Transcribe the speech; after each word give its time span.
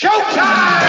Showtime! 0.00 0.80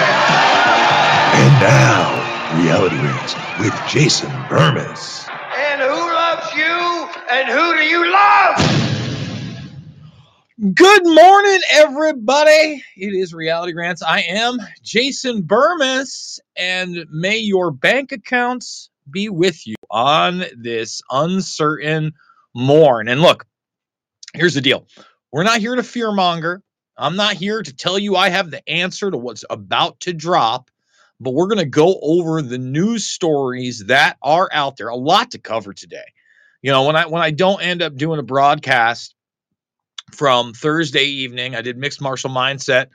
And 1.36 1.54
now, 1.60 2.64
Reality 2.64 2.96
Rants 2.96 3.36
with 3.60 3.74
Jason 3.90 4.30
Bermas. 4.48 5.28
And 5.54 5.82
who 5.82 5.90
loves 5.90 6.54
you? 6.56 7.10
And 7.30 7.50
who 7.50 7.74
do 7.74 7.82
you 7.82 8.10
love? 8.10 8.56
Good 10.74 11.04
morning, 11.04 11.60
everybody. 11.72 12.82
It 12.96 13.14
is 13.14 13.34
Reality 13.34 13.74
Rants. 13.74 14.02
I 14.02 14.22
am 14.22 14.60
Jason 14.82 15.44
Bermas, 15.44 16.40
and 16.56 17.06
may 17.12 17.38
your 17.38 17.70
bank 17.70 18.14
accounts 18.14 18.92
be 19.12 19.28
with 19.28 19.68
you 19.68 19.76
on 19.90 20.46
this 20.56 21.02
uncertain 21.12 22.14
morn. 22.56 23.10
And 23.10 23.22
look, 23.22 23.46
here's 24.34 24.54
the 24.54 24.62
deal 24.62 24.88
we're 25.34 25.44
not 25.44 25.60
here 25.60 25.76
to 25.76 25.82
fearmonger. 25.82 26.62
I'm 27.02 27.16
not 27.16 27.34
here 27.34 27.62
to 27.62 27.76
tell 27.76 27.98
you 27.98 28.16
I 28.16 28.30
have 28.30 28.52
the 28.52 28.68
answer 28.70 29.10
to 29.10 29.18
what's 29.18 29.44
about 29.50 30.00
to 30.02 30.14
drop, 30.14 30.70
but 31.20 31.34
we're 31.34 31.48
going 31.48 31.58
to 31.58 31.66
go 31.66 32.00
over 32.02 32.42
the 32.42 32.58
news 32.58 33.06
stories 33.06 33.86
that 33.88 34.18
are 34.22 34.50
out 34.54 34.78
there. 34.78 34.90
A 34.90 34.96
lot 34.96 35.32
to 35.32 35.40
cover 35.40 35.74
today. 35.74 36.14
You 36.62 36.72
know, 36.72 36.86
when 36.86 36.96
I 36.96 37.08
when 37.08 37.22
I 37.22 37.32
don't 37.32 37.62
end 37.62 37.82
up 37.82 37.96
doing 37.96 38.20
a 38.20 38.24
broadcast 38.24 39.16
from 40.12 40.54
Thursday 40.54 41.06
evening. 41.06 41.56
I 41.56 41.62
did 41.62 41.78
mixed 41.78 42.02
martial 42.02 42.30
mindset 42.30 42.88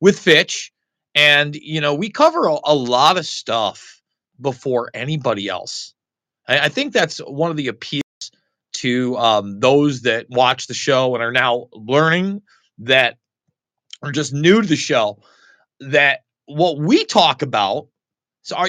with 0.00 0.18
Fitch, 0.18 0.72
and 1.14 1.54
you 1.54 1.80
know 1.80 1.94
we 1.94 2.10
cover 2.10 2.46
a, 2.46 2.58
a 2.64 2.74
lot 2.74 3.18
of 3.18 3.26
stuff 3.26 4.00
before 4.40 4.90
anybody 4.94 5.48
else. 5.48 5.94
I, 6.48 6.60
I, 6.60 6.68
think 6.68 6.92
that's 6.92 7.18
one 7.18 7.50
of 7.50 7.56
the 7.56 7.68
appeals 7.68 8.02
to 8.72 9.16
um, 9.18 9.60
those 9.60 10.02
that 10.02 10.26
watch 10.30 10.66
the 10.66 10.74
show 10.74 11.14
and 11.14 11.22
are 11.22 11.32
now 11.32 11.68
learning 11.72 12.42
that 12.78 13.18
are 14.02 14.12
just 14.12 14.32
new 14.32 14.62
to 14.62 14.68
the 14.68 14.76
show 14.76 15.20
that 15.80 16.20
what 16.46 16.78
we 16.78 17.04
talk 17.04 17.42
about 17.42 17.88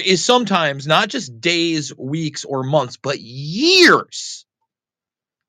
is 0.04 0.24
sometimes 0.24 0.86
not 0.86 1.08
just 1.08 1.40
days, 1.40 1.92
weeks, 1.96 2.44
or 2.44 2.62
months, 2.62 2.96
but 2.96 3.20
years, 3.20 4.46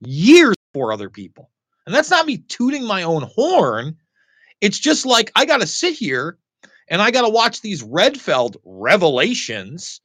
years 0.01 0.55
for 0.73 0.93
other 0.93 1.09
people. 1.09 1.49
And 1.85 1.93
that's 1.93 2.09
not 2.09 2.25
me 2.25 2.37
tooting 2.37 2.85
my 2.85 3.03
own 3.03 3.23
horn. 3.23 3.97
It's 4.61 4.79
just 4.79 5.05
like 5.05 5.31
I 5.35 5.45
got 5.45 5.61
to 5.61 5.67
sit 5.67 5.95
here 5.95 6.37
and 6.89 7.01
I 7.01 7.11
got 7.11 7.23
to 7.23 7.29
watch 7.29 7.61
these 7.61 7.83
Redfield 7.83 8.57
revelations 8.65 10.01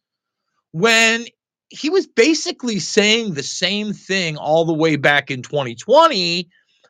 when 0.72 1.26
he 1.70 1.90
was 1.90 2.06
basically 2.06 2.78
saying 2.80 3.34
the 3.34 3.42
same 3.42 3.92
thing 3.92 4.36
all 4.36 4.64
the 4.64 4.74
way 4.74 4.96
back 4.96 5.30
in 5.30 5.42
2020. 5.42 6.48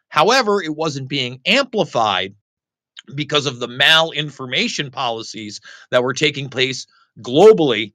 However, 0.08 0.62
it 0.62 0.74
wasn't 0.74 1.08
being 1.08 1.40
amplified 1.46 2.34
because 3.14 3.46
of 3.46 3.58
the 3.58 3.68
malinformation 3.68 4.92
policies 4.92 5.60
that 5.90 6.02
were 6.02 6.14
taking 6.14 6.48
place 6.48 6.86
globally 7.20 7.92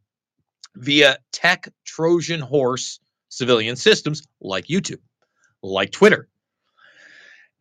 via 0.75 1.17
tech 1.31 1.69
Trojan 1.85 2.41
horse 2.41 2.99
civilian 3.29 3.75
systems 3.75 4.27
like 4.41 4.67
YouTube, 4.67 5.01
like 5.61 5.91
Twitter, 5.91 6.27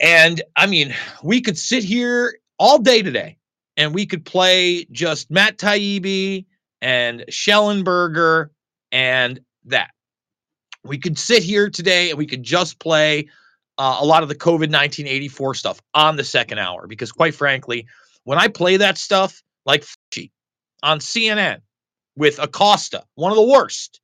and 0.02 0.42
I 0.56 0.66
mean, 0.66 0.94
we 1.22 1.40
could 1.40 1.56
sit 1.56 1.84
here 1.84 2.36
all 2.58 2.78
day 2.78 3.02
today 3.02 3.38
and 3.76 3.94
we 3.94 4.04
could 4.04 4.24
play 4.24 4.84
just 4.90 5.30
Matt 5.30 5.58
Taibbi 5.58 6.44
and 6.82 7.24
Shellenberger 7.30 8.48
and 8.90 9.40
that. 9.66 9.92
We 10.84 10.98
could 10.98 11.16
sit 11.16 11.44
here 11.44 11.70
today 11.70 12.10
and 12.10 12.18
we 12.18 12.26
could 12.26 12.42
just 12.42 12.80
play 12.80 13.28
uh, 13.78 13.98
a 14.00 14.04
lot 14.04 14.22
of 14.22 14.28
the 14.28 14.34
COVID 14.34 14.70
1984 14.70 15.54
stuff 15.54 15.80
on 15.94 16.16
the 16.16 16.24
second 16.24 16.58
hour 16.58 16.86
because, 16.86 17.12
quite 17.12 17.34
frankly, 17.34 17.86
when 18.24 18.38
I 18.38 18.48
play 18.48 18.78
that 18.78 18.98
stuff 18.98 19.42
like 19.64 19.84
on 20.82 20.98
CNN 20.98 21.60
with 22.16 22.38
Acosta, 22.38 23.04
one 23.14 23.32
of 23.32 23.36
the 23.36 23.46
worst, 23.46 24.00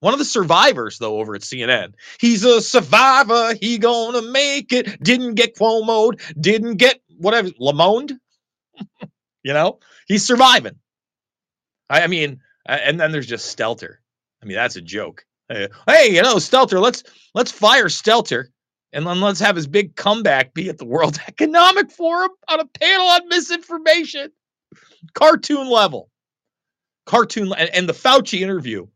one 0.00 0.12
of 0.12 0.18
the 0.18 0.24
survivors, 0.24 0.98
though, 0.98 1.20
over 1.20 1.36
at 1.36 1.42
CNN. 1.42 1.94
He's 2.18 2.44
a 2.44 2.60
survivor. 2.60 3.54
He 3.54 3.78
gonna 3.78 4.22
make 4.22 4.72
it. 4.72 5.00
Didn't 5.00 5.34
get 5.34 5.54
Cuomo. 5.54 6.18
Didn't 6.40 6.78
get 6.78 7.00
whatever 7.18 7.50
Lemon. 7.60 8.18
you 9.44 9.52
know, 9.52 9.78
he's 10.08 10.26
surviving. 10.26 10.74
I, 11.88 12.02
I, 12.02 12.06
mean, 12.08 12.40
and 12.66 12.98
then 12.98 13.12
there's 13.12 13.28
just 13.28 13.56
Stelter. 13.56 13.98
I 14.42 14.46
mean, 14.46 14.56
that's 14.56 14.74
a 14.74 14.80
joke. 14.80 15.24
Hey, 15.48 15.68
you 16.10 16.22
know, 16.22 16.36
Stelter. 16.36 16.80
Let's 16.80 17.04
let's 17.34 17.52
fire 17.52 17.86
Stelter, 17.86 18.46
and 18.92 19.06
then 19.06 19.20
let's 19.20 19.40
have 19.40 19.56
his 19.56 19.66
big 19.66 19.96
comeback 19.96 20.54
be 20.54 20.68
at 20.68 20.78
the 20.78 20.84
World 20.84 21.18
Economic 21.28 21.90
Forum 21.90 22.30
on 22.48 22.60
a 22.60 22.66
panel 22.66 23.06
on 23.06 23.28
misinformation. 23.28 24.30
Cartoon 25.14 25.68
level. 25.68 26.10
Cartoon 27.06 27.52
and, 27.56 27.70
and 27.74 27.88
the 27.88 27.94
Fauci 27.94 28.40
interview 28.40 28.86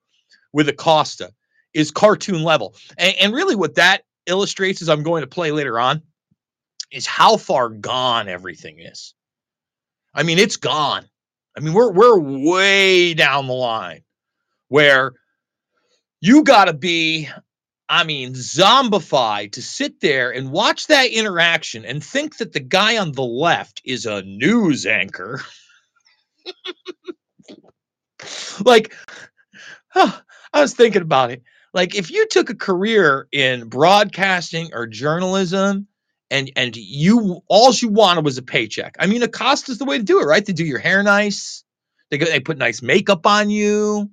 with 0.53 0.69
Acosta 0.69 1.33
is 1.75 1.91
cartoon 1.91 2.43
level. 2.43 2.75
And, 2.97 3.15
and 3.21 3.35
really, 3.35 3.57
what 3.57 3.75
that 3.75 4.03
illustrates, 4.27 4.81
as 4.81 4.89
I'm 4.89 5.03
going 5.03 5.23
to 5.23 5.27
play 5.27 5.51
later 5.51 5.79
on, 5.79 6.03
is 6.93 7.07
how 7.07 7.37
far 7.37 7.69
gone 7.69 8.29
everything 8.29 8.79
is. 8.79 9.15
I 10.15 10.23
mean, 10.23 10.39
it's 10.39 10.57
gone. 10.57 11.05
I 11.57 11.61
mean, 11.61 11.75
we're 11.75 11.93
we're 11.93 12.19
way 12.19 13.15
down 13.15 13.47
the 13.47 13.55
line 13.55 14.03
where 14.69 15.13
you 16.21 16.43
got 16.43 16.67
to 16.67 16.73
be, 16.73 17.29
I 17.89 18.05
mean, 18.05 18.35
zombified 18.35 19.53
to 19.53 19.63
sit 19.63 20.01
there 20.01 20.33
and 20.33 20.51
watch 20.51 20.89
that 20.89 21.11
interaction 21.11 21.85
and 21.85 22.03
think 22.03 22.39
that 22.39 22.53
the 22.53 22.61
guy 22.61 22.99
on 22.99 23.13
the 23.13 23.23
left 23.23 23.81
is 23.85 24.07
a 24.07 24.23
news 24.23 24.87
anchor. 24.87 25.41
like, 28.65 28.95
I 29.95 30.21
was 30.55 30.75
thinking 30.75 31.03
about 31.03 31.31
it. 31.31 31.43
Like 31.75 31.95
if 31.95 32.11
you 32.11 32.27
took 32.27 32.49
a 32.49 32.55
career 32.55 33.29
in 33.33 33.69
broadcasting 33.69 34.71
or 34.73 34.87
journalism 34.87 35.87
and 36.31 36.51
and 36.57 36.75
you 36.75 37.43
all 37.49 37.73
you 37.73 37.89
wanted 37.89 38.25
was 38.25 38.39
a 38.39 38.43
paycheck. 38.43 38.97
I 38.99 39.07
mean, 39.07 39.23
Acosta's 39.23 39.79
the 39.79 39.85
way 39.85 39.99
to 39.99 40.03
do 40.03 40.21
it, 40.21 40.25
right? 40.25 40.45
They 40.45 40.55
do 40.55 40.65
your 40.65 40.79
hair 40.79 41.03
nice. 41.03 41.65
They 42.11 42.19
go, 42.19 42.25
they 42.25 42.41
put 42.41 42.57
nice 42.57 42.83
makeup 42.83 43.27
on 43.27 43.51
you, 43.51 44.11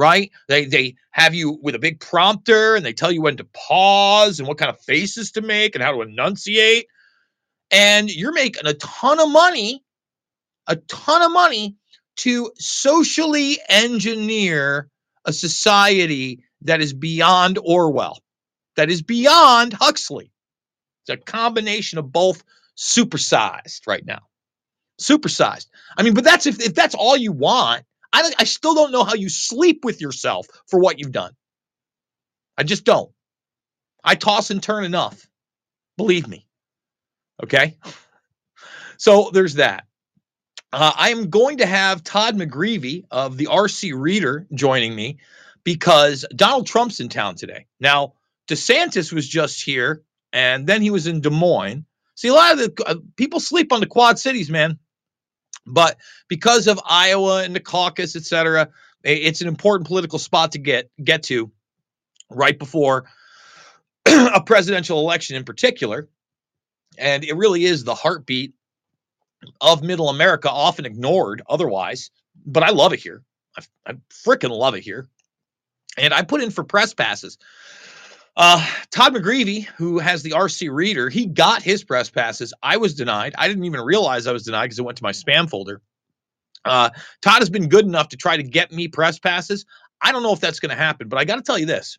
right? 0.00 0.30
They 0.48 0.64
they 0.64 0.94
have 1.10 1.34
you 1.34 1.58
with 1.62 1.74
a 1.74 1.78
big 1.78 2.00
prompter 2.00 2.74
and 2.74 2.84
they 2.84 2.94
tell 2.94 3.12
you 3.12 3.20
when 3.20 3.36
to 3.36 3.44
pause 3.44 4.38
and 4.38 4.48
what 4.48 4.58
kind 4.58 4.70
of 4.70 4.80
faces 4.80 5.30
to 5.32 5.42
make 5.42 5.74
and 5.74 5.84
how 5.84 5.92
to 5.92 6.00
enunciate. 6.00 6.86
And 7.70 8.10
you're 8.12 8.32
making 8.32 8.66
a 8.66 8.74
ton 8.74 9.20
of 9.20 9.30
money, 9.30 9.84
a 10.66 10.76
ton 10.76 11.22
of 11.22 11.30
money 11.30 11.76
to 12.16 12.50
socially 12.58 13.58
engineer 13.68 14.88
a 15.26 15.32
society 15.32 16.42
that 16.62 16.80
is 16.80 16.94
beyond 16.94 17.58
Orwell, 17.58 18.20
that 18.76 18.90
is 18.90 19.02
beyond 19.02 19.74
Huxley. 19.74 20.32
It's 21.02 21.10
a 21.10 21.16
combination 21.18 21.98
of 21.98 22.10
both 22.10 22.42
supersized 22.76 23.86
right 23.86 24.04
now. 24.04 24.20
Supersized. 24.98 25.66
I 25.96 26.02
mean, 26.02 26.14
but 26.14 26.24
that's 26.24 26.46
if, 26.46 26.58
if 26.60 26.74
that's 26.74 26.94
all 26.94 27.16
you 27.16 27.32
want, 27.32 27.84
I, 28.12 28.32
I 28.38 28.44
still 28.44 28.74
don't 28.74 28.92
know 28.92 29.04
how 29.04 29.14
you 29.14 29.28
sleep 29.28 29.84
with 29.84 30.00
yourself 30.00 30.46
for 30.66 30.80
what 30.80 30.98
you've 30.98 31.12
done. 31.12 31.32
I 32.56 32.62
just 32.62 32.84
don't. 32.84 33.10
I 34.02 34.14
toss 34.14 34.50
and 34.50 34.62
turn 34.62 34.84
enough. 34.84 35.26
Believe 35.96 36.28
me. 36.28 36.46
Okay. 37.42 37.76
So 39.00 39.30
there's 39.32 39.54
that. 39.54 39.86
Uh, 40.74 40.92
I 40.94 41.08
am 41.08 41.30
going 41.30 41.56
to 41.58 41.66
have 41.66 42.04
Todd 42.04 42.36
McGreevy 42.36 43.04
of 43.10 43.38
the 43.38 43.46
RC 43.46 43.98
Reader 43.98 44.46
joining 44.52 44.94
me 44.94 45.20
because 45.64 46.26
Donald 46.36 46.66
Trump's 46.66 47.00
in 47.00 47.08
town 47.08 47.34
today. 47.34 47.64
Now, 47.80 48.12
DeSantis 48.46 49.10
was 49.10 49.26
just 49.26 49.62
here 49.62 50.02
and 50.34 50.66
then 50.66 50.82
he 50.82 50.90
was 50.90 51.06
in 51.06 51.22
Des 51.22 51.30
Moines. 51.30 51.86
See, 52.14 52.28
a 52.28 52.34
lot 52.34 52.52
of 52.52 52.58
the 52.58 52.84
uh, 52.86 52.96
people 53.16 53.40
sleep 53.40 53.72
on 53.72 53.80
the 53.80 53.86
Quad 53.86 54.18
Cities, 54.18 54.50
man. 54.50 54.78
But 55.66 55.98
because 56.28 56.66
of 56.66 56.80
Iowa 56.84 57.42
and 57.44 57.54
the 57.54 57.60
caucus, 57.60 58.16
et 58.16 58.24
cetera, 58.24 58.68
it's 59.02 59.40
an 59.40 59.48
important 59.48 59.86
political 59.86 60.18
spot 60.18 60.52
to 60.52 60.58
get 60.58 60.90
get 61.02 61.22
to 61.24 61.50
right 62.30 62.58
before 62.58 63.04
a 64.06 64.42
presidential 64.42 64.98
election 65.00 65.36
in 65.36 65.44
particular. 65.44 66.08
And 66.98 67.24
it 67.24 67.36
really 67.36 67.64
is 67.64 67.84
the 67.84 67.94
heartbeat 67.94 68.54
of 69.60 69.82
middle 69.82 70.08
America, 70.08 70.50
often 70.50 70.84
ignored 70.84 71.42
otherwise. 71.48 72.10
But 72.44 72.62
I 72.62 72.70
love 72.70 72.92
it 72.92 73.00
here. 73.00 73.22
I, 73.56 73.62
I 73.86 73.92
freaking 74.10 74.50
love 74.50 74.74
it 74.74 74.82
here. 74.82 75.08
And 75.98 76.14
I 76.14 76.22
put 76.22 76.42
in 76.42 76.50
for 76.50 76.64
press 76.64 76.94
passes. 76.94 77.38
Uh, 78.40 78.66
Todd 78.90 79.14
McGreevy, 79.14 79.66
who 79.66 79.98
has 79.98 80.22
the 80.22 80.30
RC 80.30 80.72
Reader, 80.72 81.10
he 81.10 81.26
got 81.26 81.62
his 81.62 81.84
press 81.84 82.08
passes. 82.08 82.54
I 82.62 82.78
was 82.78 82.94
denied. 82.94 83.34
I 83.36 83.48
didn't 83.48 83.64
even 83.64 83.82
realize 83.82 84.26
I 84.26 84.32
was 84.32 84.44
denied 84.44 84.64
because 84.64 84.78
it 84.78 84.84
went 84.84 84.96
to 84.96 85.04
my 85.04 85.12
spam 85.12 85.50
folder. 85.50 85.82
Uh, 86.64 86.88
Todd 87.20 87.40
has 87.40 87.50
been 87.50 87.68
good 87.68 87.84
enough 87.84 88.08
to 88.10 88.16
try 88.16 88.38
to 88.38 88.42
get 88.42 88.72
me 88.72 88.88
press 88.88 89.18
passes. 89.18 89.66
I 90.00 90.10
don't 90.12 90.22
know 90.22 90.32
if 90.32 90.40
that's 90.40 90.58
going 90.58 90.70
to 90.70 90.82
happen, 90.82 91.08
but 91.08 91.18
I 91.18 91.26
got 91.26 91.36
to 91.36 91.42
tell 91.42 91.58
you 91.58 91.66
this. 91.66 91.98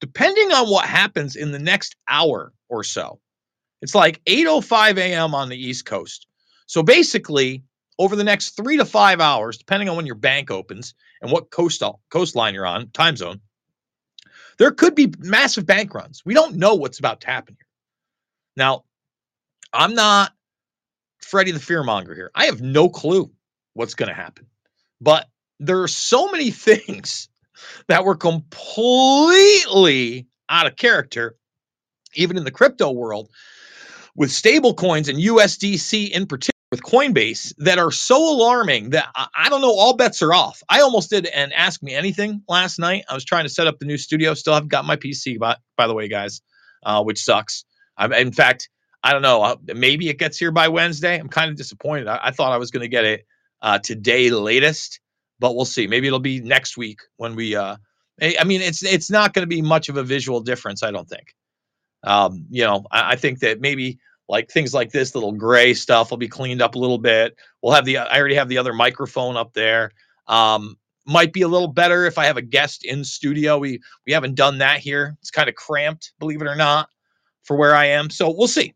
Depending 0.00 0.52
on 0.52 0.70
what 0.70 0.86
happens 0.86 1.36
in 1.36 1.52
the 1.52 1.58
next 1.58 1.96
hour 2.08 2.54
or 2.70 2.82
so, 2.82 3.20
it's 3.82 3.94
like 3.94 4.24
8:05 4.24 4.98
a.m. 4.98 5.34
on 5.34 5.50
the 5.50 5.62
East 5.62 5.84
Coast. 5.84 6.26
So 6.66 6.82
basically, 6.82 7.64
over 7.98 8.16
the 8.16 8.24
next 8.24 8.56
three 8.56 8.78
to 8.78 8.86
five 8.86 9.20
hours, 9.20 9.58
depending 9.58 9.90
on 9.90 9.96
when 9.96 10.06
your 10.06 10.16
bank 10.16 10.50
opens 10.50 10.94
and 11.22 11.30
what 11.30 11.50
coastal 11.50 12.00
coastline 12.10 12.54
you're 12.54 12.66
on, 12.66 12.90
time 12.92 13.16
zone, 13.16 13.42
there 14.58 14.70
could 14.70 14.94
be 14.94 15.12
massive 15.18 15.66
bank 15.66 15.94
runs. 15.94 16.22
We 16.24 16.34
don't 16.34 16.56
know 16.56 16.74
what's 16.74 16.98
about 16.98 17.20
to 17.22 17.26
happen 17.26 17.56
here. 17.58 17.66
Now, 18.56 18.84
I'm 19.72 19.94
not 19.94 20.32
Freddie 21.20 21.52
the 21.52 21.58
fearmonger 21.58 22.14
here. 22.14 22.30
I 22.34 22.46
have 22.46 22.60
no 22.62 22.88
clue 22.88 23.30
what's 23.74 23.94
going 23.94 24.08
to 24.08 24.14
happen. 24.14 24.46
But 25.00 25.28
there 25.60 25.82
are 25.82 25.88
so 25.88 26.30
many 26.30 26.50
things 26.52 27.28
that 27.88 28.04
were 28.04 28.16
completely 28.16 28.56
out 30.48 30.66
of 30.66 30.76
character, 30.76 31.36
even 32.14 32.36
in 32.36 32.44
the 32.44 32.50
crypto 32.50 32.90
world, 32.90 33.28
with 34.14 34.30
stable 34.30 34.74
coins 34.74 35.08
and 35.08 35.18
USDC 35.18 36.10
in 36.10 36.26
particular 36.26 36.55
with 36.70 36.82
Coinbase 36.82 37.54
that 37.58 37.78
are 37.78 37.90
so 37.92 38.32
alarming 38.34 38.90
that 38.90 39.08
I, 39.14 39.26
I 39.34 39.48
don't 39.48 39.60
know, 39.60 39.72
all 39.74 39.96
bets 39.96 40.22
are 40.22 40.34
off. 40.34 40.62
I 40.68 40.80
almost 40.80 41.10
did 41.10 41.26
an 41.26 41.52
Ask 41.52 41.82
Me 41.82 41.94
Anything 41.94 42.42
last 42.48 42.78
night. 42.78 43.04
I 43.08 43.14
was 43.14 43.24
trying 43.24 43.44
to 43.44 43.48
set 43.48 43.66
up 43.66 43.78
the 43.78 43.86
new 43.86 43.98
studio. 43.98 44.34
Still 44.34 44.54
haven't 44.54 44.70
got 44.70 44.84
my 44.84 44.96
PC, 44.96 45.38
by, 45.38 45.56
by 45.76 45.86
the 45.86 45.94
way, 45.94 46.08
guys, 46.08 46.40
uh, 46.84 47.02
which 47.02 47.22
sucks. 47.22 47.64
I'm, 47.96 48.12
in 48.12 48.32
fact, 48.32 48.68
I 49.02 49.12
don't 49.12 49.22
know. 49.22 49.42
uh, 49.42 49.56
Maybe 49.74 50.08
it 50.08 50.18
gets 50.18 50.38
here 50.38 50.50
by 50.50 50.68
Wednesday. 50.68 51.16
I'm 51.18 51.28
kind 51.28 51.50
of 51.50 51.56
disappointed. 51.56 52.08
I, 52.08 52.18
I 52.24 52.30
thought 52.32 52.52
I 52.52 52.58
was 52.58 52.70
going 52.72 52.82
to 52.82 52.88
get 52.88 53.04
it 53.04 53.26
uh, 53.62 53.78
today 53.78 54.30
latest, 54.30 55.00
but 55.38 55.54
we'll 55.54 55.64
see. 55.64 55.86
Maybe 55.86 56.08
it'll 56.08 56.18
be 56.18 56.40
next 56.40 56.76
week 56.76 57.00
when 57.16 57.36
we. 57.36 57.54
Uh, 57.54 57.76
I 58.20 58.44
mean, 58.44 58.62
it's 58.62 58.82
it's 58.82 59.10
not 59.10 59.34
going 59.34 59.42
to 59.42 59.46
be 59.48 59.60
much 59.62 59.88
of 59.90 59.98
a 59.98 60.02
visual 60.02 60.40
difference. 60.40 60.82
I 60.82 60.90
don't 60.90 61.08
think. 61.08 61.34
Um, 62.02 62.46
you 62.50 62.64
know, 62.64 62.84
I, 62.90 63.12
I 63.12 63.16
think 63.16 63.40
that 63.40 63.60
maybe 63.60 63.98
like 64.28 64.50
things 64.50 64.74
like 64.74 64.90
this 64.90 65.14
little 65.14 65.32
gray 65.32 65.74
stuff 65.74 66.10
will 66.10 66.18
be 66.18 66.28
cleaned 66.28 66.62
up 66.62 66.74
a 66.74 66.78
little 66.78 66.98
bit. 66.98 67.36
We'll 67.62 67.74
have 67.74 67.84
the. 67.84 67.98
I 67.98 68.18
already 68.18 68.34
have 68.34 68.48
the 68.48 68.58
other 68.58 68.72
microphone 68.72 69.36
up 69.36 69.52
there. 69.52 69.92
Um, 70.26 70.76
might 71.06 71.32
be 71.32 71.42
a 71.42 71.48
little 71.48 71.68
better 71.68 72.04
if 72.06 72.18
I 72.18 72.24
have 72.24 72.36
a 72.36 72.42
guest 72.42 72.84
in 72.84 73.04
studio. 73.04 73.58
We 73.58 73.80
we 74.04 74.12
haven't 74.12 74.34
done 74.34 74.58
that 74.58 74.80
here. 74.80 75.16
It's 75.20 75.30
kind 75.30 75.48
of 75.48 75.54
cramped, 75.54 76.12
believe 76.18 76.42
it 76.42 76.48
or 76.48 76.56
not, 76.56 76.88
for 77.44 77.56
where 77.56 77.74
I 77.74 77.86
am. 77.86 78.10
So 78.10 78.30
we'll 78.30 78.48
see. 78.48 78.74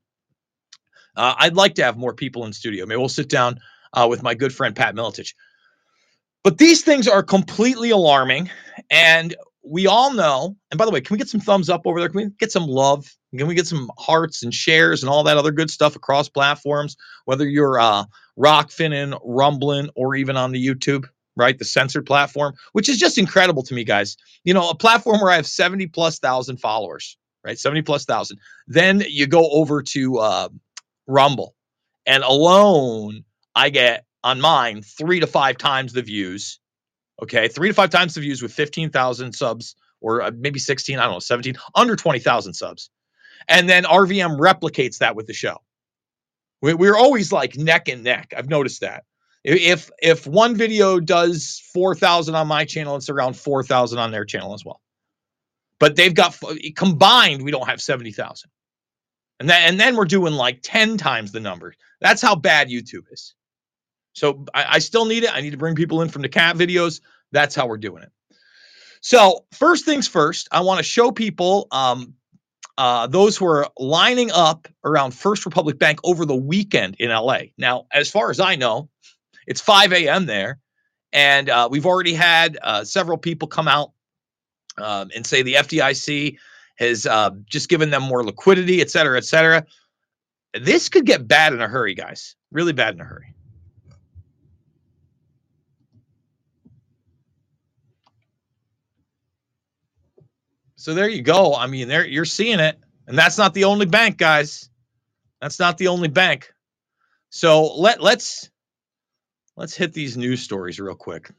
Uh, 1.17 1.35
I'd 1.38 1.56
like 1.56 1.75
to 1.75 1.85
have 1.85 1.97
more 1.97 2.14
people 2.14 2.44
in 2.44 2.52
studio. 2.52 2.87
Maybe 2.87 2.99
we'll 2.99 3.08
sit 3.08 3.29
down 3.29 3.58
uh, 3.93 4.06
with 4.08 4.23
my 4.23 4.35
good 4.35 4.55
friend 4.55 4.75
Pat 4.75 4.94
Miletich. 4.94 5.35
But 6.43 6.58
these 6.58 6.82
things 6.82 7.06
are 7.06 7.23
completely 7.23 7.91
alarming, 7.91 8.49
and 8.91 9.35
we 9.62 9.87
all 9.87 10.12
know. 10.14 10.56
And 10.70 10.79
by 10.79 10.87
the 10.87 10.91
way, 10.91 11.00
can 11.00 11.14
we 11.14 11.19
get 11.19 11.29
some 11.29 11.41
thumbs 11.41 11.69
up 11.69 11.82
over 11.85 12.00
there? 12.00 12.08
Can 12.08 12.20
we 12.20 12.31
get 12.38 12.52
some 12.52 12.67
love? 12.67 13.14
Can 13.37 13.47
we 13.47 13.55
get 13.55 13.67
some 13.67 13.91
hearts 13.99 14.43
and 14.43 14.53
shares 14.53 15.03
and 15.03 15.11
all 15.11 15.25
that 15.25 15.37
other 15.37 15.53
good 15.53 15.71
stuff 15.71 15.97
across 15.97 16.29
platforms? 16.29 16.97
Whether 17.25 17.47
you're 17.47 17.79
uh, 17.79 18.05
Rokfin, 18.38 19.19
Rumbling, 19.25 19.91
or 19.94 20.17
even 20.17 20.37
on 20.37 20.53
the 20.53 20.65
YouTube, 20.67 21.06
right? 21.37 21.59
The 21.59 21.65
censored 21.65 22.06
platform, 22.06 22.55
which 22.73 22.88
is 22.88 22.99
just 22.99 23.19
incredible 23.19 23.62
to 23.65 23.75
me, 23.75 23.85
guys. 23.85 24.17
You 24.44 24.55
know, 24.55 24.71
a 24.71 24.75
platform 24.75 25.21
where 25.21 25.31
I 25.31 25.37
have 25.37 25.47
70 25.47 25.88
plus 25.88 26.19
thousand 26.19 26.59
followers, 26.59 27.17
right? 27.44 27.59
70 27.59 27.82
plus 27.82 28.05
thousand. 28.05 28.38
Then 28.67 29.03
you 29.06 29.27
go 29.27 29.49
over 29.49 29.83
to 29.83 30.19
uh, 30.19 30.49
Rumble, 31.06 31.55
and 32.06 32.25
alone 32.25 33.25
I 33.55 33.71
get 33.71 34.05
on 34.23 34.41
mine 34.41 34.83
three 34.83 35.21
to 35.21 35.26
five 35.26 35.56
times 35.56 35.93
the 35.93 36.03
views. 36.03 36.59
Okay, 37.23 37.49
three 37.49 37.69
to 37.69 37.75
five 37.75 37.91
times 37.91 38.15
the 38.15 38.23
views 38.23 38.43
with 38.43 38.53
15,000 38.53 39.33
subs, 39.35 39.76
or 40.00 40.23
uh, 40.23 40.31
maybe 40.35 40.59
16, 40.59 40.99
I 40.99 41.05
don't 41.05 41.12
know, 41.12 41.19
17, 41.19 41.56
under 41.75 41.97
20,000 41.97 42.55
subs. 42.55 42.91
And 43.49 43.69
then 43.69 43.85
RVM 43.85 44.39
replicates 44.39 44.99
that 44.99 45.17
with 45.17 45.27
the 45.27 45.33
show. 45.33 45.59
We, 46.63 46.75
we're 46.75 46.97
always 46.97 47.33
like 47.33 47.57
neck 47.57 47.89
and 47.89 48.05
neck. 48.05 48.33
I've 48.37 48.49
noticed 48.49 48.81
that. 48.83 49.05
If 49.43 49.91
if 50.03 50.27
one 50.27 50.55
video 50.55 51.00
does 51.00 51.62
4,000 51.73 52.35
on 52.35 52.47
my 52.47 52.67
channel, 52.67 52.97
it's 52.97 53.09
around 53.09 53.37
4,000 53.37 53.99
on 53.99 54.11
their 54.11 54.26
channel 54.26 54.53
as 54.53 54.64
well. 54.64 54.81
But 55.79 55.97
they've 55.97 56.14
got 56.14 56.38
combined, 56.76 57.43
we 57.43 57.50
don't 57.50 57.67
have 57.67 57.81
70,000. 57.81 58.50
And 59.38 59.49
then 59.49 59.62
and 59.62 59.81
then 59.81 59.97
we're 59.97 60.05
doing 60.05 60.35
like 60.35 60.61
10 60.62 60.99
times 60.99 61.33
the 61.33 61.41
number. 61.41 61.73
That's 62.03 62.21
how 62.21 62.37
bad 62.37 62.69
YouTube 62.69 63.05
is. 63.11 63.35
So 64.12 64.45
I, 64.53 64.67
I 64.69 64.79
still 64.81 65.07
need 65.07 65.25
it. 65.25 65.35
I 65.35 65.41
need 65.41 65.50
to 65.50 65.57
bring 65.57 65.75
people 65.75 66.03
in 66.03 66.11
from 66.11 66.21
the 66.21 66.29
cat 66.29 66.57
videos. 66.57 67.00
That's 67.33 67.55
how 67.55 67.67
we're 67.67 67.79
doing 67.79 68.03
it. 68.03 68.12
So 69.00 69.47
first 69.53 69.87
things 69.87 70.07
first, 70.07 70.49
I 70.53 70.61
want 70.61 70.79
to 70.79 70.85
show 70.85 71.11
people 71.11 71.69
um, 71.71 72.14
uh, 72.79 73.07
those 73.07 73.37
who 73.37 73.47
are 73.47 73.69
lining 73.79 74.31
up 74.31 74.69
around 74.85 75.12
First 75.12 75.45
Republic 75.45 75.79
Bank 75.79 76.00
over 76.05 76.25
the 76.25 76.37
weekend 76.37 76.97
in 76.99 77.11
LA. 77.11 77.39
Now, 77.59 77.87
as 77.93 78.11
far 78.11 78.31
as 78.31 78.41
I 78.41 78.57
know, 78.57 78.89
it's 79.47 79.61
5 79.61 79.93
a.m. 79.93 80.27
there, 80.27 80.59
and 81.12 81.49
uh, 81.49 81.69
we've 81.71 81.87
already 81.87 82.15
had 82.15 82.59
uh, 82.62 82.85
several 82.85 83.19
people 83.19 83.49
come 83.49 83.69
out 83.69 83.93
um, 84.79 85.11
and 85.15 85.27
say 85.27 85.43
the 85.43 85.55
FDIC 85.55 86.39
has 86.77 87.07
uh, 87.07 87.31
just 87.47 87.69
given 87.69 87.91
them 87.91 88.03
more 88.03 88.25
liquidity, 88.25 88.81
et 88.81 88.91
cetera, 88.91 89.19
et 89.19 89.25
cetera. 89.25 89.67
This 90.55 90.89
could 90.89 91.07
get 91.07 91.29
bad 91.29 91.53
in 91.53 91.61
a 91.61 91.69
hurry, 91.69 91.95
guys. 91.95 92.37
Really 92.50 92.73
bad 92.73 92.95
in 92.95 93.00
a 93.00 93.05
hurry. 93.05 93.35
So 100.81 100.95
there 100.95 101.11
you 101.11 101.21
go. 101.21 101.55
I 101.55 101.67
mean, 101.67 101.89
there 101.89 102.07
you're 102.07 102.25
seeing 102.25 102.59
it, 102.59 102.79
and 103.07 103.19
that's 103.19 103.37
not 103.37 103.53
the 103.53 103.65
only 103.65 103.85
bank, 103.85 104.17
guys. 104.17 104.71
That's 105.43 105.59
not 105.59 105.77
the 105.77 105.89
only 105.89 106.09
bank. 106.09 106.55
So 107.29 107.75
let 107.77 108.03
let's 108.03 108.49
let's 109.59 109.77
hit 109.77 109.93
these 109.93 110.17
news 110.17 110.41
stories 110.41 110.81
real 110.81 110.95
quick. 110.95 111.31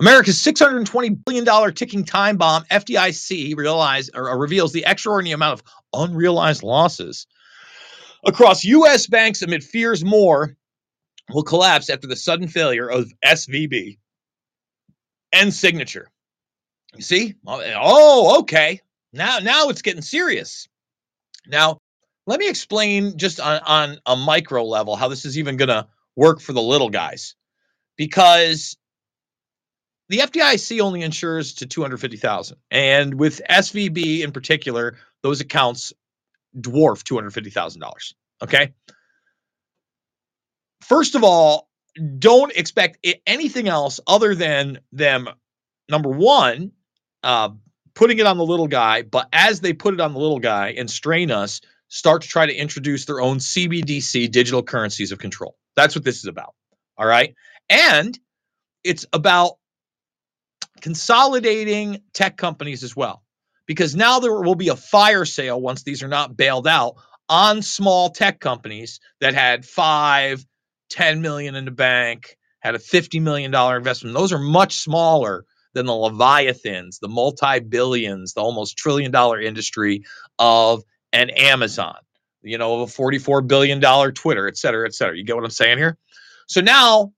America's 0.00 0.40
620 0.40 1.10
billion 1.10 1.44
dollar 1.44 1.70
ticking 1.70 2.04
time 2.04 2.36
bomb, 2.38 2.64
FDIC, 2.72 3.56
realize 3.56 4.10
or 4.12 4.36
reveals 4.36 4.72
the 4.72 4.84
extraordinary 4.84 5.34
amount 5.34 5.60
of 5.60 5.62
unrealized 5.94 6.64
losses 6.64 7.28
across 8.26 8.64
U.S. 8.64 9.06
banks 9.06 9.42
amid 9.42 9.62
fears 9.62 10.04
more 10.04 10.56
will 11.32 11.44
collapse 11.44 11.88
after 11.88 12.08
the 12.08 12.16
sudden 12.16 12.48
failure 12.48 12.88
of 12.88 13.12
SVB 13.24 13.98
and 15.32 15.54
Signature. 15.54 16.11
You 16.96 17.02
see? 17.02 17.34
Eh, 17.48 17.74
oh, 17.76 18.40
okay. 18.40 18.80
Now, 19.12 19.38
now 19.38 19.68
it's 19.68 19.82
getting 19.82 20.02
serious. 20.02 20.68
Now, 21.46 21.78
let 22.26 22.38
me 22.38 22.48
explain 22.48 23.18
just 23.18 23.40
on, 23.40 23.60
on 23.66 23.98
a 24.06 24.16
micro 24.16 24.64
level 24.64 24.96
how 24.96 25.08
this 25.08 25.24
is 25.24 25.38
even 25.38 25.56
going 25.56 25.68
to 25.68 25.88
work 26.16 26.40
for 26.40 26.52
the 26.52 26.62
little 26.62 26.90
guys, 26.90 27.34
because 27.96 28.76
the 30.08 30.18
FDIC 30.18 30.80
only 30.80 31.02
insures 31.02 31.54
to 31.54 31.66
250,000. 31.66 32.58
And 32.70 33.14
with 33.14 33.40
SVB 33.48 34.20
in 34.20 34.32
particular, 34.32 34.96
those 35.22 35.40
accounts 35.40 35.92
dwarf 36.56 37.02
$250,000. 37.02 38.12
Okay? 38.42 38.74
First 40.82 41.14
of 41.14 41.24
all, 41.24 41.68
don't 42.18 42.52
expect 42.52 43.06
anything 43.26 43.68
else 43.68 44.00
other 44.06 44.34
than 44.34 44.80
them 44.92 45.28
number 45.88 46.10
1 46.10 46.72
uh 47.22 47.50
putting 47.94 48.18
it 48.18 48.26
on 48.26 48.38
the 48.38 48.44
little 48.44 48.68
guy, 48.68 49.02
but 49.02 49.28
as 49.32 49.60
they 49.60 49.72
put 49.72 49.94
it 49.94 50.00
on 50.00 50.14
the 50.14 50.18
little 50.18 50.38
guy 50.38 50.70
and 50.70 50.90
strain 50.90 51.30
us, 51.30 51.60
start 51.88 52.22
to 52.22 52.28
try 52.28 52.46
to 52.46 52.54
introduce 52.54 53.04
their 53.04 53.20
own 53.20 53.38
CBDC 53.38 54.30
digital 54.30 54.62
currencies 54.62 55.12
of 55.12 55.18
control. 55.18 55.56
That's 55.76 55.94
what 55.94 56.04
this 56.04 56.18
is 56.18 56.26
about. 56.26 56.54
All 56.96 57.06
right? 57.06 57.34
And 57.68 58.18
it's 58.84 59.06
about 59.12 59.52
consolidating 60.80 62.02
tech 62.12 62.36
companies 62.36 62.82
as 62.82 62.96
well 62.96 63.22
because 63.66 63.94
now 63.94 64.18
there 64.18 64.40
will 64.40 64.54
be 64.54 64.68
a 64.68 64.76
fire 64.76 65.24
sale 65.24 65.60
once 65.60 65.82
these 65.82 66.02
are 66.02 66.08
not 66.08 66.36
bailed 66.36 66.66
out 66.66 66.96
on 67.28 67.62
small 67.62 68.10
tech 68.10 68.40
companies 68.40 68.98
that 69.20 69.34
had 69.34 69.64
five 69.64 70.44
10 70.90 71.22
million 71.22 71.54
in 71.54 71.64
the 71.64 71.70
bank 71.70 72.36
had 72.60 72.74
a 72.74 72.78
50 72.80 73.20
million 73.20 73.50
dollar 73.50 73.76
investment 73.76 74.16
those 74.16 74.32
are 74.32 74.38
much 74.38 74.74
smaller 74.76 75.44
than 75.74 75.86
the 75.86 75.94
leviathans 75.94 76.98
the 77.00 77.08
multi-billions 77.08 78.34
the 78.34 78.40
almost 78.40 78.76
trillion 78.76 79.10
dollar 79.10 79.40
industry 79.40 80.02
of 80.38 80.82
an 81.12 81.30
amazon 81.30 81.96
you 82.42 82.58
know 82.58 82.74
of 82.74 82.88
a 82.88 82.92
44 82.92 83.42
billion 83.42 83.80
dollar 83.80 84.12
twitter 84.12 84.46
et 84.48 84.56
cetera 84.56 84.86
et 84.86 84.94
cetera 84.94 85.16
you 85.16 85.24
get 85.24 85.36
what 85.36 85.44
i'm 85.44 85.50
saying 85.50 85.78
here 85.78 85.96
so 86.46 86.60
now 86.60 87.12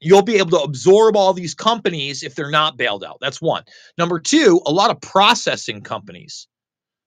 you'll 0.00 0.22
be 0.22 0.36
able 0.36 0.50
to 0.50 0.60
absorb 0.60 1.16
all 1.16 1.32
these 1.32 1.54
companies 1.54 2.22
if 2.22 2.34
they're 2.34 2.50
not 2.50 2.76
bailed 2.76 3.04
out. 3.04 3.18
That's 3.20 3.40
one. 3.40 3.64
Number 3.96 4.18
two, 4.18 4.60
a 4.66 4.72
lot 4.72 4.90
of 4.90 5.00
processing 5.00 5.82
companies, 5.82 6.46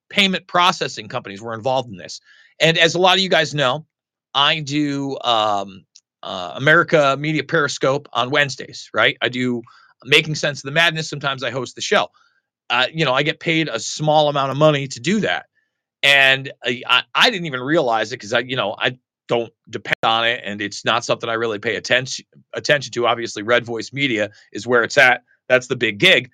payment 0.10 0.48
processing 0.48 1.08
companies 1.08 1.42
were 1.42 1.54
involved 1.54 1.90
in 1.90 1.98
this. 1.98 2.20
And 2.60 2.78
as 2.78 2.96
a 2.96 3.00
lot 3.00 3.16
of 3.16 3.22
you 3.22 3.30
guys 3.30 3.56
know, 3.56 3.86
I 4.34 4.60
do 4.60 5.18
um, 5.24 5.86
uh, 6.22 6.54
America 6.56 7.16
Media 7.18 7.44
Periscope 7.44 8.08
on 8.14 8.30
Wednesdays, 8.30 8.90
right? 8.94 9.18
I 9.22 9.30
do 9.30 9.62
Making 10.06 10.36
Sense 10.36 10.60
of 10.60 10.64
the 10.64 10.72
Madness. 10.72 11.10
Sometimes 11.10 11.44
I 11.44 11.52
host 11.52 11.76
the 11.76 11.82
show. 11.82 12.10
Uh, 12.70 12.88
you 12.94 13.06
know, 13.06 13.14
I 13.14 13.24
get 13.24 13.40
paid 13.40 13.68
a 13.68 13.80
small 13.80 14.30
amount 14.30 14.52
of 14.52 14.58
money 14.58 14.88
to 14.88 15.00
do 15.00 15.20
that. 15.22 15.48
And 16.04 16.52
I, 16.64 17.04
I, 17.14 17.30
didn't 17.30 17.46
even 17.46 17.60
realize 17.60 18.12
it 18.12 18.16
because 18.16 18.34
I, 18.34 18.40
you 18.40 18.56
know, 18.56 18.76
I 18.78 18.98
don't 19.28 19.54
depend 19.70 19.98
on 20.04 20.26
it 20.26 20.42
and 20.44 20.62
it's 20.62 20.84
not 20.84 21.06
something 21.06 21.30
I 21.30 21.34
really 21.34 21.60
pay 21.60 21.76
attention 21.76 22.26
attention 22.54 22.92
to. 22.94 23.08
Obviously, 23.08 23.44
Red 23.44 23.66
Voice 23.66 23.94
Media 23.94 24.32
is 24.52 24.66
where 24.66 24.84
it's 24.84 24.98
at. 24.98 25.24
That's 25.48 25.68
the 25.68 25.76
big 25.76 26.00
gig. 26.00 26.32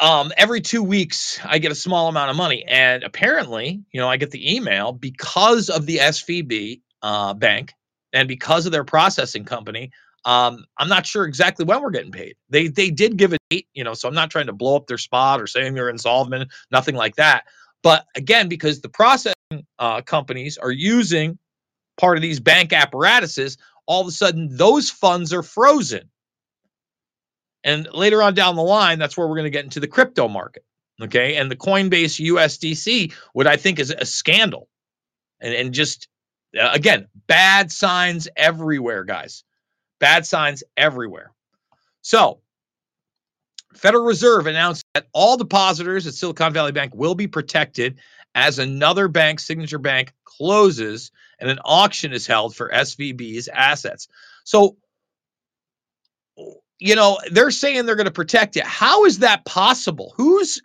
Um, 0.00 0.32
every 0.36 0.60
two 0.60 0.82
weeks, 0.82 1.40
I 1.44 1.58
get 1.58 1.72
a 1.72 1.76
small 1.76 2.08
amount 2.08 2.30
of 2.30 2.36
money, 2.36 2.64
and 2.66 3.02
apparently, 3.02 3.82
you 3.92 4.00
know, 4.00 4.08
I 4.08 4.16
get 4.16 4.30
the 4.30 4.54
email 4.54 4.92
because 4.92 5.68
of 5.70 5.86
the 5.86 5.98
SVB 5.98 6.80
uh, 7.02 7.34
bank 7.34 7.74
and 8.12 8.28
because 8.28 8.66
of 8.66 8.72
their 8.72 8.84
processing 8.84 9.44
company. 9.44 9.90
Um, 10.28 10.66
I'm 10.76 10.90
not 10.90 11.06
sure 11.06 11.24
exactly 11.24 11.64
when 11.64 11.80
we're 11.80 11.90
getting 11.90 12.12
paid. 12.12 12.36
They 12.50 12.68
they 12.68 12.90
did 12.90 13.16
give 13.16 13.32
a 13.32 13.38
date, 13.48 13.66
you 13.72 13.82
know, 13.82 13.94
so 13.94 14.06
I'm 14.06 14.14
not 14.14 14.30
trying 14.30 14.48
to 14.48 14.52
blow 14.52 14.76
up 14.76 14.86
their 14.86 14.98
spot 14.98 15.40
or 15.40 15.46
saying 15.46 15.72
they're 15.72 15.88
insolvent, 15.88 16.50
nothing 16.70 16.96
like 16.96 17.16
that. 17.16 17.44
But 17.82 18.04
again, 18.14 18.46
because 18.46 18.82
the 18.82 18.90
processing 18.90 19.34
uh, 19.78 20.02
companies 20.02 20.58
are 20.58 20.70
using 20.70 21.38
part 21.98 22.18
of 22.18 22.22
these 22.22 22.40
bank 22.40 22.74
apparatuses, 22.74 23.56
all 23.86 24.02
of 24.02 24.06
a 24.06 24.10
sudden 24.10 24.54
those 24.54 24.90
funds 24.90 25.32
are 25.32 25.42
frozen. 25.42 26.10
And 27.64 27.88
later 27.94 28.22
on 28.22 28.34
down 28.34 28.54
the 28.54 28.62
line, 28.62 28.98
that's 28.98 29.16
where 29.16 29.26
we're 29.26 29.36
going 29.36 29.44
to 29.44 29.50
get 29.50 29.64
into 29.64 29.80
the 29.80 29.88
crypto 29.88 30.28
market. 30.28 30.62
Okay. 31.00 31.36
And 31.36 31.50
the 31.50 31.56
Coinbase 31.56 32.20
USDC, 32.20 33.14
what 33.32 33.46
I 33.46 33.56
think 33.56 33.78
is 33.78 33.94
a 33.98 34.04
scandal. 34.04 34.68
And, 35.40 35.54
and 35.54 35.72
just, 35.72 36.06
uh, 36.60 36.70
again, 36.74 37.08
bad 37.28 37.72
signs 37.72 38.28
everywhere, 38.36 39.04
guys. 39.04 39.42
Bad 39.98 40.26
signs 40.26 40.62
everywhere. 40.76 41.32
So, 42.02 42.40
Federal 43.74 44.04
Reserve 44.04 44.46
announced 44.46 44.84
that 44.94 45.08
all 45.12 45.36
depositors 45.36 46.06
at 46.06 46.14
Silicon 46.14 46.52
Valley 46.52 46.72
Bank 46.72 46.94
will 46.94 47.14
be 47.14 47.26
protected 47.26 47.98
as 48.34 48.58
another 48.58 49.08
bank, 49.08 49.40
Signature 49.40 49.78
Bank, 49.78 50.12
closes 50.24 51.10
and 51.38 51.50
an 51.50 51.58
auction 51.64 52.12
is 52.12 52.26
held 52.26 52.54
for 52.54 52.70
SVB's 52.70 53.48
assets. 53.48 54.08
So, 54.44 54.76
you 56.78 56.94
know, 56.94 57.18
they're 57.30 57.50
saying 57.50 57.86
they're 57.86 57.96
going 57.96 58.06
to 58.06 58.10
protect 58.12 58.56
it. 58.56 58.64
How 58.64 59.04
is 59.04 59.20
that 59.20 59.44
possible? 59.44 60.14
Who's 60.16 60.62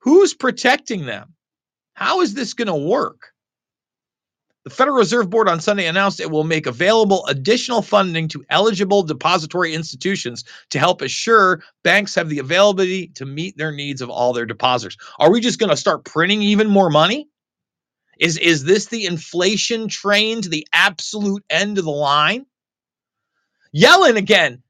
who's 0.00 0.34
protecting 0.34 1.06
them? 1.06 1.34
How 1.94 2.20
is 2.20 2.34
this 2.34 2.54
going 2.54 2.68
to 2.68 2.74
work? 2.74 3.32
The 4.66 4.70
Federal 4.70 4.96
Reserve 4.96 5.30
Board 5.30 5.48
on 5.48 5.60
Sunday 5.60 5.86
announced 5.86 6.18
it 6.18 6.28
will 6.28 6.42
make 6.42 6.66
available 6.66 7.24
additional 7.26 7.82
funding 7.82 8.26
to 8.30 8.44
eligible 8.50 9.04
depository 9.04 9.72
institutions 9.72 10.42
to 10.70 10.80
help 10.80 11.02
assure 11.02 11.62
banks 11.84 12.16
have 12.16 12.28
the 12.28 12.40
availability 12.40 13.06
to 13.14 13.26
meet 13.26 13.56
their 13.56 13.70
needs 13.70 14.02
of 14.02 14.10
all 14.10 14.32
their 14.32 14.44
depositors. 14.44 14.96
Are 15.20 15.30
we 15.30 15.40
just 15.40 15.60
going 15.60 15.70
to 15.70 15.76
start 15.76 16.04
printing 16.04 16.42
even 16.42 16.68
more 16.68 16.90
money? 16.90 17.28
Is 18.18 18.38
is 18.38 18.64
this 18.64 18.86
the 18.86 19.06
inflation 19.06 19.86
train 19.86 20.42
to 20.42 20.48
the 20.48 20.66
absolute 20.72 21.44
end 21.48 21.78
of 21.78 21.84
the 21.84 21.92
line? 21.92 22.44
Yellen 23.72 24.16
again, 24.16 24.64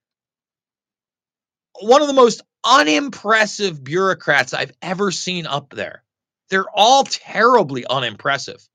one 1.80 2.02
of 2.02 2.08
the 2.08 2.12
most 2.12 2.42
unimpressive 2.66 3.82
bureaucrats 3.82 4.52
I've 4.52 4.72
ever 4.82 5.10
seen 5.10 5.46
up 5.46 5.70
there. 5.70 6.02
They're 6.50 6.68
all 6.68 7.04
terribly 7.04 7.86
unimpressive. 7.86 8.68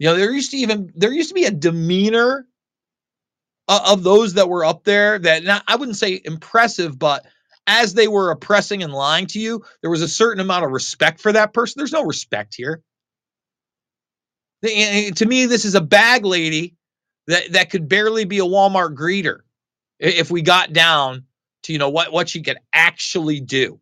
You 0.00 0.08
know, 0.08 0.16
there 0.16 0.32
used 0.32 0.52
to 0.52 0.58
even 0.58 0.92
there 0.96 1.12
used 1.12 1.30
to 1.30 1.36
be 1.36 1.46
a 1.46 1.52
demeanor 1.52 2.46
of, 3.68 3.82
of 3.86 4.02
those 4.02 4.34
that 4.34 4.48
were 4.48 4.64
up 4.64 4.84
there 4.84 5.18
that 5.18 5.44
not, 5.44 5.64
I 5.68 5.76
wouldn't 5.76 5.98
say 5.98 6.20
impressive, 6.24 6.98
but 6.98 7.26
as 7.66 7.94
they 7.94 8.08
were 8.08 8.30
oppressing 8.30 8.82
and 8.82 8.92
lying 8.92 9.26
to 9.28 9.40
you, 9.40 9.64
there 9.82 9.90
was 9.90 10.02
a 10.02 10.08
certain 10.08 10.40
amount 10.40 10.64
of 10.64 10.70
respect 10.72 11.20
for 11.20 11.32
that 11.32 11.54
person. 11.54 11.80
There's 11.80 11.92
no 11.92 12.04
respect 12.04 12.54
here. 12.56 12.82
The- 14.62 14.72
eh, 14.74 15.08
eh, 15.08 15.10
To 15.12 15.26
me, 15.26 15.46
this 15.46 15.64
is 15.64 15.74
a 15.74 15.80
bag 15.80 16.24
lady 16.26 16.76
that, 17.28 17.52
that 17.52 17.70
could 17.70 17.88
barely 17.88 18.24
be 18.24 18.38
a 18.38 18.44
Walmart 18.44 18.94
greeter 18.94 19.40
if 20.00 20.30
we 20.30 20.42
got 20.42 20.72
down 20.72 21.24
to 21.64 21.72
you 21.72 21.78
know 21.78 21.90
what 21.90 22.12
what 22.12 22.28
she 22.28 22.42
could 22.42 22.58
actually 22.72 23.40
do. 23.40 23.80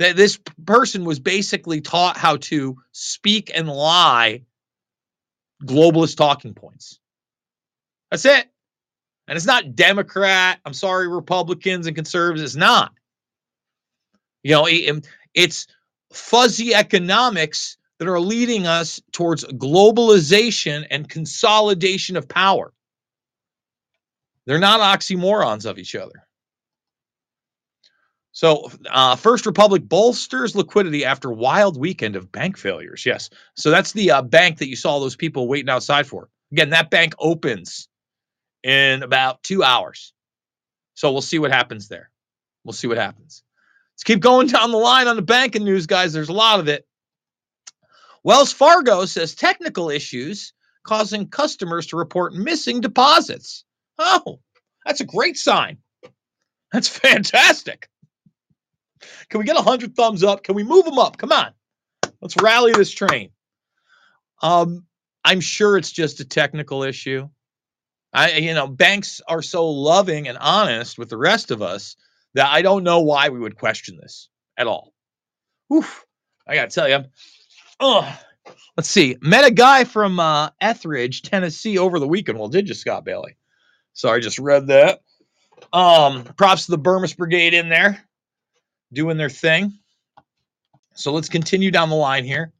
That 0.00 0.16
this 0.16 0.38
person 0.66 1.04
was 1.04 1.20
basically 1.20 1.80
taught 1.82 2.16
how 2.18 2.38
to 2.38 2.76
speak 2.92 3.50
and 3.54 3.68
lie 3.68 4.42
globalist 5.64 6.16
talking 6.16 6.54
points. 6.54 6.98
That's 8.10 8.24
it. 8.24 8.46
And 9.28 9.36
it's 9.36 9.46
not 9.46 9.76
Democrat. 9.76 10.60
I'm 10.64 10.74
sorry, 10.74 11.08
Republicans 11.08 11.86
and 11.86 11.96
conservatives. 11.96 12.42
It's 12.42 12.56
not. 12.56 12.92
You 14.42 14.52
know, 14.52 14.66
it- 14.66 14.90
um, 14.90 15.02
it's 15.34 15.66
fuzzy 16.12 16.74
economics 16.74 17.76
that 17.98 18.08
are 18.08 18.20
leading 18.20 18.66
us 18.66 19.02
towards 19.12 19.44
globalization 19.44 20.86
and 20.90 21.08
consolidation 21.08 22.16
of 22.16 22.28
power. 22.28 22.72
They're 24.46 24.58
not 24.60 24.80
oxymorons 24.80 25.66
of 25.66 25.78
each 25.78 25.96
other. 25.96 26.27
So, 28.38 28.70
uh, 28.88 29.16
First 29.16 29.46
Republic 29.46 29.82
bolsters 29.88 30.54
liquidity 30.54 31.04
after 31.04 31.28
wild 31.28 31.76
weekend 31.76 32.14
of 32.14 32.30
bank 32.30 32.56
failures. 32.56 33.04
Yes. 33.04 33.30
So 33.56 33.72
that's 33.72 33.90
the 33.90 34.12
uh, 34.12 34.22
bank 34.22 34.58
that 34.58 34.68
you 34.68 34.76
saw 34.76 35.00
those 35.00 35.16
people 35.16 35.48
waiting 35.48 35.68
outside 35.68 36.06
for. 36.06 36.28
Again, 36.52 36.70
that 36.70 36.88
bank 36.88 37.16
opens 37.18 37.88
in 38.62 39.02
about 39.02 39.42
two 39.42 39.64
hours. 39.64 40.12
So 40.94 41.10
we'll 41.10 41.20
see 41.20 41.40
what 41.40 41.50
happens 41.50 41.88
there. 41.88 42.12
We'll 42.62 42.74
see 42.74 42.86
what 42.86 42.96
happens. 42.96 43.42
Let's 43.94 44.04
keep 44.04 44.20
going 44.20 44.46
down 44.46 44.70
the 44.70 44.78
line 44.78 45.08
on 45.08 45.16
the 45.16 45.22
banking 45.22 45.64
news, 45.64 45.88
guys. 45.88 46.12
There's 46.12 46.28
a 46.28 46.32
lot 46.32 46.60
of 46.60 46.68
it. 46.68 46.86
Wells 48.22 48.52
Fargo 48.52 49.04
says 49.06 49.34
technical 49.34 49.90
issues 49.90 50.52
causing 50.84 51.28
customers 51.28 51.88
to 51.88 51.96
report 51.96 52.34
missing 52.34 52.82
deposits. 52.82 53.64
Oh, 53.98 54.38
that's 54.86 55.00
a 55.00 55.06
great 55.06 55.36
sign. 55.36 55.78
That's 56.72 56.88
fantastic. 57.04 57.88
Can 59.28 59.38
we 59.38 59.44
get 59.44 59.56
100 59.56 59.94
thumbs 59.94 60.22
up? 60.24 60.42
Can 60.42 60.54
we 60.54 60.64
move 60.64 60.84
them 60.84 60.98
up? 60.98 61.16
Come 61.16 61.32
on. 61.32 61.52
Let's 62.20 62.36
rally 62.40 62.72
this 62.72 62.90
train. 62.90 63.30
Um, 64.42 64.84
I'm 65.24 65.40
sure 65.40 65.76
it's 65.76 65.92
just 65.92 66.20
a 66.20 66.24
technical 66.24 66.82
issue. 66.82 67.28
I, 68.12 68.32
you 68.32 68.54
know, 68.54 68.66
banks 68.66 69.20
are 69.28 69.42
so 69.42 69.68
loving 69.68 70.28
and 70.28 70.38
honest 70.38 70.98
with 70.98 71.10
the 71.10 71.18
rest 71.18 71.50
of 71.50 71.60
us 71.62 71.96
that 72.34 72.50
I 72.50 72.62
don't 72.62 72.84
know 72.84 73.00
why 73.00 73.28
we 73.28 73.38
would 73.38 73.58
question 73.58 73.98
this 74.00 74.28
at 74.56 74.66
all. 74.66 74.94
Oof, 75.72 76.06
I 76.46 76.54
gotta 76.54 76.70
tell 76.70 76.88
you, 76.88 77.04
oh, 77.78 78.18
let's 78.76 78.88
see. 78.88 79.16
Met 79.20 79.44
a 79.44 79.50
guy 79.50 79.84
from 79.84 80.18
uh, 80.18 80.50
Etheridge, 80.60 81.22
Tennessee, 81.22 81.78
over 81.78 81.98
the 81.98 82.08
weekend. 82.08 82.38
Well, 82.38 82.48
did 82.48 82.68
you, 82.68 82.74
Scott 82.74 83.04
Bailey? 83.04 83.36
Sorry, 83.92 84.20
just 84.20 84.38
read 84.38 84.68
that. 84.68 85.00
Um, 85.72 86.24
props 86.24 86.66
to 86.66 86.70
the 86.70 86.78
Bermas 86.78 87.16
Brigade 87.16 87.52
in 87.52 87.68
there 87.68 88.07
doing 88.92 89.16
their 89.16 89.30
thing. 89.30 89.78
So 90.94 91.12
let's 91.12 91.28
continue 91.28 91.70
down 91.70 91.90
the 91.90 91.96
line 91.96 92.24
here. 92.24 92.52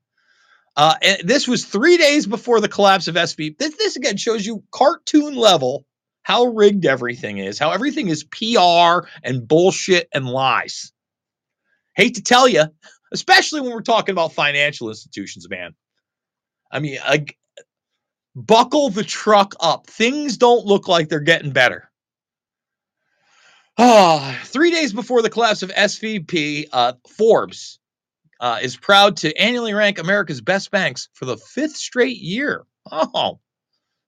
Uh, 0.76 0.94
this 1.24 1.48
was 1.48 1.64
three 1.64 1.96
days 1.96 2.26
before 2.26 2.60
the 2.60 2.68
collapse 2.68 3.08
of 3.08 3.16
SB. 3.16 3.58
This, 3.58 3.76
this 3.76 3.96
again 3.96 4.16
shows 4.16 4.46
you 4.46 4.62
cartoon 4.70 5.34
level 5.34 5.84
how 6.22 6.44
rigged 6.44 6.86
everything 6.86 7.38
is, 7.38 7.58
how 7.58 7.72
everything 7.72 8.08
is 8.08 8.22
PR 8.24 9.08
and 9.24 9.48
bullshit 9.48 10.08
and 10.14 10.26
lies. 10.26 10.92
Hate 11.96 12.14
to 12.14 12.22
tell 12.22 12.46
you, 12.46 12.64
especially 13.12 13.60
when 13.60 13.72
we're 13.72 13.80
talking 13.80 14.12
about 14.12 14.34
financial 14.34 14.88
institutions, 14.88 15.48
man. 15.50 15.74
I 16.70 16.78
mean, 16.78 16.98
I, 17.02 17.24
buckle 18.34 18.90
the 18.90 19.04
truck 19.04 19.54
up. 19.60 19.86
Things 19.88 20.36
don't 20.36 20.64
look 20.64 20.86
like 20.88 21.08
they're 21.08 21.20
getting 21.20 21.50
better. 21.50 21.87
Ah, 23.80 24.36
three 24.44 24.72
days 24.72 24.92
before 24.92 25.22
the 25.22 25.30
collapse 25.30 25.62
of 25.62 25.70
SVB, 25.70 26.66
uh, 26.72 26.94
Forbes 27.16 27.78
uh, 28.40 28.58
is 28.60 28.76
proud 28.76 29.18
to 29.18 29.36
annually 29.40 29.72
rank 29.72 29.98
America's 30.00 30.40
best 30.40 30.72
banks 30.72 31.08
for 31.14 31.26
the 31.26 31.36
fifth 31.36 31.76
straight 31.76 32.18
year. 32.18 32.64
Oh, 32.90 33.38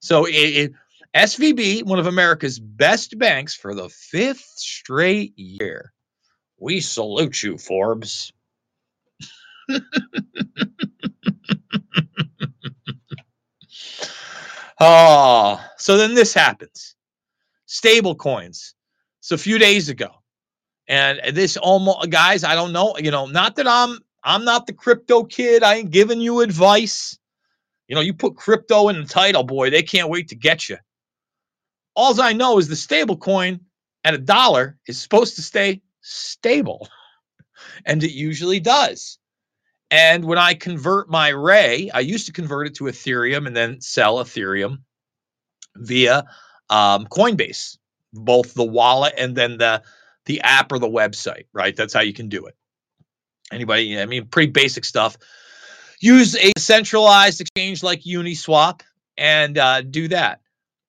so 0.01 0.25
it, 0.25 0.33
it, 0.33 0.73
SVB, 1.15 1.85
one 1.85 2.01
of 2.01 2.07
America's 2.07 2.59
best 2.59 3.17
banks 3.19 3.55
for 3.55 3.75
the 3.75 3.89
fifth 3.89 4.45
straight 4.57 5.39
year. 5.39 5.93
We 6.59 6.81
salute 6.81 7.43
you, 7.43 7.57
Forbes. 7.57 8.33
oh, 14.81 15.65
so 15.79 15.97
then 15.97 16.15
this 16.15 16.35
happens. 16.35 16.97
Stable 17.67 18.17
coins. 18.17 18.75
So 19.21 19.35
a 19.35 19.39
few 19.39 19.59
days 19.59 19.89
ago. 19.89 20.11
And 20.89 21.21
this 21.37 21.57
almost 21.57 22.11
guys, 22.11 22.43
I 22.43 22.55
don't 22.55 22.73
know, 22.73 22.97
you 22.99 23.11
know, 23.11 23.27
not 23.27 23.57
that 23.57 23.69
I'm 23.69 23.99
I'm 24.25 24.45
not 24.45 24.67
the 24.67 24.73
crypto 24.73 25.25
kid. 25.25 25.63
I 25.63 25.77
ain't 25.77 25.91
giving 25.91 26.21
you 26.21 26.41
advice. 26.41 27.19
You 27.87 27.95
know, 27.95 28.03
you 28.03 28.15
put 28.15 28.37
crypto 28.37 28.89
in 28.89 29.01
the 29.01 29.07
title, 29.07 29.45
boy, 29.45 29.71
they 29.71 29.83
can't 29.83 30.11
wait 30.11 30.29
to 30.29 30.37
get 30.37 30.69
you. 30.69 30.79
All 31.95 32.21
I 32.21 32.33
know 32.33 32.59
is 32.59 32.69
the 32.69 32.77
stable 32.77 33.17
coin 33.17 33.61
at 34.05 34.15
a 34.15 34.19
dollar 34.19 34.79
is 34.87 35.01
supposed 35.01 35.37
to 35.37 35.43
stay 35.43 35.83
stable. 36.01 36.89
And 37.85 38.03
it 38.03 38.13
usually 38.13 38.59
does. 38.59 39.19
And 39.91 40.25
when 40.25 40.39
I 40.39 40.55
convert 40.55 41.11
my 41.11 41.29
Ray, 41.29 41.91
I 41.93 42.01
used 42.01 42.27
to 42.27 42.33
convert 42.33 42.69
it 42.69 42.75
to 42.77 42.85
Ethereum 42.85 43.47
and 43.47 43.55
then 43.55 43.81
sell 43.81 44.17
Ethereum 44.17 44.79
via 45.77 46.25
um, 46.71 47.07
Coinbase, 47.07 47.77
both 48.13 48.55
the 48.55 48.65
wallet 48.65 49.15
and 49.17 49.37
then 49.37 49.59
the 49.59 49.83
the 50.27 50.41
app 50.43 50.73
or 50.73 50.79
the 50.79 50.89
website. 50.89 51.47
Right, 51.53 51.75
that's 51.75 51.95
how 51.95 52.01
you 52.01 52.13
can 52.13 52.29
do 52.29 52.47
it. 52.47 52.57
Anybody? 53.53 53.99
I 53.99 54.07
mean, 54.07 54.27
pretty 54.27 54.53
basic 54.53 54.85
stuff. 54.85 55.17
Use 56.01 56.37
a 56.37 56.53
centralized 56.57 57.41
exchange 57.41 57.83
like 57.83 58.03
Uniswap 58.03 58.81
and 59.19 59.59
uh, 59.59 59.83
do 59.83 60.09
that. 60.09 60.41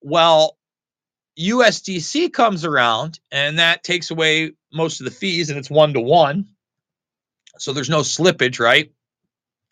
Well, 0.01 0.57
USDC 1.39 2.31
comes 2.33 2.65
around 2.65 3.19
and 3.31 3.59
that 3.59 3.83
takes 3.83 4.11
away 4.11 4.53
most 4.71 5.01
of 5.01 5.05
the 5.05 5.11
fees 5.11 5.49
and 5.49 5.57
it's 5.57 5.69
one 5.69 5.93
to 5.93 5.99
one. 5.99 6.47
So 7.57 7.73
there's 7.73 7.89
no 7.89 8.01
slippage, 8.01 8.59
right? 8.59 8.91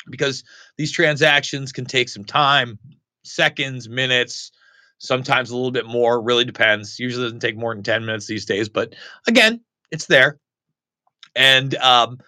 Because 0.09 0.43
these 0.77 0.91
transactions 0.91 1.71
can 1.71 1.85
take 1.85 2.09
some 2.09 2.25
time, 2.25 2.79
seconds, 3.23 3.87
minutes, 3.87 4.51
sometimes 4.99 5.49
a 5.49 5.55
little 5.55 5.71
bit 5.71 5.87
more, 5.87 6.21
really 6.21 6.45
depends. 6.45 6.99
Usually 6.99 7.25
doesn't 7.25 7.39
take 7.39 7.57
more 7.57 7.73
than 7.73 7.83
10 7.83 8.05
minutes 8.05 8.27
these 8.27 8.45
days, 8.45 8.69
but 8.69 8.93
again, 9.27 9.61
it's 9.91 10.05
there. 10.05 10.39
And 11.35 11.73
um, 11.75 12.19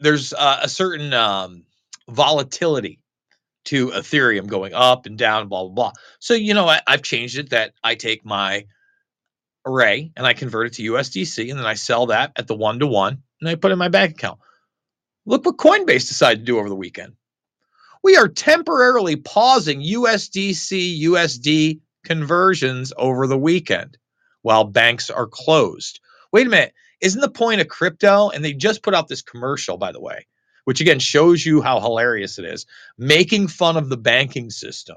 there's 0.00 0.32
uh, 0.32 0.60
a 0.62 0.68
certain 0.68 1.14
um, 1.14 1.64
volatility 2.08 2.98
to 3.66 3.88
Ethereum 3.88 4.46
going 4.46 4.72
up 4.74 5.06
and 5.06 5.18
down, 5.18 5.48
blah, 5.48 5.64
blah, 5.64 5.72
blah. 5.72 5.92
So, 6.18 6.34
you 6.34 6.54
know, 6.54 6.66
I, 6.66 6.80
I've 6.86 7.02
changed 7.02 7.38
it 7.38 7.50
that 7.50 7.74
I 7.84 7.94
take 7.94 8.24
my 8.24 8.66
array 9.66 10.10
and 10.16 10.26
I 10.26 10.32
convert 10.32 10.68
it 10.68 10.72
to 10.74 10.92
USDC 10.92 11.50
and 11.50 11.58
then 11.58 11.66
I 11.66 11.74
sell 11.74 12.06
that 12.06 12.32
at 12.36 12.46
the 12.46 12.56
one 12.56 12.78
to 12.80 12.86
one 12.86 13.22
and 13.40 13.48
I 13.48 13.54
put 13.54 13.70
it 13.70 13.74
in 13.74 13.78
my 13.78 13.88
bank 13.88 14.12
account. 14.12 14.40
Look 15.26 15.44
what 15.44 15.58
Coinbase 15.58 16.08
decided 16.08 16.40
to 16.40 16.44
do 16.44 16.58
over 16.58 16.68
the 16.68 16.74
weekend. 16.74 17.12
We 18.02 18.16
are 18.16 18.28
temporarily 18.28 19.16
pausing 19.16 19.82
USDC 19.82 21.02
USD 21.02 21.80
conversions 22.04 22.92
over 22.96 23.26
the 23.26 23.38
weekend 23.38 23.98
while 24.42 24.64
banks 24.64 25.10
are 25.10 25.26
closed. 25.26 26.00
Wait 26.32 26.46
a 26.46 26.50
minute. 26.50 26.74
Isn't 27.00 27.20
the 27.20 27.30
point 27.30 27.60
of 27.60 27.68
crypto? 27.68 28.30
And 28.30 28.44
they 28.44 28.52
just 28.52 28.82
put 28.82 28.94
out 28.94 29.08
this 29.08 29.22
commercial, 29.22 29.76
by 29.76 29.92
the 29.92 30.00
way, 30.00 30.26
which 30.64 30.80
again 30.80 30.98
shows 30.98 31.44
you 31.44 31.62
how 31.62 31.80
hilarious 31.80 32.38
it 32.38 32.44
is, 32.44 32.66
making 32.98 33.48
fun 33.48 33.76
of 33.76 33.88
the 33.88 33.96
banking 33.96 34.50
system 34.50 34.96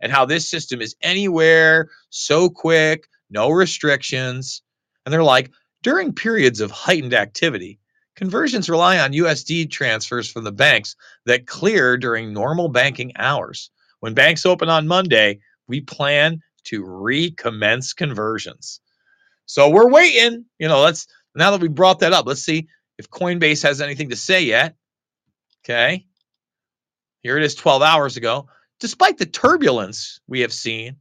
and 0.00 0.12
how 0.12 0.24
this 0.24 0.48
system 0.48 0.80
is 0.80 0.96
anywhere 1.00 1.88
so 2.10 2.48
quick, 2.48 3.08
no 3.30 3.50
restrictions. 3.50 4.62
And 5.04 5.12
they're 5.12 5.22
like, 5.22 5.50
during 5.82 6.14
periods 6.14 6.60
of 6.60 6.70
heightened 6.70 7.14
activity, 7.14 7.78
conversions 8.14 8.68
rely 8.68 8.98
on 8.98 9.12
USD 9.12 9.70
transfers 9.70 10.30
from 10.30 10.44
the 10.44 10.52
banks 10.52 10.96
that 11.26 11.46
clear 11.46 11.96
during 11.96 12.32
normal 12.32 12.68
banking 12.68 13.12
hours. 13.16 13.70
When 14.00 14.14
banks 14.14 14.46
open 14.46 14.68
on 14.68 14.88
Monday, 14.88 15.40
we 15.68 15.80
plan 15.80 16.40
to 16.64 16.84
recommence 16.84 17.92
conversions. 17.92 18.80
So 19.46 19.70
we're 19.70 19.90
waiting. 19.90 20.44
You 20.58 20.68
know, 20.68 20.80
let's 20.80 21.06
now 21.34 21.50
that 21.50 21.60
we 21.60 21.68
brought 21.68 22.00
that 22.00 22.12
up, 22.12 22.26
let's 22.26 22.42
see 22.42 22.68
if 22.98 23.10
Coinbase 23.10 23.62
has 23.62 23.80
anything 23.80 24.10
to 24.10 24.16
say 24.16 24.42
yet. 24.42 24.74
Okay. 25.64 26.06
Here 27.22 27.36
it 27.36 27.44
is 27.44 27.54
12 27.54 27.82
hours 27.82 28.16
ago. 28.16 28.48
Despite 28.78 29.18
the 29.18 29.26
turbulence 29.26 30.20
we 30.26 30.40
have 30.40 30.52
seen, 30.52 30.96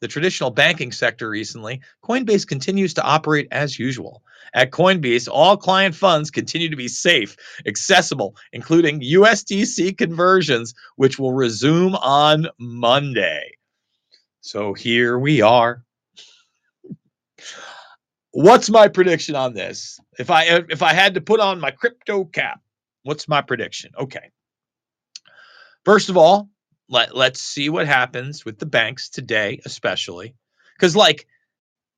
the 0.00 0.08
traditional 0.08 0.50
banking 0.50 0.92
sector 0.92 1.30
recently, 1.30 1.80
Coinbase 2.04 2.46
continues 2.46 2.92
to 2.94 3.02
operate 3.02 3.48
as 3.50 3.78
usual. 3.78 4.22
At 4.52 4.70
Coinbase, 4.70 5.28
all 5.30 5.56
client 5.56 5.94
funds 5.94 6.30
continue 6.30 6.68
to 6.68 6.76
be 6.76 6.88
safe, 6.88 7.36
accessible, 7.66 8.36
including 8.52 9.00
USDC 9.00 9.96
conversions, 9.96 10.74
which 10.96 11.18
will 11.18 11.32
resume 11.32 11.94
on 11.96 12.48
Monday. 12.58 13.52
So 14.44 14.74
here 14.74 15.18
we 15.18 15.40
are. 15.40 15.82
What's 18.32 18.68
my 18.68 18.88
prediction 18.88 19.36
on 19.36 19.54
this? 19.54 19.98
If 20.18 20.30
I 20.30 20.44
if 20.68 20.82
I 20.82 20.92
had 20.92 21.14
to 21.14 21.22
put 21.22 21.40
on 21.40 21.60
my 21.60 21.70
crypto 21.70 22.26
cap, 22.26 22.60
what's 23.04 23.26
my 23.26 23.40
prediction? 23.40 23.92
Okay. 23.98 24.30
First 25.86 26.10
of 26.10 26.18
all, 26.18 26.50
let 26.90 27.16
let's 27.16 27.40
see 27.40 27.70
what 27.70 27.86
happens 27.86 28.44
with 28.44 28.58
the 28.58 28.66
banks 28.66 29.08
today, 29.08 29.60
especially 29.64 30.34
because 30.76 30.94
like 30.94 31.26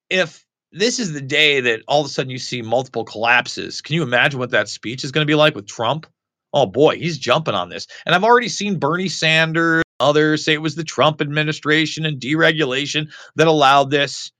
if 0.08 0.46
this 0.70 1.00
is 1.00 1.12
the 1.12 1.20
day 1.20 1.60
that 1.62 1.82
all 1.88 2.02
of 2.02 2.06
a 2.06 2.10
sudden 2.10 2.30
you 2.30 2.38
see 2.38 2.62
multiple 2.62 3.04
collapses, 3.04 3.80
can 3.80 3.96
you 3.96 4.04
imagine 4.04 4.38
what 4.38 4.50
that 4.50 4.68
speech 4.68 5.02
is 5.02 5.10
going 5.10 5.26
to 5.26 5.30
be 5.30 5.34
like 5.34 5.56
with 5.56 5.66
Trump? 5.66 6.06
Oh 6.52 6.66
boy, 6.66 6.96
he's 6.96 7.18
jumping 7.18 7.54
on 7.54 7.70
this, 7.70 7.88
and 8.06 8.14
I've 8.14 8.22
already 8.22 8.48
seen 8.48 8.78
Bernie 8.78 9.08
Sanders, 9.08 9.82
others 10.00 10.44
say 10.44 10.54
it 10.54 10.62
was 10.62 10.74
the 10.74 10.84
Trump 10.84 11.20
administration 11.20 12.06
and 12.06 12.20
deregulation 12.20 13.10
that 13.36 13.46
allowed 13.46 13.90
this. 13.90 14.30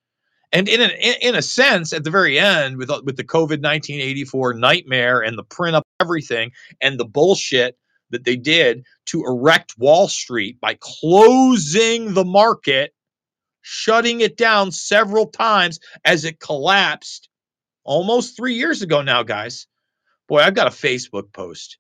And 0.53 0.69
in, 0.69 0.81
an, 0.81 0.91
in 1.21 1.35
a 1.35 1.43
sense, 1.43 1.93
at 1.93 2.05
the 2.05 2.11
very 2.11 2.39
end, 2.39 2.77
with 2.77 2.89
uh, 2.89 3.03
with 3.05 3.17
the 3.17 3.25
COVID 3.25 3.61
nineteen 3.61 4.01
eighty 4.01 4.25
four 4.25 4.55
nightmare 4.55 5.21
and 5.21 5.37
the 5.37 5.43
print 5.43 5.77
up 5.77 5.83
everything 6.01 6.53
and 6.81 6.99
the 6.99 7.05
bullshit 7.05 7.77
that 8.11 8.25
they 8.25 8.37
did 8.37 8.85
to 9.07 9.25
erect 9.25 9.75
Wall 9.77 10.07
Street 10.07 10.61
by 10.61 10.79
closing 10.81 12.15
the 12.15 12.25
market, 12.25 12.95
shutting 13.61 14.21
it 14.21 14.37
down 14.37 14.71
several 14.71 15.27
times 15.27 15.81
as 16.05 16.25
it 16.25 16.39
collapsed 16.39 17.29
almost 17.83 18.37
three 18.37 18.55
years 18.55 18.83
ago 18.83 19.03
now, 19.03 19.25
guys. 19.25 19.67
Boy, 20.29 20.39
I've 20.39 20.55
got 20.55 20.69
a 20.69 20.71
Facebook 20.71 21.33
post 21.33 21.79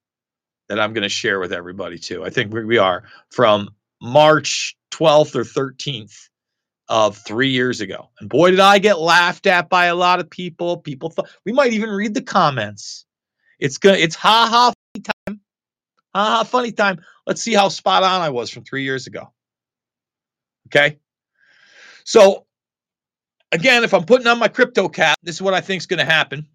that 0.68 0.80
I'm 0.80 0.92
going 0.92 1.02
to 1.02 1.08
share 1.08 1.38
with 1.38 1.52
everybody 1.52 1.98
too. 1.98 2.24
I 2.24 2.30
think 2.30 2.52
we 2.52 2.78
are 2.78 3.04
from 3.30 3.70
March 4.00 4.76
12th 4.92 5.34
or 5.34 5.44
13th 5.44 6.28
of 6.88 7.16
three 7.16 7.50
years 7.50 7.80
ago. 7.80 8.10
And 8.20 8.28
boy, 8.28 8.50
did 8.50 8.60
I 8.60 8.78
get 8.78 8.98
laughed 8.98 9.46
at 9.46 9.68
by 9.68 9.86
a 9.86 9.94
lot 9.94 10.20
of 10.20 10.30
people. 10.30 10.78
People 10.78 11.10
thought 11.10 11.28
we 11.44 11.52
might 11.52 11.72
even 11.72 11.90
read 11.90 12.14
the 12.14 12.22
comments. 12.22 13.04
It's 13.58 13.78
good. 13.78 13.98
It's 13.98 14.14
ha 14.14 14.48
ha 14.50 14.72
funny 14.94 15.02
time. 15.26 15.40
Ha 16.14 16.36
ha 16.36 16.44
funny 16.44 16.72
time. 16.72 17.00
Let's 17.26 17.42
see 17.42 17.54
how 17.54 17.68
spot 17.68 18.02
on 18.02 18.20
I 18.20 18.30
was 18.30 18.50
from 18.50 18.64
three 18.64 18.84
years 18.84 19.06
ago. 19.06 19.32
Okay. 20.68 20.98
So 22.04 22.46
again, 23.50 23.84
if 23.84 23.94
I'm 23.94 24.04
putting 24.04 24.26
on 24.26 24.38
my 24.38 24.48
crypto 24.48 24.88
cap, 24.88 25.18
this 25.22 25.36
is 25.36 25.42
what 25.42 25.54
I 25.54 25.60
think 25.60 25.80
is 25.80 25.86
going 25.86 25.98
to 25.98 26.04
happen. 26.04 26.46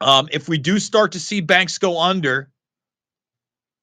Um, 0.00 0.28
if 0.32 0.48
we 0.48 0.58
do 0.58 0.78
start 0.78 1.12
to 1.12 1.20
see 1.20 1.40
banks 1.40 1.78
go 1.78 2.00
under, 2.00 2.50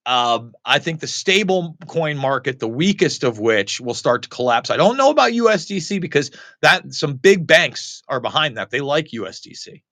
um, 0.08 0.54
I 0.64 0.80
think 0.80 1.02
the 1.02 1.08
stable 1.08 1.76
coin 1.86 2.18
market, 2.18 2.60
the 2.60 2.68
weakest 2.68 3.26
of 3.26 3.40
which, 3.40 3.82
will 3.82 3.94
start 3.94 4.24
to 4.24 4.30
collapse. 4.30 4.70
I 4.70 4.78
don't 4.78 4.96
know 4.96 5.10
about 5.10 5.34
USDC 5.34 6.00
because 6.00 6.32
that 6.62 6.94
some 6.94 7.16
big 7.16 7.46
banks 7.46 8.04
are 8.08 8.22
behind 8.22 8.56
that. 8.56 8.70
They 8.70 8.80
like 8.80 9.10
USDC, 9.10 9.84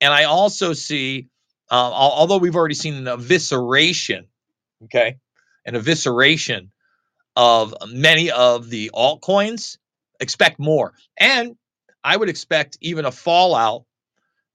and 0.00 0.14
I 0.14 0.24
also 0.24 0.72
see, 0.72 1.28
uh, 1.70 1.74
although 1.74 2.38
we've 2.38 2.56
already 2.56 2.74
seen 2.74 2.94
an 2.94 3.04
evisceration, 3.04 4.28
okay, 4.84 5.18
an 5.66 5.74
evisceration 5.74 6.70
of 7.36 7.74
many 7.92 8.30
of 8.30 8.70
the 8.70 8.90
altcoins. 8.94 9.76
Expect 10.20 10.58
more, 10.58 10.94
and 11.18 11.54
I 12.02 12.16
would 12.16 12.30
expect 12.30 12.78
even 12.80 13.04
a 13.04 13.12
fallout, 13.12 13.84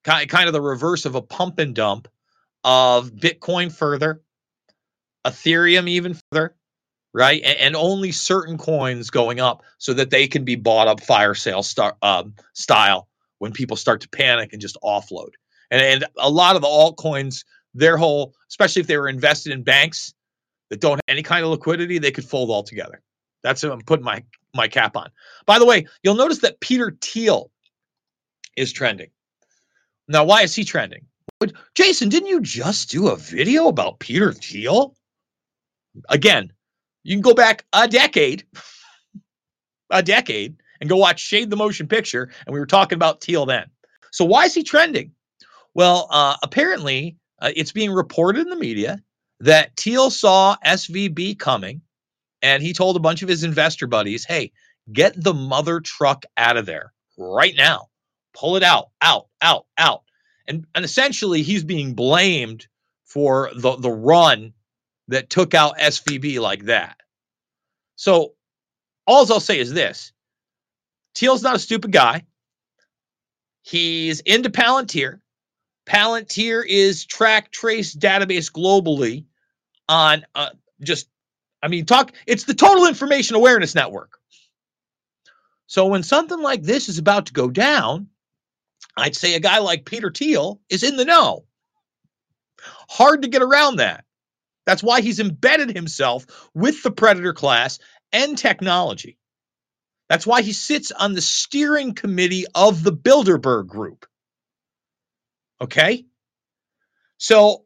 kind 0.04 0.48
of 0.48 0.54
the 0.54 0.62
reverse 0.62 1.06
of 1.06 1.14
a 1.14 1.22
pump 1.22 1.60
and 1.60 1.76
dump 1.76 2.08
of 2.64 3.12
Bitcoin 3.12 3.72
further 3.72 4.22
Ethereum 5.26 5.90
even 5.90 6.18
further, 6.32 6.56
right? 7.14 7.42
And, 7.44 7.58
and, 7.60 7.76
only 7.76 8.12
certain 8.12 8.58
coins 8.58 9.10
going 9.10 9.40
up 9.40 9.64
so 9.78 9.94
that 9.94 10.10
they 10.10 10.28
can 10.28 10.46
be 10.46 10.56
bought 10.56 10.88
up 10.88 11.02
fire 11.02 11.36
sale 11.36 11.64
star, 11.64 11.96
um, 12.02 12.34
style 12.54 13.08
when 13.40 13.52
people 13.52 13.78
start 13.78 14.02
to 14.02 14.10
panic 14.10 14.54
and 14.54 14.62
just 14.62 14.78
offload. 14.84 15.32
And, 15.72 15.82
and 15.82 16.06
a 16.18 16.30
lot 16.30 16.56
of 16.56 16.62
the 16.62 16.68
altcoins, 16.68 17.44
their 17.74 17.98
whole, 17.98 18.34
especially 18.50 18.82
if 18.82 18.88
they 18.88 18.98
were 18.98 19.10
invested 19.10 19.52
in 19.52 19.64
banks 19.64 20.14
that 20.70 20.80
don't 20.80 20.98
have 20.98 21.04
any 21.08 21.24
kind 21.24 21.44
of 21.44 21.52
liquidity, 21.52 22.00
they 22.00 22.12
could 22.12 22.26
fold 22.26 22.50
altogether. 22.50 23.02
That's 23.44 23.64
what 23.64 23.72
I'm 23.72 23.82
putting 23.82 24.06
my 24.06 24.24
my 24.56 24.68
cap 24.68 24.98
on. 24.98 25.10
By 25.46 25.60
the 25.60 25.66
way, 25.66 25.86
you'll 26.04 26.16
notice 26.16 26.40
that 26.40 26.60
Peter 26.60 26.98
Thiel 27.02 27.52
is 28.56 28.72
trending. 28.72 29.10
Now, 30.08 30.24
why 30.24 30.42
is 30.42 30.56
he 30.56 30.64
trending? 30.64 31.06
Jason, 31.76 32.10
didn't 32.10 32.30
you 32.30 32.42
just 32.42 32.90
do 32.90 33.08
a 33.08 33.16
video 33.16 33.68
about 33.68 34.00
Peter 34.00 34.34
Thiel? 34.34 34.96
Again, 36.10 36.52
you 37.04 37.16
can 37.16 37.22
go 37.22 37.34
back 37.34 37.66
a 37.74 37.88
decade, 37.88 38.46
a 39.90 40.04
decade, 40.04 40.58
and 40.80 40.90
go 40.90 40.98
watch 40.98 41.20
Shade 41.20 41.50
the 41.50 41.56
Motion 41.56 41.88
Picture. 41.88 42.32
And 42.46 42.54
we 42.54 42.60
were 42.60 42.66
talking 42.66 42.96
about 42.96 43.22
Thiel 43.22 43.46
then. 43.46 43.66
So 44.12 44.26
why 44.26 44.46
is 44.46 44.54
he 44.54 44.64
trending? 44.64 45.12
Well, 45.74 46.08
uh, 46.10 46.36
apparently 46.42 47.18
uh, 47.40 47.52
it's 47.56 47.72
being 47.72 47.92
reported 47.92 48.42
in 48.42 48.50
the 48.50 48.56
media 48.56 49.02
that 49.42 49.76
Thiel 49.78 50.10
saw 50.10 50.56
SVB 50.66 51.38
coming 51.40 51.82
and 52.42 52.64
he 52.64 52.74
told 52.74 52.96
a 52.96 53.02
bunch 53.02 53.22
of 53.22 53.30
his 53.30 53.44
investor 53.44 53.88
buddies, 53.88 54.26
hey, 54.26 54.52
get 54.92 55.22
the 55.22 55.34
mother 55.34 55.80
truck 55.80 56.26
out 56.38 56.58
of 56.58 56.66
there 56.66 56.94
right 57.18 57.54
now. 57.56 57.88
Pull 58.34 58.56
it 58.56 58.64
out, 58.64 58.90
out, 59.02 59.28
out, 59.42 59.66
out. 59.78 60.04
And, 60.48 60.66
and 60.74 60.86
essentially, 60.86 61.44
he's 61.44 61.64
being 61.64 61.94
blamed 61.94 62.68
for 63.06 63.52
the, 63.56 63.76
the 63.76 63.92
run 63.92 64.54
that 65.10 65.30
took 65.30 65.54
out 65.54 65.78
SVB 65.78 66.40
like 66.40 66.66
that. 66.66 66.98
So, 67.96 68.34
all 69.06 69.32
I'll 69.32 69.40
say 69.40 69.60
is 69.60 69.74
this 69.74 70.14
Thiel's 71.16 71.44
not 71.44 71.56
a 71.56 71.60
stupid 71.60 71.92
guy. 71.92 72.26
He's 73.62 74.22
into 74.22 74.50
Palantir. 74.50 75.20
Palantir 75.86 76.64
is 76.66 77.06
track, 77.06 77.52
trace, 77.52 77.96
database 77.96 78.52
globally 78.52 79.26
on 79.88 80.26
uh, 80.36 80.52
just, 80.82 81.10
I 81.62 81.68
mean, 81.68 81.86
talk, 81.86 82.14
it's 82.28 82.44
the 82.44 82.54
total 82.54 82.88
information 82.88 83.36
awareness 83.36 83.76
network. 83.76 84.20
So 85.68 85.88
when 85.88 86.04
something 86.04 86.42
like 86.42 86.64
this 86.64 86.90
is 86.90 86.98
about 86.98 87.28
to 87.28 87.34
go 87.34 87.50
down, 87.50 88.08
I'd 88.96 89.16
say 89.16 89.36
a 89.36 89.40
guy 89.40 89.60
like 89.60 89.86
Peter 89.86 90.12
Thiel 90.12 90.62
is 90.70 90.84
in 90.84 90.96
the 90.96 91.06
know. 91.06 91.46
Hard 92.90 93.22
to 93.24 93.28
get 93.28 93.42
around 93.42 93.78
that. 93.78 94.06
That's 94.70 94.84
why 94.84 95.02
he's 95.02 95.20
embedded 95.20 95.76
himself 95.76 96.28
with 96.54 96.84
the 96.84 96.92
Predator 96.92 97.34
class 97.34 97.80
and 98.14 98.38
technology. 98.38 99.18
That's 100.10 100.28
why 100.28 100.44
he 100.44 100.54
sits 100.54 100.92
on 100.92 101.14
the 101.14 101.24
steering 101.24 101.96
committee 101.96 102.46
of 102.54 102.84
the 102.84 102.94
Bilderberg 102.94 103.66
Group. 103.66 104.06
Okay? 105.60 106.06
So 107.18 107.66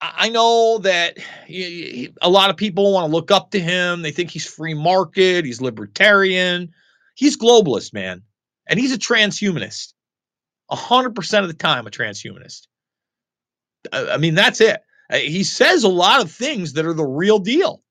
I 0.00 0.28
know 0.28 0.78
that 0.78 1.18
a 1.50 2.30
lot 2.30 2.50
of 2.50 2.56
people 2.56 2.92
want 2.92 3.10
to 3.10 3.12
look 3.12 3.32
up 3.32 3.50
to 3.50 3.58
him. 3.58 4.02
They 4.02 4.12
think 4.12 4.30
he's 4.30 4.46
free 4.46 4.74
market, 4.74 5.44
he's 5.44 5.60
libertarian. 5.60 6.72
He's 7.16 7.36
globalist, 7.36 7.92
man. 7.92 8.22
And 8.68 8.78
he's 8.78 8.94
a 8.94 8.98
transhumanist. 8.98 9.92
100% 10.70 11.42
of 11.42 11.48
the 11.48 11.54
time, 11.54 11.88
a 11.88 11.90
transhumanist. 11.90 12.68
I 13.92 14.18
mean, 14.18 14.36
that's 14.36 14.60
it. 14.60 14.82
Uh, 15.10 15.18
he 15.18 15.44
says 15.44 15.84
a 15.84 15.88
lot 15.88 16.22
of 16.22 16.30
things 16.30 16.72
that 16.74 16.86
are 16.86 16.94
the 16.94 17.04
real 17.04 17.38
deal. 17.38 17.82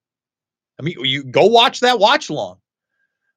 I 0.79 0.83
mean, 0.83 0.95
you 0.99 1.23
go 1.23 1.45
watch 1.45 1.79
that 1.81 1.99
watch 1.99 2.29
long. 2.29 2.57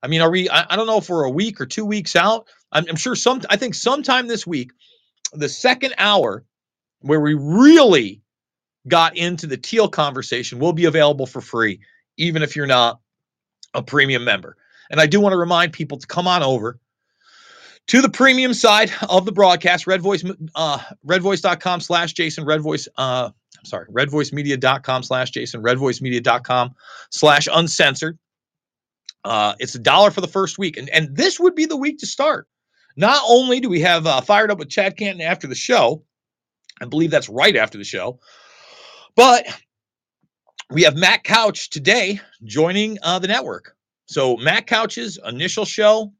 I 0.03 0.09
mean, 0.09 0.21
are 0.21 0.31
we? 0.31 0.49
I, 0.49 0.67
I 0.71 0.77
don't 0.77 0.87
know 0.87 0.99
if 0.99 1.09
we're 1.09 1.25
a 1.25 1.31
week 1.31 1.61
or 1.61 1.67
two 1.67 1.85
weeks 1.85 2.17
out. 2.17 2.49
I'm, 2.73 2.85
I'm 2.88 2.97
sure 2.97 3.14
some. 3.14 3.43
I 3.51 3.57
think 3.57 3.75
sometime 3.75 4.27
this 4.27 4.47
week, 4.47 4.73
the 5.33 5.49
second 5.49 5.95
hour 5.99 6.45
where 7.01 7.21
we 7.21 7.35
really 7.35 8.23
got 8.87 9.17
into 9.17 9.47
the 9.47 9.57
Thiel 9.57 9.88
conversation 9.88 10.59
will 10.59 10.73
be 10.73 10.87
available 10.87 11.27
for 11.27 11.41
free, 11.41 11.81
even 12.17 12.43
if 12.43 12.57
you're 12.57 12.67
not 12.67 13.01
a 13.75 13.83
premium 13.83 14.25
member. 14.25 14.57
And 14.91 15.01
I 15.01 15.07
do 15.07 15.21
want 15.21 15.33
to 15.33 15.38
remind 15.38 15.73
people 15.73 15.99
to 15.99 16.07
come 16.07 16.27
on 16.27 16.43
over 16.43 16.79
to 17.88 18.03
the 18.03 18.09
premium 18.09 18.55
side 18.55 18.91
of 19.09 19.25
the 19.25 19.33
broadcast, 19.33 19.87
Red 19.87 20.01
Voice, 20.01 20.25
uh, 20.55 20.79
redvoice.com 21.07 21.81
slash 21.81 22.12
Jason, 22.12 22.45
Red 22.45 22.61
Voice, 22.61 22.88
uh, 22.97 23.31
I'm 23.59 23.64
sorry, 23.64 23.87
redvoicemedia.com 23.88 25.03
slash 25.03 25.31
Jason, 25.31 25.62
redvoicemedia.com 25.62 26.75
slash 27.11 27.49
uncensored. 27.53 28.18
Uh, 29.25 29.55
it's 29.59 29.75
a 29.75 29.81
dollar 29.81 30.11
for 30.11 30.21
the 30.21 30.29
first 30.29 30.59
week. 30.59 30.77
And, 30.77 30.88
and 30.90 31.16
this 31.16 31.40
would 31.40 31.55
be 31.55 31.66
the 31.66 31.77
week 31.77 31.99
to 31.99 32.07
start. 32.07 32.47
Not 32.97 33.21
only 33.29 33.61
do 33.61 33.68
we 33.68 33.81
have 33.81 34.07
uh, 34.07 34.21
Fired 34.21 34.51
Up 34.51 34.59
with 34.59 34.71
Chad 34.71 34.97
Caton 34.97 35.21
after 35.21 35.47
the 35.47 35.55
show, 35.55 36.05
I 36.81 36.87
believe 36.87 37.11
that's 37.11 37.29
right 37.29 37.57
after 37.57 37.79
the 37.79 37.85
show, 37.85 38.21
but 39.16 39.47
we 40.71 40.83
have 40.83 40.97
Matt 40.97 41.25
Couch 41.25 41.71
today 41.71 42.21
joining 42.44 42.99
uh, 43.03 43.18
the 43.18 43.29
network. 43.29 43.75
So 44.07 44.37
Matt 44.37 44.66
Couch's 44.66 45.18
initial 45.27 45.64
show 45.64 46.12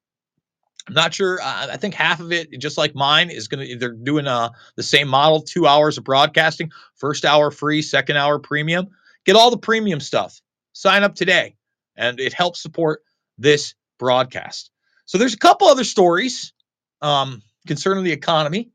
I'm 0.89 0.95
not 0.95 1.13
sure. 1.13 1.41
Uh, 1.41 1.69
I 1.71 1.77
think 1.77 1.95
half 1.95 2.19
of 2.21 2.33
it, 2.33 2.51
just 2.59 2.79
like 2.79 2.95
mine, 2.95 3.29
is 3.29 3.47
going 3.47 3.67
to, 3.67 3.77
they're 3.77 3.93
doing 3.93 4.27
uh, 4.27 4.51
the 4.75 4.83
same 4.83 5.07
model 5.07 5.43
two 5.43 5.67
hours 5.67 5.99
of 5.99 6.05
broadcasting, 6.05 6.71
first 6.97 7.27
hour 7.27 7.51
free, 7.51 7.83
second 7.83 8.17
hour 8.17 8.39
premium. 8.39 8.89
Get 9.27 9.37
all 9.37 9.51
the 9.51 9.59
premium 9.59 10.01
stuff. 10.01 10.41
Sign 10.73 11.03
up 11.03 11.15
today, 11.15 11.57
and 11.95 12.19
it 12.19 12.33
helps 12.33 12.63
support 12.63 13.03
this 13.37 13.75
broadcast. 13.99 14.71
So 15.05 15.19
there's 15.19 15.35
a 15.35 15.39
couple 15.39 15.69
other 15.69 15.85
stories 15.85 16.55
um, 17.03 17.43
concerning 17.67 18.05
the 18.05 18.13
economy 18.13 18.71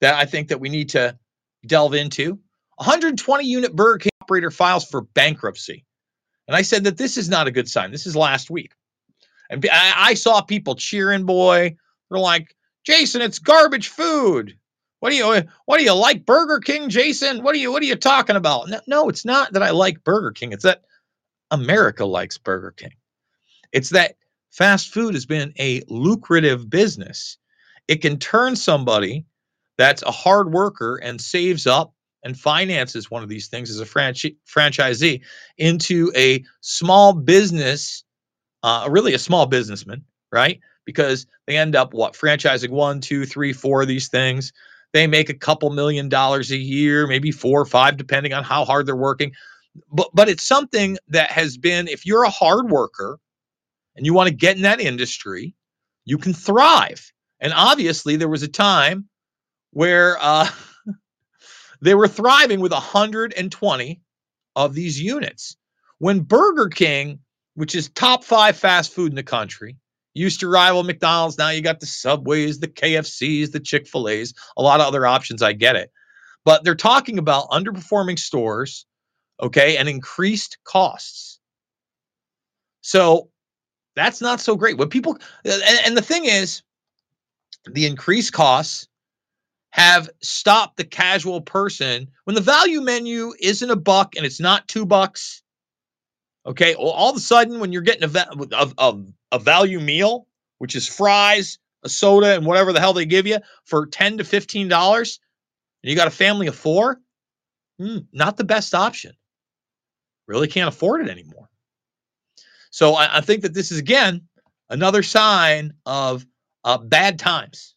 that 0.00 0.14
I 0.14 0.24
think 0.24 0.48
that 0.48 0.58
we 0.58 0.68
need 0.68 0.90
to 0.90 1.16
delve 1.64 1.94
into. 1.94 2.40
120 2.76 3.44
unit 3.44 3.74
Burger 3.74 3.98
King 3.98 4.10
operator 4.22 4.50
files 4.50 4.84
for 4.88 5.02
bankruptcy. 5.02 5.84
And 6.48 6.56
I 6.56 6.62
said 6.62 6.84
that 6.84 6.96
this 6.96 7.16
is 7.16 7.28
not 7.28 7.46
a 7.46 7.50
good 7.50 7.68
sign. 7.68 7.92
This 7.92 8.06
is 8.06 8.16
last 8.16 8.50
week. 8.50 8.72
And 9.50 9.66
I, 9.72 9.94
I 10.10 10.14
saw 10.14 10.40
people 10.40 10.74
cheering, 10.74 11.24
boy. 11.24 11.76
They're 12.10 12.18
like, 12.18 12.54
Jason, 12.84 13.22
it's 13.22 13.38
garbage 13.38 13.88
food. 13.88 14.56
What 15.00 15.10
do 15.10 15.16
you 15.16 15.42
what 15.66 15.78
do 15.78 15.84
you 15.84 15.92
like 15.92 16.26
Burger 16.26 16.58
King, 16.58 16.88
Jason? 16.88 17.42
What 17.42 17.54
are 17.54 17.58
you 17.58 17.70
what 17.70 17.82
are 17.82 17.86
you 17.86 17.96
talking 17.96 18.36
about? 18.36 18.68
No, 18.68 18.80
no, 18.86 19.08
it's 19.08 19.24
not 19.24 19.52
that 19.52 19.62
I 19.62 19.70
like 19.70 20.02
Burger 20.02 20.32
King. 20.32 20.52
It's 20.52 20.64
that 20.64 20.82
America 21.50 22.04
likes 22.04 22.38
Burger 22.38 22.72
King. 22.72 22.94
It's 23.72 23.90
that 23.90 24.16
fast 24.50 24.92
food 24.92 25.14
has 25.14 25.26
been 25.26 25.52
a 25.58 25.82
lucrative 25.88 26.68
business. 26.68 27.38
It 27.86 28.02
can 28.02 28.18
turn 28.18 28.56
somebody 28.56 29.24
that's 29.76 30.02
a 30.02 30.10
hard 30.10 30.52
worker 30.52 30.96
and 30.96 31.20
saves 31.20 31.66
up 31.66 31.94
and 32.24 32.38
finances 32.38 33.10
one 33.10 33.22
of 33.22 33.28
these 33.28 33.48
things 33.48 33.70
as 33.70 33.80
a 33.80 33.86
franchi- 33.86 34.36
franchisee 34.46 35.22
into 35.56 36.10
a 36.16 36.44
small 36.60 37.12
business 37.12 38.04
uh, 38.62 38.88
really 38.90 39.14
a 39.14 39.18
small 39.18 39.46
businessman, 39.46 40.04
right? 40.32 40.60
Because 40.84 41.26
they 41.46 41.56
end 41.56 41.76
up 41.76 41.94
what 41.94 42.14
franchising 42.14 42.70
one, 42.70 43.00
two, 43.00 43.24
three, 43.24 43.52
four 43.52 43.82
of 43.82 43.88
these 43.88 44.08
things. 44.08 44.52
They 44.92 45.06
make 45.06 45.28
a 45.28 45.34
couple 45.34 45.70
million 45.70 46.08
dollars 46.08 46.50
a 46.50 46.56
year, 46.56 47.06
maybe 47.06 47.30
four 47.30 47.60
or 47.60 47.66
five, 47.66 47.96
depending 47.96 48.32
on 48.32 48.42
how 48.44 48.64
hard 48.64 48.86
they're 48.86 48.96
working. 48.96 49.32
But 49.92 50.08
but 50.14 50.28
it's 50.28 50.46
something 50.46 50.98
that 51.08 51.30
has 51.30 51.56
been, 51.56 51.88
if 51.88 52.06
you're 52.06 52.24
a 52.24 52.30
hard 52.30 52.70
worker 52.70 53.18
and 53.96 54.06
you 54.06 54.14
want 54.14 54.28
to 54.28 54.34
get 54.34 54.56
in 54.56 54.62
that 54.62 54.80
industry, 54.80 55.54
you 56.04 56.18
can 56.18 56.32
thrive. 56.32 57.12
And 57.40 57.52
obviously, 57.54 58.16
there 58.16 58.28
was 58.28 58.42
a 58.42 58.48
time 58.48 59.08
where 59.72 60.16
uh, 60.20 60.48
they 61.82 61.94
were 61.94 62.08
thriving 62.08 62.60
with 62.60 62.72
120 62.72 64.00
of 64.56 64.74
these 64.74 65.00
units. 65.00 65.56
When 65.98 66.20
Burger 66.20 66.68
King 66.68 67.20
which 67.58 67.74
is 67.74 67.88
top 67.88 68.22
five 68.22 68.56
fast 68.56 68.94
food 68.94 69.10
in 69.10 69.16
the 69.16 69.22
country. 69.24 69.76
Used 70.14 70.38
to 70.40 70.48
rival 70.48 70.84
McDonald's. 70.84 71.38
Now 71.38 71.48
you 71.48 71.60
got 71.60 71.80
the 71.80 71.86
Subways, 71.86 72.60
the 72.60 72.68
KFCs, 72.68 73.50
the 73.50 73.58
Chick 73.58 73.88
fil 73.88 74.08
A's, 74.08 74.32
a 74.56 74.62
lot 74.62 74.78
of 74.78 74.86
other 74.86 75.04
options. 75.04 75.42
I 75.42 75.54
get 75.54 75.74
it. 75.74 75.90
But 76.44 76.62
they're 76.62 76.76
talking 76.76 77.18
about 77.18 77.50
underperforming 77.50 78.16
stores, 78.16 78.86
okay, 79.42 79.76
and 79.76 79.88
increased 79.88 80.58
costs. 80.62 81.40
So 82.80 83.28
that's 83.96 84.20
not 84.20 84.40
so 84.40 84.54
great. 84.54 84.78
What 84.78 84.90
people, 84.90 85.18
and, 85.44 85.62
and 85.84 85.96
the 85.96 86.02
thing 86.02 86.26
is, 86.26 86.62
the 87.66 87.86
increased 87.86 88.32
costs 88.32 88.86
have 89.70 90.08
stopped 90.22 90.76
the 90.76 90.84
casual 90.84 91.40
person 91.40 92.06
when 92.22 92.36
the 92.36 92.40
value 92.40 92.82
menu 92.82 93.32
isn't 93.40 93.70
a 93.70 93.76
buck 93.76 94.14
and 94.14 94.24
it's 94.24 94.38
not 94.38 94.68
two 94.68 94.86
bucks. 94.86 95.42
Okay, 96.48 96.74
well, 96.76 96.88
all 96.88 97.10
of 97.10 97.16
a 97.16 97.20
sudden, 97.20 97.60
when 97.60 97.72
you're 97.72 97.82
getting 97.82 98.08
a, 98.08 98.26
a, 98.52 98.72
a, 98.78 99.02
a 99.32 99.38
value 99.38 99.80
meal, 99.80 100.26
which 100.56 100.74
is 100.74 100.88
fries, 100.88 101.58
a 101.82 101.90
soda, 101.90 102.34
and 102.34 102.46
whatever 102.46 102.72
the 102.72 102.80
hell 102.80 102.94
they 102.94 103.04
give 103.04 103.26
you 103.26 103.38
for 103.66 103.84
ten 103.86 104.16
to 104.16 104.24
fifteen 104.24 104.66
dollars, 104.66 105.20
and 105.82 105.90
you 105.90 105.96
got 105.96 106.08
a 106.08 106.10
family 106.10 106.46
of 106.46 106.56
four, 106.56 107.00
hmm, 107.78 107.98
not 108.14 108.38
the 108.38 108.44
best 108.44 108.74
option. 108.74 109.12
Really 110.26 110.48
can't 110.48 110.68
afford 110.68 111.02
it 111.02 111.10
anymore. 111.10 111.50
So 112.70 112.94
I, 112.94 113.18
I 113.18 113.20
think 113.20 113.42
that 113.42 113.52
this 113.52 113.70
is 113.70 113.78
again 113.78 114.22
another 114.70 115.02
sign 115.02 115.74
of 115.84 116.26
uh, 116.64 116.78
bad 116.78 117.18
times. 117.18 117.74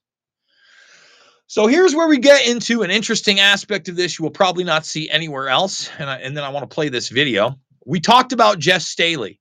So 1.47 1.67
here's 1.67 1.93
where 1.93 2.07
we 2.07 2.19
get 2.19 2.47
into 2.47 2.83
an 2.83 2.91
interesting 2.91 3.41
aspect 3.41 3.89
of 3.89 3.97
this 3.97 4.17
you 4.17 4.23
will 4.23 4.31
probably 4.31 4.63
not 4.63 4.85
see 4.85 5.09
anywhere 5.09 5.49
else. 5.49 5.89
And, 5.99 6.09
I, 6.09 6.19
and 6.19 6.37
then 6.37 6.45
I 6.45 6.49
want 6.49 6.69
to 6.69 6.73
play 6.73 6.87
this 6.87 7.09
video. 7.09 7.59
We 7.85 7.99
talked 7.99 8.31
about 8.31 8.63
Jes 8.65 8.87
Staley 8.87 9.39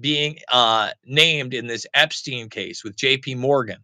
being 0.00 0.38
uh, 0.50 0.90
named 1.04 1.54
in 1.54 1.66
this 1.66 1.86
Epstein 1.94 2.48
case 2.48 2.84
with 2.84 2.96
JP 2.96 3.36
Morgan. 3.36 3.78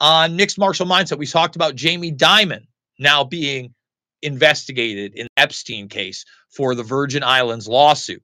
On 0.00 0.36
Mixed 0.36 0.58
Martial 0.58 0.86
Mindset, 0.86 1.18
we 1.18 1.26
talked 1.26 1.56
about 1.56 1.76
Jamie 1.76 2.12
Dimon 2.12 2.66
now 2.98 3.24
being 3.24 3.74
investigated 4.22 5.14
in 5.14 5.28
Epstein 5.36 5.88
case 5.88 6.24
for 6.50 6.74
the 6.74 6.82
Virgin 6.82 7.22
Islands 7.22 7.68
lawsuit. 7.68 8.22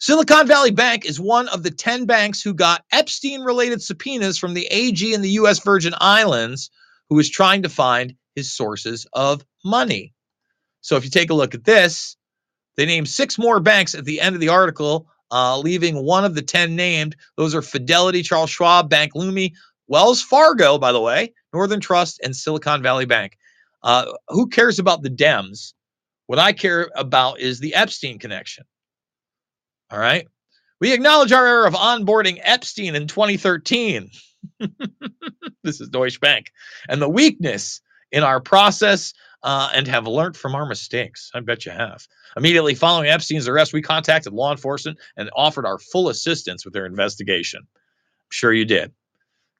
Silicon 0.00 0.46
Valley 0.46 0.72
Bank 0.72 1.06
is 1.06 1.18
one 1.18 1.48
of 1.48 1.62
the 1.62 1.70
10 1.70 2.04
banks 2.04 2.42
who 2.42 2.52
got 2.52 2.84
Epstein 2.92 3.40
related 3.42 3.80
subpoenas 3.80 4.38
from 4.38 4.52
the 4.52 4.66
AG 4.66 5.14
in 5.14 5.22
the 5.22 5.30
US 5.30 5.60
Virgin 5.60 5.94
Islands 5.98 6.70
who 7.08 7.18
is 7.18 7.30
trying 7.30 7.62
to 7.62 7.68
find 7.68 8.14
his 8.34 8.52
sources 8.52 9.06
of 9.12 9.44
money. 9.64 10.12
So 10.80 10.96
if 10.96 11.04
you 11.04 11.10
take 11.10 11.30
a 11.30 11.34
look 11.34 11.54
at 11.54 11.64
this, 11.64 12.16
they 12.76 12.86
name 12.86 13.06
six 13.06 13.38
more 13.38 13.60
banks 13.60 13.94
at 13.94 14.04
the 14.04 14.20
end 14.20 14.34
of 14.34 14.40
the 14.40 14.48
article, 14.48 15.08
uh, 15.30 15.58
leaving 15.58 16.04
one 16.04 16.24
of 16.24 16.34
the 16.34 16.42
10 16.42 16.76
named. 16.76 17.16
Those 17.36 17.54
are 17.54 17.62
Fidelity, 17.62 18.22
Charles 18.22 18.50
Schwab, 18.50 18.88
Bank 18.88 19.14
Leumi, 19.14 19.52
Wells 19.86 20.22
Fargo, 20.22 20.78
by 20.78 20.92
the 20.92 21.00
way, 21.00 21.32
Northern 21.52 21.80
Trust, 21.80 22.20
and 22.22 22.34
Silicon 22.34 22.82
Valley 22.82 23.06
Bank. 23.06 23.36
Uh, 23.82 24.12
who 24.28 24.48
cares 24.48 24.78
about 24.78 25.02
the 25.02 25.10
Dems? 25.10 25.74
What 26.26 26.38
I 26.38 26.52
care 26.52 26.90
about 26.96 27.40
is 27.40 27.60
the 27.60 27.74
Epstein 27.74 28.18
connection. 28.18 28.64
All 29.90 29.98
right. 29.98 30.26
We 30.80 30.92
acknowledge 30.92 31.32
our 31.32 31.46
error 31.46 31.66
of 31.66 31.74
onboarding 31.74 32.40
Epstein 32.42 32.94
in 32.94 33.06
2013. 33.06 34.10
this 35.62 35.80
is 35.80 35.88
Deutsche 35.88 36.20
Bank. 36.20 36.50
And 36.88 37.00
the 37.00 37.08
weakness 37.08 37.80
in 38.10 38.22
our 38.22 38.40
process 38.40 39.12
uh, 39.44 39.68
and 39.74 39.86
have 39.86 40.06
learned 40.06 40.36
from 40.36 40.54
our 40.54 40.66
mistakes. 40.66 41.30
I 41.34 41.40
bet 41.40 41.66
you 41.66 41.72
have. 41.72 42.08
Immediately 42.36 42.74
following 42.74 43.08
Epstein's 43.08 43.46
arrest, 43.46 43.74
we 43.74 43.82
contacted 43.82 44.32
law 44.32 44.50
enforcement 44.50 44.98
and 45.16 45.30
offered 45.36 45.66
our 45.66 45.78
full 45.78 46.08
assistance 46.08 46.64
with 46.64 46.72
their 46.72 46.86
investigation. 46.86 47.60
I'm 47.60 48.30
sure 48.30 48.52
you 48.52 48.64
did. 48.64 48.92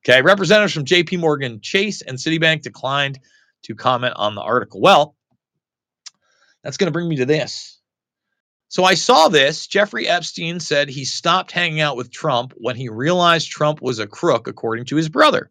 Okay, 0.04 0.22
representatives 0.22 0.72
from 0.72 0.86
JP 0.86 1.20
Morgan 1.20 1.60
Chase 1.60 2.00
and 2.00 2.18
Citibank 2.18 2.62
declined 2.62 3.20
to 3.64 3.74
comment 3.74 4.14
on 4.16 4.34
the 4.34 4.40
article. 4.40 4.80
Well, 4.80 5.14
that's 6.62 6.78
going 6.78 6.88
to 6.88 6.92
bring 6.92 7.08
me 7.08 7.16
to 7.16 7.26
this. 7.26 7.78
So 8.68 8.84
I 8.84 8.94
saw 8.94 9.28
this. 9.28 9.66
Jeffrey 9.66 10.08
Epstein 10.08 10.60
said 10.60 10.88
he 10.88 11.04
stopped 11.04 11.52
hanging 11.52 11.80
out 11.80 11.96
with 11.96 12.10
Trump 12.10 12.54
when 12.56 12.74
he 12.74 12.88
realized 12.88 13.50
Trump 13.50 13.82
was 13.82 13.98
a 13.98 14.06
crook, 14.06 14.48
according 14.48 14.86
to 14.86 14.96
his 14.96 15.10
brother. 15.10 15.50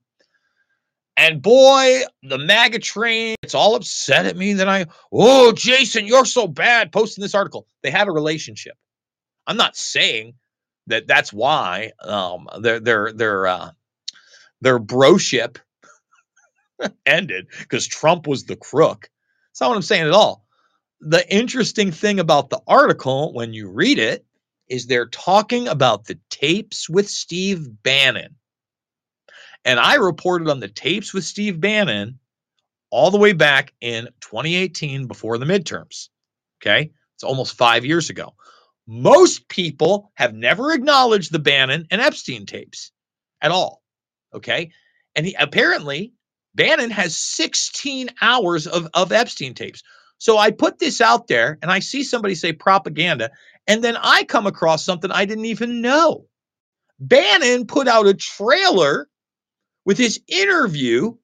And 1.16 1.42
boy, 1.42 2.02
the 2.24 2.40
MAGA 2.40 2.80
train, 2.80 3.36
it's 3.44 3.54
all 3.54 3.76
upset 3.76 4.26
at 4.26 4.36
me 4.36 4.54
that 4.54 4.68
I, 4.68 4.88
oh, 5.12 5.52
Jason, 5.52 6.08
you're 6.08 6.26
so 6.26 6.48
bad 6.48 6.92
posting 6.92 7.22
this 7.22 7.36
article. 7.36 7.68
They 7.84 7.92
had 7.92 8.08
a 8.08 8.12
relationship. 8.12 8.74
I'm 9.46 9.58
not 9.58 9.76
saying 9.76 10.34
that 10.88 11.08
that's 11.08 11.32
why 11.32 11.92
um, 12.02 12.48
their 12.60 12.80
their 12.80 13.14
their 13.14 13.48
uh, 13.48 13.72
their 14.62 14.80
broship 14.80 15.60
ended 17.06 17.48
because 17.60 17.88
Trump 17.88 18.28
was 18.28 18.46
the 18.46 18.56
crook. 18.56 19.10
That's 19.52 19.62
not 19.62 19.70
what 19.70 19.76
I'm 19.76 19.82
saying 19.84 20.08
at 20.08 20.14
all. 20.14 20.46
The 21.00 21.30
interesting 21.34 21.92
thing 21.92 22.20
about 22.20 22.50
the 22.50 22.62
article, 22.68 23.34
when 23.34 23.54
you 23.54 23.70
read 23.70 24.00
it, 24.00 24.26
is 24.70 24.88
they're 24.88 25.08
talking 25.08 25.68
about 25.68 26.06
the 26.06 26.18
tapes 26.30 26.90
with 26.90 27.10
Steve 27.10 27.68
Bannon. 27.84 28.36
And 29.66 29.80
I 29.80 29.96
reported 29.96 30.50
on 30.50 30.60
the 30.60 30.68
tapes 30.68 31.14
with 31.14 31.24
Steve 31.24 31.60
Bannon 31.60 32.20
all 32.90 33.12
the 33.12 33.18
way 33.18 33.34
back 33.34 33.74
in 33.82 34.06
2018 34.22 35.08
before 35.08 35.38
the 35.38 35.46
midterms. 35.46 36.10
Okay. 36.62 36.92
It's 37.16 37.24
almost 37.24 37.58
five 37.58 37.86
years 37.86 38.10
ago. 38.10 38.34
Most 38.86 39.48
people 39.48 40.12
have 40.16 40.34
never 40.34 40.74
acknowledged 40.74 41.32
the 41.32 41.40
Bannon 41.40 41.88
and 41.90 42.02
Epstein 42.02 42.46
tapes 42.46 42.92
at 43.42 43.52
all. 43.52 43.82
Okay. 44.34 44.72
And 45.16 45.26
he 45.26 45.36
apparently 45.40 46.14
Bannon 46.56 46.92
has 46.92 47.16
16 47.16 48.10
hours 48.22 48.68
of, 48.68 48.88
of 48.94 49.12
Epstein 49.12 49.54
tapes. 49.54 49.84
So 50.18 50.38
I 50.38 50.52
put 50.52 50.80
this 50.80 51.02
out 51.02 51.28
there 51.28 51.58
and 51.62 51.72
I 51.72 51.80
see 51.80 52.04
somebody 52.04 52.36
say 52.36 52.54
propaganda, 52.54 53.32
and 53.68 53.84
then 53.84 53.98
I 53.98 54.24
come 54.24 54.46
across 54.46 54.86
something 54.86 55.12
I 55.12 55.26
didn't 55.26 55.46
even 55.46 55.82
know. 55.82 56.26
Bannon 57.00 57.66
put 57.66 57.88
out 57.88 58.08
a 58.08 58.14
trailer 58.14 59.08
with 59.86 59.98
his 59.98 60.22
interview 60.28 61.16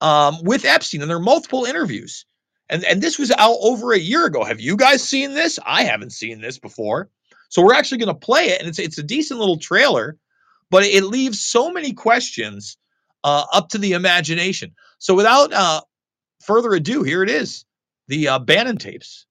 um, 0.00 0.38
with 0.42 0.64
Epstein, 0.64 1.02
and 1.02 1.10
there 1.10 1.16
are 1.16 1.20
multiple 1.20 1.64
interviews. 1.64 2.26
And, 2.68 2.84
and 2.84 3.02
this 3.02 3.18
was 3.18 3.30
out 3.30 3.56
over 3.60 3.92
a 3.92 3.98
year 3.98 4.26
ago. 4.26 4.42
Have 4.44 4.60
you 4.60 4.76
guys 4.76 5.02
seen 5.02 5.34
this? 5.34 5.58
I 5.64 5.84
haven't 5.84 6.12
seen 6.12 6.40
this 6.40 6.58
before. 6.58 7.10
So 7.48 7.62
we're 7.62 7.74
actually 7.74 7.98
going 7.98 8.08
to 8.08 8.14
play 8.14 8.46
it, 8.46 8.60
and 8.60 8.68
it's 8.68 8.78
it's 8.78 8.98
a 8.98 9.02
decent 9.02 9.38
little 9.38 9.58
trailer, 9.58 10.18
but 10.70 10.82
it 10.82 11.04
leaves 11.04 11.40
so 11.40 11.70
many 11.70 11.92
questions 11.92 12.76
uh, 13.22 13.44
up 13.52 13.68
to 13.70 13.78
the 13.78 13.92
imagination. 13.92 14.74
So 14.98 15.14
without 15.14 15.52
uh, 15.52 15.82
further 16.42 16.72
ado, 16.72 17.02
here 17.02 17.22
it 17.22 17.30
is: 17.30 17.64
the 18.08 18.28
uh, 18.28 18.38
Bannon 18.40 18.78
tapes. 18.78 19.26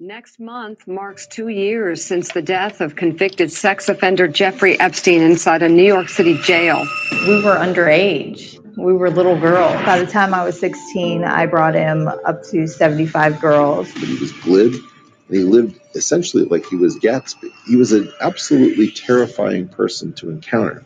Next 0.00 0.38
month 0.38 0.86
marks 0.86 1.26
two 1.26 1.48
years 1.48 2.04
since 2.04 2.30
the 2.32 2.40
death 2.40 2.80
of 2.80 2.94
convicted 2.94 3.50
sex 3.50 3.88
offender 3.88 4.28
Jeffrey 4.28 4.78
Epstein 4.78 5.22
inside 5.22 5.60
a 5.64 5.68
New 5.68 5.82
York 5.82 6.08
City 6.08 6.38
jail. 6.38 6.86
We 7.26 7.42
were 7.42 7.56
underage. 7.56 8.60
We 8.76 8.92
were 8.92 9.10
little 9.10 9.36
girls. 9.40 9.74
By 9.84 9.98
the 9.98 10.06
time 10.06 10.34
I 10.34 10.44
was 10.44 10.56
16, 10.60 11.24
I 11.24 11.46
brought 11.46 11.74
him 11.74 12.06
up 12.06 12.44
to 12.44 12.68
75 12.68 13.40
girls. 13.40 13.90
He 13.90 14.16
was 14.20 14.30
glib 14.30 14.74
and 14.74 15.36
he 15.36 15.42
lived 15.42 15.80
essentially 15.96 16.44
like 16.44 16.64
he 16.66 16.76
was 16.76 16.96
Gatsby. 16.96 17.50
He 17.66 17.74
was 17.74 17.90
an 17.90 18.12
absolutely 18.20 18.92
terrifying 18.92 19.66
person 19.66 20.12
to 20.14 20.30
encounter. 20.30 20.84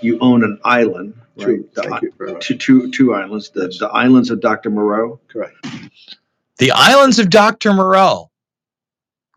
You 0.00 0.18
own 0.18 0.42
an 0.42 0.58
island, 0.64 1.14
right? 1.36 1.44
True. 1.44 1.68
The 1.74 1.82
Thank 1.82 1.94
i- 1.94 2.00
you 2.02 2.12
very 2.18 2.32
much. 2.32 2.48
Two, 2.48 2.56
two, 2.56 2.90
two 2.90 3.14
islands, 3.14 3.50
the, 3.50 3.68
the 3.68 3.86
islands 3.86 4.30
of 4.30 4.40
Dr. 4.40 4.70
Moreau. 4.70 5.20
Correct. 5.28 5.54
The 6.62 6.70
islands 6.70 7.18
of 7.18 7.28
Dr. 7.28 7.72
Moreau. 7.72 8.30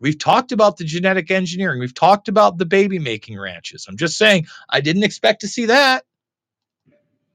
We've 0.00 0.16
talked 0.16 0.52
about 0.52 0.76
the 0.76 0.84
genetic 0.84 1.32
engineering. 1.32 1.80
We've 1.80 1.92
talked 1.92 2.28
about 2.28 2.56
the 2.56 2.66
baby 2.66 3.00
making 3.00 3.36
ranches. 3.36 3.86
I'm 3.88 3.96
just 3.96 4.16
saying, 4.16 4.46
I 4.70 4.80
didn't 4.80 5.02
expect 5.02 5.40
to 5.40 5.48
see 5.48 5.66
that. 5.66 6.04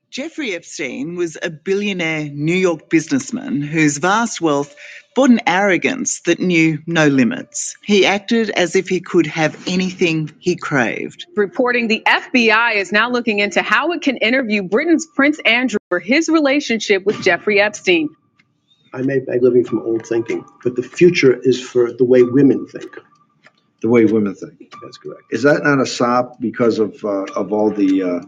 Jeffrey 0.09 0.53
Epstein 0.53 1.17
was 1.17 1.37
a 1.43 1.49
billionaire 1.49 2.29
New 2.29 2.55
York 2.55 2.89
businessman 2.89 3.61
whose 3.61 3.97
vast 3.97 4.39
wealth 4.39 4.77
brought 5.13 5.29
an 5.29 5.41
arrogance 5.45 6.21
that 6.21 6.39
knew 6.39 6.79
no 6.87 7.07
limits. 7.07 7.75
He 7.83 8.05
acted 8.05 8.49
as 8.51 8.77
if 8.77 8.87
he 8.87 9.01
could 9.01 9.27
have 9.27 9.61
anything 9.67 10.31
he 10.39 10.55
craved. 10.55 11.25
Reporting 11.35 11.89
the 11.89 12.01
FBI 12.07 12.75
is 12.75 12.93
now 12.93 13.09
looking 13.09 13.39
into 13.39 13.61
how 13.61 13.91
it 13.91 14.01
can 14.01 14.15
interview 14.17 14.63
Britain's 14.63 15.05
Prince 15.15 15.39
Andrew 15.43 15.79
for 15.89 15.99
his 15.99 16.29
relationship 16.29 17.05
with 17.05 17.21
Jeffrey 17.21 17.59
Epstein. 17.59 18.07
I 18.93 19.01
made 19.01 19.27
my 19.27 19.37
living 19.41 19.63
from 19.63 19.79
old 19.79 20.05
thinking, 20.05 20.45
but 20.63 20.75
the 20.75 20.83
future 20.83 21.39
is 21.43 21.61
for 21.61 21.91
the 21.93 22.03
way 22.03 22.23
women 22.23 22.67
think. 22.67 22.97
The 23.81 23.89
way 23.89 24.05
women 24.05 24.35
think. 24.35 24.73
That's 24.83 24.97
correct. 24.97 25.23
Is 25.31 25.43
that 25.43 25.63
not 25.63 25.79
a 25.79 25.85
sop 25.85 26.39
because 26.39 26.77
of 26.77 27.03
uh, 27.03 27.23
of 27.35 27.51
all 27.51 27.71
the 27.71 28.03
uh, 28.03 28.21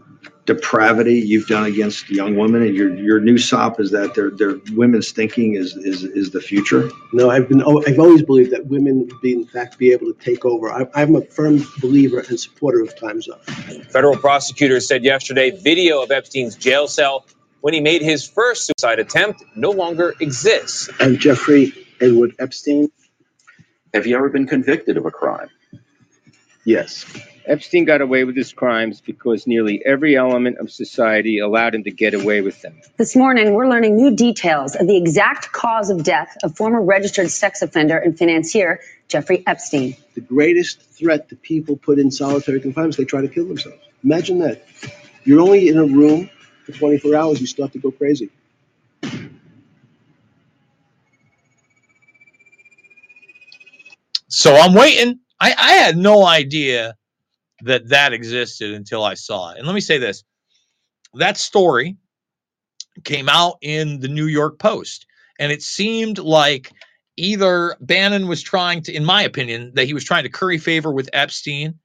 depravity 0.46 1.14
you've 1.14 1.46
done 1.46 1.66
against 1.66 2.10
young 2.10 2.36
women? 2.36 2.62
And 2.62 2.74
your 2.74 2.92
your 2.96 3.20
new 3.20 3.38
sop 3.38 3.78
is 3.78 3.90
that 3.92 4.14
their 4.14 4.30
their 4.30 4.56
women's 4.72 5.12
thinking 5.12 5.54
is 5.54 5.76
is 5.76 6.02
is 6.02 6.30
the 6.30 6.40
future. 6.40 6.90
No, 7.12 7.30
I've 7.30 7.48
been. 7.48 7.62
oh, 7.64 7.84
I've 7.86 8.00
always 8.00 8.22
believed 8.22 8.50
that 8.50 8.66
women 8.66 9.06
would 9.06 9.20
be, 9.20 9.34
in 9.34 9.46
fact, 9.46 9.78
be 9.78 9.92
able 9.92 10.12
to 10.12 10.18
take 10.18 10.44
over. 10.44 10.72
I, 10.72 10.86
I'm 10.94 11.14
a 11.14 11.20
firm 11.20 11.62
believer 11.80 12.24
and 12.26 12.40
supporter 12.40 12.80
of 12.80 12.98
Time's 12.98 13.28
Up. 13.28 13.44
Federal 13.44 14.16
prosecutors 14.16 14.88
said 14.88 15.04
yesterday 15.04 15.50
video 15.50 16.02
of 16.02 16.10
Epstein's 16.10 16.56
jail 16.56 16.88
cell 16.88 17.26
when 17.64 17.72
he 17.72 17.80
made 17.80 18.02
his 18.02 18.28
first 18.28 18.66
suicide 18.66 18.98
attempt 18.98 19.42
no 19.56 19.70
longer 19.70 20.14
exists. 20.20 20.90
And 21.00 21.18
Jeffrey 21.18 21.72
Edward 21.98 22.34
Epstein? 22.38 22.90
Have 23.94 24.06
you 24.06 24.18
ever 24.18 24.28
been 24.28 24.46
convicted 24.46 24.98
of 24.98 25.06
a 25.06 25.10
crime? 25.10 25.48
Yes. 26.66 27.06
Epstein 27.46 27.86
got 27.86 28.02
away 28.02 28.24
with 28.24 28.36
his 28.36 28.52
crimes 28.52 29.00
because 29.00 29.46
nearly 29.46 29.82
every 29.82 30.14
element 30.14 30.58
of 30.58 30.70
society 30.70 31.38
allowed 31.38 31.74
him 31.74 31.84
to 31.84 31.90
get 31.90 32.12
away 32.12 32.42
with 32.42 32.60
them. 32.60 32.78
This 32.98 33.16
morning, 33.16 33.54
we're 33.54 33.70
learning 33.70 33.96
new 33.96 34.14
details 34.14 34.76
of 34.76 34.86
the 34.86 34.98
exact 34.98 35.50
cause 35.52 35.88
of 35.88 36.04
death 36.04 36.36
of 36.42 36.54
former 36.54 36.82
registered 36.82 37.30
sex 37.30 37.62
offender 37.62 37.96
and 37.96 38.18
financier 38.18 38.80
Jeffrey 39.08 39.42
Epstein. 39.46 39.96
The 40.12 40.20
greatest 40.20 40.82
threat 40.82 41.30
that 41.30 41.40
people 41.40 41.78
put 41.78 41.98
in 41.98 42.10
solitary 42.10 42.60
confinement 42.60 42.92
is 42.92 42.96
they 42.98 43.04
try 43.06 43.22
to 43.22 43.28
kill 43.28 43.46
themselves. 43.46 43.78
Imagine 44.02 44.40
that. 44.40 44.66
You're 45.24 45.40
only 45.40 45.68
in 45.68 45.78
a 45.78 45.86
room 45.86 46.28
for 46.64 46.72
24 46.72 47.14
hours, 47.14 47.40
you 47.40 47.46
start 47.46 47.72
to 47.72 47.78
go 47.78 47.90
crazy. 47.90 48.30
So 54.28 54.56
I'm 54.56 54.74
waiting. 54.74 55.20
I, 55.40 55.54
I 55.58 55.72
had 55.74 55.96
no 55.96 56.26
idea 56.26 56.96
that 57.62 57.88
that 57.90 58.12
existed 58.12 58.72
until 58.72 59.04
I 59.04 59.14
saw 59.14 59.52
it. 59.52 59.58
And 59.58 59.66
let 59.66 59.74
me 59.74 59.80
say 59.80 59.98
this 59.98 60.24
that 61.14 61.36
story 61.36 61.96
came 63.04 63.28
out 63.28 63.56
in 63.62 64.00
the 64.00 64.08
New 64.08 64.26
York 64.26 64.58
Post, 64.58 65.06
and 65.38 65.52
it 65.52 65.62
seemed 65.62 66.18
like 66.18 66.72
either 67.16 67.76
Bannon 67.80 68.28
was 68.28 68.42
trying 68.42 68.82
to, 68.82 68.92
in 68.92 69.04
my 69.04 69.22
opinion, 69.22 69.72
that 69.74 69.86
he 69.86 69.94
was 69.94 70.04
trying 70.04 70.24
to 70.24 70.30
curry 70.30 70.58
favor 70.58 70.92
with 70.92 71.10
Epstein, 71.12 71.78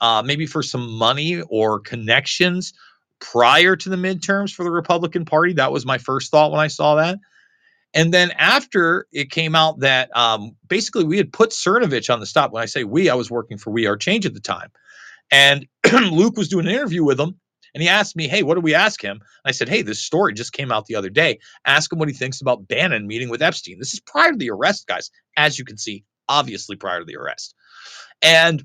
uh, 0.00 0.22
maybe 0.24 0.46
for 0.46 0.62
some 0.62 0.90
money 0.92 1.40
or 1.48 1.80
connections 1.80 2.72
prior 3.20 3.76
to 3.76 3.88
the 3.88 3.96
midterms 3.96 4.52
for 4.52 4.64
the 4.64 4.70
Republican 4.70 5.24
Party. 5.24 5.54
That 5.54 5.72
was 5.72 5.86
my 5.86 5.98
first 5.98 6.30
thought 6.30 6.50
when 6.50 6.60
I 6.60 6.68
saw 6.68 6.96
that. 6.96 7.18
And 7.94 8.12
then 8.12 8.30
after 8.32 9.06
it 9.12 9.30
came 9.30 9.54
out 9.54 9.80
that 9.80 10.14
um, 10.14 10.54
basically 10.68 11.04
we 11.04 11.16
had 11.16 11.32
put 11.32 11.50
Cernovich 11.50 12.12
on 12.12 12.20
the 12.20 12.26
stop. 12.26 12.52
When 12.52 12.62
I 12.62 12.66
say 12.66 12.84
we, 12.84 13.08
I 13.08 13.14
was 13.14 13.30
working 13.30 13.56
for 13.56 13.70
We 13.70 13.86
Are 13.86 13.96
Change 13.96 14.26
at 14.26 14.34
the 14.34 14.40
time. 14.40 14.70
And 15.30 15.66
Luke 15.92 16.36
was 16.36 16.48
doing 16.48 16.66
an 16.66 16.72
interview 16.72 17.04
with 17.04 17.18
him. 17.18 17.40
And 17.74 17.82
he 17.82 17.88
asked 17.88 18.16
me, 18.16 18.28
Hey, 18.28 18.42
what 18.42 18.54
do 18.54 18.60
we 18.60 18.74
ask 18.74 19.02
him? 19.02 19.16
And 19.16 19.46
I 19.46 19.50
said, 19.50 19.68
Hey, 19.68 19.82
this 19.82 20.02
story 20.02 20.34
just 20.34 20.52
came 20.52 20.72
out 20.72 20.86
the 20.86 20.94
other 20.94 21.10
day. 21.10 21.38
Ask 21.64 21.92
him 21.92 21.98
what 21.98 22.08
he 22.08 22.14
thinks 22.14 22.40
about 22.40 22.68
Bannon 22.68 23.06
meeting 23.06 23.28
with 23.28 23.42
Epstein. 23.42 23.78
This 23.78 23.94
is 23.94 24.00
prior 24.00 24.32
to 24.32 24.38
the 24.38 24.50
arrest, 24.50 24.86
guys. 24.86 25.10
As 25.36 25.58
you 25.58 25.64
can 25.64 25.78
see, 25.78 26.04
obviously 26.28 26.76
prior 26.76 27.00
to 27.00 27.04
the 27.04 27.16
arrest. 27.16 27.54
And 28.22 28.64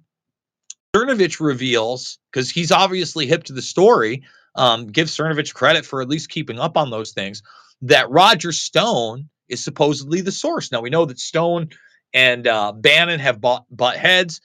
Cernovich 0.96 1.40
reveals, 1.40 2.20
because 2.32 2.50
he's 2.50 2.72
obviously 2.72 3.26
hip 3.28 3.44
to 3.46 3.54
the 3.54 3.62
story, 3.62 4.24
um, 4.56 4.88
give 4.88 5.08
Cernovich 5.08 5.54
credit 5.54 5.86
for 5.86 6.02
at 6.02 6.10
least 6.10 6.30
keeping 6.30 6.60
up 6.60 6.78
on 6.78 6.90
those 6.90 7.12
things, 7.12 7.44
that 7.84 8.10
Roger 8.10 8.52
Stone 8.52 9.30
is 9.50 9.64
supposedly 9.64 10.22
the 10.22 10.32
source. 10.32 10.72
Now, 10.72 10.82
we 10.82 10.90
know 10.90 11.06
that 11.06 11.20
Stone 11.20 11.70
and 12.14 12.48
uh, 12.48 12.72
Bannon 12.74 13.20
have 13.20 13.42
bought, 13.42 13.66
butt 13.70 13.98
heads. 13.98 14.42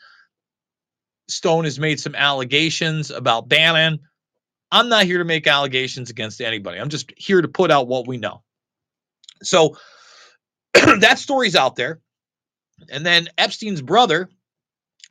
Stone 1.28 1.64
has 1.64 1.78
made 1.78 2.00
some 2.00 2.14
allegations 2.14 3.10
about 3.10 3.48
Bannon. 3.48 4.00
I'm 4.70 4.88
not 4.88 5.04
here 5.04 5.18
to 5.18 5.24
make 5.24 5.46
allegations 5.46 6.10
against 6.10 6.40
anybody. 6.40 6.78
I'm 6.78 6.88
just 6.88 7.12
here 7.16 7.40
to 7.40 7.48
put 7.48 7.70
out 7.70 7.88
what 7.88 8.06
we 8.06 8.16
know. 8.16 8.42
So 9.42 9.76
that 10.74 11.18
story's 11.18 11.56
out 11.56 11.76
there. 11.76 12.00
And 12.90 13.04
then 13.04 13.28
Epstein's 13.38 13.82
brother, 13.82 14.28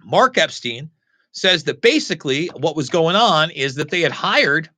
Mark 0.03 0.38
Epstein, 0.38 0.89
says 1.31 1.65
that 1.65 1.81
basically 1.81 2.47
what 2.47 2.75
was 2.75 2.89
going 2.89 3.15
on 3.15 3.51
is 3.51 3.75
that 3.75 3.89
they 3.89 4.01
had 4.01 4.12
hired 4.12 4.69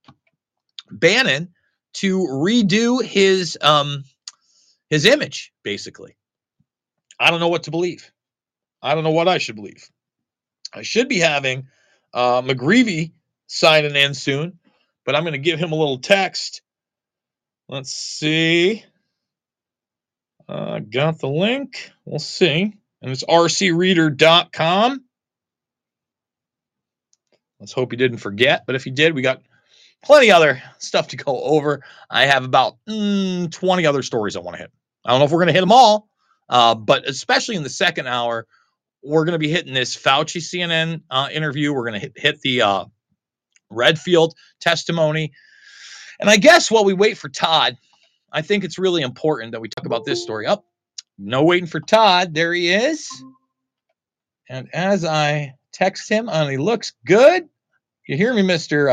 Bannon 0.92 1.50
to 1.96 2.20
redo 2.20 3.04
his 3.04 3.58
um 3.62 4.04
his 4.90 5.06
image 5.06 5.54
basically. 5.64 6.16
I 7.20 7.32
don't 7.32 7.40
know 7.40 7.48
what 7.50 7.64
to 7.64 7.72
believe. 7.72 8.12
I 8.82 8.94
don't 8.94 9.04
know 9.04 9.12
what 9.12 9.28
I 9.28 9.40
should 9.40 9.56
believe. 9.56 9.90
I 10.74 10.84
should 10.84 11.10
be 11.10 11.20
having 11.20 11.68
uh, 12.14 12.42
McGreevy 12.42 13.12
signing 13.48 13.96
in 13.96 14.14
soon, 14.14 14.60
but 15.06 15.16
I'm 15.16 15.24
going 15.24 15.34
to 15.34 15.40
give 15.40 15.60
him 15.60 15.72
a 15.72 15.76
little 15.76 15.98
text. 15.98 16.62
Let's 17.68 17.92
see. 17.92 18.86
Uh, 20.48 20.80
got 20.80 21.20
the 21.20 21.28
link. 21.28 21.92
We'll 22.06 22.20
see. 22.20 22.74
And 23.02 23.12
it's 23.12 23.24
rcreader.com. 23.24 25.04
Let's 27.60 27.74
hope 27.74 27.92
he 27.92 27.98
didn't 27.98 28.20
forget. 28.20 28.66
But 28.66 28.76
if 28.76 28.84
he 28.84 28.92
did, 28.92 29.16
we 29.16 29.22
got 29.22 29.42
plenty 30.04 30.32
other 30.32 30.62
stuff 30.80 31.08
to 31.10 31.18
go 31.18 31.42
over. 31.42 31.84
I 32.10 32.26
have 32.26 32.44
about 32.44 32.78
mm, 32.88 33.52
20 33.52 33.86
other 33.86 34.02
stories 34.02 34.36
I 34.36 34.40
want 34.40 34.56
to 34.56 34.62
hit. 34.62 34.72
I 35.06 35.12
don't 35.12 35.20
know 35.20 35.26
if 35.26 35.32
we're 35.32 35.40
going 35.40 35.48
to 35.48 35.54
hit 35.54 35.62
them 35.62 35.72
all, 35.72 36.10
uh, 36.50 36.76
but 36.76 37.08
especially 37.08 37.56
in 37.56 37.64
the 37.64 37.70
second 37.70 38.08
hour, 38.08 38.46
we're 39.04 39.26
going 39.26 39.34
to 39.34 39.40
be 39.40 39.50
hitting 39.50 39.74
this 39.74 39.96
Fauci 39.96 40.42
CNN 40.42 41.02
uh, 41.10 41.30
interview. 41.32 41.74
We're 41.74 41.90
going 41.90 41.94
to 41.94 42.00
hit, 42.00 42.14
hit 42.16 42.42
the 42.42 42.62
uh, 42.62 42.86
Redfield 43.70 44.34
testimony. 44.60 45.32
And 46.20 46.30
I 46.30 46.38
guess 46.38 46.72
while 46.72 46.84
we 46.84 46.94
wait 46.94 47.18
for 47.18 47.30
Todd, 47.30 47.78
I 48.32 48.42
think 48.42 48.64
it's 48.64 48.80
really 48.80 49.02
important 49.02 49.52
that 49.52 49.62
we 49.62 49.70
talk 49.70 49.86
about 49.86 50.06
this 50.06 50.22
story. 50.22 50.46
Up, 50.46 50.66
oh, 50.66 50.72
no 51.18 51.44
waiting 51.44 51.68
for 51.68 51.80
Todd. 51.80 52.34
There 52.34 52.54
he 52.54 52.70
is. 52.70 53.08
And 54.50 54.70
as 54.74 55.06
I 55.06 55.54
text 55.72 56.10
him, 56.10 56.28
and 56.30 56.50
he 56.50 56.58
looks 56.58 56.94
good. 57.06 57.48
You 58.08 58.18
hear 58.18 58.34
me, 58.34 58.42
Mister 58.42 58.88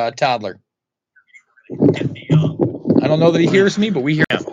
Toddler? 1.68 3.04
I 3.04 3.08
don't 3.08 3.20
know 3.20 3.30
that 3.30 3.40
he 3.40 3.46
hears 3.46 3.78
me, 3.78 3.90
but 3.90 4.00
we 4.00 4.14
hear 4.14 4.24
him. 4.30 4.44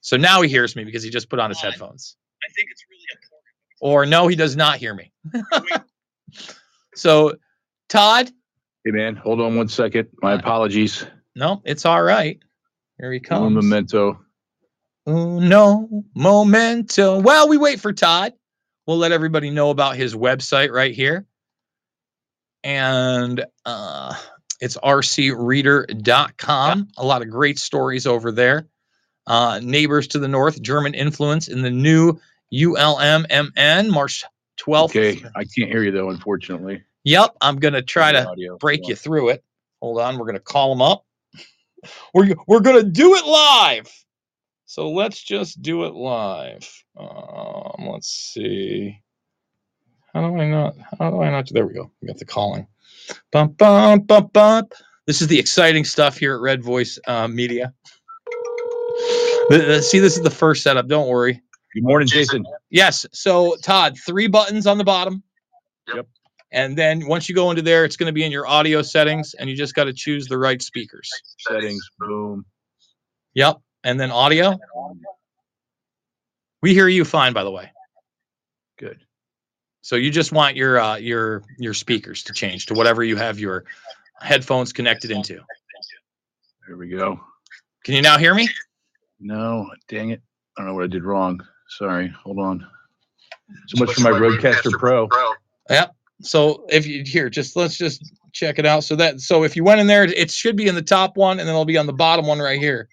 So 0.00 0.16
now 0.16 0.42
he 0.42 0.48
hears 0.48 0.76
me 0.76 0.84
because 0.84 1.02
he 1.02 1.10
just 1.10 1.28
put 1.28 1.38
on 1.38 1.50
his 1.50 1.60
headphones. 1.60 2.16
I 2.42 2.48
think 2.54 2.68
it's 2.70 2.84
really 2.88 3.02
important. 3.12 3.46
Or 3.80 4.06
no, 4.06 4.28
he 4.28 4.36
does 4.36 4.56
not 4.56 4.78
hear 4.78 4.94
me. 4.94 5.12
so, 6.94 7.34
Todd. 7.88 8.30
Hey 8.84 8.92
man, 8.92 9.16
hold 9.16 9.40
on 9.40 9.56
one 9.56 9.68
second. 9.68 10.08
My 10.22 10.34
apologies. 10.34 11.04
No, 11.34 11.60
it's 11.64 11.84
all 11.84 12.02
right. 12.02 12.38
Here 12.98 13.12
he 13.12 13.20
comes. 13.20 13.46
Un 13.46 13.54
memento. 13.54 14.20
no 15.06 16.04
momento. 16.14 17.20
Well, 17.20 17.48
we 17.48 17.56
wait 17.56 17.80
for 17.80 17.92
Todd. 17.92 18.32
We'll 18.86 18.98
let 18.98 19.12
everybody 19.12 19.50
know 19.50 19.70
about 19.70 19.96
his 19.96 20.14
website 20.14 20.70
right 20.70 20.94
here. 20.94 21.26
And 22.62 23.44
uh, 23.64 24.14
it's 24.60 24.76
rcreader.com. 24.78 26.88
A 26.96 27.04
lot 27.04 27.22
of 27.22 27.30
great 27.30 27.58
stories 27.58 28.06
over 28.06 28.30
there. 28.32 28.66
Uh, 29.26 29.60
neighbors 29.62 30.08
to 30.08 30.18
the 30.18 30.28
north, 30.28 30.60
German 30.62 30.94
influence 30.94 31.48
in 31.48 31.62
the 31.62 31.70
new 31.70 32.18
ULMMN, 32.52 33.90
March 33.90 34.24
12th. 34.60 34.84
Okay, 34.84 35.22
I 35.34 35.44
can't 35.44 35.70
hear 35.70 35.82
you 35.82 35.90
though, 35.90 36.10
unfortunately. 36.10 36.82
Yep, 37.04 37.36
I'm 37.40 37.56
going 37.56 37.74
to 37.74 37.82
try 37.82 38.12
to 38.12 38.28
audio. 38.28 38.56
break 38.58 38.88
you 38.88 38.96
through 38.96 39.30
it. 39.30 39.44
Hold 39.80 40.00
on, 40.00 40.18
we're 40.18 40.26
going 40.26 40.34
to 40.34 40.40
call 40.40 40.74
them 40.74 40.82
up. 40.82 41.04
We're, 42.14 42.34
we're 42.48 42.60
going 42.60 42.82
to 42.82 42.90
do 42.90 43.14
it 43.14 43.26
live. 43.26 43.92
So 44.64 44.90
let's 44.90 45.22
just 45.22 45.62
do 45.62 45.84
it 45.84 45.94
live. 45.94 46.68
Um, 46.98 47.88
let's 47.90 48.08
see. 48.08 49.00
How 50.12 50.28
do 50.28 50.36
I 50.36 50.48
not? 50.48 50.74
How 50.98 51.10
do 51.10 51.22
I 51.22 51.30
not? 51.30 51.48
There 51.48 51.66
we 51.66 51.74
go. 51.74 51.92
We 52.00 52.08
got 52.08 52.18
the 52.18 52.24
calling. 52.24 52.66
Bum, 53.32 53.48
bum, 53.50 54.00
bum, 54.00 54.30
bum. 54.32 54.68
This 55.06 55.22
is 55.22 55.28
the 55.28 55.38
exciting 55.38 55.84
stuff 55.84 56.18
here 56.18 56.34
at 56.34 56.40
Red 56.40 56.62
Voice 56.62 56.98
uh, 57.06 57.28
Media. 57.28 57.72
See, 59.50 60.00
this 60.00 60.16
is 60.16 60.22
the 60.22 60.30
first 60.30 60.62
setup. 60.62 60.88
Don't 60.88 61.08
worry. 61.08 61.40
Good 61.74 61.84
morning, 61.84 62.08
Jason. 62.08 62.44
Yes. 62.70 63.06
So, 63.12 63.56
Todd, 63.62 63.96
three 64.04 64.26
buttons 64.26 64.66
on 64.66 64.78
the 64.78 64.84
bottom. 64.84 65.22
Yep. 65.94 66.08
And 66.52 66.76
then 66.76 67.06
once 67.06 67.28
you 67.28 67.34
go 67.34 67.50
into 67.50 67.62
there, 67.62 67.84
it's 67.84 67.96
going 67.96 68.06
to 68.06 68.12
be 68.12 68.24
in 68.24 68.32
your 68.32 68.46
audio 68.46 68.82
settings, 68.82 69.34
and 69.34 69.48
you 69.48 69.56
just 69.56 69.74
got 69.74 69.84
to 69.84 69.92
choose 69.92 70.26
the 70.26 70.38
right 70.38 70.60
speakers. 70.62 71.10
Settings. 71.38 71.88
Boom. 71.98 72.44
Yep. 73.34 73.58
And 73.84 74.00
then 74.00 74.10
audio. 74.10 74.58
We 76.62 76.74
hear 76.74 76.88
you 76.88 77.04
fine, 77.04 77.32
by 77.32 77.44
the 77.44 77.50
way. 77.50 77.70
Good. 78.78 79.05
So 79.86 79.94
you 79.94 80.10
just 80.10 80.32
want 80.32 80.56
your 80.56 80.80
uh, 80.80 80.96
your 80.96 81.44
your 81.58 81.72
speakers 81.72 82.24
to 82.24 82.32
change 82.32 82.66
to 82.66 82.74
whatever 82.74 83.04
you 83.04 83.14
have 83.14 83.38
your 83.38 83.66
headphones 84.20 84.72
connected 84.72 85.12
into. 85.12 85.38
There 86.66 86.76
we 86.76 86.88
go. 86.88 87.20
Can 87.84 87.94
you 87.94 88.02
now 88.02 88.18
hear 88.18 88.34
me? 88.34 88.48
No, 89.20 89.70
dang 89.86 90.10
it. 90.10 90.22
I 90.58 90.62
don't 90.62 90.70
know 90.70 90.74
what 90.74 90.82
I 90.82 90.88
did 90.88 91.04
wrong. 91.04 91.40
Sorry. 91.68 92.12
Hold 92.24 92.40
on. 92.40 92.66
So 93.68 93.84
much 93.84 93.94
for 93.94 94.00
my 94.00 94.10
RODECaster 94.10 94.72
Pro. 94.72 95.08
Yep. 95.70 95.94
So 96.20 96.66
if 96.68 96.84
you 96.84 97.04
here, 97.06 97.30
just 97.30 97.54
let's 97.54 97.78
just 97.78 98.12
check 98.32 98.58
it 98.58 98.66
out. 98.66 98.82
So 98.82 98.96
that 98.96 99.20
so 99.20 99.44
if 99.44 99.54
you 99.54 99.62
went 99.62 99.80
in 99.80 99.86
there, 99.86 100.02
it 100.02 100.32
should 100.32 100.56
be 100.56 100.66
in 100.66 100.74
the 100.74 100.82
top 100.82 101.16
one, 101.16 101.38
and 101.38 101.46
then 101.46 101.54
it'll 101.54 101.64
be 101.64 101.78
on 101.78 101.86
the 101.86 101.92
bottom 101.92 102.26
one 102.26 102.40
right 102.40 102.58
here. 102.58 102.88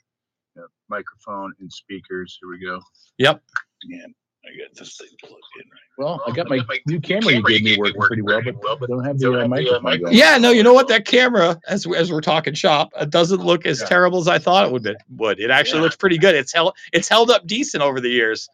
Yep. 0.56 0.66
Microphone 0.90 1.54
and 1.60 1.74
speakers. 1.74 2.38
Here 2.40 2.52
we 2.52 2.64
go. 2.64 2.80
Yep. 3.18 3.42
Again. 3.84 4.14
I 4.46 4.58
got 4.58 4.76
this 4.76 4.98
thing 4.98 5.08
plugged 5.22 5.42
in. 5.56 5.70
right. 5.72 5.80
Well, 5.98 6.22
I 6.28 6.32
got 6.32 6.50
my 6.50 6.60
new 6.86 7.00
camera 7.00 7.34
you 7.34 7.44
gave 7.44 7.64
me 7.64 7.78
working 7.78 8.02
pretty 8.02 8.22
well, 8.22 8.42
but 8.42 8.90
don't 8.90 9.04
have 9.06 9.18
the 9.18 9.42
uh, 9.42 9.48
microphone 9.48 10.02
going. 10.02 10.14
Yeah, 10.14 10.38
no, 10.38 10.52
you 10.52 10.64
know 10.64 10.74
what? 10.74 10.88
That 10.90 11.06
camera, 11.06 11.60
as 11.68 11.88
as 11.96 12.12
we're 12.12 12.22
talking 12.22 12.54
shop, 12.54 12.92
it 13.00 13.10
doesn't 13.10 13.42
look 13.42 13.66
as 13.66 13.84
terrible 13.84 14.20
as 14.20 14.28
I 14.28 14.40
thought 14.40 14.66
it 14.66 14.72
would. 14.74 14.84
Be, 14.84 14.96
would 15.16 15.40
it 15.40 15.50
actually 15.50 15.82
looks 15.82 15.96
pretty 15.96 16.18
good? 16.18 16.36
It's 16.36 16.52
held 16.52 16.76
it's 16.92 17.08
held 17.08 17.30
up 17.30 17.48
decent 17.48 17.84
over 17.84 18.02
the 18.02 18.10
years. 18.10 18.50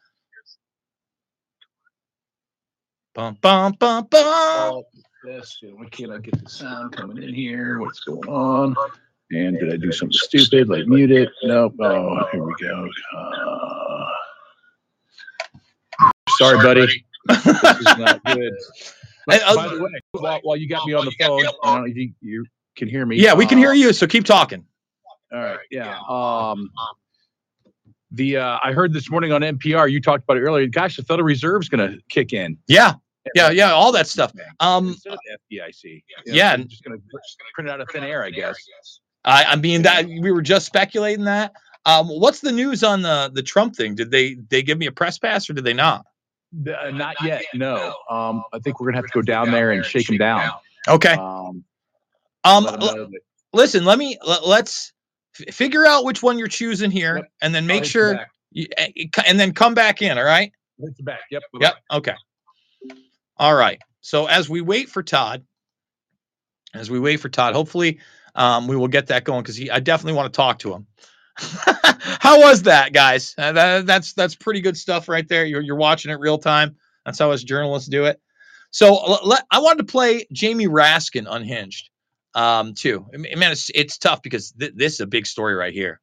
Bum 3.16 3.38
bum 3.42 3.74
bum 3.80 4.06
bum. 4.10 4.22
Oh, 4.24 4.84
yes. 5.26 5.58
yeah, 5.62 5.72
Why 5.72 5.86
can't 5.90 6.12
I 6.12 6.20
get 6.20 6.42
the 6.44 6.50
sound 6.50 6.96
coming 6.96 7.24
in 7.24 7.34
here? 7.34 7.80
What's 7.80 8.02
going 8.02 8.30
on? 8.30 8.76
And 9.32 9.60
did 9.60 9.74
I 9.74 9.78
do 9.78 9.92
something 9.92 10.14
stupid 10.14 10.70
like 10.70 10.88
mute 10.88 11.12
it? 11.12 11.30
Nope. 11.44 11.76
Oh, 11.80 12.26
here 12.32 12.44
we 12.44 12.54
go. 12.62 12.88
Uh, 13.16 13.89
sorry, 16.40 16.58
buddy. 16.58 17.06
this 17.28 17.46
is 17.46 17.98
not 17.98 18.24
good. 18.26 18.54
But, 19.28 19.42
uh, 19.44 19.56
by 19.56 19.68
the 19.68 19.84
way, 19.84 19.90
while, 20.12 20.40
while 20.44 20.58
you 20.58 20.68
got 20.68 20.88
me 20.88 20.94
on 20.94 21.06
the 21.06 21.12
phone, 21.20 21.46
I 21.64 21.76
don't 21.76 21.82
know 21.84 21.88
if 21.92 21.96
you, 21.96 22.12
you 22.22 22.46
can 22.76 22.88
hear 22.88 23.06
me. 23.06 23.18
Yeah, 23.18 23.34
we 23.36 23.46
can 23.46 23.58
Uh, 23.60 23.62
hear 23.62 23.74
you. 23.74 23.94
So 23.94 24.08
keep 24.08 24.26
talking. 24.26 24.66
All 25.32 25.40
right. 25.40 25.60
Yeah. 25.70 26.00
Um, 26.10 26.72
the 28.12 28.38
uh, 28.38 28.58
I 28.64 28.72
heard 28.74 28.92
this 28.94 29.12
morning 29.12 29.32
on 29.32 29.42
NPR. 29.42 29.92
You 29.92 30.02
talked 30.02 30.24
about 30.24 30.38
it 30.38 30.42
earlier. 30.42 30.66
Gosh, 30.66 30.96
the 30.98 31.04
Federal 31.04 31.26
Reserve's 31.28 31.70
going 31.70 31.92
to 31.92 32.00
kick 32.10 32.34
in. 32.34 32.58
Yeah, 32.68 32.94
yeah, 33.36 33.52
yeah. 33.52 33.72
All 33.72 33.92
that 33.92 34.08
stuff. 34.08 34.34
Um, 34.60 34.96
the 35.06 35.18
FDIC. 35.52 35.84
You 35.84 36.02
know, 36.18 36.24
Yeah. 36.26 36.56
they're 36.58 36.66
just 36.66 36.84
going 36.84 36.98
to 37.00 37.04
print 37.54 37.70
it 37.70 37.72
out 37.72 37.82
of 37.82 37.90
thin 37.92 38.04
air, 38.04 38.24
I 38.24 38.32
guess. 38.32 38.58
I, 39.26 39.44
I 39.50 39.56
mean 39.58 39.84
that 39.84 40.08
we 40.08 40.32
were 40.32 40.42
just 40.42 40.66
speculating 40.66 41.26
that. 41.26 41.52
Um, 41.86 42.08
what's 42.08 42.40
the 42.40 42.52
news 42.52 42.84
on 42.84 43.04
the 43.04 43.30
the 43.34 43.44
Trump 43.44 43.76
thing? 43.76 43.94
Did 43.94 44.10
they 44.10 44.38
they 44.50 44.64
give 44.64 44.80
me 44.80 44.88
a 44.88 44.92
press 44.92 45.20
pass 45.20 45.48
or 45.50 45.54
did 45.54 45.64
they 45.66 45.74
not? 45.74 46.06
Uh, 46.54 46.90
not 46.92 47.16
yet. 47.24 47.44
No. 47.54 47.96
Um, 48.10 48.44
I 48.54 48.60
think 48.60 48.80
we're 48.80 48.86
going 48.92 48.94
to 48.94 48.98
have 48.98 49.06
to 49.06 49.12
go 49.14 49.22
down 49.22 49.52
there 49.52 49.72
and 49.72 49.86
shake 49.86 50.08
them 50.08 50.18
down. 50.18 50.52
Okay. 50.88 51.14
Um, 51.14 51.64
Um, 52.44 52.64
let 52.64 52.74
'em 52.76 52.82
l- 52.82 53.10
listen, 53.54 53.84
let 53.86 53.98
me 54.00 54.18
let, 54.26 54.48
let's 54.48 54.94
f- 55.40 55.54
figure 55.54 55.86
out 55.86 56.06
which 56.06 56.24
one 56.24 56.40
you're 56.40 56.48
choosing 56.48 56.90
here, 56.90 57.28
and 57.42 57.54
then 57.54 57.68
make 57.68 57.80
hit 57.84 57.84
you 57.86 57.90
sure, 57.90 58.26
you, 58.52 58.68
eh, 58.78 58.92
eh, 58.96 59.06
co- 59.14 59.24
and 59.28 59.40
then 59.40 59.54
come 59.54 59.74
back 59.74 60.02
in. 60.02 60.18
All 60.18 60.24
right. 60.24 60.52
hit 60.80 60.94
you 60.98 61.06
back. 61.06 61.20
Yep. 61.30 61.44
Yep. 61.60 61.74
Okay. 61.92 62.16
All 63.38 63.54
right. 63.56 63.80
So 64.02 64.26
as 64.28 64.50
we 64.50 64.62
wait 64.62 64.90
for 64.90 65.04
Todd, 65.04 65.44
as 66.74 66.90
we 66.90 67.00
wait 67.00 67.18
for 67.18 67.30
Todd, 67.30 67.54
hopefully 67.54 68.00
um, 68.36 68.68
we 68.68 68.76
will 68.78 68.88
get 68.88 69.08
that 69.08 69.24
going 69.26 69.44
because 69.44 69.60
I 69.70 69.80
definitely 69.82 70.14
want 70.14 70.32
to 70.34 70.38
talk 70.38 70.60
to 70.60 70.74
him. 70.74 70.88
how 72.20 72.42
was 72.42 72.64
that, 72.64 72.94
guys? 72.94 73.34
Uh, 73.38 73.52
that, 73.52 73.86
that's 73.86 74.14
that's 74.14 74.36
pretty 74.36 74.62
good 74.62 74.78
stuff 74.78 75.08
right 75.10 75.28
there. 75.28 75.46
You're 75.46 75.62
you're 75.62 75.76
watching 75.76 76.12
it 76.12 76.20
real 76.20 76.38
time. 76.38 76.76
That's 77.06 77.20
how 77.20 77.32
us 77.32 77.44
journalists 77.44 77.90
do 77.90 78.06
it. 78.06 78.20
So 78.72 78.96
I 79.52 79.60
wanted 79.60 79.80
to 79.80 79.92
play 79.92 80.28
Jamie 80.32 80.68
Raskin 80.68 81.26
unhinged 81.30 81.90
um, 82.36 82.74
too. 82.76 83.06
I 83.14 83.18
mean, 83.18 83.40
man, 83.40 83.52
it's 83.52 83.72
it's 83.74 83.98
tough 83.98 84.22
because 84.22 84.52
th- 84.52 84.74
this 84.76 84.94
is 84.94 85.00
a 85.00 85.08
big 85.08 85.26
story 85.26 85.56
right 85.56 85.74
here. 85.74 86.00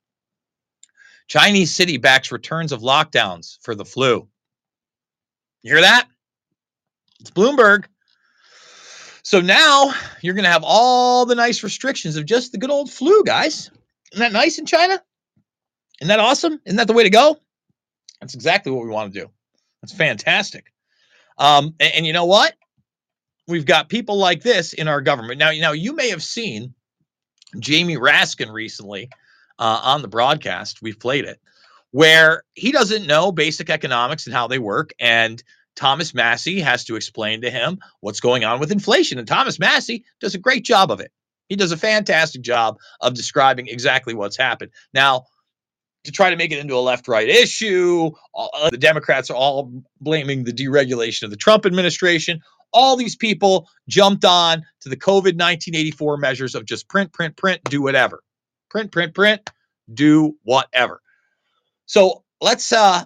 Chinese 1.29 1.75
city 1.75 1.99
backs 1.99 2.33
returns 2.33 2.73
of 2.73 2.81
lockdowns 2.81 3.59
for 3.63 3.75
the 3.75 3.85
flu. 3.85 4.29
You 5.63 5.73
hear 5.75 5.83
that? 5.83 6.09
It's 7.21 7.31
Bloomberg. 7.31 7.85
So 9.23 9.41
now 9.41 9.93
you're 10.21 10.35
going 10.35 10.45
to 10.45 10.51
have 10.51 10.63
all 10.65 11.27
the 11.27 11.35
nice 11.35 11.65
restrictions 11.65 12.17
of 12.17 12.27
just 12.27 12.53
the 12.53 12.59
good 12.59 12.71
old 12.71 12.91
flu, 12.91 13.25
guys. 13.25 13.71
Isn't 14.13 14.21
that 14.21 14.33
nice 14.33 14.59
in 14.59 14.67
China? 14.67 15.03
Isn't 16.01 16.09
that 16.09 16.21
awesome? 16.21 16.61
Isn't 16.65 16.77
that 16.77 16.87
the 16.87 16.93
way 16.93 17.05
to 17.05 17.11
go? 17.11 17.39
That's 18.21 18.35
exactly 18.35 18.73
what 18.73 18.85
we 18.85 18.91
want 18.91 19.13
to 19.13 19.21
do. 19.21 19.31
That's 19.83 19.93
fantastic. 19.93 20.73
Um, 21.39 21.75
and, 21.81 21.93
and 21.97 22.07
you 22.07 22.13
know 22.13 22.27
what? 22.27 22.55
We've 23.49 23.67
got 23.67 23.89
people 23.89 24.17
like 24.17 24.43
this 24.43 24.73
in 24.73 24.89
our 24.89 25.01
government. 25.01 25.39
Now, 25.39 25.51
you 25.51 25.63
know, 25.63 25.73
you 25.73 25.95
may 25.95 26.11
have 26.11 26.23
seen 26.23 26.75
Jamie 27.59 27.97
Raskin 27.97 28.53
recently 28.53 29.11
uh, 29.59 29.81
on 29.85 30.03
the 30.03 30.09
broadcast. 30.09 30.83
We've 30.83 30.99
played 30.99 31.25
it 31.25 31.41
where 31.97 32.43
he 32.55 32.73
doesn't 32.73 33.07
know 33.07 33.33
basic 33.33 33.71
economics 33.71 34.27
and 34.27 34.35
how 34.35 34.49
they 34.49 34.59
work. 34.59 34.91
And 34.99 35.43
Thomas 35.77 36.13
Massie 36.13 36.61
has 36.61 36.85
to 36.85 36.97
explain 36.97 37.43
to 37.43 37.51
him 37.51 37.79
what's 38.01 38.21
going 38.21 38.45
on 38.45 38.61
with 38.61 38.73
inflation. 38.73 39.19
And 39.19 39.27
Thomas 39.27 39.59
Massie 39.59 40.05
does 40.21 40.35
a 40.35 40.39
great 40.39 40.65
job 40.65 40.91
of 40.91 41.01
it. 41.01 41.13
He 41.49 41.57
does 41.57 41.73
a 41.73 41.77
fantastic 41.77 42.43
job 42.43 42.79
of 43.01 43.15
describing 43.15 43.69
exactly 43.69 44.15
what's 44.15 44.37
happened. 44.37 44.73
Now, 44.93 45.27
to 46.07 46.13
try 46.13 46.31
to 46.31 46.37
make 46.37 46.53
it 46.53 46.59
into 46.59 46.75
a 46.75 46.81
left 46.81 47.09
right 47.09 47.29
issue, 47.29 48.11
all, 48.33 48.51
uh, 48.55 48.71
the 48.71 48.79
Democrats 48.79 49.31
are 49.31 49.37
all 49.37 49.73
blaming 50.01 50.45
the 50.45 50.53
deregulation 50.53 51.25
of 51.25 51.31
the 51.31 51.37
Trump 51.37 51.67
administration. 51.67 52.41
All 52.73 52.97
these 52.97 53.17
people 53.17 53.69
jumped 53.89 54.25
on 54.25 54.65
to 54.81 54.89
the 54.89 54.97
COVID 54.97 55.37
1984 55.37 56.17
measures 56.17 56.55
of 56.55 56.65
just 56.65 56.89
print, 56.89 57.13
print, 57.13 57.37
print, 57.37 57.63
do 57.65 57.83
whatever. 57.83 58.23
Print, 58.71 58.91
print, 58.91 59.15
print, 59.15 59.51
do 59.93 60.37
whatever. 60.43 61.01
So 61.87 62.25
let's 62.41 62.73
uh 62.73 63.05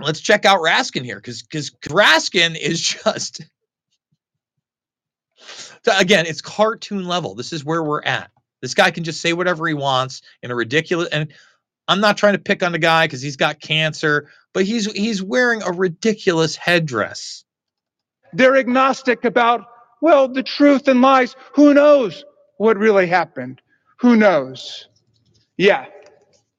let's 0.00 0.20
check 0.20 0.44
out 0.44 0.60
Raskin 0.60 1.04
here 1.04 1.16
because 1.16 1.42
because 1.42 1.70
Raskin 1.82 2.56
is 2.58 2.80
just 3.04 3.42
So 5.82 5.96
again, 5.96 6.26
it's 6.26 6.40
cartoon 6.40 7.06
level. 7.06 7.34
This 7.34 7.52
is 7.52 7.64
where 7.64 7.82
we're 7.82 8.02
at. 8.02 8.30
This 8.62 8.74
guy 8.74 8.90
can 8.90 9.04
just 9.04 9.20
say 9.20 9.32
whatever 9.32 9.66
he 9.66 9.74
wants 9.74 10.22
in 10.42 10.50
a 10.50 10.54
ridiculous 10.54 11.08
and 11.10 11.32
I'm 11.88 12.00
not 12.00 12.16
trying 12.16 12.34
to 12.34 12.40
pick 12.40 12.62
on 12.62 12.72
the 12.72 12.78
guy 12.78 13.06
because 13.06 13.22
he's 13.22 13.36
got 13.36 13.60
cancer, 13.60 14.28
but 14.52 14.64
he's 14.64 14.90
he's 14.92 15.22
wearing 15.22 15.62
a 15.62 15.72
ridiculous 15.72 16.56
headdress. 16.56 17.44
They're 18.32 18.56
agnostic 18.56 19.24
about, 19.24 19.66
well, 20.00 20.28
the 20.28 20.42
truth 20.42 20.88
and 20.88 21.00
lies. 21.00 21.36
Who 21.54 21.74
knows 21.74 22.24
what 22.58 22.76
really 22.76 23.06
happened? 23.06 23.60
Who 23.98 24.16
knows? 24.16 24.88
Yeah, 25.56 25.86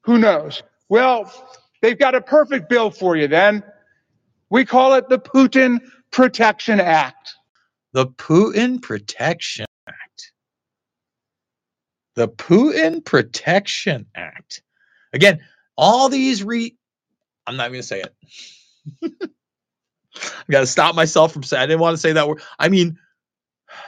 who 0.02 0.18
knows? 0.18 0.62
Well, 0.88 1.30
they've 1.82 1.98
got 1.98 2.14
a 2.14 2.20
perfect 2.20 2.68
bill 2.68 2.90
for 2.90 3.16
you 3.16 3.28
then. 3.28 3.62
We 4.50 4.64
call 4.64 4.94
it 4.94 5.08
the 5.08 5.18
Putin 5.18 5.80
Protection 6.10 6.80
Act. 6.80 7.34
The 7.92 8.06
Putin 8.06 8.80
Protection 8.80 9.66
Act. 9.86 10.32
The 12.14 12.28
Putin 12.28 13.04
Protection 13.04 14.06
Act. 14.14 14.62
Again, 15.12 15.40
all 15.76 16.08
these 16.08 16.42
re 16.42 16.74
I'm 17.46 17.56
not 17.56 17.68
going 17.68 17.80
to 17.80 17.86
say 17.86 18.02
it. 18.02 18.14
I 20.14 20.50
got 20.50 20.60
to 20.60 20.66
stop 20.66 20.94
myself 20.94 21.32
from 21.32 21.42
saying 21.42 21.62
I 21.62 21.66
didn't 21.66 21.80
want 21.80 21.94
to 21.94 22.00
say 22.00 22.12
that 22.12 22.28
word. 22.28 22.42
I 22.58 22.68
mean 22.68 22.98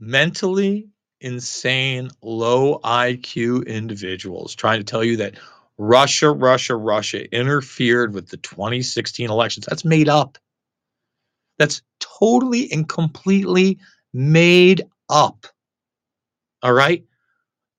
mentally 0.00 0.88
insane, 1.20 2.10
low 2.22 2.78
IQ 2.78 3.66
individuals 3.66 4.54
trying 4.54 4.80
to 4.80 4.84
tell 4.84 5.04
you 5.04 5.18
that 5.18 5.34
Russia, 5.78 6.30
Russia, 6.30 6.76
Russia 6.76 7.34
interfered 7.34 8.14
with 8.14 8.28
the 8.28 8.36
2016 8.38 9.30
elections. 9.30 9.66
That's 9.66 9.84
made 9.84 10.08
up. 10.08 10.38
That's 11.58 11.82
totally 12.00 12.70
and 12.72 12.88
completely 12.88 13.78
made 14.12 14.82
up. 15.08 15.46
All 16.62 16.72
right. 16.72 17.04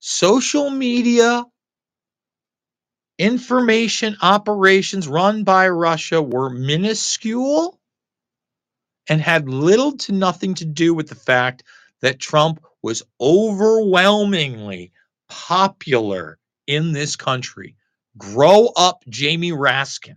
Social 0.10 0.70
media 0.70 1.44
information 3.18 4.16
operations 4.22 5.06
run 5.06 5.44
by 5.44 5.68
Russia 5.68 6.22
were 6.22 6.50
minuscule 6.50 7.78
and 9.10 9.20
had 9.20 9.50
little 9.50 9.98
to 9.98 10.14
nothing 10.14 10.54
to 10.54 10.64
do 10.64 10.94
with 10.94 11.10
the 11.10 11.16
fact 11.16 11.64
that 12.02 12.22
Trump 12.22 12.64
was 12.82 13.04
overwhelmingly 13.20 14.94
popular 15.28 16.40
in 16.68 16.94
this 16.94 17.18
country. 17.18 17.76
Grow 18.18 18.68
up, 18.78 19.04
Jamie 19.10 19.52
Raskin. 19.52 20.16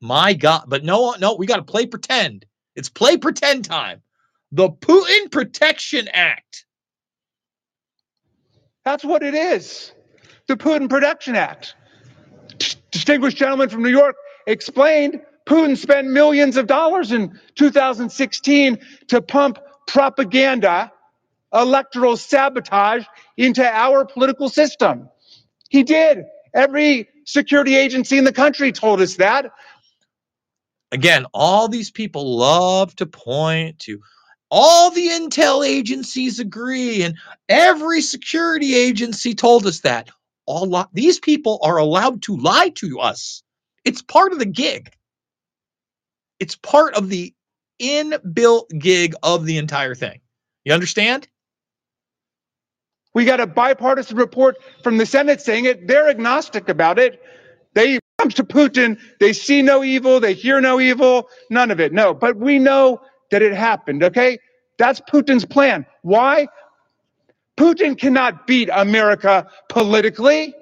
My 0.00 0.34
God. 0.34 0.64
But 0.66 0.82
no, 0.82 1.14
no, 1.20 1.36
we 1.36 1.46
got 1.46 1.58
to 1.58 1.62
play 1.62 1.86
pretend. 1.86 2.46
It's 2.74 2.88
play 2.88 3.16
pretend 3.16 3.66
time. 3.66 4.02
The 4.50 4.70
Putin 4.70 5.30
Protection 5.30 6.08
Act. 6.08 6.65
That's 8.86 9.04
what 9.04 9.24
it 9.24 9.34
is. 9.34 9.92
The 10.46 10.56
Putin 10.56 10.88
Production 10.88 11.34
Act. 11.34 11.74
Distinguished 12.92 13.36
gentleman 13.36 13.68
from 13.68 13.82
New 13.82 13.90
York 13.90 14.14
explained 14.46 15.20
Putin 15.44 15.76
spent 15.76 16.06
millions 16.06 16.56
of 16.56 16.68
dollars 16.68 17.10
in 17.10 17.38
2016 17.56 18.78
to 19.08 19.20
pump 19.20 19.58
propaganda, 19.88 20.92
electoral 21.52 22.16
sabotage 22.16 23.04
into 23.36 23.66
our 23.68 24.04
political 24.04 24.48
system. 24.48 25.08
He 25.68 25.82
did. 25.82 26.24
Every 26.54 27.08
security 27.24 27.74
agency 27.74 28.18
in 28.18 28.24
the 28.24 28.32
country 28.32 28.70
told 28.70 29.00
us 29.00 29.16
that. 29.16 29.50
Again, 30.92 31.26
all 31.34 31.66
these 31.66 31.90
people 31.90 32.36
love 32.36 32.94
to 32.96 33.06
point 33.06 33.80
to 33.80 34.00
all 34.50 34.90
the 34.92 35.08
intel 35.08 35.66
agencies 35.66 36.40
agree, 36.40 37.02
and 37.04 37.16
every 37.48 38.02
security 38.02 38.74
agency 38.76 39.34
told 39.34 39.66
us 39.66 39.80
that. 39.82 40.10
all 40.46 40.68
li- 40.70 40.84
these 40.94 41.20
people 41.20 41.60
are 41.62 41.78
allowed 41.78 42.22
to 42.24 42.36
lie 42.36 42.70
to 42.76 43.00
us. 43.00 43.42
It's 43.84 44.02
part 44.02 44.32
of 44.32 44.40
the 44.40 44.46
gig. 44.46 44.90
It's 46.40 46.56
part 46.56 46.94
of 46.94 47.08
the 47.08 47.34
inbuilt 47.82 48.68
gig 48.78 49.14
of 49.22 49.46
the 49.46 49.58
entire 49.58 49.94
thing. 49.94 50.20
You 50.64 50.74
understand? 50.74 51.28
We 53.14 53.24
got 53.24 53.40
a 53.40 53.46
bipartisan 53.46 54.16
report 54.18 54.56
from 54.82 54.98
the 54.98 55.06
Senate 55.06 55.40
saying 55.40 55.66
it. 55.66 55.88
They're 55.88 56.08
agnostic 56.10 56.68
about 56.68 56.98
it. 56.98 57.20
They 57.74 57.98
come 58.20 58.30
to 58.30 58.44
Putin, 58.44 58.98
they 59.20 59.32
see 59.32 59.62
no 59.62 59.84
evil, 59.84 60.20
they 60.20 60.34
hear 60.34 60.60
no 60.60 60.80
evil, 60.80 61.28
none 61.50 61.70
of 61.70 61.80
it. 61.80 61.92
No, 61.92 62.14
but 62.14 62.36
we 62.36 62.58
know 62.58 63.00
that 63.30 63.42
it 63.42 63.54
happened, 63.54 64.02
okay? 64.02 64.38
That's 64.78 65.00
Putin's 65.00 65.44
plan. 65.44 65.86
Why? 66.02 66.48
Putin 67.56 67.98
cannot 67.98 68.46
beat 68.46 68.68
America 68.72 69.48
politically. 69.68 70.54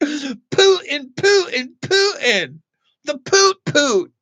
Putin, 0.02 1.14
Putin, 1.14 1.68
Putin. 1.80 2.58
The 3.04 3.18
poot 3.18 3.56
poot. 3.66 4.12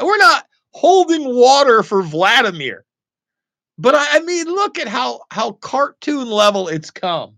We're 0.00 0.18
not 0.18 0.46
holding 0.72 1.34
water 1.34 1.82
for 1.82 2.02
Vladimir. 2.02 2.84
But 3.78 3.94
I, 3.94 4.06
I 4.12 4.20
mean, 4.20 4.46
look 4.46 4.78
at 4.78 4.88
how 4.88 5.22
how 5.30 5.52
cartoon 5.52 6.28
level 6.28 6.68
it's 6.68 6.90
come. 6.90 7.36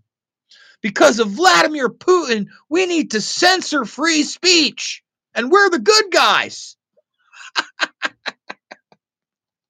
Because 0.82 1.18
of 1.18 1.28
Vladimir 1.28 1.88
Putin, 1.88 2.48
we 2.68 2.84
need 2.84 3.12
to 3.12 3.20
censor 3.20 3.84
free 3.86 4.22
speech. 4.22 5.02
And 5.34 5.50
we're 5.50 5.70
the 5.70 5.78
good 5.78 6.12
guys. 6.12 6.73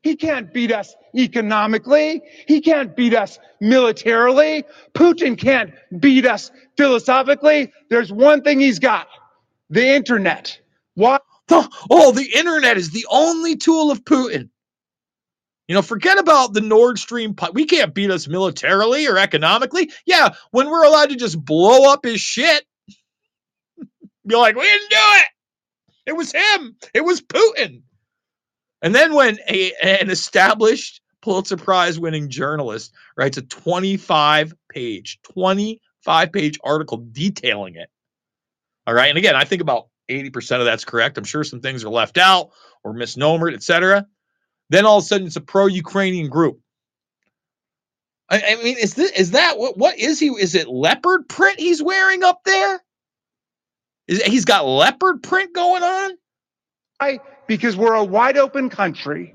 He 0.05 0.16
can't 0.16 0.52
beat 0.52 0.70
us 0.70 0.94
economically. 1.16 2.22
He 2.46 2.61
can't 2.61 2.94
beat 2.94 3.14
us 3.14 3.38
militarily. 3.59 4.64
Putin 4.92 5.38
can't 5.38 5.72
beat 5.98 6.26
us 6.26 6.50
philosophically. 6.76 7.72
There's 7.88 8.12
one 8.12 8.42
thing 8.42 8.61
he's 8.61 8.78
got 8.78 9.09
the 9.70 9.88
internet. 9.88 10.61
Why? 10.94 11.18
Oh, 11.50 12.12
the 12.12 12.30
internet 12.36 12.76
is 12.76 12.90
the 12.90 13.07
only 13.11 13.57
tool 13.57 13.90
of 13.90 14.05
Putin. 14.05 14.50
You 15.68 15.74
know, 15.74 15.82
forget 15.82 16.18
about 16.18 16.52
the 16.52 16.61
Nord 16.61 16.98
Stream. 16.98 17.34
We 17.55 17.64
can't 17.64 17.94
beat 17.94 18.11
us 18.11 18.28
militarily 18.28 19.07
or 19.07 19.16
economically. 19.16 19.90
Yeah, 20.05 20.34
when 20.50 20.68
we're 20.68 20.84
allowed 20.84 21.09
to 21.09 21.16
just 21.16 21.42
blow 21.42 21.90
up 21.90 22.05
his 22.05 22.20
shit, 22.20 22.64
be 24.26 24.36
like, 24.36 24.55
we 24.55 24.64
didn't 24.64 24.90
do 24.90 24.96
it. 24.98 25.26
It 26.07 26.12
was 26.12 26.30
him. 26.30 26.76
It 26.92 27.05
was 27.07 27.22
Putin. 27.22 27.84
And 28.85 28.95
then 28.95 29.14
when 29.14 29.39
a, 29.49 29.72
an 29.82 30.11
established 30.11 31.01
Pulitzer 31.22 31.57
Prize 31.57 31.99
winning 31.99 32.28
journalist 32.28 32.93
writes 33.16 33.39
a 33.39 33.43
25 33.43 34.53
page, 34.68 35.18
25 35.22 36.30
page 36.30 36.59
article 36.62 36.99
detailing 37.11 37.76
it. 37.76 37.89
All 38.87 38.93
right. 38.93 39.09
And 39.09 39.16
again, 39.16 39.37
I 39.37 39.45
think 39.45 39.62
about 39.62 39.89
80% 40.11 40.59
of 40.59 40.66
that's 40.66 40.85
correct. 40.85 41.16
I'm 41.16 41.24
sure 41.24 41.45
some 41.45 41.62
things 41.62 41.82
are 41.82 41.89
left 41.89 42.18
out 42.18 42.51
or 42.85 42.93
misnomered, 42.93 43.55
etc. 43.55 44.07
Then 44.68 44.85
all 44.85 44.99
of 44.99 45.05
a 45.05 45.07
sudden 45.07 45.28
it's 45.28 45.37
a 45.37 45.41
pro-Ukrainian 45.41 46.28
group. 46.28 46.61
I, 48.28 48.43
I 48.47 48.62
mean, 48.62 48.76
is 48.78 48.95
this 48.95 49.12
is 49.12 49.30
that 49.30 49.59
what 49.59 49.78
what 49.78 49.99
is 49.99 50.18
he? 50.18 50.28
Is 50.28 50.55
it 50.55 50.68
leopard 50.68 51.28
print 51.28 51.59
he's 51.59 51.82
wearing 51.82 52.22
up 52.22 52.41
there? 52.45 52.82
Is 54.09 54.22
he's 54.22 54.45
got 54.45 54.66
leopard 54.66 55.22
print 55.22 55.55
going 55.55 55.82
on? 55.82 56.12
Why? 56.99 57.18
Because 57.47 57.76
we're 57.76 57.95
a 57.95 58.05
wide 58.05 58.36
open 58.36 58.70
country. 58.70 59.34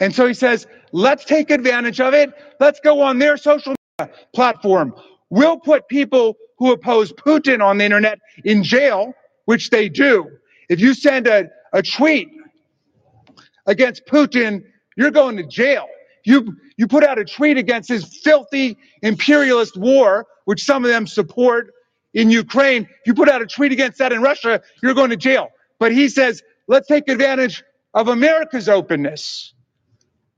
And 0.00 0.14
so 0.14 0.26
he 0.26 0.34
says, 0.34 0.66
let's 0.92 1.24
take 1.24 1.50
advantage 1.50 2.00
of 2.00 2.14
it. 2.14 2.32
Let's 2.60 2.80
go 2.80 3.00
on 3.00 3.18
their 3.18 3.36
social 3.36 3.74
media 3.98 4.14
platform. 4.34 4.94
We'll 5.30 5.58
put 5.58 5.88
people 5.88 6.36
who 6.58 6.72
oppose 6.72 7.12
Putin 7.12 7.64
on 7.64 7.78
the 7.78 7.84
internet 7.84 8.18
in 8.44 8.62
jail, 8.62 9.12
which 9.46 9.70
they 9.70 9.88
do. 9.88 10.28
If 10.68 10.80
you 10.80 10.94
send 10.94 11.26
a, 11.26 11.48
a 11.72 11.82
tweet 11.82 12.28
against 13.66 14.06
Putin, 14.06 14.64
you're 14.96 15.10
going 15.10 15.36
to 15.36 15.44
jail. 15.44 15.86
You, 16.24 16.56
you 16.76 16.86
put 16.86 17.04
out 17.04 17.18
a 17.18 17.24
tweet 17.24 17.58
against 17.58 17.88
his 17.88 18.04
filthy 18.22 18.78
imperialist 19.02 19.76
war, 19.76 20.26
which 20.44 20.64
some 20.64 20.84
of 20.84 20.90
them 20.90 21.06
support 21.06 21.72
in 22.14 22.30
Ukraine. 22.30 22.88
You 23.04 23.14
put 23.14 23.28
out 23.28 23.42
a 23.42 23.46
tweet 23.46 23.72
against 23.72 23.98
that 23.98 24.12
in 24.12 24.22
Russia, 24.22 24.62
you're 24.82 24.94
going 24.94 25.10
to 25.10 25.16
jail. 25.16 25.48
But 25.78 25.92
he 25.92 26.08
says, 26.08 26.42
let's 26.68 26.88
take 26.88 27.08
advantage 27.08 27.62
of 27.94 28.08
America's 28.08 28.68
openness. 28.68 29.54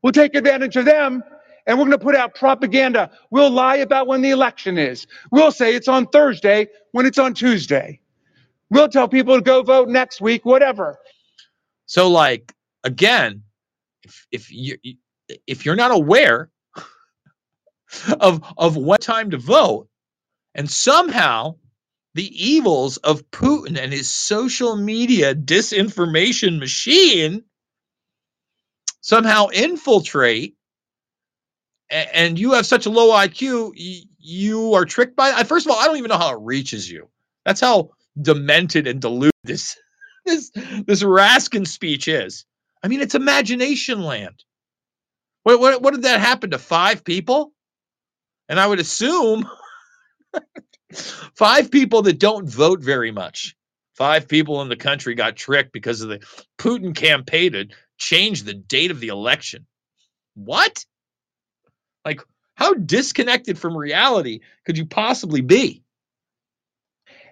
We'll 0.03 0.13
take 0.13 0.35
advantage 0.35 0.77
of 0.77 0.85
them 0.85 1.23
and 1.67 1.79
we're 1.79 1.85
going 1.87 1.99
to 1.99 2.05
put 2.05 2.15
out 2.15 2.35
propaganda. 2.35 3.11
We'll 3.31 3.51
lie 3.51 3.77
about 3.77 4.07
when 4.07 4.23
the 4.23 4.31
election 4.31 4.79
is. 4.79 5.07
We'll 5.31 5.51
say 5.51 5.75
it's 5.75 5.89
on 5.89 6.07
Thursday 6.07 6.69
when 6.93 7.07
it's 7.07 7.19
on 7.19 7.35
Tuesday. 7.35 8.01
We'll 8.71 8.89
tell 8.89 9.09
people 9.09 9.37
to 9.37 9.43
go 9.43 9.63
vote 9.63 9.89
next 9.89 10.21
week, 10.21 10.45
whatever. 10.45 10.99
So, 11.87 12.09
like 12.09 12.53
again, 12.85 13.43
if 14.03 14.27
if 14.33 14.53
you 14.53 14.77
if 15.47 15.65
you're 15.65 15.77
not 15.77 15.93
aware 15.93 16.51
of 18.21 18.43
of 18.59 18.77
what 18.77 19.01
time 19.01 19.31
to 19.31 19.39
vote, 19.39 19.89
and 20.55 20.69
somehow 20.71 21.57
the 22.17 22.47
evils 22.47 22.97
of 22.99 23.31
Putin 23.31 23.79
and 23.79 23.93
his 23.93 24.11
social 24.11 24.75
media 24.75 25.35
disinformation 25.35 26.59
machine 26.59 27.45
somehow 29.03 29.49
infiltrate, 29.53 30.57
and 31.91 32.39
you 32.39 32.55
have 32.55 32.65
such 32.65 32.87
a 32.87 32.91
low 32.91 33.11
IQ, 33.11 33.73
you 34.19 34.75
are 34.75 34.87
tricked 34.87 35.15
by. 35.15 35.31
I 35.31 35.45
First 35.45 35.67
of 35.67 35.73
all, 35.73 35.79
I 35.79 35.87
don't 35.87 35.99
even 35.99 36.09
know 36.09 36.17
how 36.19 36.33
it 36.33 36.41
reaches 36.41 36.91
you. 36.91 37.09
That's 37.45 37.61
how 37.61 37.91
demented 38.21 38.87
and 38.87 38.99
deluded 39.01 39.33
this 39.45 39.77
this 40.25 40.51
this 40.87 41.03
Raskin 41.03 41.67
speech 41.67 42.09
is. 42.09 42.47
I 42.83 42.89
mean, 42.89 43.03
it's 43.03 43.15
imagination 43.15 44.01
land. 44.01 44.43
What, 45.43 45.61
what, 45.61 45.83
what 45.83 45.93
did 45.95 46.05
that 46.05 46.21
happen 46.21 46.51
to 46.51 46.59
five 46.59 47.05
people? 47.05 47.53
And 48.49 48.59
I 48.59 48.67
would 48.67 48.81
assume 48.81 49.49
five 50.93 51.71
people 51.71 52.03
that 52.03 52.19
don't 52.19 52.49
vote 52.49 52.81
very 52.81 53.11
much. 53.11 53.57
Five 53.95 54.29
people 54.29 54.61
in 54.63 54.69
the 54.69 54.77
country 54.77 55.15
got 55.15 55.37
tricked 55.37 55.73
because 55.73 56.03
of 56.03 56.09
the 56.09 56.21
Putin 56.59 56.95
campaign 56.95 57.53
to 57.53 57.67
change 57.97 58.43
the 58.43 58.55
date 58.55 58.91
of 58.91 59.01
the 59.01 59.09
election. 59.09 59.67
What? 60.35 60.85
Like, 62.05 62.21
how 62.55 62.75
disconnected 62.75 63.59
from 63.59 63.77
reality 63.77 64.41
could 64.65 64.77
you 64.77 64.87
possibly 64.87 65.41
be? 65.41 65.83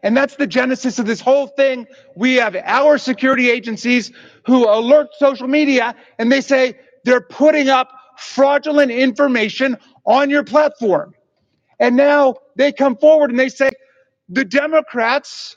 And 0.03 0.17
that's 0.17 0.37
the 0.37 0.47
genesis 0.47 0.99
of 0.99 1.07
this 1.07 1.21
whole 1.21 1.47
thing. 1.47 1.87
We 2.15 2.35
have 2.35 2.57
our 2.57 2.99
security 2.99 3.51
agencies 3.51 4.13
who 4.45 4.69
alert 4.69 5.09
social 5.19 5.49
media 5.49 5.95
and 6.19 6.31
they 6.31 6.43
say 6.43 6.79
they're 7.05 7.23
putting 7.23 7.71
up 7.71 7.91
fraudulent 8.19 8.91
information 8.91 9.79
on 10.05 10.29
your 10.29 10.45
platform. 10.45 11.15
And 11.81 11.97
now 11.97 12.37
they 12.57 12.73
come 12.73 12.97
forward 12.97 13.31
and 13.31 13.39
they 13.39 13.49
say 13.49 13.71
the 14.29 14.45
Democrats 14.45 15.57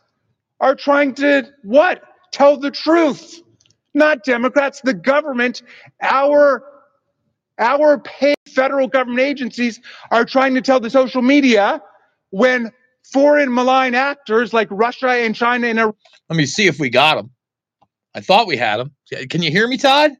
are 0.59 0.75
trying 0.75 1.13
to 1.15 1.47
what? 1.63 2.01
Tell 2.31 2.57
the 2.57 2.71
truth. 2.71 3.41
Not 3.93 4.23
Democrats, 4.23 4.81
the 4.81 4.93
government, 4.93 5.61
our 6.01 6.63
our 7.59 7.97
paid 7.99 8.35
federal 8.47 8.87
government 8.87 9.21
agencies 9.21 9.79
are 10.11 10.25
trying 10.25 10.53
to 10.55 10.61
tell 10.61 10.79
the 10.79 10.89
social 10.89 11.21
media 11.23 11.81
when 12.29 12.71
foreign 13.11 13.53
malign 13.53 13.95
actors 13.95 14.53
like 14.53 14.67
Russia 14.69 15.09
and 15.09 15.35
China 15.35 15.67
and 15.67 15.79
Iran 15.79 15.93
Let 16.29 16.37
me 16.37 16.45
see 16.45 16.67
if 16.67 16.79
we 16.79 16.89
got 16.89 17.17
him. 17.17 17.31
I 18.13 18.21
thought 18.21 18.47
we 18.47 18.57
had 18.57 18.79
him. 18.79 18.91
Can 19.29 19.41
you 19.41 19.51
hear 19.51 19.67
me, 19.67 19.77
Todd? 19.77 20.11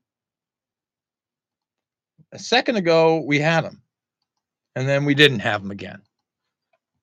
A 2.32 2.39
second 2.39 2.76
ago, 2.76 3.22
we 3.26 3.39
had 3.39 3.64
him, 3.64 3.82
and 4.78 4.88
then 4.88 5.06
we 5.06 5.16
didn't 5.16 5.40
have 5.40 5.64
him 5.64 5.72
again. 5.72 6.04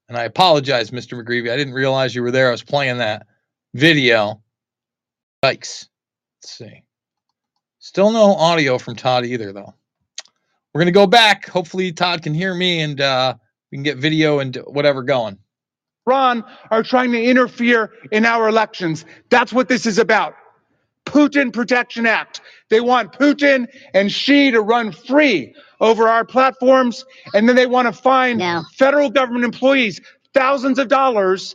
And 0.08 0.16
I 0.16 0.22
apologize, 0.22 0.92
Mr. 0.92 1.20
McGreevy. 1.20 1.50
I 1.50 1.56
didn't 1.56 1.74
realize 1.74 2.14
you 2.14 2.22
were 2.22 2.30
there. 2.30 2.46
I 2.46 2.52
was 2.52 2.62
playing 2.62 2.98
that 2.98 3.26
video. 3.74 4.40
Yikes. 5.44 5.88
Let's 6.40 6.56
see. 6.56 6.82
Still 7.80 8.12
no 8.12 8.34
audio 8.34 8.78
from 8.78 8.94
Todd 8.94 9.26
either, 9.26 9.52
though. 9.52 9.74
We're 10.72 10.82
going 10.82 10.86
to 10.86 10.92
go 10.92 11.08
back. 11.08 11.48
Hopefully, 11.48 11.90
Todd 11.90 12.22
can 12.22 12.32
hear 12.32 12.54
me 12.54 12.80
and 12.80 13.00
uh, 13.00 13.34
we 13.72 13.78
can 13.78 13.82
get 13.82 13.96
video 13.96 14.38
and 14.38 14.54
whatever 14.68 15.02
going. 15.02 15.36
Iran 16.06 16.44
are 16.70 16.84
trying 16.84 17.10
to 17.10 17.20
interfere 17.20 17.90
in 18.12 18.24
our 18.24 18.48
elections. 18.48 19.04
That's 19.30 19.52
what 19.52 19.68
this 19.68 19.84
is 19.84 19.98
about. 19.98 20.36
Putin 21.06 21.52
Protection 21.52 22.06
Act. 22.06 22.40
They 22.74 22.80
want 22.80 23.12
Putin 23.12 23.68
and 23.94 24.10
Xi 24.10 24.50
to 24.50 24.60
run 24.60 24.90
free 24.90 25.54
over 25.80 26.08
our 26.08 26.24
platforms, 26.24 27.04
and 27.32 27.48
then 27.48 27.54
they 27.54 27.68
want 27.68 27.86
to 27.86 27.92
fine 27.92 28.40
federal 28.76 29.10
government 29.10 29.44
employees 29.44 30.00
thousands 30.34 30.80
of 30.80 30.88
dollars. 30.88 31.54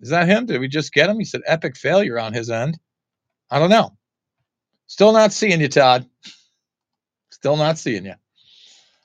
Is 0.00 0.10
that 0.10 0.28
him? 0.28 0.46
Did 0.46 0.60
we 0.60 0.68
just 0.68 0.92
get 0.92 1.10
him? 1.10 1.18
He 1.18 1.24
said 1.24 1.40
epic 1.44 1.76
failure 1.76 2.20
on 2.20 2.34
his 2.34 2.50
end. 2.50 2.78
I 3.50 3.58
don't 3.58 3.68
know. 3.68 3.96
Still 4.86 5.12
not 5.12 5.32
seeing 5.32 5.60
you, 5.60 5.66
Todd. 5.66 6.06
Still 7.32 7.56
not 7.56 7.76
seeing 7.76 8.04
you. 8.04 8.14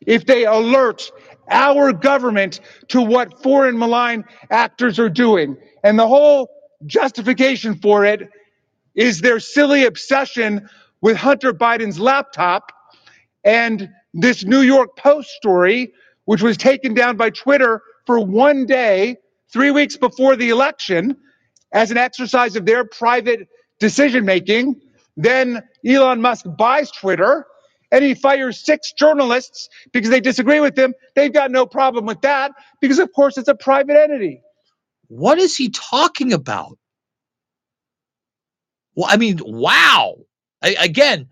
If 0.06 0.28
they 0.28 0.46
alert 0.46 1.12
our 1.50 1.94
government 1.94 2.60
to 2.90 3.02
what 3.02 3.42
foreign 3.42 3.80
malign 3.80 4.24
actors 4.52 5.00
are 5.00 5.10
doing. 5.10 5.58
And 5.84 5.98
the 5.98 6.08
whole 6.08 6.48
justification 6.86 7.74
for 7.74 8.06
it 8.06 8.30
is 8.94 9.22
their 9.22 9.40
silly 9.40 9.86
obsession 9.86 10.70
with 11.04 11.18
Hunter 11.18 11.54
Biden's 11.54 12.00
laptop 12.00 12.72
and 13.44 13.90
this 14.14 14.46
New 14.46 14.62
York 14.62 14.96
Post 14.98 15.30
story, 15.32 15.92
which 16.26 16.42
was 16.42 16.56
taken 16.56 16.94
down 16.94 17.18
by 17.18 17.30
Twitter 17.30 17.82
for 18.08 18.20
one 18.22 18.66
day, 18.66 19.18
three 19.52 19.70
weeks 19.70 19.98
before 19.98 20.38
the 20.38 20.50
election, 20.50 21.18
as 21.74 21.92
an 21.92 21.98
exercise 21.98 22.56
of 22.56 22.66
their 22.66 22.86
private 22.86 23.50
decision 23.80 24.24
making. 24.24 24.80
Then 25.18 25.62
Elon 25.86 26.22
Musk 26.22 26.46
buys 26.58 26.90
Twitter 26.90 27.46
and 27.92 28.04
he 28.04 28.14
fires 28.14 28.64
six 28.64 28.94
journalists 28.94 29.68
because 29.92 30.10
they 30.10 30.22
disagree 30.22 30.62
with 30.62 30.78
him. 30.78 30.94
They've 31.16 31.34
got 31.34 31.52
no 31.52 31.66
problem 31.66 32.06
with 32.06 32.22
that 32.22 32.52
because, 32.80 32.98
of 32.98 33.12
course, 33.12 33.38
it's 33.38 33.50
a 33.50 33.56
private 33.56 33.98
entity. 33.98 34.42
What 35.10 35.38
is 35.38 35.58
he 35.58 35.70
talking 35.70 36.32
about? 36.32 36.78
Well, 38.96 39.10
I 39.12 39.18
mean, 39.18 39.40
wow. 39.44 40.16
I, 40.64 40.76
again, 40.80 41.28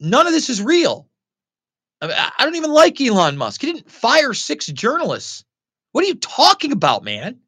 none 0.00 0.26
of 0.26 0.32
this 0.32 0.50
is 0.50 0.60
real. 0.60 1.08
I, 2.00 2.06
mean, 2.08 2.16
I 2.18 2.44
don't 2.44 2.56
even 2.56 2.72
like 2.72 3.00
Elon 3.00 3.38
Musk. 3.38 3.60
He 3.60 3.72
didn't 3.72 3.90
fire 3.90 4.34
six 4.34 4.66
journalists. 4.66 5.44
What 5.92 6.04
are 6.04 6.08
you 6.08 6.16
talking 6.16 6.72
about, 6.72 7.04
man? 7.04 7.38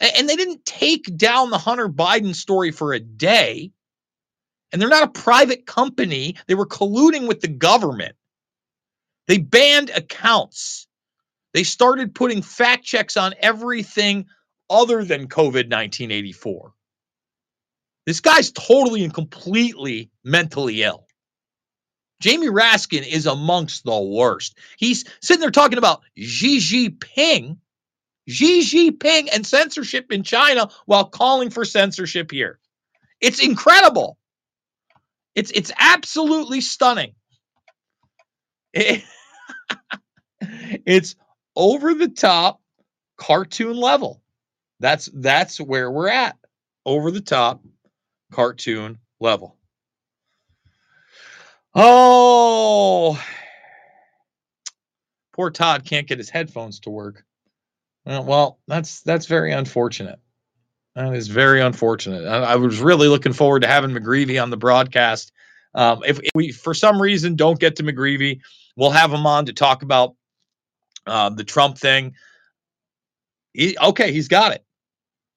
And, 0.00 0.12
and 0.16 0.28
they 0.28 0.36
didn't 0.36 0.66
take 0.66 1.16
down 1.16 1.50
the 1.50 1.58
Hunter 1.58 1.88
Biden 1.88 2.34
story 2.34 2.72
for 2.72 2.92
a 2.92 3.00
day. 3.00 3.70
And 4.72 4.80
they're 4.82 4.88
not 4.88 5.08
a 5.08 5.20
private 5.20 5.66
company. 5.66 6.36
They 6.46 6.54
were 6.54 6.66
colluding 6.66 7.26
with 7.28 7.40
the 7.40 7.48
government. 7.48 8.16
They 9.26 9.38
banned 9.38 9.90
accounts. 9.90 10.86
They 11.54 11.64
started 11.64 12.14
putting 12.14 12.42
fact 12.42 12.84
checks 12.84 13.16
on 13.16 13.34
everything 13.40 14.26
other 14.68 15.04
than 15.04 15.28
COVID 15.28 15.70
1984. 15.70 16.72
This 18.06 18.20
guy's 18.20 18.52
totally 18.52 19.04
and 19.04 19.14
completely 19.14 20.10
mentally 20.24 20.82
ill. 20.82 21.06
Jamie 22.20 22.48
Raskin 22.48 23.06
is 23.06 23.26
amongst 23.26 23.84
the 23.84 24.00
worst. 24.00 24.58
He's 24.78 25.04
sitting 25.22 25.40
there 25.40 25.50
talking 25.50 25.78
about 25.78 26.02
Xi 26.18 26.58
Jinping, 26.58 27.58
Xi 28.28 28.60
Jinping 28.62 29.28
and 29.34 29.46
censorship 29.46 30.12
in 30.12 30.22
China 30.24 30.70
while 30.86 31.06
calling 31.06 31.50
for 31.50 31.64
censorship 31.64 32.30
here. 32.30 32.58
It's 33.20 33.44
incredible. 33.44 34.18
It's 35.34 35.52
it's 35.52 35.72
absolutely 35.78 36.60
stunning. 36.62 37.14
It- 38.72 39.04
it's 40.40 41.16
over 41.56 41.94
the 41.94 42.08
top 42.08 42.60
cartoon 43.18 43.76
level. 43.76 44.22
That's 44.80 45.08
that's 45.14 45.60
where 45.60 45.90
we're 45.90 46.08
at. 46.08 46.36
Over 46.86 47.10
the 47.10 47.20
top 47.22 47.62
cartoon 48.30 48.98
level. 49.20 49.56
Oh, 51.74 53.22
poor 55.32 55.50
Todd 55.50 55.84
can't 55.84 56.06
get 56.06 56.18
his 56.18 56.30
headphones 56.30 56.80
to 56.80 56.90
work. 56.90 57.24
Uh, 58.06 58.22
well, 58.26 58.58
that's 58.66 59.02
that's 59.02 59.26
very 59.26 59.52
unfortunate. 59.52 60.18
That 60.96 61.14
is 61.14 61.28
very 61.28 61.60
unfortunate. 61.60 62.26
I, 62.26 62.52
I 62.52 62.56
was 62.56 62.80
really 62.80 63.08
looking 63.08 63.32
forward 63.32 63.60
to 63.60 63.68
having 63.68 63.90
McGreevy 63.90 64.42
on 64.42 64.50
the 64.50 64.56
broadcast. 64.56 65.32
Um, 65.74 66.02
if, 66.04 66.18
if 66.18 66.30
we, 66.34 66.50
for 66.50 66.74
some 66.74 67.00
reason, 67.00 67.36
don't 67.36 67.60
get 67.60 67.76
to 67.76 67.84
McGreevy, 67.84 68.40
we'll 68.76 68.90
have 68.90 69.12
him 69.12 69.24
on 69.24 69.46
to 69.46 69.52
talk 69.52 69.82
about 69.82 70.16
uh, 71.06 71.30
the 71.30 71.44
Trump 71.44 71.78
thing. 71.78 72.14
He, 73.52 73.76
okay, 73.78 74.12
he's 74.12 74.28
got 74.28 74.52
it. 74.52 74.64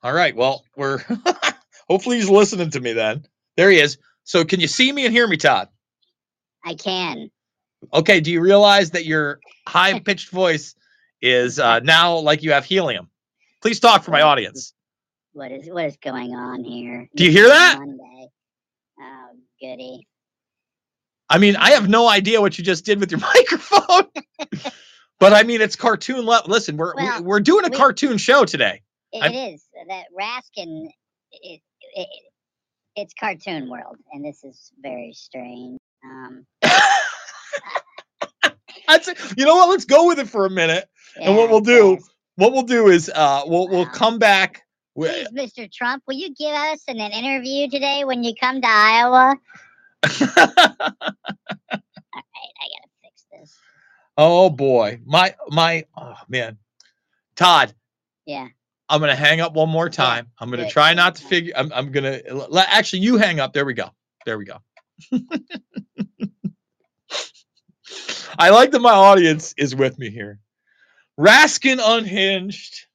All 0.01 0.13
right. 0.13 0.35
Well, 0.35 0.65
we're 0.75 1.03
hopefully 1.89 2.17
he's 2.17 2.29
listening 2.29 2.71
to 2.71 2.79
me 2.79 2.93
then. 2.93 3.25
There 3.57 3.69
he 3.69 3.79
is. 3.79 3.97
So, 4.23 4.45
can 4.45 4.59
you 4.59 4.67
see 4.67 4.91
me 4.91 5.05
and 5.05 5.13
hear 5.13 5.27
me, 5.27 5.37
Todd? 5.37 5.69
I 6.65 6.75
can. 6.75 7.29
Okay. 7.93 8.19
Do 8.21 8.31
you 8.31 8.41
realize 8.41 8.91
that 8.91 9.05
your 9.05 9.39
high 9.67 9.99
pitched 10.05 10.29
voice 10.29 10.75
is 11.21 11.59
uh, 11.59 11.79
now 11.81 12.17
like 12.17 12.43
you 12.43 12.51
have 12.53 12.65
helium? 12.65 13.09
Please 13.61 13.79
talk 13.79 14.03
for 14.03 14.11
my 14.11 14.21
audience. 14.21 14.73
What 15.33 15.51
is 15.51 15.67
what 15.69 15.85
is 15.85 15.97
going 15.97 16.35
on 16.35 16.63
here? 16.63 17.09
Do 17.15 17.25
you 17.25 17.31
hear 17.31 17.47
that? 17.47 17.77
Monday. 17.79 18.27
Oh, 18.99 19.27
goody. 19.61 20.07
I 21.29 21.37
mean, 21.39 21.55
I 21.55 21.71
have 21.71 21.89
no 21.89 22.07
idea 22.07 22.39
what 22.41 22.57
you 22.57 22.63
just 22.63 22.85
did 22.85 22.99
with 22.99 23.09
your 23.11 23.19
microphone, 23.35 24.05
but 25.19 25.33
I 25.33 25.43
mean, 25.43 25.61
it's 25.61 25.75
cartoon 25.75 26.25
level. 26.25 26.51
Listen, 26.51 26.77
we're 26.77 26.93
we- 26.95 27.03
Well, 27.03 27.23
we're 27.23 27.39
doing 27.39 27.65
a 27.65 27.69
we- 27.69 27.77
cartoon 27.77 28.17
show 28.17 28.45
today. 28.45 28.81
It, 29.11 29.23
I'm- 29.23 29.33
it 29.33 29.53
is 29.55 29.63
that 29.87 30.03
Raskin. 30.17 30.87
It, 31.95 32.01
it, 32.01 32.23
it's 32.95 33.13
cartoon 33.19 33.69
world, 33.69 33.97
and 34.11 34.23
this 34.23 34.43
is 34.43 34.71
very 34.81 35.13
strange. 35.13 35.79
Um, 36.03 36.45
That's 38.87 39.07
it. 39.07 39.17
You 39.37 39.45
know 39.45 39.55
what? 39.55 39.69
Let's 39.69 39.85
go 39.85 40.07
with 40.07 40.19
it 40.19 40.27
for 40.29 40.45
a 40.45 40.49
minute. 40.49 40.87
and 41.19 41.35
what 41.35 41.49
we'll 41.49 41.61
do, 41.61 41.99
what 42.35 42.51
we'll 42.53 42.63
do 42.63 42.87
is, 42.87 43.09
uh, 43.13 43.41
we'll 43.45 43.67
we'll 43.69 43.85
come 43.85 44.19
back. 44.19 44.63
please, 44.95 45.27
With, 45.31 45.53
Mr. 45.55 45.71
Trump, 45.71 46.03
will 46.07 46.15
you 46.15 46.33
give 46.35 46.53
us 46.53 46.83
an, 46.87 46.99
an 46.99 47.11
interview 47.11 47.69
today 47.69 48.03
when 48.05 48.23
you 48.23 48.33
come 48.39 48.61
to 48.61 48.67
Iowa? 48.69 49.35
All 50.05 50.17
right, 50.19 50.59
I 52.11 52.67
gotta 52.69 52.89
fix 53.01 53.25
this. 53.31 53.57
oh 54.17 54.49
boy, 54.49 54.99
my 55.05 55.35
my, 55.49 55.85
oh 55.97 56.17
man, 56.27 56.57
Todd. 57.35 57.73
Yeah. 58.25 58.49
I'm 58.93 58.99
gonna 58.99 59.15
hang 59.15 59.41
up 59.41 59.53
one 59.53 59.69
more 59.69 59.89
time. 59.89 60.27
I'm 60.37 60.51
gonna 60.51 60.69
try 60.69 60.93
not 60.93 61.15
to 61.15 61.23
figure. 61.23 61.51
I'm 61.55 61.73
I'm 61.73 61.91
gonna 61.91 62.21
let, 62.31 62.69
actually 62.69 62.99
you 62.99 63.17
hang 63.17 63.39
up. 63.39 63.51
There 63.51 63.65
we 63.65 63.73
go. 63.73 63.89
There 64.23 64.37
we 64.37 64.45
go. 64.45 64.57
I 68.37 68.51
like 68.51 68.69
that 68.69 68.81
my 68.81 68.93
audience 68.93 69.55
is 69.57 69.75
with 69.75 69.97
me 69.97 70.11
here. 70.11 70.39
Raskin 71.19 71.79
unhinged, 71.83 72.85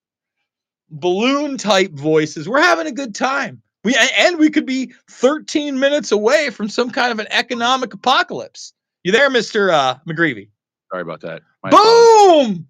balloon 0.88 1.59
type 1.59 1.90
voices. 1.90 2.49
We're 2.49 2.62
having 2.62 2.86
a 2.86 2.92
good 2.92 3.16
time. 3.16 3.61
We 3.82 3.96
and 4.18 4.38
we 4.38 4.51
could 4.51 4.66
be 4.66 4.92
13 5.11 5.80
minutes 5.80 6.12
away 6.12 6.51
from 6.51 6.68
some 6.68 6.92
kind 6.92 7.11
of 7.11 7.18
an 7.18 7.26
economic 7.30 7.92
apocalypse. 7.92 8.72
You 9.03 9.11
there, 9.11 9.30
Mister 9.30 9.72
uh, 9.72 9.99
McGreevy? 10.07 10.51
Sorry 10.92 11.03
about 11.03 11.22
that. 11.22 11.42
My 11.64 11.70
apologies. 11.70 12.64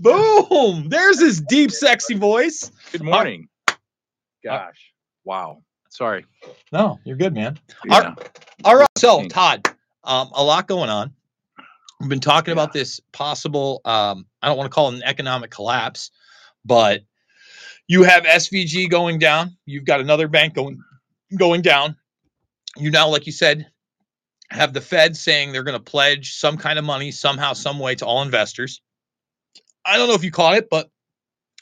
Boom! 0.00 0.88
There's 0.88 1.20
his 1.20 1.42
deep, 1.42 1.70
sexy 1.70 2.14
voice. 2.14 2.72
Good 2.90 3.02
morning. 3.02 3.48
Gosh. 4.42 4.92
Wow. 5.24 5.62
Sorry. 5.90 6.24
No, 6.72 6.98
you're 7.04 7.18
good, 7.18 7.34
man. 7.34 7.58
Yeah. 7.84 8.14
All, 8.64 8.76
right. 8.76 8.88
So, 8.96 9.26
Todd, 9.28 9.68
um, 10.04 10.30
a 10.32 10.42
lot 10.42 10.66
going 10.66 10.88
on. 10.88 11.12
We've 12.00 12.08
been 12.08 12.18
talking 12.18 12.52
about 12.52 12.72
this 12.72 12.98
possible, 13.12 13.82
um, 13.84 14.24
I 14.40 14.48
don't 14.48 14.56
want 14.56 14.70
to 14.70 14.74
call 14.74 14.88
it 14.88 14.94
an 14.94 15.02
economic 15.02 15.50
collapse, 15.50 16.10
but 16.64 17.02
you 17.86 18.02
have 18.04 18.22
SVB 18.22 18.88
going 18.88 19.18
down. 19.18 19.54
You've 19.66 19.84
got 19.84 20.00
another 20.00 20.28
bank 20.28 20.54
going 20.54 20.80
going 21.36 21.60
down. 21.60 21.96
You 22.78 22.90
now, 22.90 23.08
like 23.08 23.26
you 23.26 23.32
said, 23.32 23.66
have 24.50 24.72
the 24.72 24.80
Fed 24.80 25.14
saying 25.14 25.52
they're 25.52 25.62
going 25.62 25.78
to 25.78 25.84
pledge 25.84 26.32
some 26.36 26.56
kind 26.56 26.78
of 26.78 26.86
money 26.86 27.10
somehow, 27.10 27.52
some 27.52 27.78
way 27.78 27.96
to 27.96 28.06
all 28.06 28.22
investors. 28.22 28.80
I 29.84 29.96
don't 29.98 30.08
know 30.08 30.14
if 30.14 30.24
you 30.24 30.30
caught 30.30 30.56
it, 30.56 30.68
but 30.70 30.90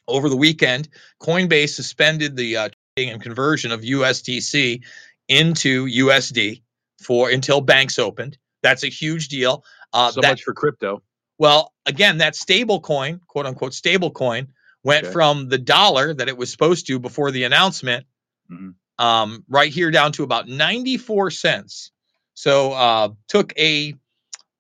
over 0.07 0.29
the 0.29 0.37
weekend, 0.37 0.89
Coinbase 1.23 1.71
suspended 1.71 2.37
the 2.37 2.57
uh, 2.57 2.69
trading 2.97 3.13
and 3.13 3.23
conversion 3.23 3.71
of 3.73 3.83
USDC 3.83 4.83
into 5.29 5.87
USD 5.87 6.63
for 7.03 7.31
until 7.31 7.61
banks 7.61 7.99
opened. 7.99 8.39
That's 8.63 8.83
a 8.83 8.89
huge 8.89 9.29
deal. 9.29 9.65
Uh, 9.93 10.11
so 10.11 10.21
that- 10.21 10.31
much 10.31 10.43
for 10.43 10.53
crypto. 10.55 11.03
well, 11.39 11.73
again, 11.87 12.19
that 12.19 12.35
stable 12.37 12.81
coin, 12.81 13.21
quote 13.27 13.47
unquote 13.47 13.73
stable 13.75 14.11
coin, 14.11 14.49
went 14.85 15.05
Okay. 15.05 15.13
from 15.13 15.49
the 15.49 15.59
dollar 15.59 16.15
that 16.15 16.29
it 16.29 16.37
was 16.37 16.51
supposed 16.51 16.87
to 16.87 16.99
before 16.99 17.31
the 17.31 17.45
announcement, 17.45 18.07
Mhm. 18.51 18.75
um, 18.99 19.45
right 19.49 19.73
here 19.73 19.91
down 19.91 20.13
to 20.13 20.23
about 20.25 20.49
94 20.49 21.31
cents. 21.31 21.91
So 22.35 22.73
uh, 22.73 23.09
took 23.29 23.53
a 23.59 23.95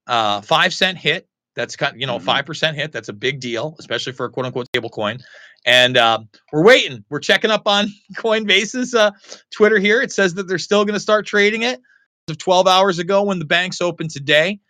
uh, 0.06 0.40
five 0.42 0.72
cent 0.74 0.98
hit. 0.98 1.27
That's 1.58 1.74
kind, 1.74 1.94
of, 1.94 2.00
you 2.00 2.06
know, 2.06 2.18
Mhm. 2.20 2.22
5 2.22 2.46
percent 2.46 2.76
hit. 2.76 2.92
That's 2.92 3.08
a 3.08 3.12
big 3.12 3.40
deal, 3.40 3.74
especially 3.80 4.12
for 4.12 4.26
a 4.26 4.30
quote 4.30 4.46
unquote 4.46 4.66
stable 4.68 4.90
coin. 4.90 5.18
And 5.66 5.96
uh, 5.96 6.20
we're 6.52 6.62
waiting. 6.62 7.04
We're 7.10 7.18
checking 7.18 7.50
up 7.50 7.66
on 7.66 7.88
Coinbase's 8.16 8.94
uh, 8.94 9.10
Twitter 9.52 9.78
here. 9.80 10.00
It 10.00 10.12
says 10.12 10.34
that 10.34 10.46
they're 10.46 10.58
still 10.58 10.84
going 10.84 10.94
to 10.94 11.00
start 11.00 11.26
trading 11.26 11.62
it. 11.62 11.80
Of 12.28 12.38
12 12.38 12.68
hours 12.68 12.98
ago 12.98 13.22
when 13.24 13.38
the 13.38 13.46
banks 13.46 13.80
opened 13.80 14.10
today. 14.10 14.60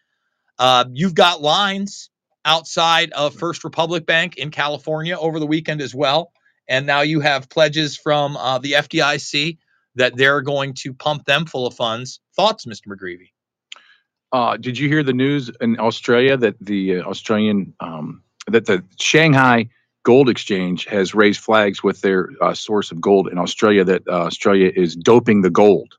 Uh, 0.58 0.84
you've 0.92 1.14
got 1.14 1.42
lines 1.42 2.08
outside 2.44 3.10
of 3.12 3.34
First 3.34 3.64
Republic 3.64 4.06
Bank 4.06 4.36
in 4.36 4.50
California 4.50 5.16
over 5.18 5.38
the 5.40 5.46
weekend 5.46 5.82
as 5.82 5.92
well. 5.94 6.32
And 6.68 6.86
now 6.86 7.00
you 7.00 7.20
have 7.20 7.50
pledges 7.50 7.96
from 7.96 8.36
uh, 8.36 8.58
the 8.58 8.72
FDIC 8.72 9.58
that 9.96 10.16
they're 10.16 10.40
going 10.40 10.72
to 10.74 10.94
pump 10.94 11.24
them 11.24 11.46
full 11.46 11.66
of 11.66 11.74
funds. 11.74 12.20
Thoughts, 12.36 12.64
Mr. 12.64 12.86
McGreevy? 12.88 13.30
Uh, 14.32 14.56
did 14.56 14.78
you 14.78 14.88
hear 14.88 15.02
the 15.02 15.12
news 15.12 15.50
in 15.60 15.78
Australia 15.80 16.36
that 16.36 16.56
the 16.60 16.96
uh, 16.96 17.02
Australian 17.04 17.72
um, 17.80 18.22
that 18.46 18.66
the 18.66 18.84
Shanghai 19.00 19.68
Gold 20.04 20.28
Exchange 20.28 20.84
has 20.86 21.14
raised 21.14 21.40
flags 21.40 21.82
with 21.82 22.00
their 22.02 22.30
uh, 22.40 22.54
source 22.54 22.90
of 22.92 23.00
gold 23.00 23.28
in 23.28 23.38
Australia 23.38 23.84
that 23.84 24.02
uh, 24.08 24.24
Australia 24.26 24.70
is 24.74 24.96
doping 24.96 25.42
the 25.42 25.50
gold. 25.50 25.94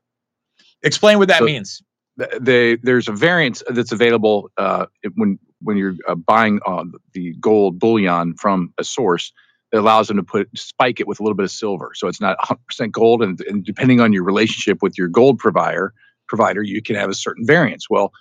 Explain 0.82 1.18
what 1.18 1.28
that 1.28 1.38
So- 1.38 1.44
means. 1.44 1.82
th- 2.18 2.30
they 2.40 2.76
there's 2.76 3.08
a 3.08 3.12
variance 3.12 3.62
that's 3.68 3.92
available 3.92 4.50
uh, 4.56 4.86
when 5.16 5.38
when 5.62 5.76
you're 5.76 5.96
uh, 6.08 6.14
buying 6.14 6.60
uh, 6.66 6.84
the 7.12 7.34
gold 7.40 7.78
bullion 7.78 8.34
from 8.34 8.72
a 8.78 8.84
source 8.84 9.32
that 9.72 9.80
allows 9.80 10.08
them 10.08 10.16
to 10.16 10.22
put 10.22 10.48
spike 10.56 10.98
it 11.00 11.06
with 11.06 11.20
a 11.20 11.22
little 11.22 11.36
bit 11.36 11.44
of 11.44 11.50
silver, 11.50 11.92
so 11.94 12.08
it's 12.08 12.20
not 12.20 12.36
100% 12.38 12.90
gold, 12.90 13.22
and, 13.22 13.40
and 13.42 13.64
depending 13.64 14.00
on 14.00 14.12
your 14.12 14.24
relationship 14.24 14.82
with 14.82 14.96
your 14.98 15.06
gold 15.08 15.38
provider 15.38 15.92
provider, 16.30 16.62
you 16.62 16.80
can 16.80 16.96
have 16.96 17.10
a 17.10 17.14
certain 17.14 17.44
variance. 17.44 17.90
Well, 17.90 18.12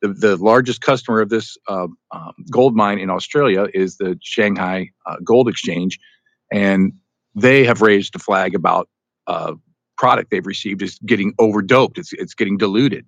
the, 0.00 0.08
the 0.08 0.36
largest 0.36 0.80
customer 0.80 1.20
of 1.20 1.28
this 1.28 1.56
uh, 1.68 1.88
um, 2.12 2.32
gold 2.50 2.74
mine 2.76 2.98
in 2.98 3.10
Australia 3.10 3.66
is 3.74 3.96
the 3.96 4.16
Shanghai 4.22 4.90
uh, 5.06 5.16
Gold 5.24 5.48
Exchange, 5.48 5.98
and 6.52 6.92
they 7.34 7.64
have 7.64 7.82
raised 7.82 8.14
a 8.14 8.18
flag 8.18 8.54
about 8.54 8.88
uh, 9.26 9.54
product 9.98 10.30
they've 10.30 10.46
received 10.46 10.82
is 10.82 10.98
getting 11.04 11.34
overdoped. 11.38 11.98
It's 11.98 12.12
it's 12.12 12.34
getting 12.34 12.56
diluted. 12.56 13.04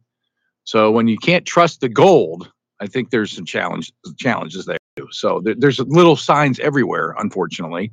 So 0.64 0.90
when 0.90 1.08
you 1.08 1.16
can't 1.18 1.46
trust 1.46 1.80
the 1.80 1.88
gold, 1.88 2.50
I 2.80 2.86
think 2.86 3.10
there's 3.10 3.32
some 3.32 3.44
challenge 3.46 3.92
challenges 4.18 4.66
there 4.66 4.78
too. 4.96 5.08
So 5.10 5.40
there, 5.44 5.54
there's 5.56 5.78
little 5.78 6.16
signs 6.16 6.58
everywhere, 6.58 7.14
unfortunately. 7.18 7.92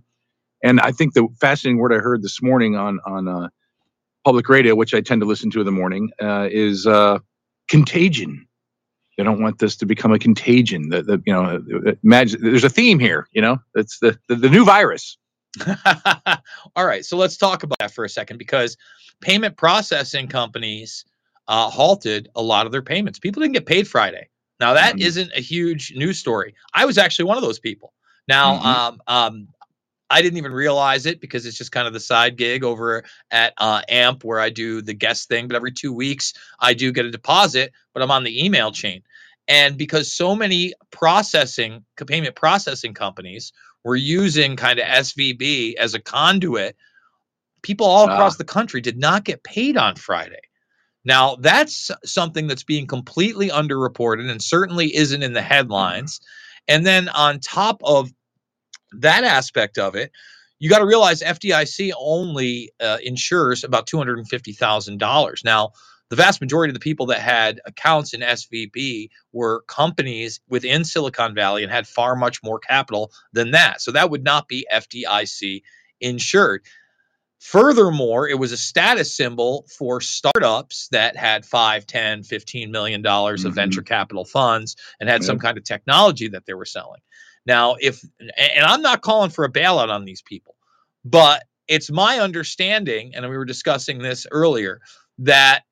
And 0.64 0.80
I 0.80 0.92
think 0.92 1.14
the 1.14 1.28
fascinating 1.40 1.80
word 1.80 1.94
I 1.94 2.00
heard 2.00 2.24
this 2.24 2.42
morning 2.42 2.76
on 2.76 3.00
on 3.06 3.28
uh, 3.28 3.50
public 4.26 4.50
radio, 4.50 4.76
which 4.76 4.94
I 4.94 5.02
tend 5.02 5.22
to 5.22 5.28
listen 5.28 5.50
to 5.52 5.60
in 5.62 5.66
the 5.66 5.72
morning, 5.72 6.12
uh, 6.22 6.50
is 6.52 6.86
uh, 6.88 7.20
contagion. 7.70 8.48
They 9.18 9.24
don't 9.24 9.42
want 9.42 9.60
this 9.60 9.78
to 9.78 9.86
become 9.86 10.12
a 10.12 10.20
contagion. 10.20 10.90
That 10.90 11.06
the, 11.06 11.22
you 11.26 11.32
know, 11.32 11.62
uh, 11.88 11.94
imagine 12.04 12.42
there's 12.42 12.66
a 12.66 12.70
theme 12.70 13.00
here. 13.00 13.28
You 13.32 13.42
know, 13.42 13.58
it's 13.76 14.00
the 14.00 14.18
the, 14.28 14.36
the 14.36 14.50
new 14.50 14.66
virus. 14.66 15.18
All 16.76 16.86
right, 16.86 17.06
so 17.06 17.16
let's 17.16 17.38
talk 17.38 17.64
about 17.64 17.78
that 17.80 17.92
for 17.92 18.04
a 18.04 18.10
second 18.10 18.38
because 18.38 18.76
payment 19.22 19.56
processing 19.56 20.28
companies 20.28 21.06
uh, 21.48 21.70
halted 21.70 22.28
a 22.36 22.42
lot 22.42 22.66
of 22.66 22.74
their 22.74 22.82
payments. 22.82 23.20
People 23.20 23.42
didn't 23.42 23.54
get 23.54 23.66
paid 23.66 23.88
Friday. 23.88 24.28
Now 24.60 24.74
that 24.74 24.96
Mhm. 24.96 25.00
not 25.02 25.30
a 25.36 25.40
huge 25.42 25.94
news 25.96 26.18
story. 26.20 26.56
I 26.74 26.86
was 26.86 26.98
actually 26.98 27.26
one 27.26 27.38
of 27.38 27.44
those 27.44 27.60
people. 27.60 27.94
Now, 28.28 28.58
Mhm. 28.58 28.66
um, 28.66 29.02
um, 29.08 29.48
I 30.10 30.22
didn't 30.22 30.38
even 30.38 30.52
realize 30.54 31.06
it 31.06 31.20
because 31.20 31.46
it's 31.46 31.58
just 31.58 31.72
kind 31.72 31.88
of 31.88 31.94
the 31.94 32.00
side 32.00 32.38
gig 32.38 32.64
over 32.64 33.04
at 33.32 33.54
uh, 33.58 33.82
AMP 33.90 34.24
where 34.24 34.40
I 34.40 34.50
do 34.50 34.82
the 34.82 34.94
guest 34.94 35.28
thing. 35.28 35.48
But 35.48 35.56
every 35.56 35.72
two 35.72 35.92
weeks, 35.92 36.34
I 36.60 36.74
do 36.74 36.92
get 36.92 37.06
a 37.06 37.12
deposit, 37.12 37.72
but 37.94 38.04
I'm 38.04 38.12
on 38.12 38.24
the 38.24 38.46
email 38.46 38.72
chain. 38.72 39.02
And 39.48 39.78
because 39.78 40.12
so 40.14 40.36
many 40.36 40.74
processing 40.92 41.86
payment 42.08 42.36
processing 42.36 42.94
companies 42.94 43.52
were 43.84 43.96
using 43.96 44.56
kind 44.56 44.80
of 44.80 44.86
SVB 44.86 45.76
as 45.76 45.94
a 45.94 46.00
conduit, 46.00 46.76
people 47.62 47.86
all 47.86 48.06
across 48.06 48.36
Ah. 48.36 48.38
the 48.40 48.44
country 48.46 48.82
did 48.82 48.98
not 48.98 49.24
get 49.24 49.44
paid 49.44 49.78
on 49.78 49.96
Friday. 49.96 50.42
Now, 51.04 51.36
that's 51.36 51.92
something 52.04 52.48
that's 52.48 52.64
being 52.64 52.88
completely 52.88 53.50
underreported 53.50 54.30
and 54.30 54.42
certainly 54.42 54.96
isn't 54.96 55.22
in 55.22 55.34
the 55.34 55.42
headlines. 55.42 56.20
And 56.68 56.86
then 56.86 57.10
on 57.10 57.40
top 57.40 57.80
of 57.84 58.12
that 58.94 59.24
aspect 59.24 59.78
of 59.78 59.96
it, 59.96 60.12
you 60.60 60.70
got 60.70 60.80
to 60.80 60.86
realize 60.86 61.22
FDIC 61.22 61.92
only 61.98 62.72
uh, 62.80 62.98
insures 63.04 63.64
about 63.64 63.88
$250,000. 63.88 65.44
Now, 65.44 65.72
the 66.10 66.16
vast 66.16 66.40
majority 66.40 66.70
of 66.70 66.76
the 66.76 66.80
people 66.80 67.08
that 67.08 67.20
had 67.20 67.60
accounts 67.66 68.14
in 68.14 68.22
SVB 68.22 69.10
were 69.34 69.64
companies 69.68 70.40
within 70.48 70.86
Silicon 70.86 71.34
Valley 71.34 71.64
and 71.64 71.72
had 71.72 71.88
far 71.88 72.16
much 72.16 72.44
more 72.44 72.60
capital 72.60 73.12
than 73.34 73.52
that. 73.52 73.82
So 73.82 73.92
that 73.92 74.10
would 74.10 74.24
not 74.24 74.48
be 74.48 74.68
FDIC 74.72 75.64
insured. 76.00 76.64
Furthermore, 77.40 78.28
it 78.28 78.40
was 78.40 78.52
a 78.52 78.58
status 78.58 79.16
symbol 79.16 79.68
for 79.78 80.00
startups 80.00 80.88
that 80.90 81.16
had 81.16 81.46
5, 81.46 81.86
10, 81.86 82.24
15 82.24 82.72
million 82.72 83.02
dollars 83.02 83.46
of 83.46 83.54
venture 83.54 83.82
capital 83.84 84.26
funds 84.26 84.76
and 85.00 85.10
had 85.10 85.24
some 85.24 85.38
kind 85.38 85.58
of 85.58 85.64
technology 85.64 86.30
that 86.30 86.46
they 86.46 86.54
were 86.54 86.66
selling. 86.66 87.02
Now, 87.46 87.76
if 87.80 88.02
and 88.20 88.66
I'm 88.66 88.82
not 88.82 89.02
calling 89.02 89.30
for 89.30 89.46
a 89.46 89.52
bailout 89.52 89.90
on 89.90 90.06
these 90.06 90.22
people, 90.22 90.56
but 91.04 91.44
it's 91.68 91.92
my 91.92 92.20
understanding, 92.20 93.14
and 93.16 93.28
we 93.30 93.38
were 93.38 93.46
discussing 93.46 94.00
this 94.00 94.26
earlier, 94.32 94.82
that 95.20 95.64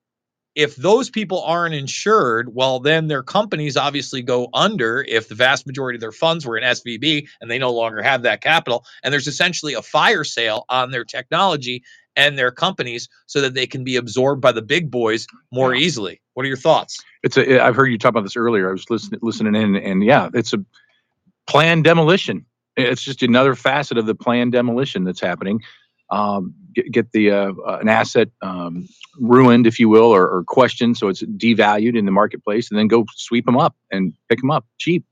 if 0.54 0.76
those 0.76 1.10
people 1.10 1.42
aren't 1.42 1.74
insured, 1.74 2.54
well, 2.54 2.78
then 2.78 3.08
their 3.08 3.22
companies 3.22 3.76
obviously 3.76 4.22
go 4.22 4.48
under 4.54 5.04
if 5.08 5.28
the 5.28 5.34
vast 5.34 5.66
majority 5.66 5.96
of 5.96 6.00
their 6.00 6.12
funds 6.12 6.46
were 6.46 6.56
in 6.56 6.62
SVB 6.62 7.26
and 7.40 7.50
they 7.50 7.58
no 7.58 7.72
longer 7.72 8.02
have 8.02 8.22
that 8.22 8.40
capital. 8.40 8.84
And 9.02 9.12
there's 9.12 9.26
essentially 9.26 9.74
a 9.74 9.82
fire 9.82 10.22
sale 10.22 10.64
on 10.68 10.92
their 10.92 11.04
technology 11.04 11.82
and 12.16 12.38
their 12.38 12.52
companies 12.52 13.08
so 13.26 13.40
that 13.40 13.54
they 13.54 13.66
can 13.66 13.82
be 13.82 13.96
absorbed 13.96 14.40
by 14.40 14.52
the 14.52 14.62
big 14.62 14.90
boys 14.90 15.26
more 15.50 15.74
easily. 15.74 16.20
What 16.34 16.44
are 16.44 16.48
your 16.48 16.56
thoughts? 16.56 17.02
It's 17.24 17.36
a. 17.36 17.60
I've 17.60 17.74
heard 17.74 17.86
you 17.86 17.98
talk 17.98 18.10
about 18.10 18.22
this 18.22 18.36
earlier. 18.36 18.68
I 18.68 18.72
was 18.72 18.88
listening 18.90 19.20
listening 19.22 19.54
in, 19.56 19.76
and 19.76 20.04
yeah, 20.04 20.28
it's 20.34 20.52
a 20.52 20.64
planned 21.46 21.84
demolition. 21.84 22.46
It's 22.76 23.02
just 23.02 23.22
another 23.22 23.54
facet 23.54 23.98
of 23.98 24.06
the 24.06 24.14
planned 24.14 24.52
demolition 24.52 25.04
that's 25.04 25.20
happening. 25.20 25.60
Um, 26.10 26.54
get, 26.74 26.90
get 26.90 27.12
the 27.12 27.30
uh, 27.30 27.52
uh, 27.66 27.78
an 27.80 27.88
asset 27.88 28.28
um, 28.42 28.86
ruined, 29.18 29.66
if 29.66 29.78
you 29.78 29.88
will, 29.88 30.14
or, 30.14 30.28
or 30.28 30.44
questioned, 30.44 30.96
so 30.96 31.08
it's 31.08 31.22
devalued 31.22 31.96
in 31.96 32.04
the 32.04 32.10
marketplace, 32.10 32.70
and 32.70 32.78
then 32.78 32.88
go 32.88 33.04
sweep 33.16 33.46
them 33.46 33.56
up 33.56 33.74
and 33.90 34.12
pick 34.28 34.40
them 34.40 34.50
up 34.50 34.66
cheap. 34.78 35.04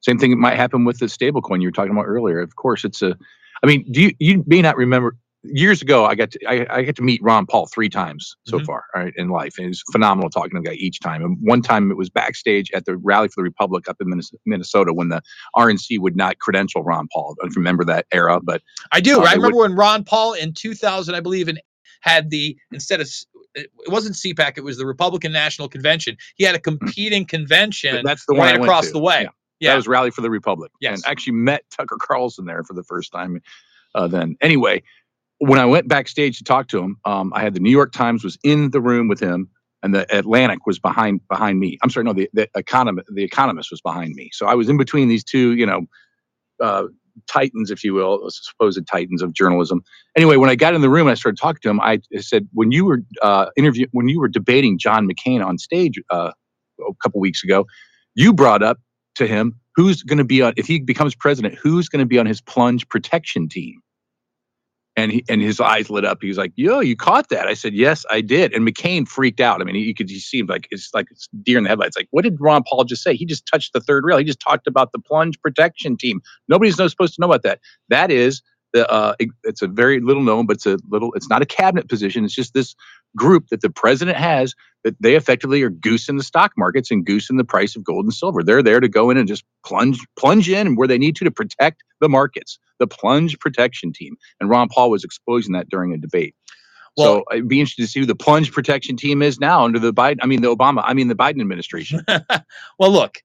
Same 0.00 0.18
thing 0.18 0.38
might 0.38 0.56
happen 0.56 0.84
with 0.84 0.98
the 0.98 1.06
stablecoin 1.06 1.62
you 1.62 1.68
were 1.68 1.72
talking 1.72 1.92
about 1.92 2.06
earlier. 2.06 2.40
Of 2.40 2.56
course, 2.56 2.84
it's 2.84 3.02
a. 3.02 3.16
I 3.62 3.66
mean, 3.66 3.84
do 3.90 4.02
you 4.02 4.14
you 4.18 4.44
may 4.46 4.60
not 4.60 4.76
remember 4.76 5.16
years 5.44 5.82
ago? 5.82 6.04
I 6.04 6.14
got 6.14 6.30
to 6.32 6.44
I, 6.46 6.66
I 6.78 6.82
got 6.82 6.96
to 6.96 7.02
meet 7.02 7.22
Ron 7.22 7.46
Paul 7.46 7.66
three 7.66 7.88
times 7.88 8.36
so 8.46 8.58
Mhm. 8.58 8.66
far, 8.66 8.84
right, 8.94 9.12
in 9.16 9.28
life, 9.28 9.54
and 9.58 9.66
it 9.66 9.68
was 9.68 9.82
phenomenal 9.92 10.30
talking 10.30 10.50
to 10.50 10.60
the 10.60 10.68
guy 10.68 10.74
each 10.74 11.00
time. 11.00 11.22
And 11.24 11.36
one 11.40 11.62
time 11.62 11.90
it 11.90 11.96
was 11.96 12.10
backstage 12.10 12.70
at 12.72 12.84
the 12.84 12.96
Rally 12.96 13.28
for 13.28 13.34
the 13.40 13.44
Republic 13.44 13.88
up 13.88 13.96
in 14.00 14.12
Minnesota 14.46 14.92
when 14.92 15.08
the 15.08 15.22
RNC 15.56 15.98
would 15.98 16.16
not 16.16 16.38
credential 16.38 16.82
Ron 16.82 17.08
Paul. 17.12 17.36
I 17.42 17.46
don't 17.46 17.56
remember 17.56 17.84
that 17.84 18.06
era, 18.12 18.40
but 18.42 18.62
I 18.92 19.00
do. 19.00 19.20
uh, 19.20 19.22
I 19.24 19.32
they 19.34 19.38
would- 19.38 19.44
remember 19.46 19.58
when 19.58 19.74
Ron 19.74 20.04
Paul 20.04 20.32
in 20.34 20.52
2000, 20.54 21.14
I 21.14 21.20
believe, 21.20 21.48
and 21.48 21.60
had 22.00 22.30
the 22.30 22.56
instead 22.72 23.00
of 23.00 23.08
it 23.54 23.70
it 23.84 23.90
wasn't 23.92 24.14
CPAC, 24.16 24.56
it 24.56 24.64
was 24.64 24.78
the 24.78 24.86
Republican 24.86 25.30
National 25.32 25.68
Convention. 25.68 26.16
He 26.36 26.44
had 26.44 26.54
a 26.54 26.58
competing 26.58 27.26
convention 27.26 28.02
that's 28.04 28.24
the 28.26 28.34
one 28.34 28.46
right 28.52 28.60
across 28.60 28.90
the 28.90 28.98
way. 28.98 29.22
Yeah. 29.22 29.28
Yeah. 29.60 29.70
That 29.72 29.76
was 29.76 29.86
Rally 29.88 30.10
for 30.10 30.22
the 30.22 30.30
Republic. 30.30 30.72
Yes. 30.80 31.02
And 31.04 31.10
actually 31.10 31.34
met 31.34 31.62
Tucker 31.70 31.96
Carlson 32.00 32.46
there 32.46 32.64
for 32.64 32.72
the 32.74 32.82
first 32.82 33.12
time 33.12 33.40
uh, 33.94 34.08
then. 34.08 34.36
Anyway, 34.40 34.82
when 35.42 35.60
I 35.60 35.66
went 35.66 35.88
backstage 35.88 36.38
to 36.38 36.44
talk 36.44 36.68
to 36.70 36.80
him, 36.80 36.98
um, 37.06 37.32
I 37.34 37.42
had 37.42 37.54
the 37.54 37.60
New 37.60 37.70
York 37.70 37.92
Times 37.92 38.24
was 38.24 38.38
in 38.44 38.70
the 38.72 38.80
room 38.80 39.08
with 39.08 39.20
him 39.20 39.50
and 39.82 39.94
the 39.94 40.06
Atlantic 40.16 40.66
was 40.66 40.78
behind 40.80 41.20
behind 41.28 41.60
me. 41.60 41.78
I'm 41.82 41.90
sorry, 41.90 42.04
no, 42.04 42.14
the, 42.14 42.30
the 42.34 42.48
economist 42.56 43.08
the 43.14 43.24
economist 43.24 43.70
was 43.72 43.82
behind 43.82 44.14
me. 44.16 44.30
So 44.34 44.46
I 44.46 44.54
was 44.56 44.68
in 44.70 44.78
between 44.78 45.08
these 45.08 45.24
two, 45.24 45.54
you 45.54 45.66
know, 45.66 45.86
uh, 46.62 46.84
titans, 47.28 47.70
if 47.70 47.84
you 47.84 47.94
will, 47.94 48.28
supposed 48.30 48.80
titans 48.88 49.22
of 49.22 49.34
journalism. 49.34 49.82
Anyway, 50.16 50.36
when 50.36 50.50
I 50.50 50.56
got 50.56 50.74
in 50.74 50.82
the 50.82 50.90
room 50.90 51.08
and 51.08 51.12
I 51.12 51.16
started 51.16 51.38
talking 51.40 51.60
to 51.62 51.70
him, 51.70 51.80
I 51.80 52.00
said, 52.20 52.48
when 52.54 52.72
you 52.72 52.86
were 52.86 53.00
uh, 53.22 53.48
interview, 53.56 53.88
when 53.92 54.08
you 54.08 54.20
were 54.20 54.28
debating 54.28 54.78
John 54.78 55.08
McCain 55.08 55.44
on 55.44 55.58
stage 55.58 56.00
uh, 56.10 56.32
a 56.80 56.94
couple 57.02 57.20
weeks 57.20 57.44
ago, 57.44 57.66
you 58.16 58.34
brought 58.34 58.62
up 58.64 58.78
to 59.16 59.28
him 59.28 59.60
who's 59.76 60.04
going 60.04 60.18
to 60.18 60.24
be 60.24 60.42
on 60.42 60.54
if 60.58 60.66
he 60.68 60.80
becomes 60.80 61.16
president, 61.16 61.56
who's 61.56 61.88
going 61.90 62.00
to 62.00 62.06
be 62.06 62.18
on 62.18 62.26
his 62.26 62.42
plunge 62.42 62.88
protection 62.90 63.48
team. 63.50 63.81
And 64.96 65.12
he, 65.12 65.24
and 65.28 65.42
his 65.42 65.60
eyes 65.60 65.90
lit 65.90 66.04
up. 66.04 66.18
He 66.22 66.28
was 66.28 66.38
like, 66.38 66.52
"Yo, 66.56 66.80
you 66.80 66.96
caught 66.96 67.30
that?" 67.30 67.48
I 67.48 67.54
said, 67.54 67.74
"Yes, 67.74 68.06
I 68.10 68.20
did." 68.22 68.54
And 68.54 68.66
McCain 68.68 69.08
freaked 69.08 69.40
out. 69.40 69.60
I 69.60 69.64
mean, 69.64 69.76
you 69.76 69.94
could 69.94 70.10
you 70.10 70.20
see 70.20 70.40
him 70.40 70.48
like 70.48 70.68
it's 70.70 70.90
like 70.94 71.08
it's 71.10 71.28
deer 71.42 71.58
in 71.58 71.64
the 71.64 71.70
headlights. 71.70 71.96
Like, 71.96 72.08
what 72.12 72.24
did 72.24 72.36
Ron 72.40 72.62
Paul 72.68 72.84
just 72.84 73.02
say? 73.02 73.16
He 73.16 73.26
just 73.26 73.46
touched 73.46 73.72
the 73.74 73.80
third 73.80 74.04
rail. 74.06 74.18
He 74.18 74.24
just 74.24 74.40
talked 74.40 74.66
about 74.68 74.92
the 74.92 75.00
plunge 75.00 75.40
protection 75.40 75.96
team. 75.96 76.20
Nobody's 76.48 76.78
no 76.78 76.88
supposed 76.88 77.14
to 77.16 77.22
know 77.22 77.28
about 77.28 77.42
that. 77.44 77.60
That 77.90 78.10
is 78.10 78.42
the 78.74 78.90
uh, 78.90 79.14
it- 79.18 79.30
it's 79.44 79.62
a 79.62 79.68
very 79.68 80.00
little 80.00 80.22
known, 80.22 80.46
but 80.46 80.56
it's 80.58 80.66
a 80.66 80.78
little. 80.90 81.12
It's 81.14 81.30
not 81.30 81.42
a 81.42 81.46
cabinet 81.46 81.88
position. 81.88 82.24
It's 82.24 82.34
just 82.34 82.54
this 82.54 82.76
group 83.16 83.48
that 83.48 83.62
the 83.62 83.70
president 83.70 84.18
has 84.18 84.54
that 84.84 84.96
they 85.00 85.16
effectively 85.16 85.62
are 85.62 85.70
goose 85.70 86.08
in 86.08 86.16
the 86.18 86.24
stock 86.24 86.52
markets 86.58 86.90
and 86.90 87.06
goose 87.06 87.30
in 87.30 87.36
the 87.38 87.44
price 87.44 87.76
of 87.76 87.84
gold 87.84 88.06
and 88.06 88.14
silver. 88.14 88.42
They're 88.44 88.62
there 88.62 88.80
to 88.80 88.88
go 88.88 89.10
in 89.10 89.18
and 89.18 89.28
just 89.28 89.44
plunge 89.66 90.00
plunge 90.18 90.50
in 90.50 90.76
where 90.76 90.88
they 90.88 90.98
need 90.98 91.16
to 91.16 91.24
to 91.24 91.30
protect 91.32 91.82
the 92.00 92.08
markets. 92.08 92.58
The 92.82 92.86
plunge 92.88 93.38
protection 93.38 93.92
team. 93.92 94.16
And 94.40 94.50
Ron 94.50 94.68
Paul 94.68 94.90
was 94.90 95.04
exposing 95.04 95.52
that 95.52 95.68
during 95.68 95.92
a 95.94 95.98
debate. 95.98 96.34
so 96.98 97.22
I'd 97.30 97.46
be 97.46 97.60
interested 97.60 97.82
to 97.82 97.88
see 97.88 98.00
who 98.00 98.06
the 98.06 98.16
plunge 98.16 98.50
protection 98.50 98.96
team 98.96 99.22
is 99.22 99.38
now 99.38 99.64
under 99.64 99.78
the 99.78 99.92
Biden. 99.92 100.18
I 100.22 100.26
mean 100.26 100.42
the 100.42 100.54
Obama. 100.54 100.82
I 100.84 100.94
mean 100.94 101.06
the 101.08 101.14
Biden 101.14 101.40
administration. 101.40 102.04
Well, 102.78 102.90
look, 102.90 103.18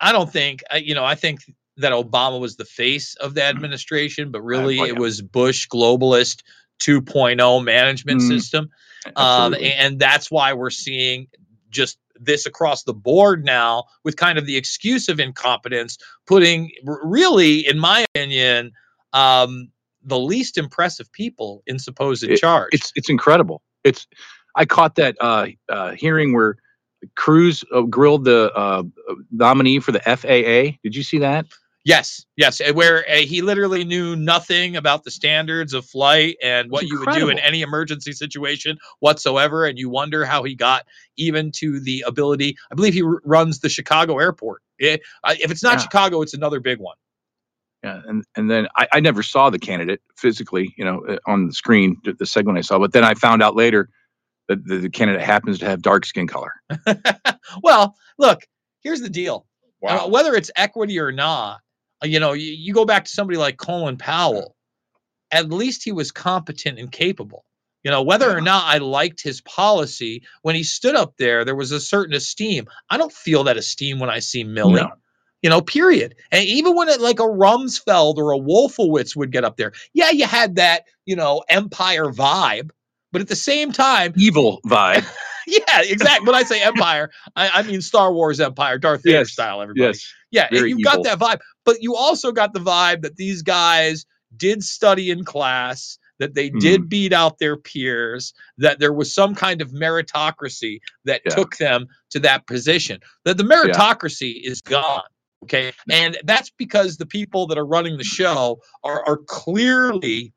I 0.00 0.10
don't 0.12 0.30
think 0.32 0.62
you 0.74 0.94
know. 0.94 1.04
I 1.04 1.14
think 1.14 1.40
that 1.76 1.92
Obama 1.92 2.40
was 2.40 2.56
the 2.56 2.64
face 2.64 3.14
of 3.16 3.34
the 3.34 3.44
administration, 3.44 4.30
but 4.32 4.42
really 4.42 4.78
well, 4.78 4.88
it 4.88 4.98
was 4.98 5.22
Bush 5.22 5.68
globalist 5.68 6.42
2.0 6.80 7.64
management 7.64 8.20
Mm, 8.20 8.28
system, 8.28 8.68
um, 9.16 9.54
and 9.54 9.98
that's 9.98 10.30
why 10.30 10.52
we're 10.52 10.70
seeing 10.70 11.28
just 11.70 11.98
this 12.20 12.46
across 12.46 12.84
the 12.84 12.94
board 12.94 13.44
now 13.44 13.84
with 14.04 14.16
kind 14.16 14.38
of 14.38 14.46
the 14.46 14.56
excuse 14.56 15.08
of 15.08 15.18
incompetence, 15.18 15.98
putting 16.26 16.70
really, 16.84 17.66
in 17.66 17.78
my 17.78 18.04
opinion, 18.14 18.72
um, 19.14 19.68
the 20.02 20.18
least 20.18 20.58
impressive 20.58 21.10
people 21.12 21.62
in 21.66 21.78
supposed 21.78 22.24
It- 22.24 22.36
charge. 22.38 22.68
It's 22.72 22.92
it's 22.94 23.08
incredible. 23.08 23.62
It's 23.84 24.06
I 24.56 24.66
caught 24.66 24.96
that 24.96 25.16
uh, 25.20 25.46
uh, 25.70 25.92
hearing 25.92 26.34
where 26.34 26.56
Cruz 27.16 27.64
uh, 27.74 27.82
grilled 27.82 28.24
the 28.24 28.52
uh, 28.54 28.82
nominee 29.30 29.80
for 29.80 29.92
the 29.92 30.00
FAA. 30.00 30.76
Did 30.82 30.94
you 30.94 31.02
see 31.02 31.18
that? 31.18 31.46
Yes, 31.86 32.24
yes, 32.38 32.62
uh, 32.62 32.72
where 32.72 33.04
uh, 33.10 33.16
he 33.16 33.42
literally 33.42 33.84
knew 33.84 34.16
nothing 34.16 34.74
about 34.74 35.04
the 35.04 35.10
standards 35.10 35.74
of 35.74 35.84
flight 35.84 36.36
and 36.42 36.70
what 36.70 36.84
you 36.86 36.98
would 36.98 37.10
do 37.12 37.28
in 37.28 37.38
any 37.40 37.60
emergency 37.60 38.12
situation 38.12 38.78
whatsoever, 39.00 39.66
and 39.66 39.78
you 39.78 39.90
wonder 39.90 40.24
how 40.24 40.42
he 40.44 40.54
got 40.54 40.86
even 41.18 41.52
to 41.56 41.80
the 41.80 42.02
ability. 42.06 42.56
I 42.72 42.74
believe 42.74 42.94
he 42.94 43.02
r- 43.02 43.20
runs 43.24 43.60
the 43.60 43.68
Chicago 43.68 44.18
airport. 44.18 44.62
Eh, 44.80 44.96
I- 45.24 45.34
if 45.42 45.50
it's 45.50 45.62
not 45.62 45.74
Yeah. 45.74 45.78
Chicago, 45.80 46.22
it's 46.22 46.32
another 46.32 46.58
big 46.58 46.78
one. 46.78 46.96
Yeah, 47.84 48.00
and 48.06 48.24
and 48.34 48.50
then 48.50 48.66
I, 48.76 48.88
I 48.92 49.00
never 49.00 49.22
saw 49.22 49.50
the 49.50 49.58
candidate 49.58 50.00
physically, 50.16 50.74
you 50.78 50.84
know, 50.84 51.04
uh, 51.06 51.18
on 51.26 51.48
the 51.48 51.52
screen, 51.52 51.98
the- 52.02 52.24
segment 52.24 52.56
I 52.56 52.62
saw. 52.62 52.78
But 52.78 52.92
then 52.92 53.04
I 53.04 53.12
found 53.12 53.42
out 53.42 53.56
later 53.56 53.90
that 54.48 54.64
the, 54.64 54.78
the 54.78 54.88
candidate 54.90 55.20
happens 55.22 55.58
to 55.58 55.66
have 55.66 55.82
dark 55.82 56.06
skin 56.06 56.26
color. 56.26 56.52
Well, 57.62 57.94
look, 58.18 58.40
here's 58.80 59.00
the 59.00 59.10
deal. 59.10 59.46
Uh, 59.86 60.08
whether 60.08 60.34
it's 60.34 60.50
equity 60.56 60.98
or 60.98 61.12
not, 61.12 61.60
uh, 62.02 62.06
you 62.06 62.18
know, 62.18 62.32
you, 62.32 62.50
you 62.52 62.72
go 62.72 62.86
back 62.86 63.04
to 63.04 63.10
somebody 63.10 63.38
like 63.38 63.58
Colin 63.58 63.98
Powell, 63.98 64.56
at 65.30 65.50
least 65.50 65.84
he 65.84 65.92
was 65.92 66.10
competent 66.10 66.78
and 66.78 66.90
capable. 66.90 67.44
You 67.82 67.90
know, 67.90 68.02
whether 68.02 68.34
or 68.34 68.40
not 68.40 68.64
I 68.64 68.78
liked 68.78 69.22
his 69.22 69.42
policy, 69.42 70.22
when 70.40 70.54
he 70.54 70.62
stood 70.62 70.96
up 70.96 71.14
there, 71.18 71.44
there 71.44 71.54
was 71.54 71.70
a 71.70 71.80
certain 71.80 72.14
esteem. 72.14 72.66
I 72.88 72.96
don't 72.96 73.12
feel 73.12 73.44
that 73.44 73.58
esteem 73.58 73.98
when 73.98 74.08
I 74.08 74.20
see 74.20 74.42
Milley. 74.42 74.76
No. 74.76 74.92
You 75.44 75.50
know, 75.50 75.60
period. 75.60 76.14
And 76.32 76.42
even 76.46 76.74
when 76.74 76.88
it 76.88 77.02
like 77.02 77.20
a 77.20 77.24
Rumsfeld 77.24 78.16
or 78.16 78.32
a 78.32 78.38
Wolfowitz 78.38 79.14
would 79.14 79.30
get 79.30 79.44
up 79.44 79.58
there, 79.58 79.72
yeah, 79.92 80.10
you 80.10 80.24
had 80.24 80.56
that, 80.56 80.84
you 81.04 81.14
know, 81.14 81.44
empire 81.50 82.06
vibe. 82.06 82.70
But 83.12 83.20
at 83.20 83.28
the 83.28 83.36
same 83.36 83.70
time, 83.70 84.14
Evil 84.18 84.62
vibe. 84.66 85.04
yeah, 85.46 85.82
exactly. 85.82 86.26
When 86.26 86.34
I 86.34 86.44
say 86.44 86.62
empire, 86.62 87.10
I, 87.36 87.50
I 87.56 87.62
mean 87.62 87.82
Star 87.82 88.10
Wars 88.14 88.40
Empire, 88.40 88.78
Darth 88.78 89.02
Vader 89.04 89.18
Yes, 89.18 89.32
style. 89.32 89.60
Everybody, 89.60 89.98
yes, 89.98 90.14
yeah, 90.30 90.48
you 90.50 90.80
got 90.80 91.02
that 91.02 91.18
vibe, 91.18 91.40
but 91.66 91.82
you 91.82 91.94
also 91.94 92.32
got 92.32 92.54
the 92.54 92.60
vibe 92.60 93.02
that 93.02 93.16
these 93.16 93.42
guys 93.42 94.06
did 94.38 94.64
study 94.64 95.10
in 95.10 95.24
class, 95.24 95.98
that 96.20 96.34
they 96.34 96.48
Hmm. 96.48 96.58
did 96.58 96.88
beat 96.88 97.12
out 97.12 97.38
their 97.38 97.58
peers, 97.58 98.32
that 98.56 98.78
there 98.80 98.94
was 98.94 99.14
some 99.14 99.34
kind 99.34 99.60
of 99.60 99.72
meritocracy 99.72 100.78
that 101.04 101.20
Yeah. 101.26 101.34
took 101.34 101.58
them 101.58 101.86
to 102.12 102.20
that 102.20 102.46
position. 102.46 103.00
That 103.26 103.36
the 103.36 103.44
meritocracy 103.44 104.40
is 104.42 104.62
gone. 104.62 105.02
Okay, 105.44 105.72
and 105.90 106.18
that's 106.24 106.50
because 106.50 106.96
the 106.96 107.06
people 107.06 107.46
that 107.48 107.58
are 107.58 107.66
running 107.66 107.96
the 107.96 108.04
show 108.04 108.60
are 108.82 109.06
are 109.06 109.18
clearly 109.18 110.32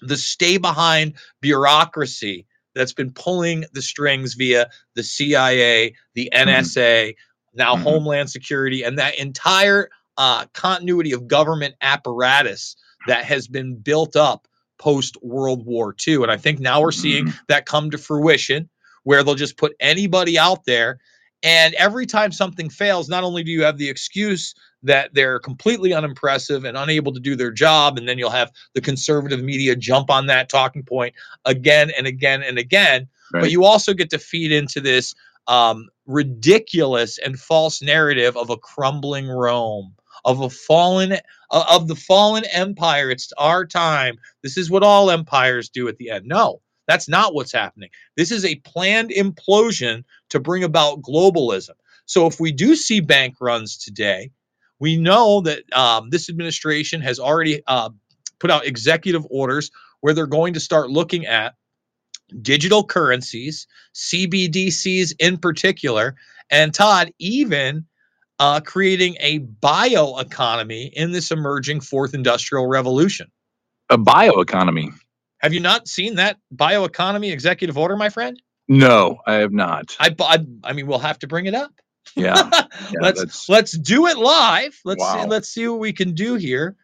the 0.00 0.16
stay 0.16 0.58
behind 0.58 1.14
bureaucracy 1.40 2.46
that's 2.74 2.92
been 2.92 3.12
pulling 3.12 3.64
the 3.72 3.82
strings 3.82 4.34
via 4.34 4.68
the 4.94 5.02
CIA, 5.02 5.94
the 6.14 6.30
mm-hmm. 6.32 6.48
NSA, 6.48 7.14
now 7.54 7.74
mm-hmm. 7.74 7.84
Homeland 7.84 8.30
Security, 8.30 8.84
and 8.84 8.98
that 8.98 9.18
entire 9.18 9.90
uh, 10.16 10.46
continuity 10.52 11.12
of 11.12 11.28
government 11.28 11.74
apparatus 11.80 12.76
that 13.06 13.24
has 13.24 13.48
been 13.48 13.76
built 13.76 14.16
up 14.16 14.46
post 14.78 15.16
World 15.22 15.66
War 15.66 15.94
II. 16.06 16.22
And 16.22 16.30
I 16.30 16.36
think 16.36 16.60
now 16.60 16.80
we're 16.80 16.92
seeing 16.92 17.26
mm-hmm. 17.26 17.38
that 17.48 17.66
come 17.66 17.90
to 17.90 17.98
fruition 17.98 18.68
where 19.04 19.22
they'll 19.22 19.34
just 19.34 19.56
put 19.56 19.74
anybody 19.80 20.38
out 20.38 20.64
there. 20.64 20.98
And 21.42 21.74
every 21.74 22.06
time 22.06 22.32
something 22.32 22.68
fails, 22.68 23.08
not 23.08 23.22
only 23.22 23.44
do 23.44 23.50
you 23.50 23.62
have 23.62 23.78
the 23.78 23.88
excuse 23.88 24.54
that 24.82 25.14
they're 25.14 25.38
completely 25.38 25.92
unimpressive 25.92 26.64
and 26.64 26.76
unable 26.76 27.12
to 27.12 27.20
do 27.20 27.36
their 27.36 27.50
job, 27.50 27.96
and 27.96 28.08
then 28.08 28.18
you'll 28.18 28.30
have 28.30 28.50
the 28.74 28.80
conservative 28.80 29.42
media 29.42 29.76
jump 29.76 30.10
on 30.10 30.26
that 30.26 30.48
talking 30.48 30.82
point 30.82 31.14
again 31.44 31.90
and 31.96 32.06
again 32.06 32.42
and 32.42 32.58
again, 32.58 33.08
but 33.32 33.50
you 33.50 33.64
also 33.64 33.94
get 33.94 34.10
to 34.10 34.18
feed 34.18 34.52
into 34.52 34.80
this 34.80 35.14
um, 35.46 35.88
ridiculous 36.06 37.18
and 37.18 37.38
false 37.38 37.82
narrative 37.82 38.36
of 38.36 38.50
a 38.50 38.56
crumbling 38.56 39.28
Rome, 39.28 39.94
of 40.24 40.40
a 40.40 40.50
fallen, 40.50 41.18
of 41.50 41.88
the 41.88 41.96
fallen 41.96 42.44
empire. 42.52 43.10
It's 43.10 43.32
our 43.38 43.64
time. 43.64 44.18
This 44.42 44.56
is 44.56 44.70
what 44.70 44.82
all 44.82 45.10
empires 45.10 45.68
do 45.68 45.88
at 45.88 45.98
the 45.98 46.10
end. 46.10 46.26
No, 46.26 46.60
that's 46.88 47.08
not 47.08 47.34
what's 47.34 47.52
happening. 47.52 47.90
This 48.16 48.32
is 48.32 48.44
a 48.44 48.56
planned 48.56 49.10
implosion 49.10 50.02
to 50.30 50.40
bring 50.40 50.64
about 50.64 51.02
globalism. 51.02 51.74
So 52.06 52.26
if 52.26 52.40
we 52.40 52.50
do 52.50 52.74
see 52.74 53.00
bank 53.00 53.36
runs 53.40 53.76
today, 53.76 54.30
we 54.80 54.96
know 54.96 55.42
that 55.42 55.70
um, 55.72 56.08
this 56.10 56.30
administration 56.30 57.00
has 57.02 57.20
already 57.20 57.62
uh, 57.66 57.90
put 58.40 58.50
out 58.50 58.66
executive 58.66 59.26
orders 59.30 59.70
where 60.00 60.14
they're 60.14 60.26
going 60.26 60.54
to 60.54 60.60
start 60.60 60.90
looking 60.90 61.26
at 61.26 61.54
digital 62.40 62.84
currencies, 62.84 63.66
CBDCs 63.94 65.14
in 65.18 65.36
particular, 65.36 66.16
and 66.50 66.72
Todd, 66.72 67.12
even 67.18 67.84
uh, 68.38 68.60
creating 68.60 69.16
a 69.20 69.40
bioeconomy 69.40 70.90
in 70.92 71.12
this 71.12 71.30
emerging 71.30 71.80
fourth 71.80 72.14
industrial 72.14 72.66
revolution. 72.66 73.30
A 73.90 73.98
bioeconomy. 73.98 74.92
Have 75.38 75.54
you 75.54 75.60
not 75.60 75.88
seen 75.88 76.16
that 76.16 76.38
bioeconomy 76.54 77.32
executive 77.32 77.78
order, 77.78 77.96
my 77.96 78.08
friend? 78.08 78.40
No, 78.68 79.18
I 79.26 79.34
have 79.34 79.52
not. 79.52 79.96
I, 79.98 80.14
I, 80.20 80.38
I 80.64 80.72
mean, 80.72 80.86
we'll 80.86 80.98
have 80.98 81.18
to 81.20 81.26
bring 81.26 81.46
it 81.46 81.54
up. 81.54 81.72
Yeah. 82.14 82.36
Yeah, 82.90 83.00
let's 83.00 83.20
that's- 83.20 83.48
let's 83.48 83.72
do 83.72 84.06
it 84.06 84.16
live. 84.18 84.78
Let's 84.84 85.04
see, 85.04 85.18
let's 85.28 85.48
see 85.48 85.68
what 85.68 85.80
we 85.80 85.92
can 85.92 86.14
do 86.14 86.34
here. 86.36 86.76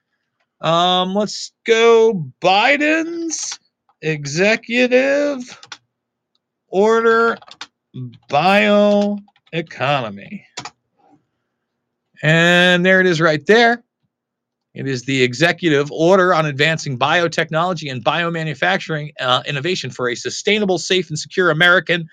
Um, 0.60 1.14
let's 1.14 1.52
go 1.64 2.30
Biden's 2.40 3.58
executive 4.02 5.60
order 6.68 7.38
bioeconomy. 8.28 10.42
And 12.22 12.84
there 12.84 13.00
it 13.00 13.06
is 13.06 13.20
right 13.20 13.44
there. 13.46 13.83
It 14.74 14.88
is 14.88 15.02
the 15.02 15.22
executive 15.22 15.90
order 15.92 16.34
on 16.34 16.46
advancing 16.46 16.98
biotechnology 16.98 17.90
and 17.90 18.04
biomanufacturing 18.04 19.12
uh, 19.20 19.42
innovation 19.46 19.90
for 19.90 20.08
a 20.08 20.14
sustainable, 20.16 20.78
safe, 20.78 21.08
and 21.08 21.18
secure 21.18 21.50
American 21.50 22.08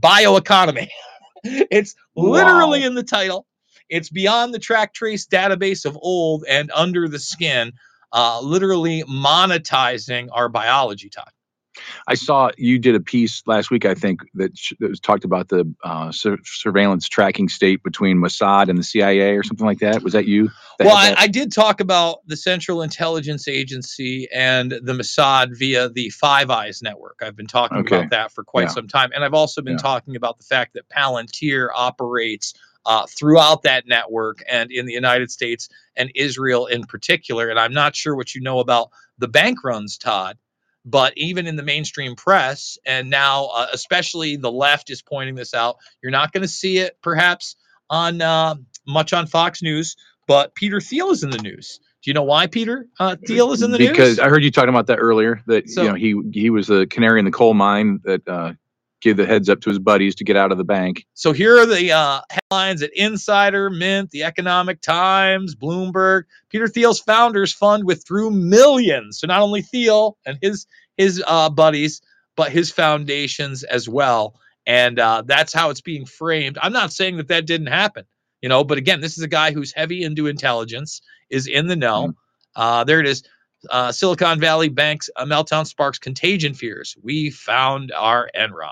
bioeconomy. 0.00 0.88
it's 1.44 1.94
literally 2.14 2.80
Wow. 2.80 2.86
in 2.86 2.94
the 2.94 3.02
title. 3.02 3.46
It's 3.88 4.10
beyond 4.10 4.54
the 4.54 4.58
track 4.58 4.94
trace 4.94 5.26
database 5.26 5.84
of 5.84 5.98
old 6.00 6.44
and 6.48 6.70
under 6.74 7.08
the 7.08 7.18
skin, 7.18 7.72
uh, 8.12 8.40
literally 8.42 9.02
monetizing 9.04 10.28
our 10.32 10.48
biology, 10.48 11.08
Todd. 11.08 11.30
I 12.06 12.14
saw 12.14 12.50
you 12.58 12.78
did 12.78 12.94
a 12.94 13.00
piece 13.00 13.42
last 13.46 13.70
week, 13.70 13.84
I 13.84 13.94
think, 13.94 14.20
that, 14.34 14.56
sh- 14.56 14.72
that 14.80 14.90
was 14.90 15.00
talked 15.00 15.24
about 15.24 15.48
the 15.48 15.72
uh, 15.84 16.12
sur- 16.12 16.38
surveillance 16.44 17.08
tracking 17.08 17.48
state 17.48 17.82
between 17.82 18.18
Mossad 18.18 18.68
and 18.68 18.78
the 18.78 18.82
CIA 18.82 19.36
or 19.36 19.42
something 19.42 19.66
like 19.66 19.78
that. 19.78 20.02
Was 20.02 20.12
that 20.12 20.26
you? 20.26 20.50
that 20.78 20.86
Well, 20.86 20.96
had 20.96 21.06
I, 21.06 21.10
that? 21.10 21.18
I 21.20 21.26
did 21.28 21.52
talk 21.52 21.80
about 21.80 22.18
the 22.26 22.36
Central 22.36 22.82
Intelligence 22.82 23.48
Agency 23.48 24.28
and 24.34 24.72
the 24.72 24.92
Mossad 24.92 25.56
via 25.56 25.88
the 25.88 26.10
Five 26.10 26.50
Eyes 26.50 26.82
network. 26.82 27.20
I've 27.22 27.36
been 27.36 27.46
talking 27.46 27.78
Okay. 27.78 27.96
about 27.96 28.10
that 28.10 28.32
for 28.32 28.44
quite 28.44 28.64
Yeah. 28.64 28.68
some 28.74 28.88
time. 28.88 29.10
And 29.14 29.24
I've 29.24 29.34
also 29.34 29.62
been 29.62 29.74
Yeah. 29.74 29.78
talking 29.82 30.16
about 30.16 30.38
the 30.38 30.44
fact 30.44 30.74
that 30.74 30.88
Palantir 30.88 31.68
operates 31.74 32.54
uh, 32.84 33.06
throughout 33.06 33.62
that 33.62 33.86
network 33.86 34.42
and 34.50 34.72
in 34.72 34.86
the 34.86 34.92
United 34.92 35.30
States 35.30 35.68
and 35.96 36.10
Israel 36.16 36.66
in 36.66 36.82
particular. 36.84 37.48
And 37.48 37.58
I'm 37.58 37.72
not 37.72 37.94
sure 37.94 38.16
what 38.16 38.34
you 38.34 38.40
know 38.40 38.58
about 38.58 38.90
the 39.18 39.28
bank 39.28 39.62
runs, 39.62 39.96
Todd. 39.96 40.36
But 40.84 41.12
even 41.16 41.46
in 41.46 41.56
the 41.56 41.62
mainstream 41.62 42.16
press, 42.16 42.76
and 42.84 43.08
now 43.08 43.46
uh, 43.54 43.68
especially 43.72 44.36
the 44.36 44.50
left 44.50 44.90
is 44.90 45.00
pointing 45.02 45.36
this 45.36 45.54
out, 45.54 45.76
you're 46.02 46.10
not 46.12 46.32
going 46.32 46.42
to 46.42 46.48
see 46.48 46.78
it 46.78 46.96
perhaps 47.02 47.56
on 47.88 48.20
uh, 48.20 48.56
much 48.86 49.12
on 49.12 49.26
Fox 49.26 49.62
News, 49.62 49.96
but 50.26 50.54
Peter 50.54 50.80
Thiel 50.80 51.10
is 51.10 51.22
in 51.22 51.30
the 51.30 51.38
news. 51.38 51.78
Do 52.02 52.10
you 52.10 52.14
know 52.14 52.24
why 52.24 52.48
Peter 52.48 52.88
uh, 52.98 53.14
Thiel 53.24 53.52
is 53.52 53.62
in 53.62 53.70
the 53.70 53.78
because 53.78 53.90
news? 53.90 53.96
Because 53.96 54.18
I 54.18 54.28
heard 54.28 54.42
you 54.42 54.50
talking 54.50 54.70
about 54.70 54.88
that 54.88 54.98
earlier. 54.98 55.40
That 55.46 55.70
So- 55.70 55.82
you 55.82 55.88
know 55.88 55.94
he 55.94 56.20
he 56.32 56.50
was 56.50 56.66
the 56.66 56.86
canary 56.86 57.20
in 57.20 57.24
the 57.24 57.30
coal 57.30 57.54
mine 57.54 58.00
that 58.04 58.26
uh, 58.26 58.54
gave 59.02 59.16
the 59.16 59.26
heads 59.26 59.48
up 59.48 59.60
to 59.60 59.68
his 59.68 59.78
buddies 59.78 60.14
to 60.14 60.24
get 60.24 60.36
out 60.36 60.52
of 60.52 60.58
the 60.58 60.64
bank. 60.64 61.06
So 61.14 61.32
here 61.32 61.58
are 61.58 61.66
the 61.66 61.92
uh, 61.92 62.20
headlines 62.30 62.82
at 62.82 62.90
Insider, 62.94 63.68
Mint, 63.68 64.10
The 64.10 64.22
Economic 64.22 64.80
Times, 64.80 65.54
Bloomberg. 65.54 66.22
Peter 66.48 66.68
Thiel's 66.68 67.00
founders 67.00 67.52
fund 67.52 67.84
withdrew 67.84 68.30
millions. 68.30 69.18
So 69.18 69.26
not 69.26 69.42
only 69.42 69.62
Thiel 69.62 70.16
and 70.24 70.38
his 70.40 70.66
his 70.96 71.22
uh, 71.26 71.50
buddies, 71.50 72.00
but 72.36 72.52
his 72.52 72.70
foundations 72.70 73.64
as 73.64 73.88
well. 73.88 74.36
And 74.66 74.98
uh, 74.98 75.22
that's 75.26 75.52
how 75.52 75.70
it's 75.70 75.80
being 75.80 76.06
framed. 76.06 76.58
I'm 76.62 76.72
not 76.72 76.92
saying 76.92 77.16
that 77.16 77.28
that 77.28 77.46
didn't 77.46 77.66
happen, 77.68 78.04
you 78.40 78.48
know. 78.48 78.62
But 78.62 78.78
again, 78.78 79.00
this 79.00 79.18
is 79.18 79.24
a 79.24 79.28
guy 79.28 79.52
who's 79.52 79.72
heavy 79.72 80.04
into 80.04 80.26
intelligence, 80.28 81.02
is 81.30 81.46
in 81.46 81.66
the 81.66 81.76
know. 81.76 82.14
Uh, 82.54 82.84
there 82.84 83.00
it 83.00 83.06
is. 83.06 83.24
Uh, 83.70 83.92
Silicon 83.92 84.40
Valley 84.40 84.68
Bank's 84.68 85.08
uh, 85.16 85.24
meltdown 85.24 85.66
sparks 85.66 85.98
contagion 85.98 86.54
fears. 86.54 86.96
We 87.02 87.30
found 87.30 87.92
our 87.92 88.28
Enron. 88.36 88.70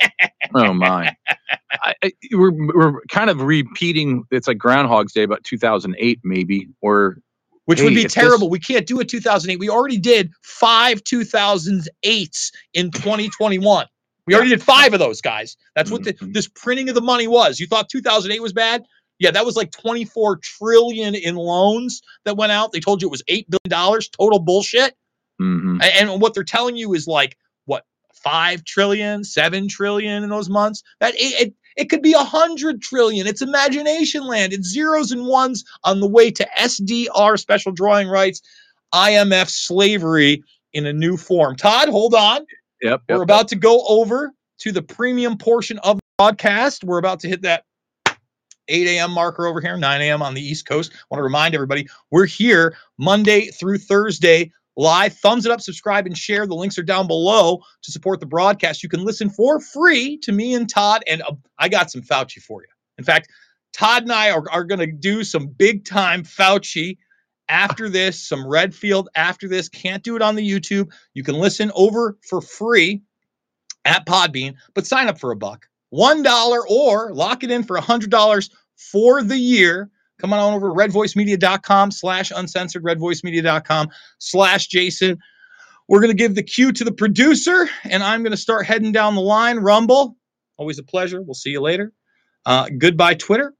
Oh 0.54 0.72
my! 0.72 1.14
I, 1.72 1.94
I, 2.02 2.12
we're 2.32 2.50
we're 2.74 3.00
kind 3.10 3.28
of 3.28 3.42
repeating. 3.42 4.24
It's 4.30 4.48
like 4.48 4.56
Groundhog's 4.56 5.12
Day, 5.12 5.22
about 5.22 5.44
2008, 5.44 6.20
maybe, 6.24 6.68
or 6.80 7.18
which 7.66 7.78
hey, 7.80 7.84
would 7.84 7.90
be 7.94 8.00
if 8.00 8.04
this- 8.04 8.14
terrible. 8.14 8.48
we 8.48 8.58
can't 8.58 8.86
do 8.86 8.98
a 8.98 9.04
2008. 9.04 9.60
We 9.60 9.68
already 9.68 9.98
did 9.98 10.32
five 10.42 11.04
2008s 11.04 12.50
in 12.74 12.90
2021. 12.90 13.86
We 14.26 14.34
already 14.34 14.50
did 14.50 14.62
five 14.62 14.92
of 14.92 14.98
those, 15.00 15.20
guys. 15.20 15.56
That's 15.76 15.90
what 15.90 16.04
the, 16.04 16.14
Mm-hmm. 16.14 16.32
this 16.32 16.48
printing 16.48 16.88
of 16.88 16.94
the 16.94 17.00
money 17.00 17.28
was. 17.28 17.60
You 17.60 17.66
thought 17.66 17.88
2008 17.88 18.40
was 18.40 18.52
bad? 18.52 18.84
Yeah, 19.20 19.30
that 19.32 19.46
was 19.46 19.54
like 19.54 19.70
24 19.70 20.38
trillion 20.42 21.14
in 21.14 21.36
loans 21.36 22.00
that 22.24 22.36
went 22.36 22.50
out. 22.52 22.72
They 22.72 22.80
told 22.80 23.02
you 23.02 23.08
it 23.08 23.12
was 23.12 23.22
eight 23.28 23.48
billion 23.48 23.68
dollars. 23.70 24.08
Total 24.08 24.40
bullshit. 24.40 24.96
Mhm. 25.40 25.80
A- 25.82 26.00
And 26.00 26.20
what 26.20 26.34
they're 26.34 26.42
telling 26.42 26.76
you 26.76 26.94
is 26.94 27.06
like 27.06 27.36
what 27.66 27.84
five 28.14 28.64
trillion, 28.64 29.22
seven 29.22 29.68
trillion 29.68 30.24
in 30.24 30.30
those 30.30 30.48
months. 30.48 30.82
That 31.00 31.14
it, 31.14 31.48
it, 31.48 31.54
it 31.76 31.84
could 31.90 32.02
be 32.02 32.14
a 32.14 32.18
hundred 32.24 32.82
trillion. 32.82 33.26
It's 33.26 33.42
imagination 33.42 34.26
land. 34.26 34.52
It's 34.52 34.68
zeros 34.68 35.12
and 35.12 35.26
ones 35.26 35.64
on 35.84 36.00
the 36.00 36.08
way 36.08 36.30
to 36.32 36.48
SDR 36.58 37.38
special 37.38 37.72
drawing 37.72 38.08
rights, 38.08 38.40
IMF 38.94 39.48
slavery 39.50 40.42
in 40.72 40.86
a 40.86 40.92
new 40.92 41.16
form. 41.16 41.56
Todd, 41.56 41.88
hold 41.88 42.14
on. 42.14 42.46
Yep. 42.82 43.02
We're 43.08 43.16
yep, 43.16 43.22
about 43.22 43.48
to 43.48 43.56
go 43.56 43.84
over 43.86 44.32
to 44.60 44.72
the 44.72 44.82
premium 44.82 45.36
portion 45.38 45.78
of 45.80 45.96
the 45.96 46.02
broadcast. 46.18 46.84
We're 46.84 46.98
about 46.98 47.20
to 47.20 47.28
hit 47.28 47.42
that 47.42 47.64
8 48.70 48.86
a.m. 48.88 49.10
marker 49.10 49.46
over 49.46 49.60
here, 49.60 49.76
9 49.76 50.00
a.m. 50.00 50.22
on 50.22 50.34
the 50.34 50.42
East 50.42 50.66
Coast. 50.66 50.92
want 51.10 51.18
to 51.18 51.24
remind 51.24 51.54
everybody 51.54 51.88
we're 52.10 52.26
here 52.26 52.76
Monday 52.98 53.48
through 53.48 53.78
Thursday 53.78 54.52
live. 54.76 55.12
Thumbs 55.14 55.46
it 55.46 55.52
up, 55.52 55.60
subscribe, 55.60 56.06
and 56.06 56.16
share. 56.16 56.46
The 56.46 56.54
links 56.54 56.78
are 56.78 56.82
down 56.82 57.06
below 57.06 57.60
to 57.82 57.92
support 57.92 58.20
the 58.20 58.26
broadcast. 58.26 58.82
You 58.82 58.88
can 58.88 59.04
listen 59.04 59.30
for 59.30 59.60
free 59.60 60.18
to 60.18 60.32
me 60.32 60.54
and 60.54 60.68
Todd, 60.68 61.02
and 61.06 61.22
uh, 61.22 61.34
I 61.58 61.68
got 61.68 61.90
some 61.90 62.02
Fauci 62.02 62.40
for 62.40 62.62
you. 62.62 62.68
In 62.98 63.04
fact, 63.04 63.28
Todd 63.72 64.02
and 64.02 64.12
I 64.12 64.30
are, 64.30 64.44
are 64.50 64.64
going 64.64 64.80
to 64.80 64.86
do 64.86 65.24
some 65.24 65.46
big 65.48 65.84
time 65.84 66.24
Fauci 66.24 66.98
after 67.48 67.88
this, 67.88 68.26
some 68.26 68.46
Redfield 68.46 69.08
after 69.14 69.48
this. 69.48 69.68
Can't 69.68 70.02
do 70.02 70.16
it 70.16 70.22
on 70.22 70.36
the 70.36 70.48
YouTube. 70.48 70.90
You 71.14 71.22
can 71.22 71.34
listen 71.36 71.70
over 71.74 72.16
for 72.22 72.40
free 72.40 73.02
at 73.84 74.06
Podbean, 74.06 74.54
but 74.74 74.86
sign 74.86 75.08
up 75.08 75.18
for 75.18 75.32
a 75.32 75.36
buck, 75.36 75.66
one 75.90 76.22
dollar, 76.22 76.66
or 76.68 77.12
lock 77.12 77.44
it 77.44 77.50
in 77.50 77.62
for 77.62 77.76
a 77.76 77.80
hundred 77.80 78.10
dollars 78.10 78.50
for 78.76 79.22
the 79.22 79.36
year. 79.36 79.90
Come 80.18 80.32
on 80.32 80.54
over 80.54 80.68
to 80.68 80.74
redvoicemedia.com 80.74 81.90
slash 81.90 82.30
uncensored, 82.34 82.84
redvoicemedia.com 82.84 83.88
slash 84.18 84.66
Jason. 84.66 85.18
We're 85.88 86.00
going 86.00 86.16
to 86.16 86.22
give 86.22 86.34
the 86.34 86.42
cue 86.42 86.72
to 86.72 86.84
the 86.84 86.92
producer, 86.92 87.68
and 87.84 88.02
I'm 88.02 88.22
going 88.22 88.30
to 88.30 88.36
start 88.36 88.66
heading 88.66 88.92
down 88.92 89.16
the 89.16 89.22
line. 89.22 89.58
Rumble, 89.58 90.16
always 90.56 90.78
a 90.78 90.84
pleasure. 90.84 91.20
We'll 91.20 91.34
see 91.34 91.50
you 91.50 91.60
later. 91.60 91.92
Uh, 92.46 92.68
goodbye, 92.78 93.14
Twitter. 93.14 93.54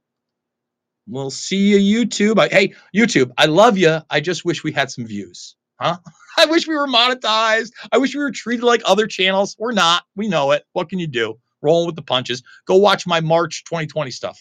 We'll 1.07 1.31
see 1.31 1.77
you, 1.77 2.05
YouTube. 2.05 2.39
I, 2.39 2.47
hey, 2.47 2.73
YouTube, 2.95 3.31
I 3.37 3.47
love 3.47 3.77
you. 3.77 3.99
I 4.09 4.21
just 4.21 4.45
wish 4.45 4.63
we 4.63 4.71
had 4.71 4.89
some 4.89 5.05
views. 5.05 5.57
Huh? 5.81 5.97
I 6.37 6.45
wish 6.45 6.67
we 6.67 6.75
were 6.75 6.87
monetized. 6.87 7.71
I 7.91 7.97
wish 7.97 8.15
we 8.15 8.21
were 8.21 8.31
treated 8.31 8.63
like 8.63 8.81
other 8.85 9.07
channels. 9.07 9.57
We're 9.59 9.73
not. 9.73 10.03
We 10.15 10.29
know 10.29 10.51
it. 10.51 10.63
What 10.71 10.87
can 10.89 10.99
you 10.99 11.07
do? 11.07 11.37
Rolling 11.61 11.87
with 11.87 11.95
the 11.95 12.01
punches. 12.01 12.43
Go 12.65 12.77
watch 12.77 13.05
my 13.07 13.21
March 13.21 13.63
2020 13.65 14.11
stuff. 14.11 14.39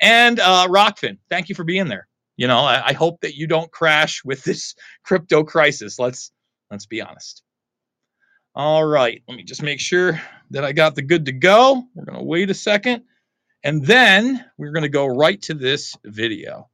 And 0.00 0.40
uh, 0.40 0.66
Rokfin, 0.68 1.18
thank 1.30 1.48
you 1.48 1.54
for 1.54 1.64
being 1.64 1.88
there. 1.88 2.08
You 2.36 2.48
know, 2.48 2.60
I, 2.60 2.88
I 2.88 2.92
hope 2.92 3.20
that 3.20 3.36
you 3.36 3.46
don't 3.46 3.70
crash 3.70 4.24
with 4.24 4.42
this 4.44 4.74
crypto 5.04 5.44
crisis. 5.44 5.98
Let's 5.98 6.32
let's 6.70 6.86
be 6.86 7.00
honest. 7.00 7.42
All 8.54 8.84
right, 8.84 9.22
let 9.28 9.36
me 9.36 9.44
just 9.44 9.62
make 9.62 9.80
sure 9.80 10.20
that 10.50 10.64
I 10.64 10.72
got 10.72 10.94
the 10.94 11.02
good 11.02 11.26
to 11.26 11.32
go. 11.32 11.84
We're 11.94 12.04
gonna 12.04 12.22
wait 12.22 12.50
a 12.50 12.54
second, 12.54 13.04
and 13.62 13.84
then 13.84 14.44
we're 14.58 14.72
gonna 14.72 14.88
go 14.88 15.06
right 15.06 15.40
to 15.42 15.54
this 15.54 15.96
video. 16.04 16.68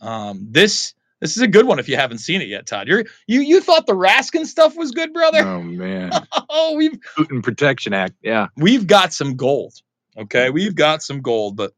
Um, 0.00 0.48
this 0.50 0.94
this 1.20 1.36
is 1.36 1.42
a 1.42 1.48
good 1.48 1.66
one 1.66 1.78
if 1.78 1.88
you 1.88 1.96
haven't 1.96 2.18
seen 2.18 2.40
it 2.40 2.48
yet, 2.48 2.66
Todd. 2.66 2.88
You're 2.88 3.04
you 3.26 3.40
you 3.40 3.60
thought 3.60 3.86
the 3.86 3.92
Raskin 3.94 4.46
stuff 4.46 4.76
was 4.76 4.90
good, 4.90 5.12
brother? 5.12 5.40
Oh 5.40 5.62
man, 5.62 6.10
oh, 6.48 6.74
we've 6.76 6.98
Putin 7.16 7.42
Protection 7.42 7.92
Act. 7.92 8.14
Yeah. 8.22 8.48
we've 8.56 8.86
got 8.86 9.12
some 9.12 9.36
gold. 9.36 9.74
Okay, 10.16 10.50
we've 10.50 10.74
got 10.74 11.02
some 11.02 11.20
gold, 11.20 11.56
but 11.56 11.72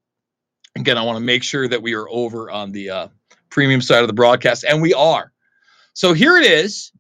again, 0.77 0.97
I 0.97 1.03
want 1.03 1.17
to 1.17 1.25
make 1.25 1.43
sure 1.43 1.69
that 1.69 1.83
we 1.83 1.95
are 1.95 2.09
over 2.09 2.51
on 2.51 2.73
the 2.73 2.91
uh, 2.91 3.09
premium 3.51 3.81
side 3.81 4.01
of 4.01 4.07
the 4.07 4.15
broadcast, 4.15 4.65
and 4.65 4.81
we 4.81 4.95
are. 4.95 5.33
So 5.95 6.13
here 6.13 6.37
it 6.37 6.47
is. 6.47 6.93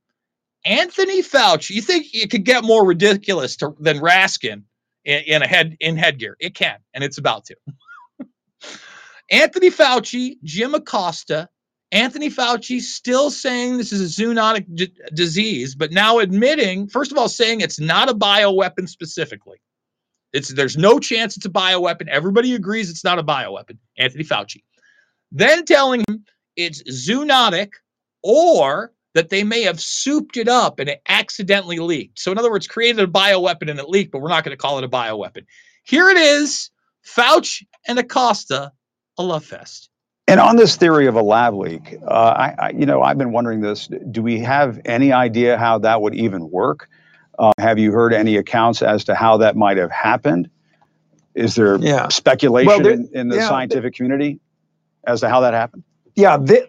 Anthony 0.64 1.22
Fauci. 1.22 1.70
You 1.70 1.82
think 1.82 2.06
it 2.12 2.30
could 2.30 2.44
get 2.44 2.62
more 2.62 2.86
ridiculous 2.86 3.56
to, 3.56 3.74
than 3.80 3.98
Raskin 3.98 4.62
in, 5.04 5.22
in 5.26 5.42
a 5.42 5.46
head 5.46 5.76
in 5.80 5.96
headgear? 5.96 6.36
It 6.38 6.54
can, 6.54 6.76
and 6.94 7.02
it's 7.02 7.18
about 7.18 7.46
to. 7.46 7.56
Anthony 9.30 9.70
Fauci, 9.70 10.36
Jim 10.44 10.74
Acosta, 10.74 11.48
Anthony 11.92 12.30
Fauci 12.30 12.80
still 12.80 13.30
saying 13.30 13.76
this 13.76 13.92
is 13.92 14.18
a 14.18 14.22
zoonotic 14.22 14.64
d- 14.74 14.92
disease, 15.14 15.74
but 15.74 15.92
now 15.92 16.18
admitting, 16.20 16.88
first 16.88 17.12
of 17.12 17.18
all, 17.18 17.28
saying 17.28 17.60
it's 17.60 17.78
not 17.78 18.08
a 18.08 18.14
bioweapon 18.14 18.88
specifically. 18.88 19.58
It's 20.32 20.52
there's 20.52 20.78
no 20.78 20.98
chance 20.98 21.36
it's 21.36 21.44
a 21.44 21.50
bioweapon. 21.50 22.08
Everybody 22.08 22.54
agrees 22.54 22.88
it's 22.88 23.04
not 23.04 23.18
a 23.18 23.22
bioweapon. 23.22 23.76
Anthony 23.98 24.24
Fauci. 24.24 24.62
Then 25.30 25.66
telling 25.66 26.02
him 26.08 26.24
it's 26.56 26.82
zoonotic 26.84 27.72
or 28.22 28.92
that 29.14 29.28
they 29.28 29.44
may 29.44 29.62
have 29.62 29.78
souped 29.78 30.38
it 30.38 30.48
up 30.48 30.78
and 30.78 30.88
it 30.88 31.02
accidentally 31.06 31.78
leaked. 31.78 32.18
So 32.18 32.32
in 32.32 32.38
other 32.38 32.50
words, 32.50 32.66
created 32.66 33.00
a 33.06 33.12
bioweapon 33.12 33.70
and 33.70 33.78
it 33.78 33.88
leaked, 33.90 34.12
but 34.12 34.22
we're 34.22 34.30
not 34.30 34.44
going 34.44 34.56
to 34.56 34.60
call 34.60 34.78
it 34.78 34.84
a 34.84 34.88
bioweapon. 34.88 35.44
Here 35.84 36.08
it 36.08 36.16
is, 36.16 36.70
Fauci 37.06 37.66
and 37.86 37.98
Acosta, 37.98 38.72
a 39.18 39.22
love 39.22 39.44
fest. 39.44 39.90
And 40.28 40.38
on 40.40 40.56
this 40.56 40.76
theory 40.76 41.06
of 41.06 41.16
a 41.16 41.22
lab 41.22 41.54
leak, 41.54 41.96
uh, 42.06 42.14
I, 42.14 42.54
I, 42.58 42.70
you 42.70 42.86
know, 42.86 43.02
I've 43.02 43.18
been 43.18 43.32
wondering 43.32 43.60
this. 43.60 43.88
Do 44.10 44.22
we 44.22 44.38
have 44.40 44.80
any 44.84 45.12
idea 45.12 45.58
how 45.58 45.78
that 45.78 46.00
would 46.00 46.14
even 46.14 46.50
work? 46.50 46.88
Uh, 47.38 47.52
have 47.58 47.78
you 47.78 47.92
heard 47.92 48.12
any 48.14 48.36
accounts 48.36 48.82
as 48.82 49.04
to 49.04 49.14
how 49.14 49.38
that 49.38 49.56
might 49.56 49.76
have 49.78 49.90
happened? 49.90 50.48
Is 51.34 51.54
there 51.56 51.76
Yeah. 51.76 52.08
speculation 52.08 52.66
Well, 52.68 52.80
there- 52.80 52.92
in, 52.92 53.08
in 53.12 53.28
the 53.28 53.36
yeah, 53.36 53.48
scientific 53.48 53.94
community 53.94 54.38
as 55.06 55.20
to 55.20 55.28
how 55.28 55.40
that 55.40 55.54
happened? 55.54 55.82
Yeah, 56.14 56.36
there, 56.36 56.66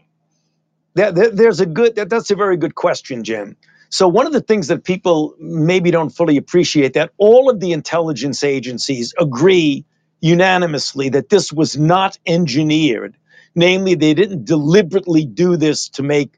there, 0.95 1.11
there- 1.11 1.31
there's 1.31 1.59
a 1.59 1.65
good. 1.65 1.95
That, 1.95 2.09
that's 2.09 2.31
a 2.31 2.35
very 2.35 2.57
good 2.57 2.75
question, 2.75 3.23
Jim. 3.23 3.55
So 3.89 4.07
one 4.07 4.25
of 4.25 4.33
the 4.33 4.41
things 4.41 4.67
that 4.69 4.83
people 4.85 5.35
maybe 5.39 5.91
don't 5.91 6.09
fully 6.09 6.37
appreciate 6.37 6.93
that 6.93 7.11
all 7.19 7.49
of 7.49 7.59
the 7.59 7.71
intelligence 7.73 8.43
agencies 8.43 9.13
agree 9.19 9.85
unanimously 10.21 11.09
that 11.09 11.29
this 11.29 11.53
was 11.53 11.77
not 11.77 12.17
engineered. 12.25 13.15
Namely, 13.55 13.95
they 13.95 14.13
didn't 14.13 14.45
deliberately 14.45 15.25
do 15.25 15.57
this 15.57 15.89
to 15.89 16.03
make 16.03 16.35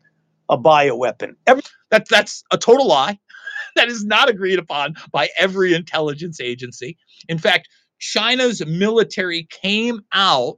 a 0.49 0.57
bioweapon. 0.57 1.35
Every, 1.47 1.63
That, 1.91 2.07
that's 2.09 2.43
a 2.51 2.57
total 2.57 2.87
lie. 2.87 3.19
that 3.75 3.87
is 3.89 4.05
not 4.05 4.29
agreed 4.29 4.59
upon 4.59 4.95
by 5.11 5.29
every 5.37 5.73
intelligence 5.73 6.39
agency. 6.41 6.97
In 7.29 7.37
fact, 7.37 7.69
China's 7.99 8.65
military 8.65 9.47
came 9.49 10.01
out 10.13 10.57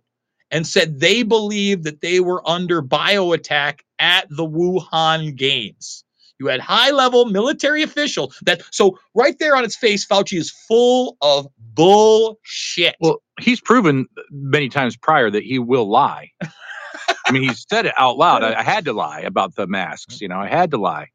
and 0.52 0.66
said 0.66 1.00
they 1.00 1.24
believed 1.24 1.84
that 1.84 2.02
they 2.02 2.20
were 2.20 2.48
under 2.50 2.82
bio 2.82 3.34
attack 3.34 3.84
at 4.00 4.28
the 4.30 4.46
Wuhan 4.48 5.36
Games. 5.36 6.04
You 6.40 6.48
had 6.48 6.60
high 6.60 6.92
level 6.92 7.26
military 7.26 7.84
official 7.84 8.32
that 8.44 8.62
so 8.72 9.00
right 9.16 9.38
there 9.40 9.56
on 9.56 9.64
its 9.64 9.76
face, 9.76 10.06
Fauci 10.06 10.38
is 10.38 10.52
full 10.52 11.18
of 11.22 11.48
bullshit. 11.76 12.96
Well, 13.00 13.22
he's 13.40 13.62
proven 13.62 14.08
many 14.32 14.70
times 14.70 14.98
prior 14.98 15.30
that 15.32 15.44
he 15.44 15.60
will 15.60 15.90
lie. 15.90 16.32
I 17.28 17.32
mean, 17.32 17.44
he 17.44 17.54
said 17.70 17.86
it 17.88 17.94
out 17.98 18.18
loud. 18.18 18.44
I, 18.44 18.60
I 18.60 18.64
had 18.64 18.86
to 18.86 18.94
lie 18.94 19.22
about 19.22 19.56
the 19.56 19.68
masks. 19.68 20.22
You 20.22 20.30
know, 20.30 20.40
I 20.40 20.48
had 20.48 20.72
to 20.72 20.78
lie. 20.78 21.10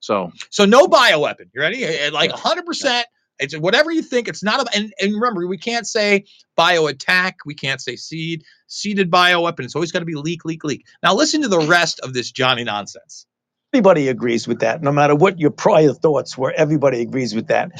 So 0.00 0.32
So 0.50 0.64
no 0.64 0.86
bioweapon. 0.88 1.50
You 1.54 1.60
ready? 1.60 1.84
Eh, 1.84 2.06
eh, 2.06 2.10
Like 2.12 2.30
100%. 2.32 3.02
It's 3.40 3.56
whatever 3.56 3.90
you 3.92 4.02
think. 4.02 4.28
It's 4.28 4.42
not 4.42 4.60
a 4.66 4.76
and, 4.76 4.92
and 5.00 5.14
remember, 5.14 5.46
we 5.46 5.58
can't 5.58 5.86
say 5.86 6.24
bio 6.56 6.86
attack. 6.86 7.36
We 7.46 7.54
can't 7.54 7.80
say 7.80 7.96
seed, 7.96 8.44
seeded 8.66 9.10
bioweapon. 9.10 9.60
It's 9.60 9.74
always 9.76 9.92
got 9.92 10.00
to 10.00 10.06
be 10.06 10.14
leak, 10.16 10.44
leak, 10.44 10.64
leak. 10.64 10.86
Now 11.02 11.14
listen 11.14 11.42
to 11.42 11.48
the 11.48 11.60
rest 11.60 12.00
of 12.00 12.14
this 12.14 12.32
Johnny 12.32 12.64
nonsense. 12.64 13.26
everybody 13.74 14.08
agrees 14.08 14.48
with 14.48 14.60
that, 14.60 14.82
no 14.82 14.92
matter 14.92 15.14
what 15.14 15.38
your 15.40 15.50
prior 15.52 15.92
thoughts 15.92 16.38
were. 16.38 16.52
Everybody 16.52 17.02
agrees 17.02 17.34
with 17.34 17.48
that. 17.48 17.72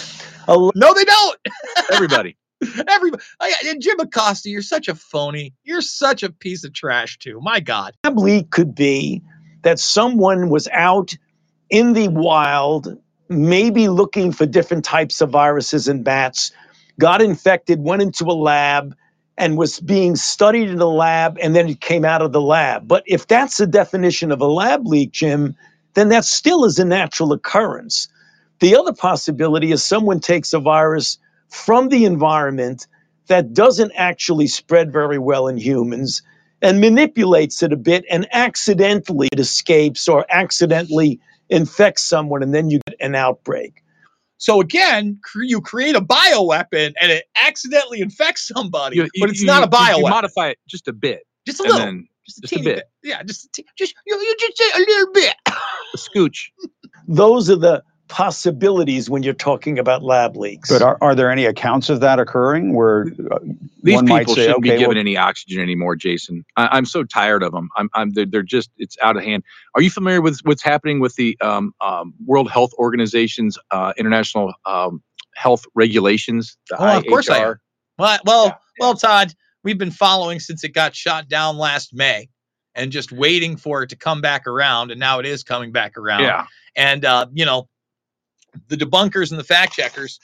A 0.48 0.54
No, 0.76 0.94
they 0.94 1.04
don't. 1.04 1.38
everybody. 1.92 2.36
Everybody, 2.88 3.22
oh, 3.40 3.46
I- 3.46 3.76
Jim 3.80 4.00
Acosta, 4.00 4.50
you're 4.50 4.62
such 4.62 4.88
a 4.88 4.94
phony. 4.96 5.54
You're 5.64 5.82
such 5.82 6.22
a 6.24 6.32
piece 6.32 6.64
of 6.64 6.72
trash, 6.74 7.18
too. 7.18 7.40
My 7.42 7.60
God. 7.60 7.94
leak 8.10 8.50
could 8.50 8.74
be 8.74 9.22
that 9.62 9.78
someone 9.80 10.50
was 10.50 10.68
out 10.72 11.14
in 11.70 11.94
the 11.94 12.08
wild, 12.08 12.98
maybe 13.30 13.88
looking 13.88 14.32
for 14.32 14.46
different 14.46 14.84
types 14.84 15.22
of 15.22 15.30
viruses 15.30 15.88
in 15.88 16.04
bats, 16.04 16.52
got 17.00 17.22
infected, 17.22 17.80
went 17.82 18.02
into 18.02 18.24
a 18.26 18.34
lab, 18.34 18.96
and 19.38 19.58
was 19.58 19.80
being 19.80 20.16
studied 20.16 20.70
in 20.70 20.78
the 20.78 20.88
lab, 20.88 21.38
and 21.40 21.56
then 21.56 21.68
it 21.68 21.80
came 21.80 22.04
out 22.04 22.22
of 22.22 22.32
the 22.32 22.42
lab. 22.42 22.88
But 22.88 23.04
if 23.06 23.28
that's 23.28 23.58
the 23.58 23.68
definition 23.68 24.32
of 24.32 24.42
a 24.42 24.46
lab 24.48 24.86
leak, 24.86 25.12
Jim, 25.12 25.56
then 25.94 26.10
that 26.10 26.26
still 26.26 26.64
is 26.66 26.78
a 26.80 26.84
natural 26.86 27.32
occurrence. 27.32 28.08
The 28.60 28.76
other 28.76 28.94
possibility 28.94 29.72
is 29.72 29.84
someone 29.84 30.20
takes 30.20 30.52
a 30.54 30.60
virus 30.60 31.18
from 31.48 31.88
the 31.88 32.04
environment, 32.04 32.86
that 33.28 33.52
doesn't 33.52 33.92
actually 33.94 34.46
spread 34.46 34.92
very 34.92 35.18
well 35.18 35.48
in 35.48 35.56
humans 35.56 36.22
and 36.62 36.80
manipulates 36.80 37.62
it 37.62 37.72
a 37.72 37.76
bit 37.76 38.04
and 38.10 38.26
accidentally 38.32 39.28
it 39.32 39.38
escapes 39.38 40.08
or 40.08 40.26
accidentally 40.30 41.20
infects 41.50 42.02
someone 42.02 42.42
and 42.42 42.54
then 42.54 42.70
you 42.70 42.80
get 42.86 42.96
an 43.00 43.14
outbreak. 43.14 43.82
So 44.38 44.60
again, 44.60 45.18
cre- 45.22 45.42
you 45.42 45.60
create 45.60 45.94
a 45.96 46.00
bioweapon 46.00 46.92
and 47.00 47.12
it 47.12 47.24
accidentally 47.36 48.00
infects 48.00 48.46
somebody, 48.48 48.96
You- 48.96 49.08
but 49.20 49.30
it's 49.30 49.40
you- 49.40 49.46
not 49.46 49.62
a 49.62 49.90
you- 49.92 50.04
you 50.04 50.08
modify 50.08 50.48
it 50.48 50.58
just 50.68 50.88
a 50.88 50.92
bit. 50.92 51.20
Just 51.46 51.60
a 51.60 51.64
little. 51.64 51.78
then 51.78 52.08
just 52.26 52.38
a, 52.38 52.40
just 52.42 52.52
a 52.52 52.56
teeny 52.56 52.74
bit. 52.76 52.84
Yeah, 53.02 53.22
just 53.22 53.46
a 53.58 53.64
just 53.76 53.94
you, 54.06 54.16
you 54.16 54.36
just 54.38 54.58
say 54.58 54.70
a 54.74 54.78
little 54.80 55.12
bit. 55.12 55.34
A 55.46 55.96
scooch. 55.96 56.50
Those 57.08 57.50
are 57.50 57.56
the 57.56 57.82
possibilities 58.08 59.08
when 59.08 59.22
you're 59.22 59.34
talking 59.34 59.78
about 59.78 60.02
lab 60.02 60.36
leaks. 60.36 60.70
But 60.70 60.82
are, 60.82 60.98
are 61.00 61.14
there 61.14 61.30
any 61.30 61.44
accounts 61.44 61.88
of 61.90 62.00
that 62.00 62.18
occurring 62.18 62.74
where 62.74 63.06
uh, 63.30 63.38
These 63.82 63.94
one 63.94 64.06
people 64.06 64.16
might 64.16 64.28
say, 64.28 64.34
shouldn't 64.34 64.58
okay, 64.58 64.70
be 64.70 64.78
given 64.78 64.88
well, 64.88 64.98
any 64.98 65.16
oxygen 65.16 65.60
anymore, 65.60 65.94
Jason. 65.94 66.44
I, 66.56 66.68
I'm 66.68 66.86
so 66.86 67.04
tired 67.04 67.42
of 67.42 67.52
them. 67.52 67.68
I'm, 67.76 67.90
I'm 67.94 68.10
they're, 68.10 68.26
they're 68.26 68.42
just 68.42 68.70
it's 68.78 68.96
out 69.02 69.16
of 69.16 69.22
hand. 69.22 69.44
Are 69.74 69.82
you 69.82 69.90
familiar 69.90 70.20
with 70.20 70.40
what's 70.44 70.62
happening 70.62 71.00
with 71.00 71.14
the 71.16 71.36
um, 71.40 71.74
um, 71.80 72.14
World 72.24 72.50
Health 72.50 72.72
Organization's 72.78 73.58
uh, 73.70 73.92
international 73.96 74.52
um, 74.64 75.02
health 75.34 75.64
regulations? 75.74 76.56
The 76.70 76.76
Oh, 76.80 76.98
of 76.98 77.06
course 77.06 77.28
I 77.28 77.38
am. 77.38 77.42
IHR? 77.44 77.56
Well, 77.98 78.18
well, 78.24 78.60
well, 78.80 78.94
Todd, 78.94 79.34
we've 79.64 79.78
been 79.78 79.90
following 79.90 80.40
since 80.40 80.64
it 80.64 80.70
got 80.70 80.94
shot 80.94 81.28
down 81.28 81.58
last 81.58 81.92
May, 81.92 82.28
and 82.74 82.90
just 82.92 83.12
waiting 83.12 83.56
for 83.56 83.82
it 83.82 83.90
to 83.90 83.96
come 83.96 84.20
back 84.20 84.46
around, 84.46 84.90
and 84.90 85.00
now 85.00 85.18
it 85.18 85.26
is 85.26 85.42
coming 85.42 85.72
back 85.72 85.96
around. 85.98 86.22
Yeah. 86.22 86.46
And 86.76 87.04
uh, 87.04 87.26
you 87.32 87.44
know, 87.44 87.68
the 88.68 88.76
debunkers 88.76 89.30
and 89.30 89.38
the 89.38 89.44
fact 89.44 89.74
checkers 89.74 90.18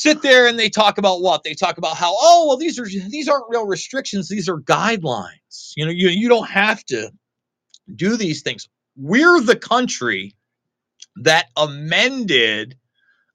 sit 0.00 0.22
there 0.22 0.46
and 0.46 0.58
they 0.58 0.70
talk 0.70 0.96
about 0.96 1.20
what? 1.20 1.42
They 1.44 1.54
talk 1.54 1.76
about 1.78 1.96
how 1.96 2.14
oh 2.18 2.46
well 2.48 2.56
these 2.56 2.78
are 2.78 2.86
these 2.86 3.28
aren't 3.28 3.44
real 3.48 3.66
restrictions. 3.66 4.28
These 4.28 4.48
are 4.48 4.58
guidelines. 4.58 5.72
You 5.76 5.84
know 5.84 5.90
you, 5.90 6.08
you 6.08 6.28
don't 6.28 6.48
have 6.48 6.84
to 6.86 7.10
do 7.94 8.16
these 8.16 8.42
things. 8.42 8.68
We're 8.96 9.40
the 9.40 9.56
country 9.56 10.34
that 11.16 11.46
amended 11.56 12.76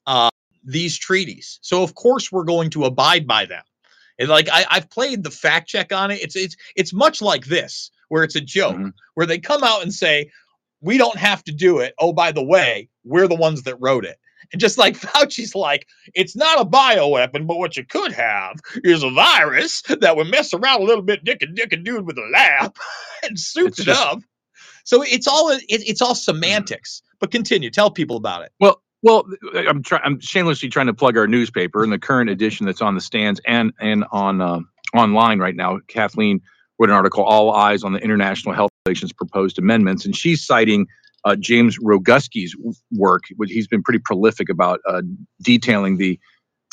uh, 0.06 0.30
these 0.64 0.98
treaties. 0.98 1.58
So 1.62 1.82
of 1.82 1.94
course 1.94 2.32
we're 2.32 2.44
going 2.44 2.70
to 2.70 2.84
abide 2.84 3.26
by 3.26 3.46
them. 3.46 3.62
And 4.18 4.28
like 4.28 4.48
I, 4.50 4.64
i've 4.70 4.90
played 4.90 5.22
the 5.22 5.30
fact 5.30 5.68
check 5.68 5.92
on 5.92 6.10
it. 6.10 6.20
It's 6.22 6.36
it's 6.36 6.56
it's 6.74 6.92
much 6.92 7.22
like 7.22 7.46
this 7.46 7.90
where 8.08 8.24
it's 8.24 8.36
a 8.36 8.40
joke 8.40 8.80
where 9.14 9.26
they 9.26 9.38
come 9.38 9.62
out 9.62 9.82
and 9.82 9.92
say 9.92 10.30
we 10.80 10.98
don't 10.98 11.16
have 11.16 11.42
to 11.44 11.52
do 11.52 11.78
it. 11.78 11.94
Oh, 11.98 12.12
by 12.12 12.32
the 12.32 12.44
way, 12.44 12.88
we're 13.06 13.28
the 13.28 13.34
ones 13.36 13.62
that 13.62 13.76
wrote 13.80 14.04
it. 14.04 14.18
And 14.52 14.60
just 14.60 14.78
like 14.78 14.94
Fauci's 15.00 15.54
like, 15.54 15.86
it's 16.14 16.36
not 16.36 16.60
a 16.60 16.64
bioweapon, 16.64 17.46
but 17.46 17.58
what 17.58 17.76
you 17.76 17.84
could 17.84 18.12
have 18.12 18.60
is 18.84 19.02
a 19.02 19.10
virus 19.10 19.82
that 20.00 20.16
would 20.16 20.28
mess 20.30 20.52
around 20.54 20.82
a 20.82 20.84
little 20.84 21.02
bit, 21.02 21.24
dick 21.24 21.42
and 21.42 21.56
dick 21.56 21.72
and 21.72 21.84
dude 21.84 22.06
with 22.06 22.18
a 22.18 22.28
lab 22.32 22.76
and 23.24 23.38
soup 23.38 23.68
It's 23.68 23.80
it 23.80 23.84
just- 23.84 24.00
up. 24.02 24.20
So 24.84 25.02
it's 25.02 25.26
all 25.26 25.48
it, 25.50 25.64
it's 25.68 26.00
all 26.00 26.14
semantics. 26.14 27.02
But 27.18 27.32
continue, 27.32 27.70
tell 27.70 27.90
people 27.90 28.16
about 28.16 28.42
it. 28.42 28.52
Well, 28.60 28.80
well, 29.02 29.24
I'm 29.54 29.82
trying. 29.82 30.02
I'm 30.04 30.20
shamelessly 30.20 30.68
trying 30.68 30.86
to 30.86 30.94
plug 30.94 31.16
our 31.16 31.26
newspaper 31.26 31.82
in 31.82 31.90
the 31.90 31.98
current 31.98 32.30
edition 32.30 32.66
that's 32.66 32.80
on 32.80 32.94
the 32.94 33.00
stands 33.00 33.40
and 33.48 33.72
and 33.80 34.04
on 34.12 34.40
um, 34.40 34.68
online 34.94 35.40
right 35.40 35.56
now. 35.56 35.80
Kathleen 35.88 36.40
wrote 36.78 36.88
an 36.90 36.94
article, 36.94 37.24
"All 37.24 37.52
Eyes 37.52 37.82
on 37.82 37.94
the 37.94 37.98
International 37.98 38.54
Health 38.54 38.70
Relations 38.86 39.12
Proposed 39.12 39.58
Amendments," 39.58 40.04
and 40.06 40.14
she's 40.14 40.46
citing 40.46 40.86
uh, 41.24 41.36
James 41.36 41.78
Roguski's 41.78 42.56
work. 42.92 43.24
He's 43.46 43.68
been 43.68 43.82
pretty 43.82 44.00
prolific 44.04 44.48
about 44.48 44.80
uh, 44.88 45.02
detailing 45.42 45.96
the 45.96 46.18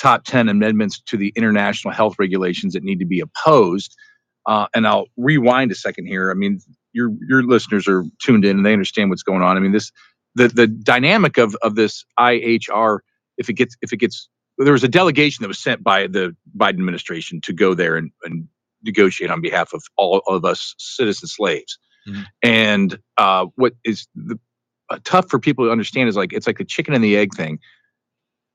top 0.01 0.23
ten 0.25 0.49
amendments 0.49 1.01
to 1.07 1.17
the 1.17 1.33
international 1.35 1.93
health 1.93 2.15
regulations 2.19 2.73
that 2.73 2.83
need 2.83 2.99
to 2.99 3.05
be 3.05 3.19
opposed. 3.19 3.95
Uh, 4.45 4.67
and 4.75 4.85
I'll 4.85 5.07
rewind 5.17 5.71
a 5.71 5.75
second 5.75 6.07
here. 6.07 6.29
I 6.29 6.33
mean, 6.33 6.59
your 6.91 7.11
your 7.27 7.43
listeners 7.43 7.87
are 7.87 8.03
tuned 8.21 8.45
in 8.45 8.57
and 8.57 8.65
they 8.65 8.73
understand 8.73 9.09
what's 9.09 9.23
going 9.23 9.41
on. 9.41 9.57
I 9.57 9.59
mean, 9.59 9.71
this 9.71 9.91
the 10.35 10.47
the 10.47 10.67
dynamic 10.67 11.37
of 11.37 11.55
of 11.61 11.75
this 11.75 12.05
IHR 12.19 12.99
if 13.37 13.49
it 13.49 13.53
gets 13.53 13.75
if 13.81 13.93
it 13.93 13.97
gets 13.97 14.29
there 14.57 14.73
was 14.73 14.83
a 14.83 14.89
delegation 14.89 15.41
that 15.43 15.47
was 15.47 15.59
sent 15.59 15.83
by 15.83 16.07
the 16.07 16.35
Biden 16.55 16.69
administration 16.69 17.41
to 17.41 17.53
go 17.53 17.73
there 17.73 17.95
and, 17.97 18.11
and 18.23 18.47
negotiate 18.83 19.31
on 19.31 19.41
behalf 19.41 19.73
of 19.73 19.83
all 19.97 20.21
of 20.27 20.45
us 20.45 20.75
citizen 20.77 21.27
slaves. 21.27 21.79
Mhm. 22.07 22.25
And 22.43 22.99
uh, 23.17 23.47
what 23.55 23.73
is 23.83 24.07
the, 24.15 24.39
uh, 24.89 24.99
tough 25.03 25.29
for 25.29 25.39
people 25.39 25.65
to 25.65 25.71
understand 25.71 26.09
is 26.09 26.15
like 26.15 26.33
it's 26.33 26.47
like 26.47 26.57
the 26.57 26.65
chicken 26.65 26.93
and 26.93 27.03
the 27.03 27.17
egg 27.17 27.33
thing. 27.35 27.59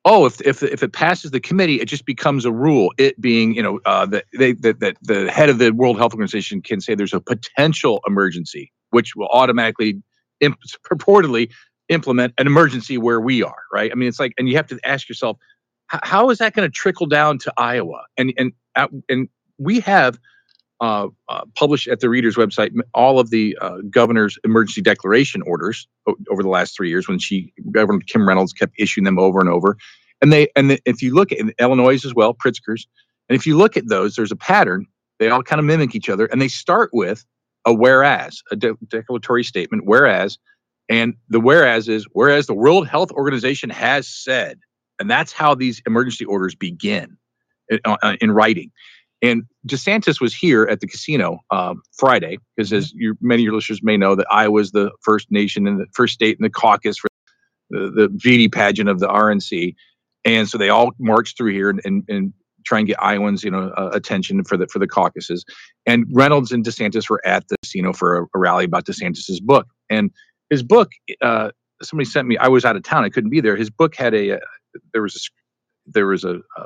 Oh, 0.04 0.26
if 0.26 0.40
if 0.42 0.62
if 0.62 0.82
it 0.82 0.92
passes 0.92 1.32
the 1.32 1.40
committee, 1.40 1.80
it 1.80 1.86
just 1.86 2.06
becomes 2.06 2.44
a 2.44 2.52
rule. 2.52 2.92
It 2.98 3.20
being 3.20 3.54
you 3.54 3.62
know 3.62 3.80
uh, 3.84 4.06
that 4.06 4.24
they 4.38 4.52
that 4.52 4.96
the 5.02 5.30
head 5.30 5.48
of 5.50 5.58
the 5.58 5.70
World 5.72 5.98
Health 5.98 6.12
Organization 6.12 6.62
can 6.62 6.80
say 6.80 6.94
there's 6.94 7.12
a 7.12 7.20
potential 7.20 8.00
emergency, 8.06 8.72
which 8.90 9.14
will 9.16 9.28
automatically 9.28 10.00
imp- 10.40 10.58
purportedly 10.90 11.50
implement 11.88 12.32
an 12.38 12.46
emergency 12.46 12.96
where 12.96 13.20
we 13.20 13.42
are. 13.42 13.62
Right? 13.72 13.90
I 13.90 13.94
mean, 13.96 14.08
it's 14.08 14.20
like, 14.20 14.32
and 14.38 14.48
you 14.48 14.56
have 14.56 14.68
to 14.68 14.78
ask 14.84 15.08
yourself, 15.08 15.36
how 15.88 16.30
is 16.30 16.38
that 16.38 16.54
going 16.54 16.66
to 16.68 16.72
trickle 16.72 17.06
down 17.06 17.38
to 17.38 17.52
Iowa? 17.58 18.02
And 18.16 18.32
and 18.38 18.52
and 19.08 19.28
we 19.58 19.80
have 19.80 20.18
uh, 20.80 21.08
uh, 21.28 21.42
published 21.56 21.88
at 21.88 22.00
the 22.00 22.10
reader's 22.10 22.36
website 22.36 22.72
all 22.94 23.20
of 23.20 23.30
the 23.30 23.58
uh, 23.60 23.78
governor's 23.90 24.38
emergency 24.44 24.82
declaration 24.82 25.42
orders 25.42 25.88
o- 26.08 26.16
over 26.30 26.42
the 26.42 26.50
last 26.50 26.76
three 26.76 26.90
years 26.90 27.08
when 27.08 27.18
she 27.18 27.52
Governor 27.72 28.00
Kim 28.06 28.28
Reynolds 28.28 28.52
kept 28.54 28.74
issuing 28.78 29.04
them 29.04 29.18
over 29.18 29.40
and 29.40 29.50
over. 29.50 29.76
And 30.22 30.32
they 30.32 30.48
and 30.56 30.70
the, 30.70 30.80
if 30.86 31.02
you 31.02 31.14
look 31.14 31.32
at 31.32 31.38
in 31.38 31.52
Illinois 31.60 32.04
as 32.04 32.14
well, 32.14 32.34
Pritzker's, 32.34 32.86
and 33.28 33.36
if 33.36 33.46
you 33.46 33.56
look 33.56 33.76
at 33.76 33.88
those, 33.88 34.16
there's 34.16 34.32
a 34.32 34.36
pattern. 34.36 34.86
They 35.18 35.30
all 35.30 35.42
kind 35.42 35.60
of 35.60 35.66
mimic 35.66 35.94
each 35.96 36.10
other, 36.10 36.26
and 36.26 36.42
they 36.42 36.48
start 36.48 36.90
with 36.92 37.24
a 37.66 37.74
whereas, 37.74 38.42
a 38.52 38.56
de- 38.56 38.76
declaratory 38.88 39.44
statement, 39.44 39.84
whereas, 39.86 40.38
and 40.88 41.14
the 41.28 41.40
whereas 41.40 41.88
is 41.88 42.06
whereas 42.12 42.46
the 42.46 42.54
World 42.54 42.88
Health 42.88 43.12
Organization 43.12 43.70
has 43.70 44.08
said, 44.08 44.60
and 45.00 45.10
that's 45.10 45.32
how 45.32 45.54
these 45.56 45.82
emergency 45.86 46.24
orders 46.24 46.54
begin 46.54 47.16
in, 47.68 47.80
uh, 47.84 48.16
in 48.20 48.30
writing. 48.32 48.70
And 49.20 49.42
DeSantis 49.66 50.20
was 50.20 50.34
here 50.34 50.64
at 50.64 50.80
the 50.80 50.86
casino 50.86 51.40
um, 51.50 51.82
Friday 51.96 52.38
because, 52.56 52.72
as 52.72 52.92
you, 52.92 53.16
many 53.20 53.42
of 53.42 53.44
your 53.44 53.54
listeners 53.54 53.80
may 53.82 53.96
know, 53.96 54.14
that 54.14 54.26
Iowa's 54.30 54.70
the 54.70 54.90
first 55.02 55.30
nation 55.30 55.66
and 55.66 55.80
the 55.80 55.86
first 55.92 56.14
state 56.14 56.36
in 56.38 56.42
the 56.42 56.50
caucus 56.50 56.98
for 56.98 57.08
the, 57.70 57.90
the 57.90 58.08
beauty 58.08 58.48
pageant 58.48 58.88
of 58.88 59.00
the 59.00 59.08
RNC, 59.08 59.74
and 60.24 60.48
so 60.48 60.56
they 60.58 60.68
all 60.68 60.92
marched 60.98 61.36
through 61.36 61.52
here 61.52 61.70
and, 61.70 61.80
and, 61.84 62.04
and 62.08 62.32
try 62.64 62.78
and 62.78 62.86
get 62.86 63.02
Iowans, 63.02 63.42
you 63.42 63.50
know, 63.50 63.72
uh, 63.76 63.90
attention 63.92 64.44
for 64.44 64.56
the 64.56 64.66
for 64.68 64.78
the 64.78 64.86
caucuses. 64.86 65.44
And 65.86 66.06
Reynolds 66.12 66.52
and 66.52 66.64
DeSantis 66.64 67.08
were 67.08 67.24
at 67.26 67.48
the 67.48 67.56
casino 67.62 67.92
for 67.92 68.18
a, 68.18 68.22
a 68.34 68.38
rally 68.38 68.64
about 68.64 68.84
DeSantis's 68.84 69.40
book. 69.40 69.66
And 69.90 70.10
his 70.50 70.62
book, 70.62 70.90
uh, 71.22 71.50
somebody 71.82 72.08
sent 72.08 72.28
me. 72.28 72.36
I 72.36 72.48
was 72.48 72.64
out 72.64 72.76
of 72.76 72.82
town. 72.82 73.04
I 73.04 73.08
couldn't 73.08 73.30
be 73.30 73.40
there. 73.40 73.56
His 73.56 73.70
book 73.70 73.94
had 73.96 74.14
a 74.14 74.36
uh, 74.36 74.38
there 74.92 75.02
was 75.02 75.16
a 75.16 75.20
there 75.90 76.06
was 76.06 76.24
a, 76.24 76.36
a 76.56 76.64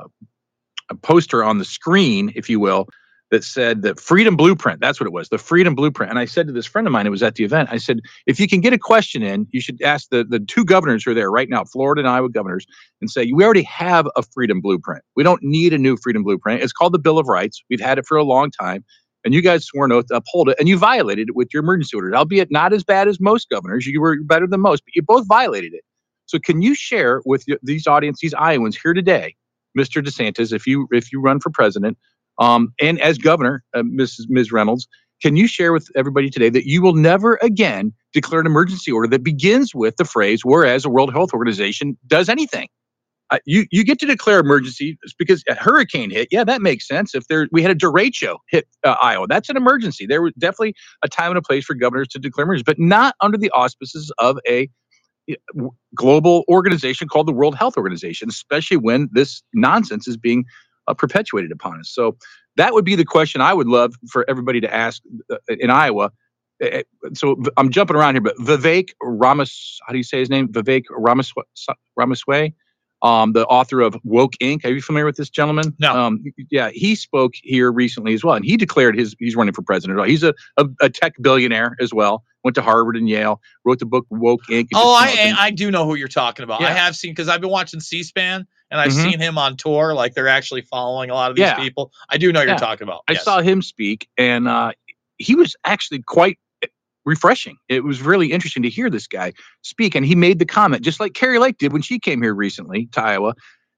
a 0.89 0.95
poster 0.95 1.43
on 1.43 1.57
the 1.57 1.65
screen, 1.65 2.31
if 2.35 2.49
you 2.49 2.59
will, 2.59 2.87
that 3.31 3.43
said 3.43 3.81
the 3.81 3.95
Freedom 3.95 4.35
Blueprint. 4.35 4.79
That's 4.79 4.99
what 4.99 5.07
it 5.07 5.13
was, 5.13 5.29
the 5.29 5.39
Freedom 5.39 5.73
Blueprint. 5.73 6.11
And 6.11 6.19
I 6.19 6.25
said 6.25 6.45
to 6.45 6.53
this 6.53 6.67
friend 6.67 6.85
of 6.85 6.93
mine 6.93 7.05
who 7.05 7.11
was 7.11 7.23
at 7.23 7.33
the 7.33 7.43
event, 7.43 7.69
I 7.71 7.77
said, 7.77 7.99
if 8.27 8.39
you 8.39 8.47
can 8.47 8.61
get 8.61 8.73
a 8.73 8.77
question 8.77 9.23
in, 9.23 9.47
you 9.51 9.59
should 9.59 9.81
ask 9.81 10.09
the, 10.09 10.23
the 10.23 10.39
two 10.39 10.63
governors 10.63 11.03
who 11.03 11.11
are 11.11 11.15
there 11.15 11.31
right 11.31 11.49
now, 11.49 11.63
Florida 11.63 12.01
and 12.01 12.07
Iowa 12.07 12.29
governors, 12.29 12.67
and 13.01 13.09
say, 13.09 13.31
we 13.33 13.43
already 13.43 13.63
have 13.63 14.07
a 14.15 14.21
Freedom 14.21 14.61
Blueprint. 14.61 15.03
We 15.15 15.23
don't 15.23 15.41
need 15.41 15.73
a 15.73 15.79
new 15.79 15.97
Freedom 15.97 16.21
Blueprint. 16.21 16.61
It's 16.61 16.73
called 16.73 16.93
the 16.93 16.99
Bill 16.99 17.17
of 17.17 17.27
Rights. 17.27 17.63
We've 17.71 17.81
had 17.81 17.97
it 17.97 18.05
for 18.05 18.17
a 18.17 18.23
long 18.23 18.51
time. 18.51 18.85
And 19.25 19.33
you 19.33 19.41
guys 19.41 19.65
swore 19.65 19.85
an 19.85 19.91
oath 19.93 20.07
to 20.07 20.17
uphold 20.17 20.49
it, 20.49 20.57
and 20.59 20.67
you 20.67 20.77
violated 20.77 21.29
it 21.29 21.35
with 21.35 21.47
your 21.53 21.63
emergency 21.63 21.95
orders, 21.95 22.13
albeit 22.13 22.51
not 22.51 22.73
as 22.73 22.83
bad 22.83 23.07
as 23.07 23.21
most 23.21 23.49
governors. 23.49 23.87
You 23.87 24.01
were 24.01 24.17
better 24.21 24.45
than 24.45 24.59
most, 24.59 24.83
but 24.85 24.93
you 24.95 25.01
both 25.01 25.25
violated 25.27 25.73
it. 25.73 25.83
So, 26.25 26.39
can 26.39 26.61
you 26.61 26.75
share 26.75 27.21
with 27.25 27.45
these 27.63 27.87
audience, 27.87 28.19
these 28.21 28.33
Iowans 28.33 28.77
here 28.77 28.93
today, 28.93 29.35
Mr. 29.77 30.03
DeSantis, 30.03 30.53
if 30.53 30.67
you 30.67 30.87
if 30.91 31.11
you 31.11 31.21
run 31.21 31.39
for 31.39 31.49
president, 31.49 31.97
um, 32.39 32.73
and 32.81 32.99
as 33.01 33.17
governor, 33.17 33.63
uh, 33.75 33.83
Mrs. 33.83 34.25
Ms. 34.29 34.51
Reynolds, 34.51 34.87
can 35.21 35.35
you 35.35 35.47
share 35.47 35.73
with 35.73 35.87
everybody 35.95 36.29
today 36.29 36.49
that 36.49 36.65
you 36.67 36.81
will 36.81 36.95
never 36.95 37.39
again 37.41 37.93
declare 38.13 38.41
an 38.41 38.47
emergency 38.47 38.91
order 38.91 39.07
that 39.07 39.23
begins 39.23 39.73
with 39.75 39.97
the 39.97 40.05
phrase 40.05 40.41
"whereas 40.43 40.83
the 40.83 40.89
World 40.89 41.13
Health 41.13 41.33
Organization 41.33 41.97
does 42.07 42.29
anything"? 42.29 42.67
Uh, 43.31 43.39
you 43.45 43.65
you 43.71 43.83
get 43.83 43.99
to 43.99 44.05
declare 44.05 44.39
emergency 44.39 44.97
because 45.17 45.43
a 45.49 45.55
hurricane 45.55 46.11
hit. 46.11 46.27
Yeah, 46.31 46.43
that 46.43 46.61
makes 46.61 46.87
sense. 46.87 47.15
If 47.15 47.27
there 47.27 47.47
we 47.51 47.61
had 47.61 47.71
a 47.71 47.75
derecho 47.75 48.37
hit 48.49 48.67
uh, 48.83 48.95
Iowa, 49.01 49.27
that's 49.27 49.49
an 49.49 49.57
emergency. 49.57 50.05
There 50.05 50.21
was 50.21 50.33
definitely 50.37 50.75
a 51.03 51.09
time 51.09 51.31
and 51.31 51.37
a 51.37 51.41
place 51.41 51.65
for 51.65 51.73
governors 51.73 52.07
to 52.09 52.19
declare 52.19 52.43
emergency, 52.45 52.63
but 52.65 52.79
not 52.79 53.15
under 53.21 53.37
the 53.37 53.49
auspices 53.51 54.11
of 54.19 54.37
a 54.47 54.69
global 55.95 56.43
organization 56.49 57.07
called 57.07 57.27
the 57.27 57.33
World 57.33 57.55
Health 57.55 57.77
Organization, 57.77 58.29
especially 58.29 58.77
when 58.77 59.09
this 59.13 59.43
nonsense 59.53 60.07
is 60.07 60.17
being 60.17 60.45
uh, 60.87 60.93
perpetuated 60.93 61.51
upon 61.51 61.79
us. 61.79 61.89
So 61.91 62.17
that 62.57 62.73
would 62.73 62.85
be 62.85 62.95
the 62.95 63.05
question 63.05 63.41
I 63.41 63.53
would 63.53 63.67
love 63.67 63.95
for 64.09 64.25
everybody 64.29 64.61
to 64.61 64.73
ask 64.73 65.01
uh, 65.31 65.37
in 65.49 65.69
Iowa. 65.69 66.11
Uh, 66.63 66.83
So 67.13 67.37
I'm 67.57 67.69
jumping 67.71 67.95
around 67.97 68.15
here, 68.15 68.21
but 68.21 68.37
Vivek 68.37 68.89
Ramas, 69.01 69.79
how 69.85 69.91
do 69.93 69.97
you 69.97 70.03
say 70.03 70.19
his 70.19 70.29
name? 70.29 70.47
Vivek 70.49 70.83
Ramaswamy. 70.91 71.47
Ramaswamy. 71.97 72.53
um, 73.01 73.33
the 73.33 73.45
author 73.47 73.81
of 73.81 73.97
Woke 74.03 74.33
Inc. 74.41 74.65
Are 74.65 74.69
you 74.71 74.81
familiar 74.81 75.05
with 75.05 75.17
this 75.17 75.29
gentleman? 75.29 75.75
No. 75.79 75.93
Um, 75.95 76.23
yeah, 76.51 76.69
he 76.73 76.95
spoke 76.95 77.33
here 77.43 77.71
recently 77.71 78.13
as 78.13 78.23
well, 78.23 78.35
and 78.35 78.45
he 78.45 78.57
declared 78.57 78.97
his 78.97 79.15
he's 79.19 79.35
running 79.35 79.53
for 79.53 79.61
president. 79.61 80.05
He's 80.07 80.23
a, 80.23 80.33
a, 80.57 80.67
a 80.81 80.89
tech 80.89 81.13
billionaire 81.21 81.75
as 81.81 81.93
well. 81.93 82.23
Went 82.43 82.55
to 82.55 82.61
Harvard 82.61 82.97
and 82.97 83.07
Yale. 83.07 83.41
Wrote 83.65 83.79
the 83.79 83.85
book 83.85 84.05
Woke 84.09 84.41
Inc. 84.49 84.67
Oh, 84.75 84.99
just 85.01 85.15
came 85.15 85.33
out 85.33 85.39
I 85.39 85.45
I 85.47 85.51
do 85.51 85.71
know 85.71 85.85
who 85.85 85.95
you're 85.95 86.07
talking 86.07 86.43
about. 86.43 86.61
I 86.61 86.71
have 86.71 86.95
seen 86.95 87.11
because 87.11 87.29
I've 87.29 87.41
been 87.41 87.49
watching 87.49 87.79
C-SPAN 87.79 88.45
and 88.71 88.79
I've 88.81 88.91
Mhm. 88.91 89.03
seen 89.11 89.19
him 89.19 89.37
on 89.37 89.55
tour. 89.57 89.93
Like 89.93 90.13
they're 90.13 90.27
actually 90.27 90.61
following 90.61 91.09
a 91.09 91.13
lot 91.13 91.31
of 91.31 91.37
these 91.37 91.43
Yeah. 91.43 91.55
people. 91.59 91.91
I 92.09 92.17
do 92.17 92.31
know 92.31 92.41
Yeah. 92.41 92.47
you're 92.49 92.57
talking 92.57 92.87
about. 92.87 93.01
I 93.07 93.13
Yes. 93.13 93.23
saw 93.23 93.41
him 93.41 93.61
speak, 93.61 94.07
and 94.17 94.47
uh, 94.47 94.73
he 95.17 95.35
was 95.35 95.55
actually 95.65 96.01
quite 96.01 96.37
refreshing. 97.05 97.57
It 97.69 97.83
was 97.83 98.01
really 98.01 98.31
interesting 98.31 98.63
to 98.63 98.69
hear 98.69 98.89
this 98.89 99.07
guy 99.07 99.33
speak, 99.61 99.93
and 99.95 100.05
he 100.05 100.15
made 100.15 100.39
the 100.39 100.45
comment 100.45 100.83
just 100.83 100.99
like 100.99 101.13
Kari 101.13 101.39
Lake 101.39 101.57
did 101.57 101.73
when 101.73 101.81
she 101.81 101.99
came 101.99 102.21
here 102.21 102.33
recently 102.33 102.87
to 102.93 103.01
Iowa. 103.03 103.33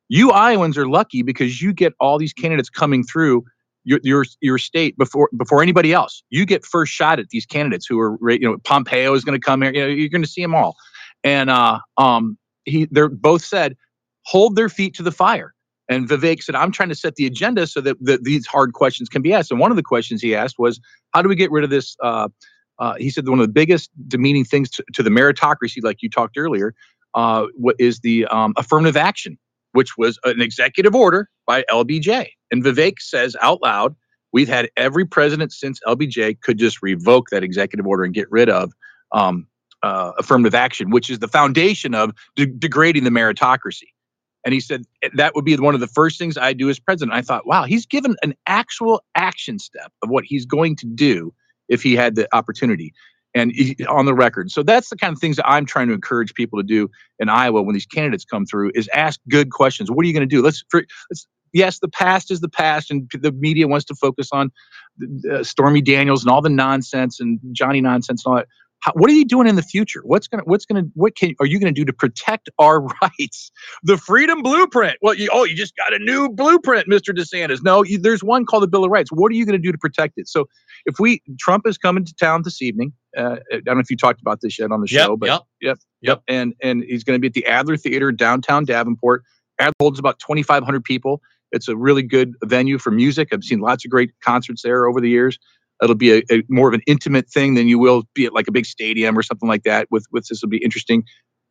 You 0.09 0.31
Iowans 0.31 0.77
are 0.77 0.87
lucky 0.87 1.23
because 1.23 1.61
you 1.61 1.73
get 1.73 1.93
all 1.99 2.19
these 2.19 2.33
candidates 2.33 2.69
coming 2.69 3.03
through 3.03 3.43
your 3.85 3.99
your 4.03 4.25
your 4.41 4.57
state 4.57 4.97
before 4.97 5.29
before 5.37 5.61
anybody 5.61 5.93
else. 5.93 6.23
You 6.29 6.45
get 6.45 6.65
first 6.65 6.91
shot 6.91 7.19
at 7.19 7.29
these 7.29 7.45
candidates 7.45 7.85
who 7.87 7.99
are 7.99 8.17
you 8.29 8.39
know 8.39 8.57
Pompeo 8.65 9.13
is 9.13 9.23
going 9.23 9.39
to 9.39 9.43
come 9.43 9.61
here. 9.61 9.73
You 9.73 9.81
know 9.81 9.87
you're 9.87 10.09
going 10.09 10.23
to 10.23 10.27
see 10.27 10.41
them 10.41 10.53
all, 10.53 10.75
and 11.23 11.49
uh, 11.49 11.79
um, 11.97 12.37
he 12.65 12.87
they're 12.91 13.09
both 13.09 13.43
said 13.43 13.77
hold 14.25 14.55
their 14.55 14.69
feet 14.69 14.93
to 14.95 15.03
the 15.03 15.11
fire. 15.11 15.53
And 15.87 16.09
Vivek 16.09 16.41
said, 16.41 16.55
I'm 16.55 16.71
trying 16.71 16.89
to 16.89 16.95
set 16.95 17.15
the 17.15 17.27
agenda 17.27 17.67
so 17.67 17.79
that, 17.81 17.97
that 18.01 18.23
these 18.23 18.47
hard 18.47 18.73
questions 18.73 19.07
can 19.07 19.21
be 19.21 19.33
asked. 19.33 19.51
And 19.51 19.59
one 19.59 19.71
of 19.71 19.77
the 19.77 19.83
questions 19.83 20.21
he 20.21 20.35
asked 20.35 20.57
was, 20.57 20.79
how 21.13 21.21
do 21.21 21.29
we 21.29 21.35
get 21.35 21.51
rid 21.51 21.63
of 21.63 21.69
this? 21.69 21.95
Uh, 22.01 22.29
uh, 22.79 22.95
he 22.95 23.09
said 23.09 23.27
one 23.29 23.39
of 23.39 23.45
the 23.45 23.53
biggest 23.53 23.91
demeaning 24.07 24.43
things 24.43 24.69
to, 24.71 24.83
to 24.93 25.03
the 25.03 25.11
meritocracy, 25.11 25.83
like 25.83 26.01
you 26.01 26.09
talked 26.09 26.37
earlier, 26.37 26.73
uh, 27.13 27.45
what 27.55 27.75
is 27.79 27.99
the 27.99 28.25
um, 28.25 28.53
affirmative 28.57 28.97
action, 28.97 29.37
which 29.75 29.97
was 29.97 30.17
an 30.23 30.41
executive 30.41 30.95
order 30.95 31.29
by 31.45 31.63
LBJ. 31.69 32.29
And 32.51 32.63
Vivek 32.63 32.99
says 32.99 33.35
out 33.41 33.61
loud, 33.61 33.95
we've 34.31 34.47
had 34.47 34.69
every 34.77 35.05
president 35.05 35.51
since 35.51 35.79
LBJ 35.85 36.39
could 36.41 36.57
just 36.57 36.81
revoke 36.81 37.29
that 37.29 37.43
executive 37.43 37.85
order 37.85 38.03
and 38.03 38.13
get 38.13 38.31
rid 38.31 38.49
of 38.49 38.71
um, 39.11 39.47
uh, 39.83 40.13
affirmative 40.17 40.55
action, 40.55 40.91
which 40.91 41.09
is 41.09 41.19
the 41.19 41.27
foundation 41.27 41.93
of 41.93 42.11
de- 42.35 42.45
degrading 42.45 43.03
the 43.03 43.09
meritocracy. 43.09 43.89
And 44.45 44.53
he 44.53 44.61
said 44.61 44.83
"Eh, 45.03 45.09
that 45.15 45.35
would 45.35 45.45
be 45.45 45.57
one 45.57 45.73
of 45.73 45.81
the 45.81 45.87
first 45.87 46.17
things 46.17 46.37
I 46.37 46.53
do 46.53 46.69
as 46.69 46.79
president. 46.79 47.15
I 47.15 47.21
thought, 47.21 47.45
wow, 47.45 47.65
he's 47.65 47.85
given 47.85 48.15
an 48.23 48.33
actual 48.47 49.03
action 49.15 49.59
step 49.59 49.91
of 50.01 50.09
what 50.09 50.23
he's 50.23 50.45
going 50.45 50.77
to 50.77 50.85
do 50.85 51.33
if 51.67 51.83
he 51.83 51.95
had 51.95 52.15
the 52.15 52.27
opportunity 52.33 52.93
and 53.35 53.53
on 53.89 54.05
the 54.05 54.15
record. 54.15 54.49
So 54.49 54.63
that's 54.63 54.89
the 54.89 54.95
kind 54.95 55.13
of 55.13 55.19
things 55.19 55.35
that 55.35 55.47
I'm 55.47 55.65
trying 55.65 55.89
to 55.89 55.93
encourage 55.93 56.33
people 56.33 56.57
to 56.59 56.63
do 56.63 56.89
in 57.19 57.29
Iowa 57.29 57.61
when 57.61 57.73
these 57.73 57.85
candidates 57.85 58.25
come 58.25 58.45
through 58.45 58.71
is 58.73 58.89
ask 58.93 59.19
good 59.29 59.51
questions. 59.51 59.91
What 59.91 60.03
are 60.05 60.07
you 60.07 60.13
going 60.13 60.27
to 60.27 60.35
do? 60.35 60.41
Let's, 60.41 60.63
for, 60.69 60.85
let's 61.11 61.27
yes, 61.55 61.79
the 61.79 61.87
past 61.87 62.31
is 62.31 62.41
the 62.41 62.49
past, 62.49 62.91
and 62.91 63.09
the 63.19 63.31
media 63.31 63.67
wants 63.67 63.85
to 63.85 63.95
focus 63.95 64.29
on 64.31 64.51
uh, 65.31 65.43
Stormy 65.43 65.81
Daniels 65.81 66.23
and 66.23 66.31
all 66.31 66.41
the 66.41 66.49
nonsense 66.49 67.19
and 67.19 67.39
Johnny 67.51 67.81
nonsense 67.81 68.25
and 68.25 68.31
all 68.31 68.37
that. 68.37 68.47
How, 68.81 68.91
what 68.93 69.09
are 69.09 69.13
you 69.13 69.25
doing 69.25 69.47
in 69.47 69.55
the 69.55 69.63
future? 69.63 70.01
What's 70.03 70.27
gonna 70.27 70.43
What's 70.45 70.65
gonna 70.65 70.83
What 70.93 71.15
can 71.15 71.33
are 71.39 71.45
you 71.45 71.59
gonna 71.59 71.71
do 71.71 71.85
to 71.85 71.93
protect 71.93 72.49
our 72.59 72.81
rights? 73.01 73.51
The 73.83 73.97
Freedom 73.97 74.41
Blueprint. 74.41 74.97
Well, 75.01 75.15
you, 75.15 75.29
oh, 75.31 75.43
you 75.43 75.55
just 75.55 75.75
got 75.75 75.93
a 75.93 75.99
new 75.99 76.29
blueprint, 76.29 76.87
Mr. 76.87 77.15
DeSantis. 77.15 77.63
No, 77.63 77.83
you, 77.83 77.97
there's 77.99 78.23
one 78.23 78.45
called 78.45 78.63
the 78.63 78.67
Bill 78.67 78.85
of 78.85 78.91
Rights. 78.91 79.11
What 79.11 79.31
are 79.31 79.35
you 79.35 79.45
gonna 79.45 79.57
do 79.57 79.71
to 79.71 79.77
protect 79.77 80.13
it? 80.17 80.27
So, 80.27 80.47
if 80.85 80.99
we 80.99 81.21
Trump 81.39 81.67
is 81.67 81.77
coming 81.77 82.05
to 82.05 82.13
town 82.15 82.43
this 82.43 82.61
evening, 82.61 82.93
uh, 83.17 83.37
I 83.51 83.59
don't 83.65 83.75
know 83.75 83.81
if 83.81 83.89
you 83.89 83.97
talked 83.97 84.21
about 84.21 84.41
this 84.41 84.59
yet 84.59 84.71
on 84.71 84.81
the 84.81 84.87
Yep, 84.89 85.05
show, 85.05 85.17
but 85.17 85.27
yep. 85.27 85.41
yep, 85.61 85.77
yep, 86.01 86.21
and 86.27 86.53
and 86.61 86.83
he's 86.83 87.03
going 87.03 87.15
to 87.15 87.21
be 87.21 87.27
at 87.27 87.33
the 87.33 87.45
Adler 87.45 87.77
Theater 87.77 88.11
downtown 88.11 88.65
Davenport. 88.65 89.23
Adler 89.59 89.73
holds 89.79 89.99
about 89.99 90.19
2,500 90.19 90.83
people. 90.83 91.21
It's 91.51 91.67
a 91.67 91.75
really 91.77 92.03
good 92.03 92.33
venue 92.43 92.77
for 92.77 92.91
music. 92.91 93.29
I've 93.31 93.43
seen 93.43 93.59
lots 93.59 93.85
of 93.85 93.91
great 93.91 94.11
concerts 94.21 94.61
there 94.63 94.87
over 94.87 94.99
the 94.99 95.09
years. 95.09 95.39
It'll 95.83 95.95
be 95.95 96.17
a, 96.19 96.23
a 96.31 96.43
more 96.49 96.67
of 96.67 96.73
an 96.73 96.81
intimate 96.87 97.29
thing 97.29 97.55
than 97.55 97.67
you 97.67 97.77
will 97.79 98.03
be 98.13 98.25
at 98.25 98.33
like 98.33 98.47
a 98.47 98.51
big 98.51 98.65
stadium 98.65 99.17
or 99.17 99.23
something 99.23 99.49
like 99.49 99.63
that. 99.63 99.87
With 99.91 100.05
with 100.11 100.27
this 100.27 100.41
will 100.41 100.49
be 100.49 100.63
interesting, 100.63 101.03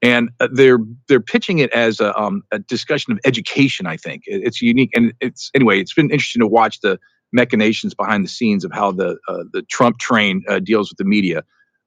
and 0.03 0.31
uh, 0.41 0.49
they're 0.53 0.79
they're 1.09 1.21
pitching 1.21 1.59
it 1.59 1.71
as 1.73 2.01
a, 2.01 2.19
um, 2.21 2.43
a 2.53 2.59
discussion 2.59 3.13
of 3.13 3.19
education. 3.25 3.87
I 3.87 3.97
think 3.97 4.23
It- 4.27 4.43
it's 4.45 4.63
unique, 4.63 4.91
and 4.95 5.13
it's 5.21 5.51
anyway. 5.55 5.81
It's 5.81 5.95
been 5.95 6.11
interesting 6.11 6.41
to 6.41 6.47
watch 6.47 6.81
the 6.81 6.99
machinations 7.33 7.95
behind 7.95 8.25
the 8.25 8.29
scenes 8.29 8.65
of 8.65 8.73
how 8.73 8.93
the 8.93 9.19
uh, 9.29 9.45
the 9.53 9.63
Trump 9.63 9.99
train 9.99 10.43
uh, 10.49 10.59
deals 10.61 10.91
with 10.91 10.99
the 10.99 11.05
media. 11.05 11.43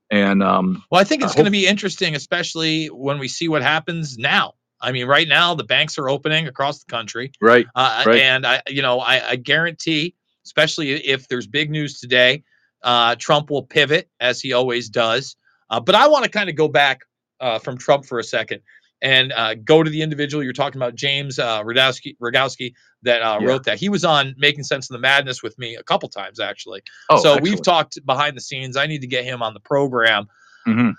And 0.09 0.41
um, 0.41 0.83
Well, 0.91 1.01
I 1.01 1.03
think 1.03 1.23
it's 1.23 1.33
I 1.33 1.35
going 1.35 1.45
to 1.45 1.51
be 1.51 1.67
interesting, 1.67 2.15
especially 2.15 2.87
when 2.87 3.19
we 3.19 3.27
see 3.27 3.49
what 3.49 3.61
happens 3.61 4.17
now. 4.17 4.53
I 4.79 4.91
mean, 4.91 5.07
right 5.07 5.27
now 5.27 5.55
the 5.55 5.63
banks 5.63 5.97
are 5.97 6.07
opening 6.07 6.47
across 6.47 6.83
the 6.83 6.89
country, 6.89 7.31
right, 7.41 7.65
uh, 7.75 8.03
right. 8.05 8.21
and 8.21 8.45
I, 8.45 8.61
you 8.67 8.81
know, 8.81 8.99
I, 8.99 9.31
I 9.31 9.35
guarantee, 9.35 10.13
especially 10.47 10.91
if 11.05 11.27
there's 11.27 11.45
big 11.45 11.69
news 11.69 11.99
today, 11.99 12.41
uh, 12.83 13.15
Trump 13.19 13.49
will 13.49 13.63
pivot 13.63 14.09
as 14.21 14.39
he 14.39 14.53
always 14.53 14.87
does. 14.89 15.35
Uh, 15.69 15.79
but 15.81 15.93
I 15.93 16.07
want 16.07 16.23
to 16.23 16.31
kind 16.31 16.49
of 16.49 16.55
go 16.55 16.69
back 16.69 17.01
uh, 17.41 17.59
from 17.59 17.77
Trump 17.77 18.05
for 18.05 18.17
a 18.19 18.23
second 18.23 18.61
and 19.01 19.33
uh, 19.33 19.53
go 19.55 19.83
to 19.83 19.89
the 19.91 20.01
individual 20.01 20.41
you're 20.43 20.53
talking 20.53 20.79
about, 20.81 20.95
James 20.95 21.37
uh, 21.37 21.61
Radowski, 21.63 22.15
Rogowski, 22.23 22.73
that 23.03 23.21
uh, 23.21 23.37
Yeah. 23.41 23.47
wrote 23.47 23.65
that. 23.65 23.77
He 23.77 23.89
was 23.89 24.05
on 24.05 24.33
Making 24.37 24.63
Sense 24.63 24.89
of 24.89 24.93
the 24.93 24.99
Madness 24.99 25.43
with 25.43 25.59
me 25.59 25.75
a 25.75 25.83
couple 25.83 26.07
times 26.09 26.39
actually. 26.39 26.81
Oh, 27.09 27.21
so 27.21 27.37
we've 27.37 27.61
talked 27.61 27.99
behind 28.05 28.37
the 28.37 28.41
scenes. 28.41 28.77
I 28.77 28.87
need 28.87 29.01
to 29.01 29.07
get 29.07 29.25
him 29.25 29.43
on 29.43 29.53
the 29.53 29.59
program 29.59 30.27
Mhm. 30.65 30.93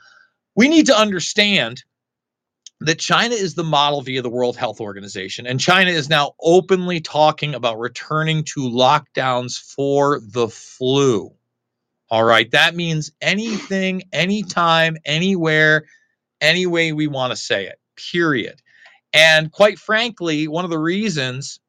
we 0.54 0.68
need 0.68 0.86
to 0.86 0.96
understand 0.96 1.82
that 2.80 2.98
China 2.98 3.34
is 3.34 3.54
the 3.54 3.64
model 3.64 4.02
via 4.02 4.22
the 4.22 4.30
World 4.30 4.56
Health 4.56 4.80
Organization, 4.80 5.46
and 5.46 5.58
China 5.58 5.90
is 5.90 6.08
now 6.08 6.32
openly 6.40 7.00
talking 7.00 7.54
about 7.54 7.78
returning 7.78 8.44
to 8.44 8.60
lockdowns 8.60 9.58
for 9.58 10.20
the 10.20 10.48
flu. 10.48 11.32
All 12.10 12.24
right, 12.24 12.50
that 12.52 12.74
means 12.74 13.12
anything, 13.20 14.02
anytime, 14.12 14.96
anywhere, 15.04 15.84
any 16.40 16.66
way 16.66 16.92
we 16.92 17.06
want 17.06 17.32
to 17.32 17.36
say 17.36 17.66
it, 17.66 17.78
period. 17.96 18.62
And 19.12 19.50
quite 19.50 19.78
frankly, 19.78 20.48
one 20.48 20.64
of 20.64 20.70
the 20.70 20.78
reasons 20.78 21.60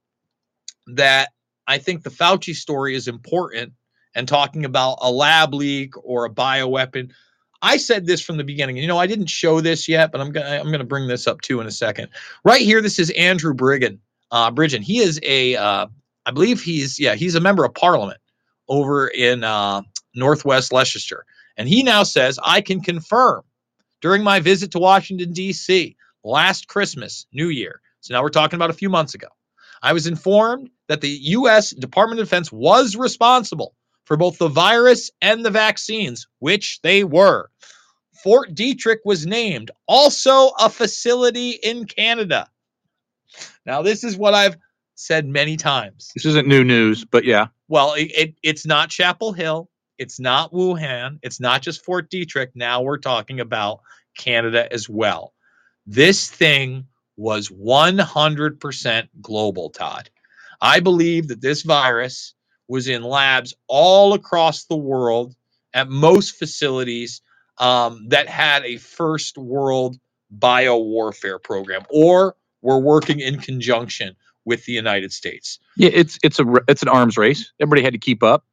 that 0.87 1.29
I 1.67 1.77
think 1.77 2.03
the 2.03 2.09
Fauci 2.09 2.53
story 2.53 2.95
is 2.95 3.07
important 3.07 3.73
and 4.15 4.27
talking 4.27 4.65
about 4.65 4.99
a 5.01 5.11
lab 5.11 5.53
leak 5.53 5.93
or 6.03 6.25
a 6.25 6.29
bioweapon. 6.29 7.11
I 7.61 7.77
said 7.77 8.05
this 8.05 8.21
from 8.21 8.37
the 8.37 8.43
beginning. 8.43 8.77
You 8.77 8.87
know, 8.87 8.97
I 8.97 9.07
didn't 9.07 9.27
show 9.27 9.61
this 9.61 9.87
yet, 9.87 10.11
but 10.11 10.21
I'm 10.21 10.31
gonna 10.31 10.59
I'm 10.59 10.71
gonna 10.71 10.83
bring 10.83 11.07
this 11.07 11.27
up 11.27 11.41
too 11.41 11.59
in 11.59 11.67
a 11.67 11.71
second. 11.71 12.09
Right 12.43 12.61
here, 12.61 12.81
this 12.81 12.99
is 12.99 13.09
Andrew 13.11 13.53
Brigham. 13.53 13.99
Uh, 14.31 14.51
Bridgen. 14.51 14.81
He 14.81 14.99
is 14.99 15.19
a, 15.23 15.55
uh, 15.55 15.87
I 16.25 16.31
believe 16.31 16.61
he's 16.61 16.99
yeah, 16.99 17.15
he's 17.15 17.35
a 17.35 17.39
member 17.39 17.65
of 17.65 17.73
Parliament 17.73 18.19
over 18.67 19.07
in 19.07 19.43
uh, 19.43 19.81
Northwest 20.13 20.71
Leicester, 20.71 21.25
and 21.57 21.67
he 21.67 21.81
now 21.83 22.03
says 22.03 22.39
I 22.41 22.61
can 22.61 22.81
confirm 22.81 23.41
during 24.01 24.23
my 24.23 24.39
visit 24.39 24.71
to 24.71 24.79
Washington 24.79 25.33
D.C. 25.33 25.95
last 26.23 26.67
Christmas, 26.67 27.25
New 27.33 27.49
Year. 27.49 27.81
So 28.01 28.13
now 28.13 28.21
we're 28.21 28.29
talking 28.29 28.57
about 28.57 28.69
a 28.69 28.73
few 28.73 28.89
months 28.89 29.15
ago. 29.15 29.27
I 29.81 29.93
was 29.93 30.07
informed 30.07 30.69
that 30.87 31.01
the 31.01 31.09
U.S. 31.09 31.71
Department 31.71 32.19
of 32.19 32.27
Defense 32.27 32.51
was 32.51 32.95
responsible 32.95 33.73
for 34.09 34.17
both 34.17 34.39
the 34.39 34.47
virus 34.47 35.11
and 35.21 35.45
the 35.45 35.51
vaccines, 35.51 36.27
which 36.39 36.79
they 36.81 37.03
were. 37.03 37.51
Fort 38.23 38.55
Detrick 38.55 38.97
was 39.05 39.27
named, 39.27 39.69
also 39.87 40.47
a 40.59 40.67
facility 40.67 41.51
in 41.51 41.85
Canada. 41.85 42.49
Now, 43.67 43.83
this 43.83 44.03
is 44.03 44.17
what 44.17 44.33
I've 44.33 44.57
said 44.95 45.27
many 45.27 45.57
times. 45.57 46.09
This 46.15 46.25
isn't 46.25 46.47
new 46.47 46.63
news, 46.63 47.05
but 47.05 47.23
yeah. 47.23 47.47
Well, 47.67 47.93
it, 47.93 48.11
it, 48.17 48.35
it's 48.41 48.65
not 48.65 48.89
Chapel 48.89 49.31
Hill. 49.31 49.69
It's 49.99 50.19
not 50.19 50.51
Wuhan. 50.51 51.19
It's 51.21 51.39
not 51.39 51.61
just 51.61 51.85
Fort 51.85 52.09
Detrick. 52.09 52.47
Now 52.55 52.81
we're 52.81 52.97
talking 52.97 53.39
about 53.39 53.81
Canada 54.17 54.67
as 54.73 54.89
well. 54.89 55.35
This 55.85 56.27
thing 56.27 56.87
was 57.15 57.49
100% 57.49 59.09
global, 59.21 59.69
Todd. 59.69 60.09
I 60.59 60.79
believe 60.79 61.27
that 61.27 61.41
this 61.41 61.61
virus 61.61 62.33
was 62.69 62.87
in 62.87 63.03
labs 63.03 63.53
all 63.67 64.13
across 64.13 64.63
the 64.65 64.77
world 64.77 65.35
at 65.73 65.89
most 65.89 66.37
facilities 66.37 67.21
um, 67.57 68.07
that 68.09 68.29
had 68.29 68.63
a 68.63 68.77
first 68.77 69.37
world 69.37 69.97
bio 70.31 70.77
warfare 70.77 71.39
program 71.39 71.83
or 71.89 72.35
were 72.61 72.79
working 72.79 73.19
in 73.19 73.39
conjunction 73.39 74.15
with 74.45 74.63
the 74.65 74.71
United 74.71 75.11
States. 75.11 75.59
Yeah, 75.75 75.89
it's 75.91 76.17
it's 76.23 76.39
a 76.39 76.45
it's 76.69 76.81
an 76.81 76.87
arms 76.87 77.17
race. 77.17 77.51
Everybody 77.59 77.83
had 77.83 77.93
to 77.93 77.99
keep 77.99 78.23
up. 78.23 78.45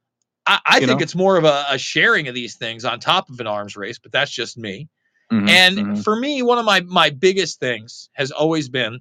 I, 0.45 0.59
I 0.65 0.79
think 0.79 0.91
know? 0.91 0.97
it's 1.03 1.15
more 1.15 1.37
of 1.37 1.45
a, 1.45 1.65
a 1.69 1.77
sharing 1.77 2.27
of 2.27 2.35
these 2.35 2.55
things 2.55 2.83
on 2.83 2.99
top 2.99 3.29
of 3.29 3.39
an 3.39 3.47
arms 3.47 3.77
race, 3.77 3.99
but 3.99 4.11
that's 4.11 4.31
just 4.31 4.57
me. 4.57 4.89
Mhm, 5.31 5.49
and 5.49 5.77
mhm. 5.77 6.03
for 6.03 6.15
me, 6.15 6.41
one 6.41 6.57
of 6.57 6.65
my 6.65 6.81
my 6.81 7.09
biggest 7.09 7.59
things 7.59 8.09
has 8.13 8.31
always 8.31 8.67
been 8.67 8.99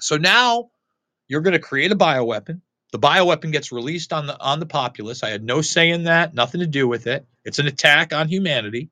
so 0.00 0.16
now 0.16 0.70
you're 1.28 1.40
going 1.40 1.52
to 1.52 1.58
create 1.58 1.92
a 1.92 1.96
bioweapon. 1.96 2.60
The 2.94 3.00
bioweapon 3.00 3.50
gets 3.50 3.72
released 3.72 4.12
on 4.12 4.28
the 4.28 4.40
on 4.40 4.60
the 4.60 4.66
populace. 4.66 5.24
I 5.24 5.30
had 5.30 5.42
no 5.42 5.62
say 5.62 5.90
in 5.90 6.04
that, 6.04 6.32
nothing 6.32 6.60
to 6.60 6.66
do 6.68 6.86
with 6.86 7.08
it. 7.08 7.26
It's 7.44 7.58
an 7.58 7.66
attack 7.66 8.12
on 8.12 8.28
humanity. 8.28 8.88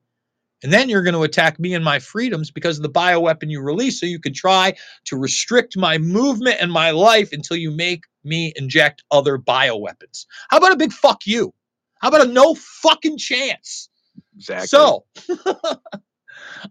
And 0.61 0.73
then 0.73 0.89
you're 0.89 1.03
going 1.03 1.13
to 1.13 1.23
attack 1.23 1.57
me 1.57 1.73
and 1.73 1.85
my 1.85 1.99
freedoms 1.99 2.51
because 2.51 2.77
of 2.77 2.83
the 2.83 2.89
bioweapon 2.89 3.49
you 3.49 3.61
release. 3.61 4.01
So 4.01 4.05
you 4.05 4.19
can 4.19 4.33
try 4.33 4.73
to 5.05 5.15
restrict 5.15 5.77
my 5.77 5.99
movement 5.99 6.57
and 6.59 6.69
my 6.69 6.91
life 6.91 7.31
until 7.31 7.55
you 7.55 7.71
make 7.71 8.03
me 8.25 8.51
inject 8.57 9.05
other 9.09 9.37
bioweapons. 9.37 10.25
How 10.49 10.57
about 10.57 10.73
a 10.73 10.77
big 10.77 10.91
fuck 10.91 11.25
you? 11.25 11.53
How 12.01 12.09
about 12.09 12.27
a 12.27 12.29
no 12.29 12.55
fucking 12.55 13.19
chance? 13.19 13.87
Exactly. 14.35 14.67
So 14.67 15.05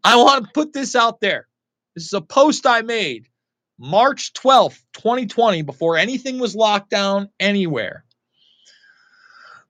I 0.04 0.16
want 0.16 0.44
to 0.44 0.50
put 0.52 0.74
this 0.74 0.94
out 0.94 1.22
there. 1.22 1.48
This 1.94 2.04
is 2.04 2.12
a 2.12 2.20
post 2.20 2.66
I 2.66 2.82
made 2.82 3.28
March 3.78 4.32
12th, 4.34 4.80
2020, 4.92 5.62
before 5.62 5.96
anything 5.96 6.38
was 6.38 6.54
locked 6.54 6.90
down 6.90 7.28
anywhere. 7.40 8.04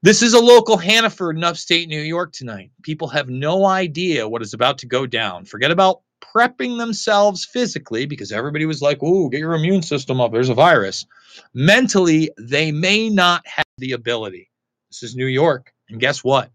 This 0.03 0.23
is 0.23 0.35
a 0.35 0.41
local 0.41 0.77
Hannaford 0.77 1.37
in 1.37 1.45
upstate 1.45 1.89
New 1.89 2.01
York 2.01 2.33
tonight. 2.33 2.73
People 2.83 3.07
have 3.09 3.29
no 3.29 3.65
idea 3.67 4.29
what 4.29 4.43
is 4.43 4.53
about 4.53 4.79
to 4.79 4.87
go 4.87 5.07
down. 5.07 5.45
Forget 5.45 5.71
about 5.71 6.01
prepping 6.21 6.79
themselves 6.79 7.45
physically 7.45 8.07
because 8.07 8.33
everybody 8.33 8.67
was 8.67 8.83
like, 8.83 9.01
"Ooh, 9.03 9.31
get 9.31 9.39
your 9.39 9.55
immune 9.55 9.83
system 9.83 10.21
up. 10.21 10.33
There's 10.33 10.49
a 10.49 10.55
virus." 10.55 11.07
Mentally, 11.55 12.31
they 12.37 12.73
may 12.73 13.11
not 13.11 13.47
have 13.47 13.67
the 13.79 13.93
ability. 13.93 14.51
This 14.91 15.05
is 15.05 15.15
New 15.15 15.27
York, 15.27 15.73
and 15.89 16.01
guess 16.01 16.25
what? 16.25 16.51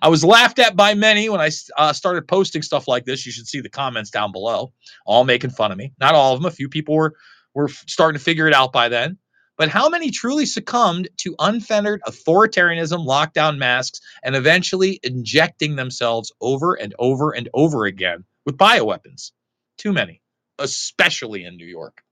I 0.00 0.08
was 0.08 0.24
laughed 0.24 0.58
at 0.58 0.76
by 0.76 0.94
many 0.94 1.28
when 1.28 1.40
I 1.40 1.50
uh, 1.76 1.92
started 1.92 2.28
posting 2.28 2.62
stuff 2.62 2.88
like 2.88 3.04
this. 3.04 3.26
You 3.26 3.32
should 3.32 3.46
see 3.46 3.60
the 3.60 3.68
comments 3.68 4.10
down 4.10 4.32
below, 4.32 4.72
all 5.04 5.24
making 5.24 5.50
fun 5.50 5.72
of 5.72 5.78
me. 5.78 5.92
Not 6.00 6.14
all 6.14 6.34
of 6.34 6.40
them. 6.40 6.46
A 6.46 6.54
few 6.54 6.68
people 6.68 6.94
were 6.94 7.14
were 7.54 7.68
starting 7.68 8.18
to 8.18 8.24
figure 8.24 8.46
it 8.46 8.54
out 8.54 8.72
by 8.72 8.88
then. 8.88 9.18
But 9.56 9.70
how 9.70 9.88
many 9.88 10.10
truly 10.10 10.44
succumbed 10.44 11.08
to 11.18 11.34
unfettered 11.38 12.02
authoritarianism, 12.06 13.06
lockdown 13.06 13.56
masks, 13.56 14.00
and 14.22 14.36
eventually 14.36 15.00
injecting 15.02 15.76
themselves 15.76 16.30
over 16.42 16.74
and 16.74 16.94
over 16.98 17.34
and 17.34 17.48
over 17.54 17.86
again 17.86 18.24
with 18.44 18.58
bioweapons? 18.58 19.32
Too 19.78 19.94
many, 19.94 20.20
especially 20.58 21.44
in 21.44 21.56
New 21.56 21.66
York. 21.66 22.02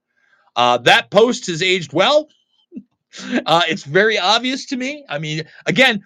Uh, 0.55 0.79
that 0.79 1.11
post 1.11 1.47
has 1.47 1.61
aged 1.61 1.93
well. 1.93 2.27
Uh, 3.45 3.61
it's 3.69 3.85
very 3.85 4.19
obvious 4.19 4.65
to 4.65 4.75
me. 4.75 5.05
I 5.07 5.19
mean, 5.19 5.43
again, 5.65 6.03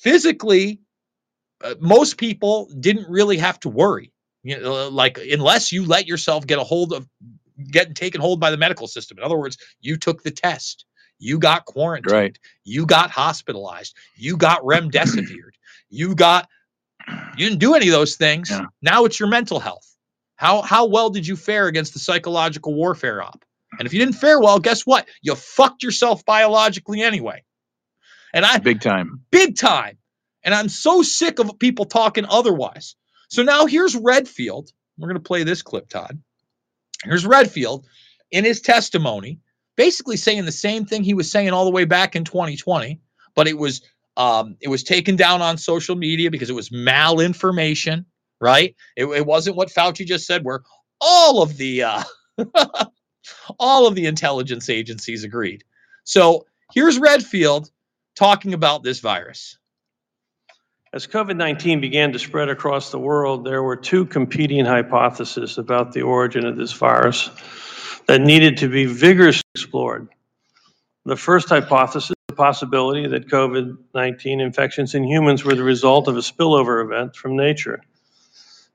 physically, 0.00 0.80
uh, 1.64 1.74
most 1.80 2.18
people 2.18 2.70
didn't 2.80 3.08
really 3.10 3.38
have 3.38 3.60
to 3.60 3.68
worry. 3.68 4.12
You 4.44 4.60
know, 4.60 4.88
like 4.88 5.18
unless 5.18 5.72
you 5.72 5.84
let 5.86 6.06
yourself 6.06 6.46
get 6.46 6.58
a 6.58 6.64
hold 6.64 6.92
of 6.92 7.08
getting 7.70 7.94
taken 7.94 8.20
hold 8.20 8.40
by 8.40 8.50
the 8.50 8.56
medical 8.56 8.88
system. 8.88 9.18
In 9.18 9.24
other 9.24 9.38
words, 9.38 9.58
you 9.80 9.96
took 9.96 10.22
the 10.22 10.30
test, 10.30 10.86
you 11.18 11.38
got 11.38 11.66
quarantined, 11.66 12.12
Right. 12.12 12.38
you 12.64 12.86
got 12.86 13.10
hospitalized, 13.10 13.96
you 14.16 14.36
got 14.36 14.62
remdesivired, 14.62 15.54
you 15.90 16.14
got 16.14 16.48
you 17.36 17.48
didn't 17.48 17.60
do 17.60 17.74
any 17.74 17.88
of 17.88 17.92
those 17.92 18.16
things. 18.16 18.62
Now 18.82 19.04
it's 19.06 19.20
your 19.20 19.28
mental 19.28 19.60
health. 19.60 19.86
How 20.36 20.62
how 20.62 20.86
well 20.86 21.10
did 21.10 21.26
you 21.26 21.36
fare 21.36 21.66
against 21.68 21.94
the 21.94 22.00
psychological 22.00 22.74
warfare 22.74 23.22
op? 23.22 23.44
And 23.78 23.86
if 23.86 23.92
you 23.94 24.00
didn't 24.00 24.16
fare 24.16 24.40
well, 24.40 24.58
guess 24.60 24.82
what? 24.86 25.08
You 25.22 25.34
fucked 25.34 25.82
yourself 25.82 26.24
biologically 26.24 27.02
anyway. 27.02 27.44
And 28.38 28.46
I 28.46 28.58
Big 28.58 28.80
time. 28.80 29.24
big 29.32 29.56
time. 29.58 29.98
And 30.44 30.54
I'm 30.54 30.70
so 30.70 31.02
sick 31.02 31.40
of 31.40 31.58
people 31.58 31.86
talking 31.86 32.26
otherwise. 32.30 32.96
So 33.30 33.42
now 33.42 33.66
here's 33.66 33.96
Redfield. 33.96 34.70
We're 34.98 35.08
going 35.08 35.22
to 35.22 35.28
play 35.28 35.44
this 35.44 35.62
clip, 35.62 35.88
Todd. 35.90 36.20
Here's 37.04 37.26
Redfield 37.26 37.86
in 38.30 38.44
his 38.44 38.62
testimony, 38.62 39.40
basically 39.76 40.18
saying 40.18 40.44
the 40.46 40.52
same 40.52 40.86
thing 40.86 41.04
he 41.04 41.14
was 41.14 41.30
saying 41.30 41.50
all 41.50 41.66
the 41.66 41.72
way 41.72 41.86
back 41.86 42.16
in 42.16 42.24
2020, 42.24 43.00
but 43.36 43.48
it 43.48 43.58
was 43.58 43.82
um, 44.16 44.56
it 44.60 44.68
was 44.68 44.84
taken 44.84 45.16
down 45.16 45.42
on 45.42 45.58
social 45.58 45.96
media 45.96 46.30
because 46.30 46.50
it 46.50 46.54
was 46.54 46.70
malinformation, 46.70 48.04
right? 48.40 48.76
It, 48.96 49.06
it 49.06 49.26
wasn't 49.26 49.56
what 49.56 49.70
Fauci 49.70 50.06
just 50.06 50.26
said, 50.26 50.44
where 50.44 50.62
all 51.00 51.42
of 51.42 51.56
the 51.58 51.84
uh, 51.84 52.04
all 53.58 53.86
of 53.88 53.94
the 53.96 54.06
intelligence 54.06 54.70
agencies 54.70 55.24
agreed. 55.24 55.64
So 56.04 56.46
here's 56.74 56.98
Redfield 56.98 57.70
talking 58.18 58.52
about 58.52 58.82
this 58.82 58.98
virus. 58.98 59.56
As 60.92 61.06
COVID 61.06 61.36
19 61.36 61.80
began 61.80 62.12
to 62.12 62.18
spread 62.18 62.48
across 62.48 62.90
the 62.90 62.98
world, 62.98 63.44
there 63.44 63.62
were 63.62 63.76
two 63.76 64.06
competing 64.06 64.64
hypotheses 64.64 65.56
about 65.56 65.92
the 65.92 66.02
origin 66.02 66.44
of 66.44 66.56
this 66.56 66.72
virus 66.72 67.30
that 68.08 68.20
needed 68.20 68.56
to 68.58 68.68
be 68.68 68.86
vigorously 68.86 69.44
explored. 69.54 70.08
The 71.04 71.16
first 71.16 71.48
hypothesis, 71.48 72.16
the 72.26 72.34
possibility 72.34 73.06
that 73.06 73.28
COVID 73.28 73.76
19 73.94 74.40
infections 74.40 74.96
in 74.96 75.04
humans 75.04 75.44
were 75.44 75.54
the 75.54 75.62
result 75.62 76.08
of 76.08 76.16
a 76.16 76.20
spillover 76.20 76.84
event 76.84 77.14
from 77.14 77.36
nature. 77.36 77.82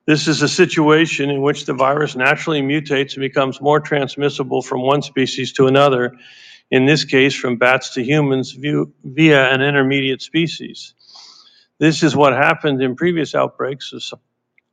This 0.06 0.28
is 0.28 0.42
a 0.42 0.50
situation 0.50 1.30
in 1.30 1.42
which 1.42 1.66
the 1.66 1.74
virus 1.74 2.16
naturally 2.16 2.62
mutates 2.62 3.16
and 3.16 3.22
becomes 3.22 3.60
more 3.60 3.82
transmissible 3.82 4.62
from 4.62 4.82
one 4.82 5.02
species 5.02 5.52
to 5.54 5.68
another, 5.68 6.14
in 6.72 6.86
this 6.86 7.06
case, 7.06 7.36
from 7.36 7.58
bats 7.58 7.94
to 7.96 8.04
humans 8.04 8.52
via 8.52 8.86
via 9.04 9.54
an 9.54 9.62
intermediate 9.62 10.22
species. 10.22 10.94
This 11.80 12.04
is 12.04 12.16
what 12.16 12.34
happened 12.34 12.82
in 12.82 12.96
previous 12.96 13.36
outbreaks 13.36 13.94
of 13.94 14.04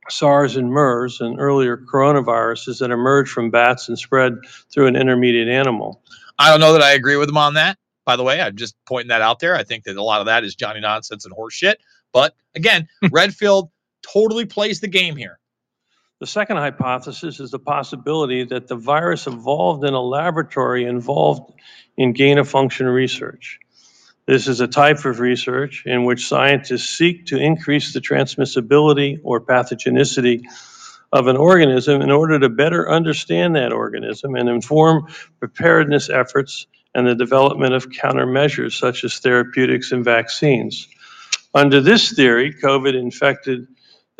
SARS 0.09 0.55
and 0.55 0.71
MERS 0.71 1.21
and 1.21 1.39
earlier 1.39 1.77
coronaviruses 1.77 2.79
that 2.79 2.91
emerged 2.91 3.31
from 3.31 3.51
bats 3.51 3.89
and 3.89 3.97
spread 3.97 4.33
through 4.73 4.87
an 4.87 4.95
intermediate 4.95 5.47
animal. 5.47 6.01
I 6.39 6.49
don't 6.49 6.59
know 6.59 6.73
that 6.73 6.81
I 6.81 6.93
agree 6.93 7.17
with 7.17 7.29
him 7.29 7.37
on 7.37 7.55
that. 7.55 7.77
By 8.05 8.15
the 8.15 8.23
way, 8.23 8.41
I'm 8.41 8.55
just 8.55 8.75
pointing 8.87 9.09
that 9.09 9.21
out 9.21 9.39
there. 9.39 9.55
I 9.55 9.63
think 9.63 9.83
that 9.83 9.95
a 9.95 10.03
lot 10.03 10.21
of 10.21 10.25
that 10.25 10.43
is 10.43 10.55
Johnny 10.55 10.79
nonsense 10.79 11.25
and 11.25 11.35
horseshit. 11.35 11.75
But 12.13 12.35
again, 12.55 12.87
Redfield 13.11 13.69
totally 14.01 14.45
plays 14.45 14.79
the 14.81 14.87
game 14.87 15.15
here. 15.15 15.39
The 16.21 16.27
second 16.27 16.57
hypothesis 16.57 17.39
is 17.39 17.49
the 17.49 17.57
possibility 17.57 18.43
that 18.43 18.67
the 18.67 18.75
virus 18.75 19.25
evolved 19.25 19.83
in 19.83 19.95
a 19.95 20.01
laboratory 20.01 20.85
involved 20.85 21.51
in 21.97 22.13
gain 22.13 22.37
of 22.37 22.47
function 22.47 22.85
research. 22.85 23.57
This 24.27 24.47
is 24.47 24.61
a 24.61 24.67
type 24.67 25.03
of 25.05 25.19
research 25.19 25.81
in 25.87 26.05
which 26.05 26.27
scientists 26.27 26.91
seek 26.91 27.25
to 27.25 27.39
increase 27.39 27.93
the 27.93 28.01
transmissibility 28.01 29.19
or 29.23 29.41
pathogenicity 29.41 30.43
of 31.11 31.25
an 31.25 31.37
organism 31.37 32.03
in 32.03 32.11
order 32.11 32.37
to 32.37 32.49
better 32.49 32.87
understand 32.87 33.55
that 33.55 33.73
organism 33.73 34.35
and 34.35 34.47
inform 34.47 35.07
preparedness 35.39 36.11
efforts 36.11 36.67
and 36.93 37.07
the 37.07 37.15
development 37.15 37.73
of 37.73 37.89
countermeasures 37.89 38.73
such 38.73 39.03
as 39.03 39.17
therapeutics 39.17 39.91
and 39.91 40.05
vaccines. 40.05 40.87
Under 41.55 41.81
this 41.81 42.13
theory, 42.13 42.53
COVID 42.53 42.93
infected 42.93 43.67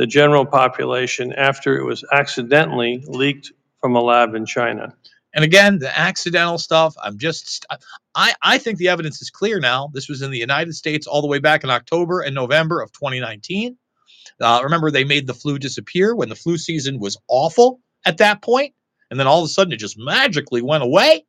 the 0.01 0.07
general 0.07 0.47
population 0.47 1.31
after 1.33 1.77
it 1.77 1.85
was 1.85 2.03
accidentally 2.11 3.03
leaked 3.05 3.51
from 3.81 3.95
a 3.95 4.01
lab 4.01 4.33
in 4.33 4.47
China. 4.47 4.91
And 5.35 5.45
again, 5.45 5.77
the 5.77 5.95
accidental 5.95 6.57
stuff, 6.57 6.95
I'm 7.03 7.19
just, 7.19 7.67
I, 8.15 8.33
I 8.41 8.57
think 8.57 8.79
the 8.79 8.87
evidence 8.87 9.21
is 9.21 9.29
clear 9.29 9.59
now. 9.59 9.91
This 9.93 10.09
was 10.09 10.23
in 10.23 10.31
the 10.31 10.39
United 10.39 10.73
States 10.73 11.05
all 11.05 11.21
the 11.21 11.27
way 11.27 11.37
back 11.37 11.63
in 11.63 11.69
October 11.69 12.21
and 12.21 12.33
November 12.33 12.81
of 12.81 12.91
2019. 12.93 13.77
Uh, 14.41 14.61
remember, 14.63 14.89
they 14.89 15.03
made 15.03 15.27
the 15.27 15.35
flu 15.35 15.59
disappear 15.59 16.15
when 16.15 16.29
the 16.29 16.35
flu 16.35 16.57
season 16.57 16.99
was 16.99 17.15
awful 17.27 17.79
at 18.03 18.17
that 18.17 18.41
point, 18.41 18.73
and 19.11 19.19
then 19.19 19.27
all 19.27 19.43
of 19.43 19.45
a 19.45 19.49
sudden 19.49 19.71
it 19.71 19.77
just 19.77 19.99
magically 19.99 20.63
went 20.63 20.81
away. 20.81 21.27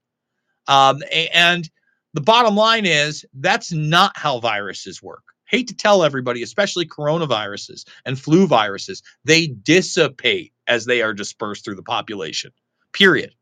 Um, 0.67 1.03
and 1.35 1.69
the 2.15 2.23
bottom 2.23 2.57
line 2.57 2.87
is 2.87 3.27
that's 3.35 3.71
not 3.71 4.17
how 4.17 4.41
viruses 4.41 5.03
work. 5.03 5.25
Hate 5.53 5.69
to 5.69 5.77
tell 5.77 6.03
everybody, 6.03 6.43
especially 6.43 6.87
coronaviruses 6.87 7.85
and 8.07 8.19
flu 8.19 8.47
viruses, 8.47 9.03
they 9.25 9.47
dissipate 9.47 10.55
as 10.67 10.87
they 10.87 11.03
are 11.03 11.13
dispersed 11.13 11.65
through 11.67 11.77
the 11.77 11.83
population. 11.83 12.53
Period. 12.93 13.35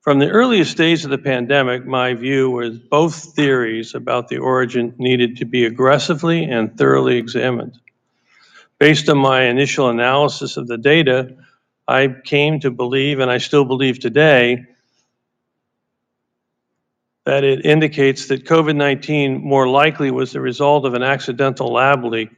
From 0.00 0.18
the 0.18 0.28
earliest 0.28 0.76
days 0.76 1.04
of 1.04 1.12
the 1.12 1.18
pandemic, 1.18 1.86
my 1.86 2.14
view 2.14 2.50
was 2.50 2.78
both 2.78 3.34
theories 3.36 3.94
about 3.94 4.26
the 4.26 4.38
origin 4.38 4.92
needed 4.98 5.36
to 5.36 5.44
be 5.44 5.64
aggressively 5.64 6.44
and 6.44 6.76
thoroughly 6.76 7.16
examined. 7.16 7.78
Based 8.80 9.08
on 9.08 9.16
my 9.16 9.44
initial 9.44 9.88
analysis 9.88 10.56
of 10.56 10.66
the 10.66 10.76
data, 10.76 11.36
I 11.86 12.08
came 12.24 12.58
to 12.60 12.72
believe, 12.72 13.20
and 13.20 13.30
I 13.30 13.38
still 13.38 13.64
believe 13.64 14.00
today, 14.00 14.66
that 17.24 17.44
it 17.44 17.64
indicates 17.64 18.28
that 18.28 18.44
COVID 18.44 18.76
19 18.76 19.42
more 19.42 19.68
likely 19.68 20.10
was 20.10 20.32
the 20.32 20.40
result 20.40 20.84
of 20.84 20.94
an 20.94 21.02
accidental 21.02 21.72
lab 21.72 22.04
leak. 22.04 22.30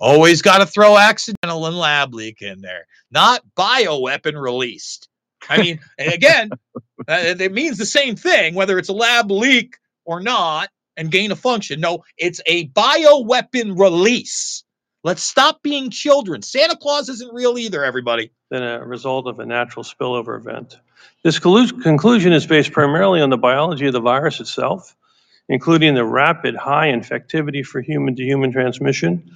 Always 0.00 0.42
got 0.42 0.58
to 0.58 0.66
throw 0.66 0.96
accidental 0.96 1.66
and 1.66 1.76
lab 1.76 2.14
leak 2.14 2.40
in 2.40 2.60
there, 2.60 2.86
not 3.10 3.42
bioweapon 3.56 4.40
released. 4.40 5.08
I 5.48 5.60
mean, 5.60 5.80
again, 5.98 6.50
uh, 7.08 7.34
it 7.38 7.52
means 7.52 7.78
the 7.78 7.86
same 7.86 8.14
thing, 8.14 8.54
whether 8.54 8.78
it's 8.78 8.88
a 8.88 8.92
lab 8.92 9.30
leak 9.30 9.76
or 10.04 10.20
not, 10.20 10.68
and 10.96 11.10
gain 11.10 11.32
of 11.32 11.40
function. 11.40 11.80
No, 11.80 12.04
it's 12.16 12.40
a 12.46 12.68
bioweapon 12.68 13.78
release. 13.78 14.64
Let's 15.04 15.22
stop 15.22 15.62
being 15.62 15.90
children. 15.90 16.42
Santa 16.42 16.76
Claus 16.76 17.08
isn't 17.08 17.32
real 17.32 17.56
either, 17.58 17.84
everybody. 17.84 18.32
than 18.50 18.62
a 18.62 18.84
result 18.84 19.26
of 19.26 19.38
a 19.40 19.46
natural 19.46 19.84
spillover 19.84 20.38
event. 20.38 20.76
This 21.24 21.38
conclusion 21.72 22.32
is 22.32 22.46
based 22.46 22.72
primarily 22.72 23.20
on 23.20 23.30
the 23.30 23.38
biology 23.38 23.86
of 23.86 23.92
the 23.92 24.00
virus 24.00 24.40
itself, 24.40 24.96
including 25.48 25.94
the 25.94 26.04
rapid 26.04 26.56
high 26.56 26.88
infectivity 26.88 27.64
for 27.64 27.80
human 27.82 28.16
to 28.16 28.22
human 28.24 28.52
transmission, 28.52 29.30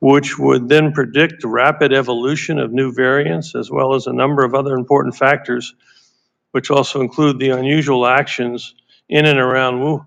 which 0.00 0.38
would 0.38 0.68
then 0.68 0.92
predict 0.92 1.42
the 1.42 1.48
rapid 1.48 1.92
evolution 1.92 2.58
of 2.58 2.72
new 2.72 2.92
variants 2.92 3.54
as 3.54 3.70
well 3.70 3.94
as 3.94 4.06
a 4.06 4.12
number 4.12 4.44
of 4.44 4.54
other 4.54 4.74
important 4.74 5.16
factors, 5.16 5.74
which 6.52 6.70
also 6.70 7.00
include 7.00 7.38
the 7.38 7.50
unusual 7.50 8.06
actions 8.06 8.74
in 9.08 9.26
and 9.26 9.38
around 9.38 9.80
Wu- 9.80 10.04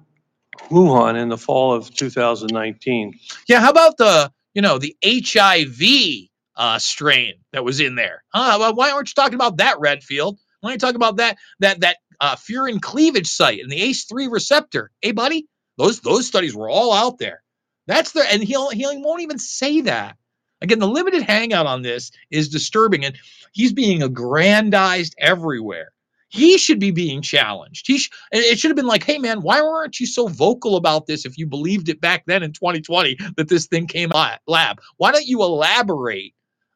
Wuhan 0.69 1.21
in 1.21 1.29
the 1.29 1.37
fall 1.37 1.73
of 1.73 1.93
2019. 1.93 3.13
Yeah, 3.47 3.61
how 3.61 3.71
about 3.71 3.97
the 3.97 4.31
you 4.53 4.61
know 4.61 4.79
the 4.79 4.95
HIV 5.05 6.29
uh, 6.57 6.79
strain 6.79 7.35
that 7.53 7.65
was 7.65 7.79
in 7.79 7.95
there? 7.95 8.23
Huh? 8.33 8.73
Why 8.73 8.91
aren't 8.91 9.09
you 9.09 9.13
talking 9.15 9.35
about 9.35 9.57
that, 9.57 9.79
Redfield? 9.79 10.39
Aren't 10.65 10.75
you 10.75 10.79
talking 10.79 10.97
about 10.97 11.17
that 11.17 11.37
that 11.61 11.81
that 11.81 11.97
uh, 12.21 12.35
furin 12.37 12.81
cleavage 12.81 13.27
site 13.27 13.61
and 13.61 13.71
the 13.71 13.81
ACE3 13.81 14.31
receptor? 14.31 14.91
Hey, 15.01 15.13
buddy, 15.13 15.47
those 15.77 16.01
those 16.01 16.27
studies 16.27 16.55
were 16.55 16.69
all 16.69 16.93
out 16.93 17.19
there. 17.19 17.43
That's 17.87 18.13
the 18.13 18.23
and 18.31 18.43
he'll 18.43 18.71
he 18.71 18.85
won't 18.85 19.23
even 19.23 19.39
say 19.39 19.81
that. 19.83 20.17
Again, 20.61 20.79
the 20.79 20.87
limited 20.87 21.23
hangout 21.23 21.67
on 21.67 21.83
this 21.83 22.11
is 22.31 22.49
disturbing, 22.49 23.05
and 23.05 23.17
he's 23.53 23.73
being 23.73 24.03
aggrandized 24.03 25.15
everywhere. 25.19 25.89
He 26.29 26.57
should 26.57 26.79
be 26.79 26.91
being 26.91 27.21
challenged. 27.21 27.87
He 27.87 27.99
sh- 27.99 28.11
it 28.31 28.59
should 28.59 28.71
have 28.71 28.77
been 28.77 28.87
like, 28.87 29.03
hey 29.05 29.19
man, 29.19 29.41
why 29.41 29.61
weren't 29.61 29.99
you 29.99 30.07
so 30.07 30.27
vocal 30.27 30.77
about 30.77 31.07
this 31.07 31.25
if 31.25 31.37
you 31.37 31.47
believed 31.47 31.89
it 31.89 32.01
back 32.01 32.25
then 32.27 32.43
in 32.43 32.53
2020 32.53 33.17
that 33.37 33.49
this 33.49 33.67
thing 33.67 33.87
came 33.87 34.11
out 34.13 34.39
lab? 34.47 34.81
Why 34.97 35.11
don't 35.13 35.27
you 35.27 35.43
elaborate 35.43 36.27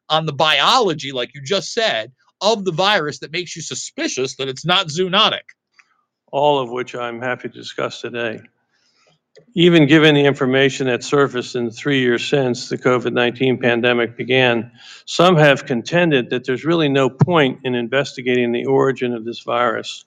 on 0.08 0.26
the 0.26 0.32
biology, 0.32 1.12
like 1.12 1.34
you 1.34 1.42
just 1.42 1.72
said, 1.72 2.12
of 2.40 2.64
the 2.64 2.72
virus 2.72 3.20
that 3.20 3.32
makes 3.32 3.56
you 3.56 3.62
suspicious 3.62 4.36
that 4.36 4.48
it's 4.48 4.64
not 4.64 4.88
zoonotic? 4.88 5.42
all 6.32 6.58
of 6.60 6.70
which 6.70 6.94
I'm 6.94 7.20
happy 7.20 7.48
to 7.48 7.54
discuss 7.54 8.00
today. 8.00 8.40
Even 9.54 9.86
given 9.86 10.14
the 10.14 10.24
information 10.24 10.86
that 10.88 11.02
surfaced 11.02 11.56
in 11.56 11.66
the 11.66 11.70
three 11.70 12.00
years 12.00 12.26
since 12.26 12.68
the 12.68 12.78
COVID-19 12.78 13.60
pandemic 13.60 14.16
began, 14.16 14.72
some 15.06 15.36
have 15.36 15.66
contended 15.66 16.30
that 16.30 16.44
there's 16.44 16.64
really 16.64 16.88
no 16.88 17.08
point 17.08 17.60
in 17.64 17.74
investigating 17.74 18.52
the 18.52 18.66
origin 18.66 19.14
of 19.14 19.24
this 19.24 19.40
virus. 19.40 20.04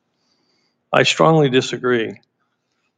I 0.92 1.04
strongly 1.04 1.50
disagree. 1.50 2.20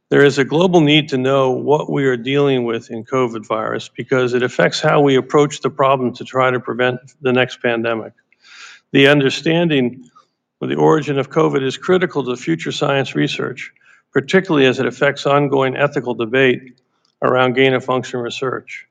There 0.08 0.24
is 0.24 0.38
a 0.38 0.44
global 0.44 0.80
need 0.80 1.08
to 1.10 1.18
know 1.18 1.52
what 1.52 1.90
we 1.90 2.06
are 2.06 2.16
dealing 2.16 2.64
with 2.64 2.90
in 2.90 3.04
COVID 3.04 3.46
virus 3.46 3.88
because 3.88 4.34
it 4.34 4.42
affects 4.42 4.80
how 4.80 5.00
we 5.00 5.16
approach 5.16 5.62
the 5.62 5.70
problem 5.70 6.14
to 6.14 6.24
try 6.24 6.50
to 6.50 6.60
prevent 6.60 7.00
the 7.20 7.32
next 7.32 7.60
pandemic. 7.60 8.12
The 8.96 9.08
understanding 9.08 10.08
of 10.62 10.70
the 10.70 10.76
origin 10.76 11.18
of 11.18 11.28
COVID 11.28 11.62
is 11.62 11.76
critical 11.76 12.24
to 12.24 12.34
future 12.34 12.72
science 12.72 13.14
research, 13.14 13.70
particularly 14.10 14.64
as 14.64 14.80
it 14.80 14.86
affects 14.86 15.26
ongoing 15.26 15.76
ethical 15.76 16.14
debate 16.14 16.80
around 17.20 17.56
gain-of-function 17.56 18.18
research. 18.18 18.86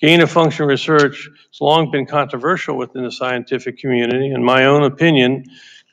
Gain-of-function 0.00 0.64
research 0.64 1.28
has 1.50 1.60
long 1.60 1.90
been 1.90 2.06
controversial 2.06 2.76
within 2.76 3.02
the 3.02 3.10
scientific 3.10 3.78
community. 3.78 4.30
In 4.30 4.44
my 4.44 4.66
own 4.66 4.84
opinion, 4.84 5.46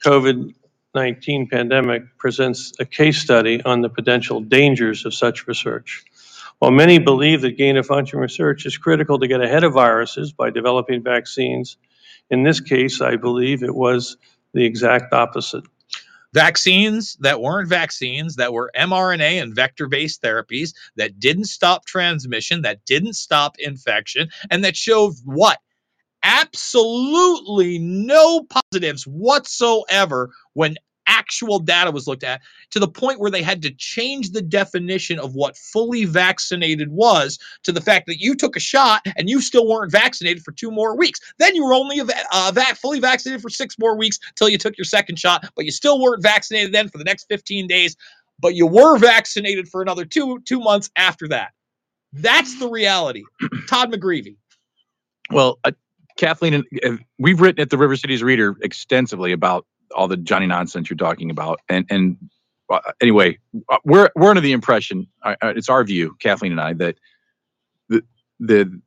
COVID-19 0.05 1.49
pandemic 1.49 2.03
presents 2.19 2.71
a 2.79 2.85
case 2.85 3.19
study 3.19 3.63
on 3.63 3.81
the 3.81 3.89
potential 3.89 4.41
dangers 4.41 5.07
of 5.07 5.15
such 5.15 5.47
research. 5.47 6.03
While 6.59 6.69
many 6.69 6.99
believe 6.99 7.41
that 7.41 7.57
gain-of-function 7.57 8.19
research 8.19 8.67
is 8.67 8.77
critical 8.77 9.17
to 9.17 9.27
get 9.27 9.41
ahead 9.41 9.63
of 9.63 9.73
viruses 9.73 10.33
by 10.33 10.51
developing 10.51 11.01
vaccines, 11.01 11.77
in 12.29 12.43
this 12.43 12.59
case, 12.59 13.01
I 13.01 13.15
believe 13.15 13.63
it 13.63 13.75
was 13.75 14.17
the 14.53 14.65
exact 14.65 15.13
opposite. 15.13 15.63
Vaccines 16.33 17.15
that 17.21 17.39
weren't 17.41 17.69
vaccines, 17.69 18.35
that 18.35 18.51
were 18.51 18.71
mRNA 18.75 19.41
and 19.41 19.55
vector 19.55 19.87
based 19.87 20.21
therapies 20.21 20.73
that 20.97 21.19
didn't 21.19 21.45
stop 21.45 21.85
transmission, 21.85 22.61
that 22.63 22.83
didn't 22.85 23.13
stop 23.13 23.55
infection, 23.57 24.29
and 24.51 24.63
that 24.63 24.75
showed 24.75 25.13
what? 25.23 25.59
Absolutely 26.23 27.79
no 27.79 28.43
positives 28.43 29.05
whatsoever 29.05 30.31
when 30.53 30.75
actual 31.07 31.59
data 31.59 31.91
was 31.91 32.07
looked 32.07 32.23
at 32.23 32.41
to 32.71 32.79
the 32.79 32.87
point 32.87 33.19
where 33.19 33.31
they 33.31 33.41
had 33.41 33.61
to 33.61 33.71
change 33.71 34.31
the 34.31 34.41
definition 34.41 35.19
of 35.19 35.35
what 35.35 35.57
fully 35.57 36.05
vaccinated 36.05 36.91
was 36.91 37.39
to 37.63 37.71
the 37.71 37.81
fact 37.81 38.05
that 38.07 38.19
you 38.19 38.35
took 38.35 38.55
a 38.55 38.59
shot 38.59 39.01
and 39.15 39.29
you 39.29 39.41
still 39.41 39.67
weren't 39.67 39.91
vaccinated 39.91 40.43
for 40.43 40.51
two 40.51 40.71
more 40.71 40.97
weeks. 40.97 41.19
Then 41.39 41.55
you 41.55 41.65
were 41.65 41.73
only 41.73 41.99
uh, 41.99 42.51
va- 42.53 42.75
fully 42.75 42.99
vaccinated 42.99 43.41
for 43.41 43.49
six 43.49 43.77
more 43.79 43.97
weeks 43.97 44.19
till 44.35 44.49
you 44.49 44.57
took 44.57 44.77
your 44.77 44.85
second 44.85 45.19
shot, 45.19 45.49
but 45.55 45.65
you 45.65 45.71
still 45.71 46.01
weren't 46.01 46.23
vaccinated 46.23 46.73
then 46.73 46.89
for 46.89 46.97
the 46.97 47.03
next 47.03 47.25
15 47.29 47.67
days, 47.67 47.95
but 48.39 48.55
you 48.55 48.67
were 48.67 48.97
vaccinated 48.97 49.67
for 49.67 49.81
another 49.81 50.05
two 50.05 50.39
two 50.45 50.59
months 50.59 50.89
after 50.95 51.27
that. 51.29 51.51
That's 52.13 52.59
the 52.59 52.69
reality. 52.69 53.23
Todd 53.67 53.91
McGreevy. 53.91 54.37
Well, 55.31 55.59
uh, 55.63 55.71
Kathleen, 56.17 56.53
and 56.53 56.65
uh, 56.83 57.03
we've 57.19 57.41
written 57.41 57.61
at 57.61 57.69
the 57.69 57.77
River 57.77 57.95
Cities 57.95 58.23
Reader 58.23 58.55
extensively 58.61 59.31
about 59.31 59.65
all 59.95 60.07
the 60.07 60.17
Johnny 60.17 60.47
nonsense 60.47 60.89
you're 60.89 60.97
talking 60.97 61.29
about, 61.29 61.59
and 61.69 61.85
and 61.89 62.17
uh, 62.69 62.79
anyway, 63.01 63.37
uh, 63.69 63.77
we're 63.83 64.09
we're 64.15 64.29
under 64.29 64.41
the 64.41 64.51
impression, 64.51 65.07
uh, 65.23 65.35
it's 65.43 65.69
our 65.69 65.83
view, 65.83 66.15
Kathleen 66.19 66.51
and 66.51 66.61
I, 66.61 66.73
that 66.73 66.95
the 67.89 68.03
the 68.39 68.81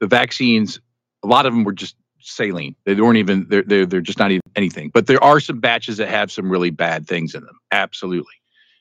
the 0.00 0.06
vaccines, 0.06 0.80
a 1.22 1.26
lot 1.26 1.46
of 1.46 1.52
them 1.52 1.64
were 1.64 1.72
just 1.72 1.96
saline. 2.20 2.76
They 2.84 2.94
weren't 2.94 3.18
even 3.18 3.46
they're 3.48 3.62
they're, 3.62 3.86
they're 3.86 4.00
just 4.00 4.18
not 4.18 4.30
even 4.30 4.42
anything. 4.56 4.90
But 4.92 5.06
there 5.06 5.22
are 5.22 5.40
some 5.40 5.60
batches 5.60 5.96
that 5.96 6.08
have 6.08 6.30
some 6.30 6.50
really 6.50 6.70
bad 6.70 7.06
things 7.06 7.34
in 7.34 7.44
them, 7.44 7.58
absolutely, 7.72 8.34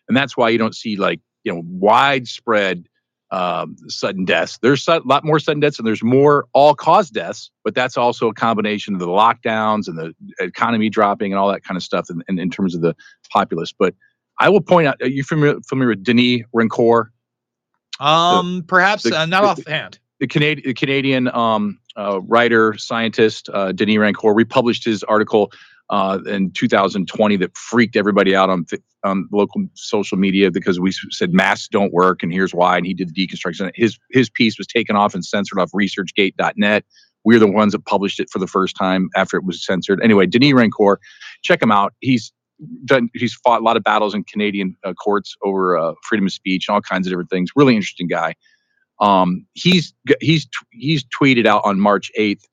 and 0.07 0.15
that's 0.15 0.37
why 0.37 0.49
you 0.49 0.57
don't 0.57 0.75
see 0.75 0.95
like 0.95 1.19
you 1.43 1.53
know 1.53 1.63
widespread 1.65 2.87
um, 3.31 3.75
sudden 3.87 4.25
deaths. 4.25 4.59
There's 4.61 4.87
a 4.87 5.01
lot 5.05 5.23
more 5.23 5.39
sudden 5.39 5.61
deaths 5.61 5.79
and 5.79 5.87
there's 5.87 6.03
more 6.03 6.47
all 6.53 6.75
cause 6.75 7.09
deaths, 7.09 7.49
but 7.63 7.73
that's 7.73 7.97
also 7.97 8.27
a 8.27 8.33
combination 8.33 8.93
of 8.93 8.99
the 8.99 9.07
lockdowns 9.07 9.87
and 9.87 9.97
the 9.97 10.13
economy 10.39 10.89
dropping 10.89 11.31
and 11.31 11.39
all 11.39 11.49
that 11.51 11.63
kind 11.63 11.77
of 11.77 11.83
stuff 11.83 12.09
in, 12.09 12.21
in, 12.27 12.39
in 12.39 12.49
terms 12.49 12.75
of 12.75 12.81
the 12.81 12.95
populace. 13.31 13.73
But 13.77 13.95
I 14.39 14.49
will 14.49 14.61
point 14.61 14.87
out, 14.87 14.97
are 15.01 15.07
you 15.07 15.23
familiar, 15.23 15.59
familiar 15.67 15.89
with 15.89 16.03
Denis 16.03 16.41
Rancourt? 16.53 17.05
Um, 17.99 18.63
perhaps 18.67 19.03
the- 19.03 19.19
uh, 19.19 19.25
not 19.25 19.41
the- 19.57 19.61
offhand. 19.61 19.99
the 20.19 20.27
Canadian, 20.27 20.67
the 20.67 20.73
Canadian 20.73 21.27
um, 21.29 21.79
uh, 21.95 22.19
writer 22.21 22.77
scientist 22.77 23.49
uh, 23.53 23.71
Denis 23.71 23.97
Rancourt 23.97 24.35
republished 24.35 24.83
his 24.83 25.03
article 25.03 25.51
uh, 25.91 26.19
in 26.25 26.51
2020 26.51 27.35
that 27.35 27.55
freaked 27.57 27.95
everybody 27.95 28.35
out 28.35 28.49
on 28.49 28.65
on 29.03 29.27
local 29.31 29.63
social 29.75 30.17
media 30.17 30.49
because 30.49 30.79
we 30.79 30.91
said 30.91 31.33
masks 31.33 31.67
don't 31.67 31.91
work 31.91 32.23
and 32.23 32.31
here's 32.31 32.53
why 32.53 32.77
and 32.77 32.85
he 32.85 32.93
did 32.93 33.13
the 33.13 33.27
deconstruction. 33.27 33.71
His 33.75 33.99
his 34.09 34.29
piece 34.29 34.57
was 34.57 34.67
taken 34.67 34.95
off 34.95 35.13
and 35.13 35.23
censored 35.23 35.59
off 35.59 35.71
ResearchGate.net. 35.71 36.85
We're 37.23 37.39
the 37.39 37.51
ones 37.51 37.73
that 37.73 37.85
published 37.85 38.19
it 38.19 38.29
for 38.31 38.39
the 38.39 38.47
first 38.47 38.75
time 38.75 39.09
after 39.15 39.37
it 39.37 39.43
was 39.43 39.63
censored. 39.63 40.01
Anyway, 40.01 40.25
Denis 40.25 40.53
Rancourt, 40.53 40.97
check 41.43 41.61
him 41.61 41.71
out. 41.71 41.93
He's 41.99 42.31
done. 42.85 43.09
He's 43.13 43.33
fought 43.33 43.61
a 43.61 43.63
lot 43.63 43.77
of 43.77 43.83
battles 43.83 44.15
in 44.15 44.23
Canadian 44.23 44.75
uh, 44.83 44.93
courts 44.93 45.35
over 45.43 45.77
uh, 45.77 45.93
freedom 46.07 46.25
of 46.25 46.33
speech 46.33 46.67
and 46.67 46.75
all 46.75 46.81
kinds 46.81 47.05
of 47.05 47.11
different 47.11 47.29
things. 47.29 47.51
Really 47.55 47.75
interesting 47.75 48.07
guy. 48.07 48.33
Um, 49.01 49.45
he's 49.53 49.93
he's 50.21 50.47
he's 50.71 51.03
tweeted 51.05 51.45
out 51.45 51.61
on 51.65 51.79
March 51.79 52.11
8th 52.17 52.43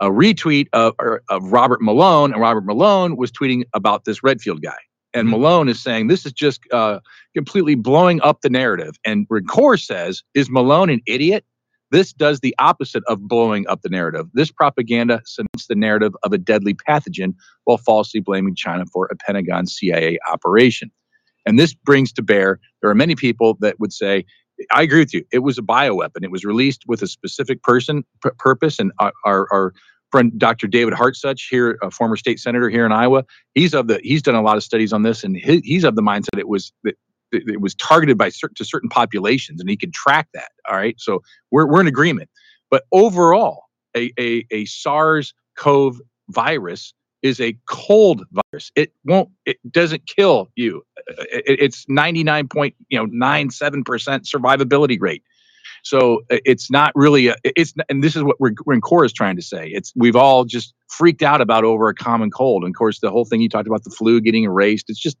a 0.00 0.10
retweet 0.10 0.66
of, 0.72 0.94
of 1.28 1.52
Robert 1.52 1.80
Malone, 1.82 2.32
and 2.32 2.40
Robert 2.40 2.64
Malone 2.64 3.16
was 3.16 3.30
tweeting 3.30 3.64
about 3.74 4.04
this 4.04 4.22
Redfield 4.22 4.62
guy. 4.62 4.78
And 5.14 5.28
Malone 5.28 5.68
is 5.68 5.80
saying 5.80 6.08
this 6.08 6.26
is 6.26 6.32
just 6.32 6.60
uh, 6.72 6.98
completely 7.36 7.76
blowing 7.76 8.20
up 8.22 8.40
the 8.40 8.50
narrative. 8.50 8.96
And 9.04 9.28
Rancourt 9.28 9.80
says, 9.80 10.22
"Is 10.34 10.50
Malone 10.50 10.90
an 10.90 11.00
idiot? 11.06 11.44
This 11.92 12.12
does 12.12 12.40
the 12.40 12.54
opposite 12.58 13.04
of 13.06 13.28
blowing 13.28 13.64
up 13.68 13.82
the 13.82 13.88
narrative. 13.88 14.26
This 14.34 14.50
propaganda 14.50 15.22
cements 15.24 15.68
the 15.68 15.76
narrative 15.76 16.14
of 16.24 16.32
a 16.32 16.38
deadly 16.38 16.74
pathogen 16.74 17.34
while 17.62 17.78
falsely 17.78 18.20
blaming 18.20 18.56
China 18.56 18.84
for 18.92 19.06
a 19.06 19.16
Pentagon 19.16 19.66
CIA 19.66 20.18
operation." 20.32 20.90
And 21.46 21.58
this 21.58 21.74
brings 21.74 22.12
to 22.14 22.22
bear 22.22 22.58
there 22.80 22.90
are 22.90 22.94
many 22.94 23.14
people 23.14 23.56
that 23.60 23.78
would 23.78 23.92
say, 23.92 24.24
I 24.72 24.82
agree 24.82 25.00
with 25.00 25.14
you. 25.14 25.24
It 25.32 25.40
was 25.40 25.58
a 25.58 25.62
bioweapon. 25.62 26.22
It 26.22 26.30
was 26.30 26.44
released 26.44 26.84
with 26.86 27.02
a 27.02 27.06
specific 27.06 27.62
person 27.62 28.04
p- 28.22 28.30
purpose. 28.38 28.78
And 28.78 28.92
our, 28.98 29.12
our, 29.24 29.48
our 29.52 29.72
friend 30.10 30.32
Dr. 30.38 30.68
David 30.68 30.94
Hartsuch 30.94 31.48
here, 31.50 31.76
a 31.82 31.90
former 31.90 32.16
state 32.16 32.38
senator 32.38 32.70
here 32.70 32.86
in 32.86 32.92
Iowa, 32.92 33.24
he's 33.54 33.74
of 33.74 33.88
the 33.88 34.00
he's 34.02 34.22
done 34.22 34.36
a 34.36 34.42
lot 34.42 34.56
of 34.56 34.62
studies 34.62 34.92
on 34.92 35.02
this, 35.02 35.24
and 35.24 35.36
he, 35.36 35.60
he's 35.64 35.84
of 35.84 35.96
the 35.96 36.02
mindset 36.02 36.38
it 36.38 36.48
was 36.48 36.72
that 36.84 36.94
it 37.32 37.60
was 37.60 37.74
targeted 37.74 38.16
by 38.16 38.28
certain 38.28 38.54
to 38.54 38.64
certain 38.64 38.88
populations, 38.88 39.60
and 39.60 39.68
he 39.68 39.76
can 39.76 39.90
track 39.90 40.28
that. 40.34 40.50
All 40.70 40.76
right, 40.76 40.94
so 41.00 41.20
we're 41.50 41.66
we're 41.66 41.80
in 41.80 41.88
agreement. 41.88 42.30
But 42.70 42.84
overall, 42.92 43.64
a 43.96 44.12
a, 44.18 44.46
a 44.52 44.64
SARS-CoV 44.66 46.00
virus 46.28 46.94
is 47.24 47.40
a 47.40 47.56
cold 47.66 48.24
virus. 48.30 48.70
It 48.76 48.92
won't. 49.04 49.30
It 49.46 49.56
doesn't 49.72 50.06
kill 50.06 50.50
you. 50.54 50.84
It's 51.08 51.86
99 51.88 52.48
point 52.48 52.74
you 52.90 52.98
know 52.98 53.06
nine 53.06 53.50
seven 53.50 53.82
percent 53.82 54.24
survivability 54.24 55.00
rate. 55.00 55.24
So 55.82 56.20
it's 56.30 56.70
not 56.70 56.92
really 56.94 57.28
a, 57.28 57.36
it's 57.42 57.74
and 57.88 58.04
this 58.04 58.14
is 58.14 58.22
what 58.22 58.40
we're 58.40 58.52
Rancourt 58.52 59.06
is 59.06 59.12
trying 59.12 59.36
to 59.36 59.42
say. 59.42 59.68
It's 59.68 59.92
we've 59.96 60.16
all 60.16 60.44
just 60.44 60.74
freaked 60.88 61.22
out 61.22 61.40
about 61.40 61.64
over 61.64 61.88
a 61.88 61.94
common 61.94 62.30
cold. 62.30 62.62
And 62.62 62.74
of 62.74 62.78
course, 62.78 63.00
the 63.00 63.10
whole 63.10 63.24
thing 63.24 63.40
you 63.40 63.48
talked 63.48 63.66
about 63.66 63.84
the 63.84 63.90
flu 63.90 64.20
getting 64.20 64.44
erased. 64.44 64.88
It's 64.88 65.00
just 65.00 65.16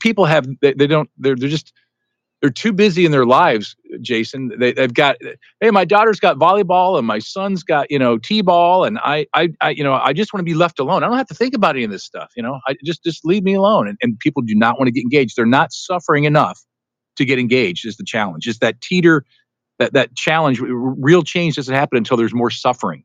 people 0.00 0.24
have 0.24 0.46
they, 0.60 0.74
they 0.74 0.86
don't 0.88 1.08
they're 1.18 1.36
they're 1.36 1.48
just 1.48 1.72
they're 2.40 2.50
too 2.50 2.72
busy 2.72 3.04
in 3.04 3.12
their 3.12 3.26
lives, 3.26 3.76
Jason. 4.00 4.50
They, 4.58 4.72
they've 4.72 4.92
got, 4.92 5.16
hey, 5.60 5.70
my 5.70 5.84
daughter's 5.84 6.20
got 6.20 6.38
volleyball 6.38 6.96
and 6.96 7.06
my 7.06 7.18
son's 7.18 7.62
got, 7.62 7.90
you 7.90 7.98
know, 7.98 8.16
t-ball, 8.16 8.84
and 8.84 8.98
I, 8.98 9.26
I, 9.34 9.50
I 9.60 9.70
you 9.70 9.84
know, 9.84 9.94
I 9.94 10.12
just 10.12 10.32
want 10.32 10.40
to 10.40 10.44
be 10.44 10.54
left 10.54 10.78
alone. 10.78 11.02
I 11.02 11.08
don't 11.08 11.18
have 11.18 11.28
to 11.28 11.34
think 11.34 11.54
about 11.54 11.76
any 11.76 11.84
of 11.84 11.90
this 11.90 12.04
stuff. 12.04 12.32
You 12.36 12.42
know, 12.42 12.58
I 12.66 12.76
just, 12.84 13.04
just 13.04 13.24
leave 13.24 13.42
me 13.42 13.54
alone. 13.54 13.88
And, 13.88 13.98
and 14.02 14.18
people 14.18 14.42
do 14.42 14.54
not 14.54 14.78
want 14.78 14.88
to 14.88 14.92
get 14.92 15.02
engaged. 15.02 15.36
They're 15.36 15.46
not 15.46 15.72
suffering 15.72 16.24
enough 16.24 16.64
to 17.16 17.24
get 17.24 17.38
engaged. 17.38 17.86
Is 17.86 17.96
the 17.96 18.04
challenge? 18.04 18.46
Is 18.46 18.58
that 18.60 18.80
teeter, 18.80 19.24
that 19.78 19.92
that 19.92 20.14
challenge? 20.16 20.60
Real 20.62 21.22
change 21.22 21.56
doesn't 21.56 21.74
happen 21.74 21.98
until 21.98 22.16
there's 22.16 22.32
more 22.32 22.50
suffering. 22.50 23.04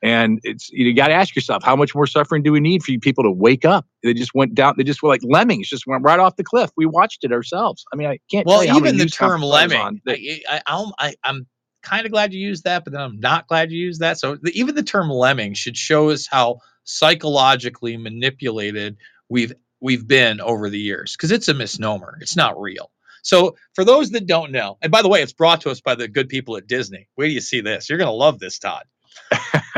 And 0.00 0.38
it's 0.44 0.70
you 0.70 0.94
got 0.94 1.08
to 1.08 1.14
ask 1.14 1.34
yourself, 1.34 1.64
how 1.64 1.74
much 1.74 1.94
more 1.94 2.06
suffering 2.06 2.44
do 2.44 2.52
we 2.52 2.60
need 2.60 2.84
for 2.84 2.92
you 2.92 3.00
people 3.00 3.24
to 3.24 3.32
wake 3.32 3.64
up? 3.64 3.84
They 4.04 4.14
just 4.14 4.32
went 4.32 4.54
down. 4.54 4.74
They 4.76 4.84
just 4.84 5.02
were 5.02 5.08
like 5.08 5.22
lemmings, 5.24 5.68
just 5.68 5.88
went 5.88 6.04
right 6.04 6.20
off 6.20 6.36
the 6.36 6.44
cliff. 6.44 6.70
We 6.76 6.86
watched 6.86 7.24
it 7.24 7.32
ourselves. 7.32 7.84
I 7.92 7.96
mean, 7.96 8.06
I 8.06 8.20
can't. 8.30 8.46
Well, 8.46 8.58
tell 8.58 8.64
you 8.64 8.70
how 8.70 8.78
even 8.78 8.96
the 8.96 9.06
term 9.06 9.42
lemming, 9.42 10.00
that, 10.04 10.18
I, 10.48 10.60
I, 10.98 11.14
I'm 11.24 11.46
kind 11.82 12.06
of 12.06 12.12
glad 12.12 12.32
you 12.32 12.40
used 12.40 12.64
that, 12.64 12.84
but 12.84 12.92
then 12.92 13.02
I'm 13.02 13.18
not 13.18 13.48
glad 13.48 13.72
you 13.72 13.78
used 13.78 14.00
that. 14.00 14.18
So 14.18 14.36
the, 14.40 14.52
even 14.52 14.76
the 14.76 14.84
term 14.84 15.10
lemming 15.10 15.54
should 15.54 15.76
show 15.76 16.10
us 16.10 16.28
how 16.28 16.58
psychologically 16.84 17.96
manipulated 17.96 18.96
we've 19.28 19.52
we've 19.80 20.06
been 20.06 20.40
over 20.40 20.70
the 20.70 20.78
years, 20.78 21.16
because 21.16 21.32
it's 21.32 21.48
a 21.48 21.54
misnomer. 21.54 22.18
It's 22.20 22.36
not 22.36 22.60
real. 22.60 22.92
So 23.22 23.56
for 23.74 23.84
those 23.84 24.10
that 24.10 24.26
don't 24.26 24.52
know, 24.52 24.78
and 24.80 24.92
by 24.92 25.02
the 25.02 25.08
way, 25.08 25.22
it's 25.22 25.32
brought 25.32 25.60
to 25.62 25.70
us 25.70 25.80
by 25.80 25.96
the 25.96 26.06
good 26.06 26.28
people 26.28 26.56
at 26.56 26.68
Disney. 26.68 27.08
Where 27.16 27.26
do 27.26 27.34
you 27.34 27.40
see 27.40 27.60
this? 27.60 27.88
You're 27.88 27.98
gonna 27.98 28.12
love 28.12 28.38
this, 28.38 28.60
Todd. 28.60 28.84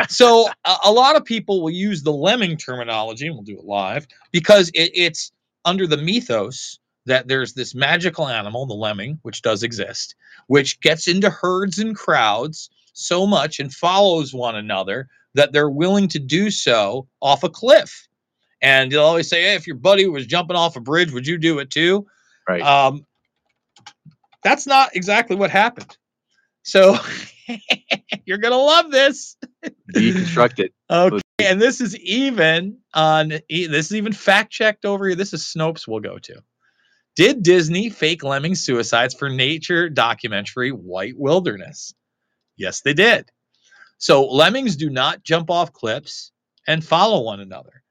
So 0.08 0.48
a, 0.64 0.76
a 0.86 0.92
lot 0.92 1.16
of 1.16 1.24
people 1.24 1.62
will 1.62 1.70
use 1.70 2.02
the 2.02 2.12
lemming 2.12 2.56
terminology, 2.56 3.26
and 3.26 3.34
we'll 3.34 3.44
do 3.44 3.58
it 3.58 3.64
live 3.64 4.06
because 4.32 4.68
it, 4.70 4.90
it's 4.94 5.32
under 5.64 5.86
the 5.86 5.96
mythos 5.96 6.78
that 7.06 7.28
there's 7.28 7.54
this 7.54 7.74
magical 7.74 8.28
animal, 8.28 8.66
the 8.66 8.74
lemming, 8.74 9.18
which 9.22 9.42
does 9.42 9.62
exist, 9.62 10.14
which 10.46 10.80
gets 10.80 11.08
into 11.08 11.30
herds 11.30 11.78
and 11.78 11.96
crowds 11.96 12.70
so 12.92 13.26
much 13.26 13.58
and 13.58 13.72
follows 13.72 14.34
one 14.34 14.56
another 14.56 15.08
that 15.34 15.52
they're 15.52 15.70
willing 15.70 16.08
to 16.08 16.18
do 16.18 16.50
so 16.50 17.06
off 17.20 17.42
a 17.42 17.48
cliff. 17.48 18.06
And 18.62 18.92
they'll 18.92 19.04
always 19.04 19.28
say, 19.28 19.42
"Hey, 19.42 19.54
if 19.54 19.66
your 19.66 19.76
buddy 19.76 20.06
was 20.06 20.26
jumping 20.26 20.56
off 20.56 20.76
a 20.76 20.80
bridge, 20.80 21.12
would 21.12 21.26
you 21.26 21.38
do 21.38 21.58
it 21.60 21.70
too?" 21.70 22.06
Right. 22.48 22.60
Um, 22.62 23.06
that's 24.42 24.66
not 24.66 24.94
exactly 24.94 25.36
what 25.36 25.50
happened. 25.50 25.96
So 26.62 26.98
you're 28.24 28.38
gonna 28.38 28.56
love 28.56 28.90
this. 28.90 29.36
deconstruct 29.94 30.58
it. 30.58 30.72
Okay, 30.90 31.20
and 31.40 31.60
this 31.60 31.80
is 31.80 31.96
even 31.98 32.78
on 32.94 33.28
this 33.48 33.86
is 33.86 33.94
even 33.94 34.12
fact 34.12 34.52
checked 34.52 34.84
over 34.84 35.06
here. 35.06 35.16
This 35.16 35.32
is 35.32 35.42
Snopes 35.42 35.86
we'll 35.88 36.00
go 36.00 36.18
to. 36.18 36.42
Did 37.16 37.42
Disney 37.42 37.90
fake 37.90 38.22
lemming 38.22 38.54
suicides 38.54 39.14
for 39.14 39.28
nature 39.28 39.88
documentary 39.88 40.70
White 40.70 41.14
Wilderness? 41.16 41.94
Yes, 42.56 42.82
they 42.82 42.94
did. 42.94 43.28
So 43.98 44.26
lemmings 44.26 44.76
do 44.76 44.88
not 44.88 45.22
jump 45.22 45.50
off 45.50 45.72
cliffs 45.72 46.32
and 46.66 46.84
follow 46.84 47.22
one 47.22 47.40
another. 47.40 47.82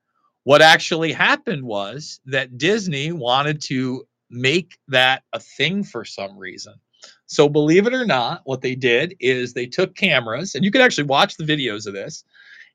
What 0.43 0.61
actually 0.61 1.11
happened 1.11 1.63
was 1.63 2.19
that 2.25 2.57
Disney 2.57 3.11
wanted 3.11 3.61
to 3.63 4.05
make 4.29 4.77
that 4.87 5.23
a 5.33 5.39
thing 5.39 5.83
for 5.83 6.05
some 6.05 6.37
reason. 6.37 6.73
So, 7.27 7.47
believe 7.47 7.87
it 7.87 7.93
or 7.93 8.05
not, 8.05 8.41
what 8.45 8.61
they 8.61 8.75
did 8.75 9.15
is 9.19 9.53
they 9.53 9.67
took 9.67 9.95
cameras, 9.95 10.55
and 10.55 10.65
you 10.65 10.71
can 10.71 10.81
actually 10.81 11.05
watch 11.05 11.37
the 11.37 11.43
videos 11.43 11.85
of 11.85 11.93
this, 11.93 12.23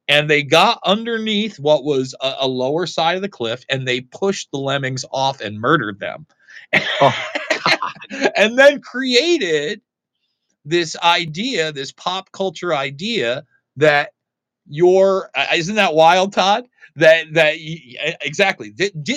and 0.09 0.29
they 0.29 0.43
got 0.43 0.81
underneath 0.85 1.59
what 1.59 1.85
was 1.85 2.15
a, 2.21 2.35
a 2.41 2.49
lower 2.49 2.87
side 2.87 3.17
of 3.17 3.23
the 3.23 3.29
cliff 3.29 3.65
and 3.69 3.87
they 3.89 4.03
pushed 4.03 4.51
the 4.51 4.59
lemmings 4.59 5.05
off 5.13 5.41
and 5.41 5.61
murdered 5.61 5.99
them. 6.01 6.27
and 8.37 8.59
then 8.59 8.81
created 8.81 9.81
this 10.65 10.97
idea, 10.99 11.73
this 11.73 11.93
pop 11.93 12.33
culture 12.33 12.75
idea 12.75 13.45
that 13.77 14.11
your 14.67 15.31
uh, 15.35 15.47
isn't 15.55 15.77
that 15.77 15.95
wild, 15.95 16.33
Todd? 16.33 16.67
That 16.97 17.33
that 17.35 17.55
exactly. 18.21 18.73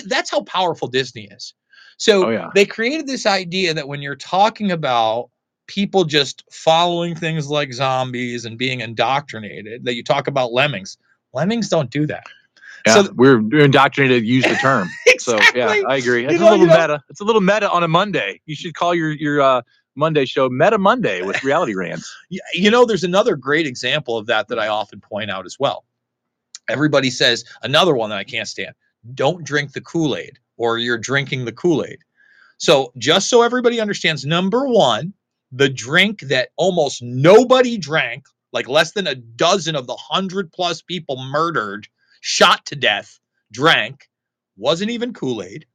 That's 0.08 0.32
how 0.32 0.42
powerful 0.44 0.88
Disney 0.88 1.28
is. 1.32 1.54
So 1.98 2.28
Oh, 2.28 2.30
yeah. 2.30 2.50
they 2.56 2.66
created 2.66 3.08
this 3.08 3.26
idea 3.26 3.74
that 3.74 3.88
when 3.88 4.02
you're 4.02 4.16
talking 4.16 4.72
about 4.72 5.30
people 5.68 6.06
just 6.06 6.44
following 6.52 7.16
things 7.16 7.50
like 7.50 7.74
zombies 7.74 8.46
and 8.46 8.58
being 8.58 8.80
indoctrinated, 8.82 9.84
that 9.86 9.96
you 9.96 10.04
talk 10.04 10.28
about 10.28 10.54
lemmings. 10.54 10.98
Lemmings 11.34 11.70
don't 11.70 11.90
do 11.90 12.06
that. 12.08 12.24
Yeah, 12.86 12.94
So- 13.04 13.12
we're, 13.16 13.42
we're 13.42 13.66
indoctrinated 13.66 14.24
to 14.24 14.28
use 14.28 14.44
the 14.46 14.56
term. 14.56 14.88
So 15.20 15.34
yeah, 15.36 15.48
Exactly. 15.74 15.86
I 15.90 15.96
agree. 15.98 16.22
You 16.22 16.30
It's 16.30 16.40
know- 16.40 16.50
a 16.50 16.52
little 16.52 16.60
you 16.60 16.68
know- 16.68 16.80
meta. 16.80 17.04
It's 17.10 17.20
a 17.20 17.24
little 17.24 17.42
meta 17.42 17.70
on 17.70 17.84
a 17.84 17.88
Monday. 17.88 18.40
You 18.46 18.56
should 18.56 18.76
call 18.76 18.94
your 18.96 19.12
your 19.12 19.42
uh, 19.42 19.62
Monday 19.96 20.26
show 20.26 20.48
Meta 20.48 20.78
Monday 20.78 21.22
with 21.24 21.44
reality 21.44 21.74
rants. 21.74 22.16
You 22.54 22.70
know 22.72 22.86
there's 22.86 23.04
another 23.04 23.36
great 23.36 23.66
example 23.66 24.16
of 24.18 24.28
that 24.28 24.48
that 24.50 24.60
i 24.60 24.68
often 24.68 25.02
point 25.02 25.32
out 25.32 25.46
as 25.46 25.58
well 25.60 25.86
everybody 26.70 27.10
says 27.10 27.44
another 27.64 27.94
one 27.96 28.10
that 28.12 28.20
i 28.20 28.24
can't 28.24 28.48
stand 28.48 28.74
don't 29.16 29.44
drink 29.44 29.74
the 29.74 29.82
kool-aid 29.82 30.38
or 30.58 30.78
you're 30.78 30.98
drinking 30.98 31.46
the 31.46 31.52
kool-aid 31.52 32.00
so 32.58 32.92
just 32.98 33.30
so 33.30 33.42
everybody 33.42 33.80
understands 33.80 34.26
number 34.26 34.68
one 34.68 35.14
the 35.52 35.70
drink 35.70 36.20
that 36.22 36.50
almost 36.58 37.02
nobody 37.02 37.78
drank 37.78 38.26
like 38.54 38.68
less 38.68 38.92
than 38.94 39.08
a 39.08 39.16
dozen 39.16 39.76
of 39.76 39.88
the 39.88 39.96
hundred 39.96 40.52
plus 40.52 40.82
people 40.82 41.18
murdered 41.32 41.88
shot 42.22 42.66
to 42.66 42.76
death 42.76 43.20
drank 43.52 44.08
wasn't 44.58 44.90
even 44.90 45.14
kool-aid 45.14 45.66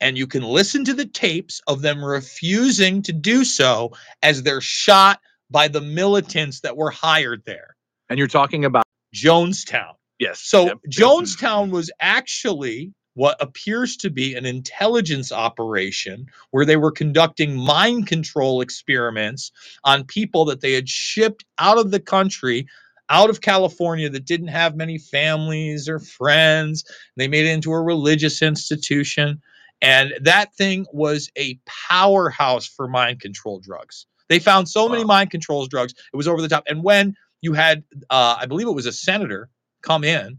and 0.00 0.16
you 0.16 0.26
can 0.26 0.42
listen 0.42 0.84
to 0.84 0.94
the 0.94 1.04
tapes 1.04 1.60
of 1.66 1.82
them 1.82 2.02
refusing 2.02 3.02
to 3.02 3.12
do 3.12 3.44
so 3.44 3.92
as 4.22 4.42
they're 4.42 4.60
shot 4.60 5.20
by 5.50 5.68
the 5.68 5.80
militants 5.80 6.60
that 6.60 6.76
were 6.76 6.90
hired 6.90 7.42
there. 7.44 7.76
And 8.08 8.18
you're 8.18 8.28
talking 8.28 8.64
about 8.64 8.84
Jonestown. 9.14 9.94
yes. 10.18 10.40
So 10.40 10.66
Yep. 10.66 10.78
Jonestown 10.90 11.70
was 11.70 11.90
actually 12.00 12.92
what 13.14 13.36
appears 13.40 13.96
to 13.98 14.10
be 14.10 14.34
an 14.34 14.46
intelligence 14.46 15.32
operation 15.32 16.26
where 16.50 16.64
they 16.64 16.76
were 16.76 16.92
conducting 16.92 17.56
mind 17.56 18.06
control 18.06 18.60
experiments 18.60 19.52
on 19.84 20.04
people 20.04 20.44
that 20.46 20.60
they 20.60 20.72
had 20.72 20.88
shipped 20.88 21.44
out 21.58 21.78
of 21.78 21.90
the 21.90 22.00
country 22.00 22.66
out 23.10 23.28
of 23.28 23.40
California 23.40 24.08
that 24.08 24.24
didn't 24.24 24.48
have 24.48 24.76
many 24.76 24.96
families 24.96 25.88
or 25.88 25.98
friends. 25.98 26.84
They 27.16 27.28
made 27.28 27.44
it 27.44 27.50
into 27.50 27.72
a 27.72 27.82
religious 27.82 28.40
institution. 28.40 29.42
And 29.82 30.14
that 30.22 30.54
thing 30.54 30.86
was 30.92 31.30
a 31.36 31.58
powerhouse 31.66 32.66
for 32.66 32.86
mind 32.86 33.20
control 33.20 33.58
drugs. 33.58 34.06
They 34.28 34.38
found 34.38 34.68
so 34.68 34.88
many 34.88 35.04
mind 35.04 35.30
control 35.30 35.66
drugs, 35.66 35.92
it 36.12 36.16
was 36.16 36.28
over 36.28 36.40
the 36.40 36.48
top. 36.48 36.64
And 36.68 36.84
when 36.84 37.16
you 37.40 37.52
had, 37.52 37.82
uh, 38.10 38.36
I 38.38 38.46
believe 38.46 38.68
it 38.68 38.72
was 38.72 38.86
a 38.86 38.92
senator 38.92 39.48
come 39.82 40.04
in 40.04 40.38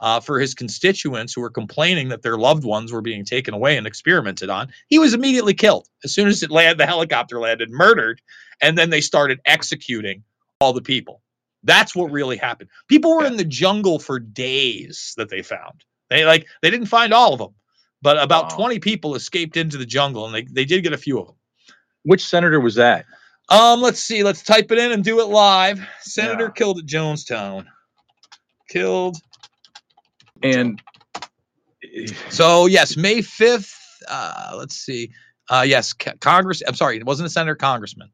uh, 0.00 0.20
for 0.20 0.38
his 0.38 0.54
constituents 0.54 1.32
who 1.32 1.40
were 1.40 1.50
complaining 1.50 2.08
that 2.08 2.22
their 2.22 2.36
loved 2.36 2.64
ones 2.64 2.92
were 2.92 3.00
being 3.00 3.24
taken 3.24 3.54
away 3.54 3.76
and 3.76 3.86
experimented 3.86 4.50
on, 4.50 4.68
he 4.88 4.98
was 4.98 5.14
immediately 5.14 5.54
killed 5.54 5.88
as 6.04 6.12
soon 6.12 6.28
as 6.28 6.42
it 6.42 6.50
landed, 6.50 6.78
the 6.78 6.86
helicopter 6.86 7.40
landed, 7.40 7.70
murdered. 7.70 8.20
And 8.60 8.76
then 8.76 8.90
they 8.90 9.00
started 9.00 9.40
executing 9.44 10.22
all 10.60 10.72
the 10.72 10.82
people. 10.82 11.22
That's 11.62 11.94
what 11.94 12.10
really 12.10 12.36
happened. 12.36 12.70
People 12.88 13.16
were 13.16 13.26
in 13.26 13.36
the 13.36 13.44
jungle 13.44 13.98
for 13.98 14.18
days 14.18 15.14
that 15.16 15.28
they 15.28 15.42
found. 15.42 15.84
They 16.08 16.24
like 16.24 16.46
they 16.62 16.70
didn't 16.70 16.86
find 16.86 17.12
all 17.12 17.32
of 17.32 17.38
them, 17.38 17.54
but 18.02 18.22
about 18.22 18.50
20 18.50 18.78
people 18.78 19.14
escaped 19.14 19.56
into 19.56 19.76
the 19.76 19.86
jungle 19.86 20.26
and 20.26 20.34
they, 20.34 20.42
they 20.42 20.64
did 20.64 20.84
get 20.84 20.92
a 20.92 20.98
few 20.98 21.18
of 21.18 21.26
them. 21.26 21.36
Which 22.04 22.24
senator 22.24 22.60
was 22.60 22.76
that? 22.76 23.04
Um, 23.48 23.80
let's 23.80 24.00
see. 24.00 24.22
Let's 24.22 24.42
type 24.42 24.70
it 24.70 24.78
in 24.78 24.92
and 24.92 25.02
do 25.02 25.20
it 25.20 25.26
live. 25.26 25.80
Senator 26.00 26.50
killed 26.50 26.78
at 26.78 26.86
Jonestown. 26.86 27.66
Killed. 28.68 29.16
And 30.42 30.82
So 32.30 32.66
yes, 32.66 32.96
May 32.96 33.18
5th. 33.18 33.74
Uh, 34.08 34.54
let's 34.58 34.76
see. 34.76 35.12
Uh, 35.48 35.64
yes, 35.66 35.94
C- 36.00 36.10
Congress. 36.20 36.62
I'm 36.66 36.74
sorry, 36.74 36.96
it 36.96 37.06
wasn't 37.06 37.26
a 37.26 37.30
senator, 37.30 37.54
congressman. 37.54 38.10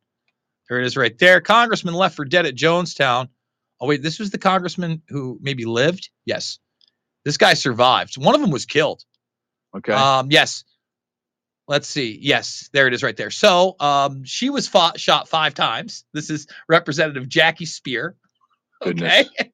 There 0.68 0.80
it 0.80 0.86
is, 0.86 0.96
right 0.96 1.16
there. 1.18 1.40
Congressman 1.40 1.94
left 1.94 2.16
for 2.16 2.24
dead 2.24 2.46
at 2.46 2.54
Jonestown. 2.54 3.28
Oh 3.80 3.86
wait, 3.88 4.02
this 4.02 4.18
was 4.18 4.30
the 4.30 4.38
congressman 4.38 5.02
who 5.08 5.38
maybe 5.42 5.64
lived. 5.64 6.10
Yes, 6.24 6.58
this 7.24 7.36
guy 7.36 7.54
survived. 7.54 8.16
One 8.16 8.34
of 8.34 8.40
them 8.40 8.50
was 8.50 8.66
killed. 8.66 9.02
Okay. 9.76 9.92
Um, 9.92 10.30
yes. 10.30 10.64
Let's 11.68 11.86
see. 11.88 12.18
Yes, 12.20 12.68
there 12.72 12.86
it 12.88 12.94
is 12.94 13.02
right 13.02 13.16
there. 13.16 13.30
So 13.30 13.76
um, 13.80 14.24
she 14.24 14.50
was 14.50 14.68
fought, 14.68 14.98
shot 15.00 15.28
five 15.28 15.54
times. 15.54 16.04
This 16.12 16.28
is 16.28 16.46
Representative 16.68 17.28
Jackie 17.28 17.66
Speier. 17.66 18.14
Okay. 18.84 19.26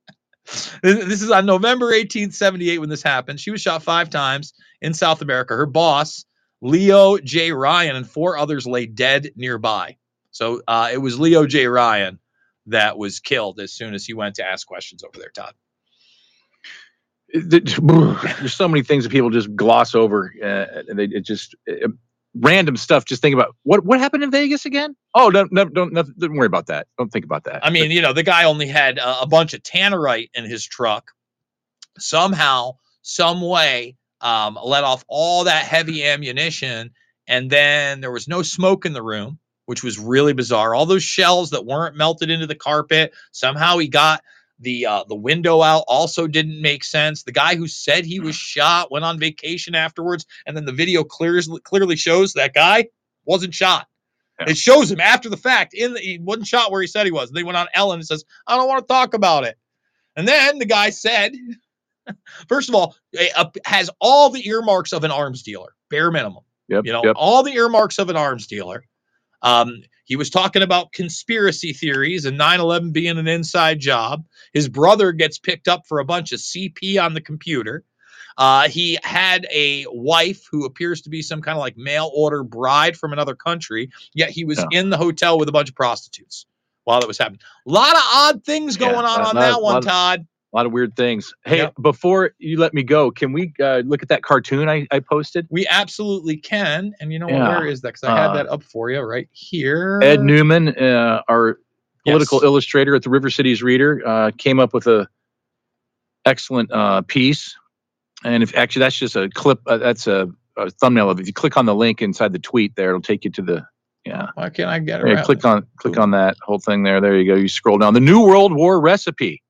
this 0.83 1.23
is 1.23 1.31
on 1.31 1.47
November 1.47 1.93
18th, 1.93 2.35
78 2.35 2.79
when 2.79 2.89
this 2.89 3.03
happened. 3.03 3.41
She 3.41 3.51
was 3.51 3.61
shot 3.61 3.83
five 3.83 4.11
times 4.11 4.55
in 4.81 4.95
South 4.95 5.23
America. 5.23 5.55
Her 5.55 5.67
boss, 5.67 6.25
Leo 6.61 7.19
J. 7.19 7.53
Ryan, 7.53 7.97
and 7.97 8.09
four 8.09 8.39
others 8.39 8.67
lay 8.67 8.87
dead 8.87 9.31
nearby. 9.37 9.97
So 10.31 10.63
uh, 10.67 10.91
it 10.93 10.99
was 10.99 11.19
Leo 11.19 11.47
J. 11.47 11.67
Ryan 11.67 12.19
that 12.67 12.99
was 12.99 13.21
killed 13.21 13.61
as 13.61 13.73
soon 13.73 13.95
as 13.95 14.05
he 14.05 14.15
went 14.15 14.37
to 14.37 14.47
ask 14.47 14.67
questions 14.67 15.03
over 15.03 15.19
there, 15.19 15.31
Todd. 15.31 15.55
There's 17.35 18.55
so 18.55 18.69
many 18.69 18.83
things 18.83 19.05
that 19.05 19.11
people 19.11 19.31
just 19.31 19.55
gloss 19.55 19.95
over, 19.95 20.33
uh, 20.43 20.83
they 20.95 21.05
it 21.05 21.27
just. 21.27 21.55
It, 21.67 21.91
random 22.35 22.77
stuff. 22.77 23.05
Just 23.05 23.23
think 23.23 23.35
about 23.35 23.55
what 23.63 23.85
what 23.85 24.01
happened 24.01 24.23
in 24.25 24.31
Vegas 24.31 24.67
again. 24.67 24.97
Oh, 25.15 25.31
don't 25.31 25.53
don't 25.55 25.75
don't, 25.75 25.95
don't 25.95 26.37
worry 26.37 26.47
about 26.47 26.67
that. 26.67 26.87
Don't 26.99 27.11
think 27.11 27.25
about 27.25 27.45
that. 27.45 27.65
I 27.65 27.71
mean, 27.71 27.91
you 27.91 28.03
know, 28.03 28.13
the 28.13 28.23
guy 28.23 28.45
only 28.45 28.69
had 28.69 28.99
uh, 28.99 29.19
a 29.23 29.27
bunch 29.27 29.55
of 29.55 29.63
tannerite 29.63 30.31
in 30.35 30.45
his 30.45 30.65
truck. 30.65 31.11
Somehow, 31.99 32.73
some 33.03 33.41
way, 33.41 33.97
um, 34.21 34.59
let 34.63 34.85
off 34.85 35.05
all 35.09 35.45
that 35.45 35.65
heavy 35.65 36.05
ammunition, 36.05 36.91
and 37.27 37.51
then 37.51 38.01
there 38.01 38.13
was 38.13 38.29
no 38.29 38.43
smoke 38.43 38.87
in 38.87 38.93
the 38.93 39.03
room, 39.03 39.39
which 39.67 39.83
was 39.83 39.99
really 39.99 40.33
bizarre. 40.33 40.75
All 40.75 40.87
those 40.87 41.03
shells 41.03 41.51
that 41.51 41.67
weren't 41.67 41.97
melted 41.97 42.31
into 42.31 42.47
the 42.47 42.55
carpet. 42.55 43.15
Somehow 43.33 43.79
he 43.79 43.89
got 43.89 44.23
the 44.61 44.87
uh, 44.87 45.05
the 45.09 45.15
window 45.15 45.63
out. 45.63 45.85
Also 45.89 46.27
didn't 46.27 46.61
make 46.61 46.85
sense. 46.85 47.23
The 47.23 47.33
guy 47.33 47.57
who 47.57 47.69
said 47.69 48.05
he 48.05 48.21
was 48.21 48.35
shot 48.35 48.91
went 48.91 49.05
on 49.05 49.19
vacation 49.19 49.75
afterwards, 49.75 50.27
and 50.47 50.57
then 50.57 50.65
the 50.65 50.73
video 50.73 51.05
clears 51.05 51.49
clearly 51.65 51.97
shows 51.97 52.33
that 52.35 52.55
guy 52.55 52.89
wasn't 53.25 53.55
shot. 53.55 53.87
It 54.47 54.57
shows 54.57 54.91
him 54.91 55.01
after 55.01 55.29
the 55.29 55.37
fact. 55.37 55.75
In 55.75 55.95
the, 55.95 56.01
he 56.01 56.19
wasn't 56.21 56.47
shot 56.47 56.71
where 56.71 56.81
he 56.81 56.87
said 56.87 57.07
he 57.07 57.13
was. 57.13 57.31
They 57.31 57.43
went 57.43 57.57
on 57.57 57.67
Ellen 57.75 57.99
and 57.99 58.07
says, 58.07 58.25
"I 58.47 58.57
don't 58.57 58.69
want 58.69 58.87
to 58.87 58.93
talk 58.93 59.15
about 59.15 59.45
it." 59.45 59.57
And 60.17 60.27
then 60.27 60.59
the 60.59 60.67
guy 60.67 60.91
said, 60.91 61.33
first 62.49 62.69
of 62.69 62.75
all, 62.75 62.97
has 63.65 63.89
all 64.01 64.31
the 64.31 64.47
earmarks 64.49 64.93
of 64.93 65.05
an 65.05 65.11
arms 65.13 65.43
dealer, 65.43 65.75
bare 65.91 66.11
minimum. 66.11 66.43
Yep, 66.69 66.85
You 66.87 66.93
know, 66.93 67.03
yep. 67.05 67.15
all 67.17 67.43
the 67.43 67.53
earmarks 67.55 67.99
of 67.99 68.11
an 68.11 68.17
arms 68.17 68.47
dealer. 68.47 68.85
Um, 69.43 69.83
he 70.09 70.17
was 70.17 70.31
talking 70.31 70.63
about 70.63 70.93
conspiracy 70.93 71.75
theories 71.75 72.25
and 72.25 72.39
9 72.39 72.61
11 72.61 72.93
being 72.93 73.19
an 73.19 73.29
inside 73.29 73.79
job. 73.79 74.25
His 74.55 74.69
brother 74.69 75.13
gets 75.13 75.39
picked 75.39 75.69
up 75.69 75.87
for 75.87 76.01
a 76.01 76.05
bunch 76.05 76.33
of 76.33 76.41
CP 76.41 77.01
on 77.01 77.13
the 77.13 77.21
computer. 77.21 77.85
Uh, 78.39 78.69
he 78.69 78.99
had 79.03 79.47
a 79.53 79.85
wife 79.91 80.47
who 80.51 80.65
appears 80.65 81.03
to 81.03 81.11
be 81.11 81.21
some 81.23 81.43
kind 81.43 81.57
of 81.57 81.61
like 81.61 81.77
mail 81.77 82.11
order 82.15 82.43
bride 82.43 82.97
from 82.97 83.13
another 83.13 83.35
country, 83.35 83.91
yet 84.15 84.31
he 84.31 84.45
was 84.45 84.65
in 84.71 84.91
the 84.91 84.97
hotel 84.97 85.39
with 85.39 85.49
a 85.49 85.53
bunch 85.53 85.69
of 85.69 85.75
prostitutes 85.75 86.47
while 86.85 87.01
it 87.01 87.09
was 87.09 87.19
happening. 87.19 87.41
A 87.67 87.71
lot 87.71 87.95
of 87.95 88.03
odd 88.15 88.45
things 88.45 88.79
going 88.79 88.95
on 88.95 89.05
on 89.05 89.35
lot- 89.35 89.35
that 89.35 89.61
one, 89.61 89.83
Todd. 89.83 90.27
A 90.53 90.57
lot 90.57 90.65
of 90.65 90.73
weird 90.73 90.97
things. 90.97 91.35
Hey, 91.45 91.71
before 91.83 92.31
you 92.39 92.59
let 92.59 92.73
me 92.73 92.83
go, 92.83 93.11
can 93.11 93.33
we 93.33 93.53
uh, 93.61 93.83
look 93.85 94.03
at 94.03 94.09
that 94.09 94.23
cartoon 94.23 94.67
I, 94.69 94.87
I 94.91 95.01
posted? 95.01 95.47
We 95.51 95.67
absolutely 95.67 96.39
can. 96.39 96.95
And 97.01 97.13
you 97.13 97.19
know 97.19 97.27
what? 97.27 97.35
Yeah. 97.37 97.49
Where 97.51 97.67
is 97.67 97.83
that? 97.83 97.89
Because 97.89 98.05
I 98.05 98.19
had 98.19 98.31
Uh, 98.31 98.33
that 98.35 98.47
up 98.49 98.63
for 98.63 98.91
you 98.91 99.01
right 99.01 99.29
here. 99.33 100.01
Ed 100.03 100.23
Newman, 100.23 100.69
uh, 100.71 101.21
our 101.29 101.59
political 102.05 102.39
Yes. 102.39 102.45
illustrator 102.45 102.95
at 102.95 103.03
the 103.03 103.11
River 103.11 103.29
Cities 103.29 103.63
Reader, 103.63 104.03
uh, 104.07 104.31
came 104.39 104.59
up 104.59 104.73
with 104.73 104.87
a 104.87 105.07
excellent 106.25 106.73
uh, 106.73 107.03
piece. 107.03 107.55
And 108.25 108.43
if 108.43 108.57
actually 108.57 108.81
that's 108.81 108.97
just 108.97 109.17
a 109.17 109.29
clip, 109.29 109.61
uh, 109.67 109.77
that's 109.77 110.07
a, 110.07 110.31
a 110.57 110.71
thumbnail 110.71 111.11
of 111.11 111.19
it. 111.19 111.23
If 111.23 111.27
you 111.27 111.35
click 111.35 111.59
on 111.59 111.67
the 111.67 111.75
link 111.75 112.01
inside 112.01 112.33
the 112.33 112.39
tweet, 112.39 112.75
there 112.75 112.89
it'll 112.89 113.03
take 113.03 113.25
you 113.25 113.31
to 113.33 113.43
the 113.43 113.67
yeah. 114.07 114.29
Why 114.35 114.49
can't 114.49 114.71
I 114.71 114.79
get 114.79 115.07
Yeah, 115.07 115.23
click 115.23 115.45
on 115.45 115.67
click 115.77 115.99
on 115.99 116.13
that 116.13 116.39
whole 116.41 116.59
thing 116.59 116.85
there. 116.85 117.03
There 117.03 117.17
you 117.19 117.27
go. 117.31 117.35
You 117.39 117.49
scroll 117.49 117.77
down. 117.77 117.93
The 117.93 118.01
New 118.01 118.23
World 118.23 118.55
War 118.55 118.81
recipe. 118.81 119.43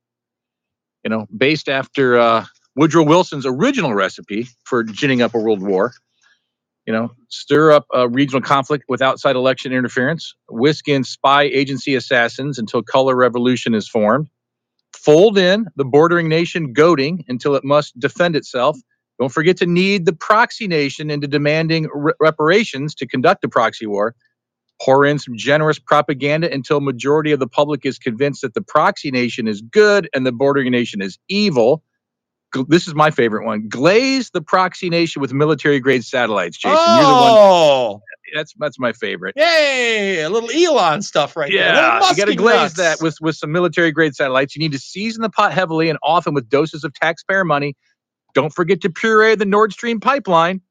You 1.05 1.11
know, 1.11 1.27
based 1.37 1.69
after 1.69 2.19
uh, 2.19 2.45
Woodrow 2.77 3.05
Wilson's 3.05 3.47
original 3.47 3.95
recipe 3.95 4.49
for 4.65 4.85
ginning 4.85 5.23
up 5.23 5.35
a 5.35 5.39
world 5.39 5.63
war. 5.63 5.93
You 6.87 6.93
know, 6.95 7.13
stir 7.29 7.73
up 7.73 7.87
a 7.93 8.09
regional 8.09 8.41
conflict 8.41 8.85
with 8.89 9.03
outside 9.03 9.37
election 9.37 9.73
interference. 9.73 10.35
Whisk 10.49 10.89
in 10.89 11.05
spy 11.05 11.45
agency 11.45 11.95
assassins 11.95 12.59
until 12.59 12.83
color 12.83 13.15
revolution 13.15 13.75
is 13.75 13.89
formed. 13.89 14.29
Fold 14.95 15.39
in 15.39 15.67
the 15.77 15.85
bordering 15.85 16.29
nation 16.29 16.73
goading 16.73 17.25
until 17.29 17.55
it 17.55 17.65
must 17.65 17.99
defend 17.99 18.37
itself. 18.37 18.79
Don't 19.21 19.33
forget 19.33 19.57
to 19.59 19.67
knead 19.67 20.07
the 20.07 20.13
proxy 20.13 20.67
nation 20.67 21.11
into 21.11 21.27
demanding 21.27 21.89
re- 21.93 22.15
reparations 22.21 22.95
to 22.97 23.07
conduct 23.07 23.45
a 23.45 23.49
proxy 23.49 23.87
war 23.87 24.15
pour 24.81 25.05
in 25.05 25.19
some 25.19 25.37
generous 25.37 25.79
propaganda 25.79 26.53
until 26.53 26.81
majority 26.81 27.33
of 27.33 27.41
the 27.41 27.49
public 27.49 27.85
is 27.85 27.99
convinced 27.99 28.43
that 28.43 28.55
the 28.55 28.63
proxy 28.63 29.11
nation 29.11 29.49
is 29.49 29.61
good 29.63 30.09
and 30.15 30.27
the 30.27 30.33
bordering 30.33 30.71
nation 30.71 31.03
is 31.03 31.19
evil. 31.29 31.83
This 32.69 32.89
is 32.89 32.95
my 32.95 33.11
favorite 33.11 33.45
one. 33.45 33.69
Glaze 33.69 34.31
the 34.31 34.41
proxy 34.41 34.89
nation 34.89 35.21
with 35.21 35.35
military 35.35 35.81
grade 35.81 36.03
satellites, 36.05 36.57
Jason. 36.57 36.79
You're 36.97 37.05
the 37.05 37.13
one. 37.13 37.33
Oh, 37.35 38.01
That's 38.35 38.55
that's 38.59 38.79
my 38.79 38.93
favorite. 38.95 39.35
yay! 39.37 40.23
A 40.23 40.31
little 40.31 40.51
Elon 40.51 41.03
stuff 41.03 41.37
right 41.37 41.53
there. 41.53 41.75
Yeah, 41.75 41.95
Little 41.99 42.09
you 42.11 42.17
got 42.17 42.25
to 42.27 42.35
glaze 42.35 42.55
nuts. 42.57 42.75
that 42.77 43.03
with 43.03 43.19
with 43.21 43.37
some 43.37 43.53
military 43.53 43.93
grade 43.93 44.15
satellites. 44.15 44.57
You 44.57 44.61
need 44.61 44.73
to 44.73 44.79
season 44.79 45.21
the 45.23 45.29
pot 45.29 45.53
heavily 45.53 45.91
and 45.91 45.99
often 46.03 46.33
with 46.33 46.49
doses 46.49 46.85
of 46.85 46.95
taxpayer 46.95 47.45
money. 47.45 47.77
Don't 48.33 48.53
forget 48.55 48.81
to 48.81 48.89
puree 48.91 49.35
the 49.35 49.45
Nord 49.45 49.73
Stream 49.73 50.01
pipeline. 50.01 50.63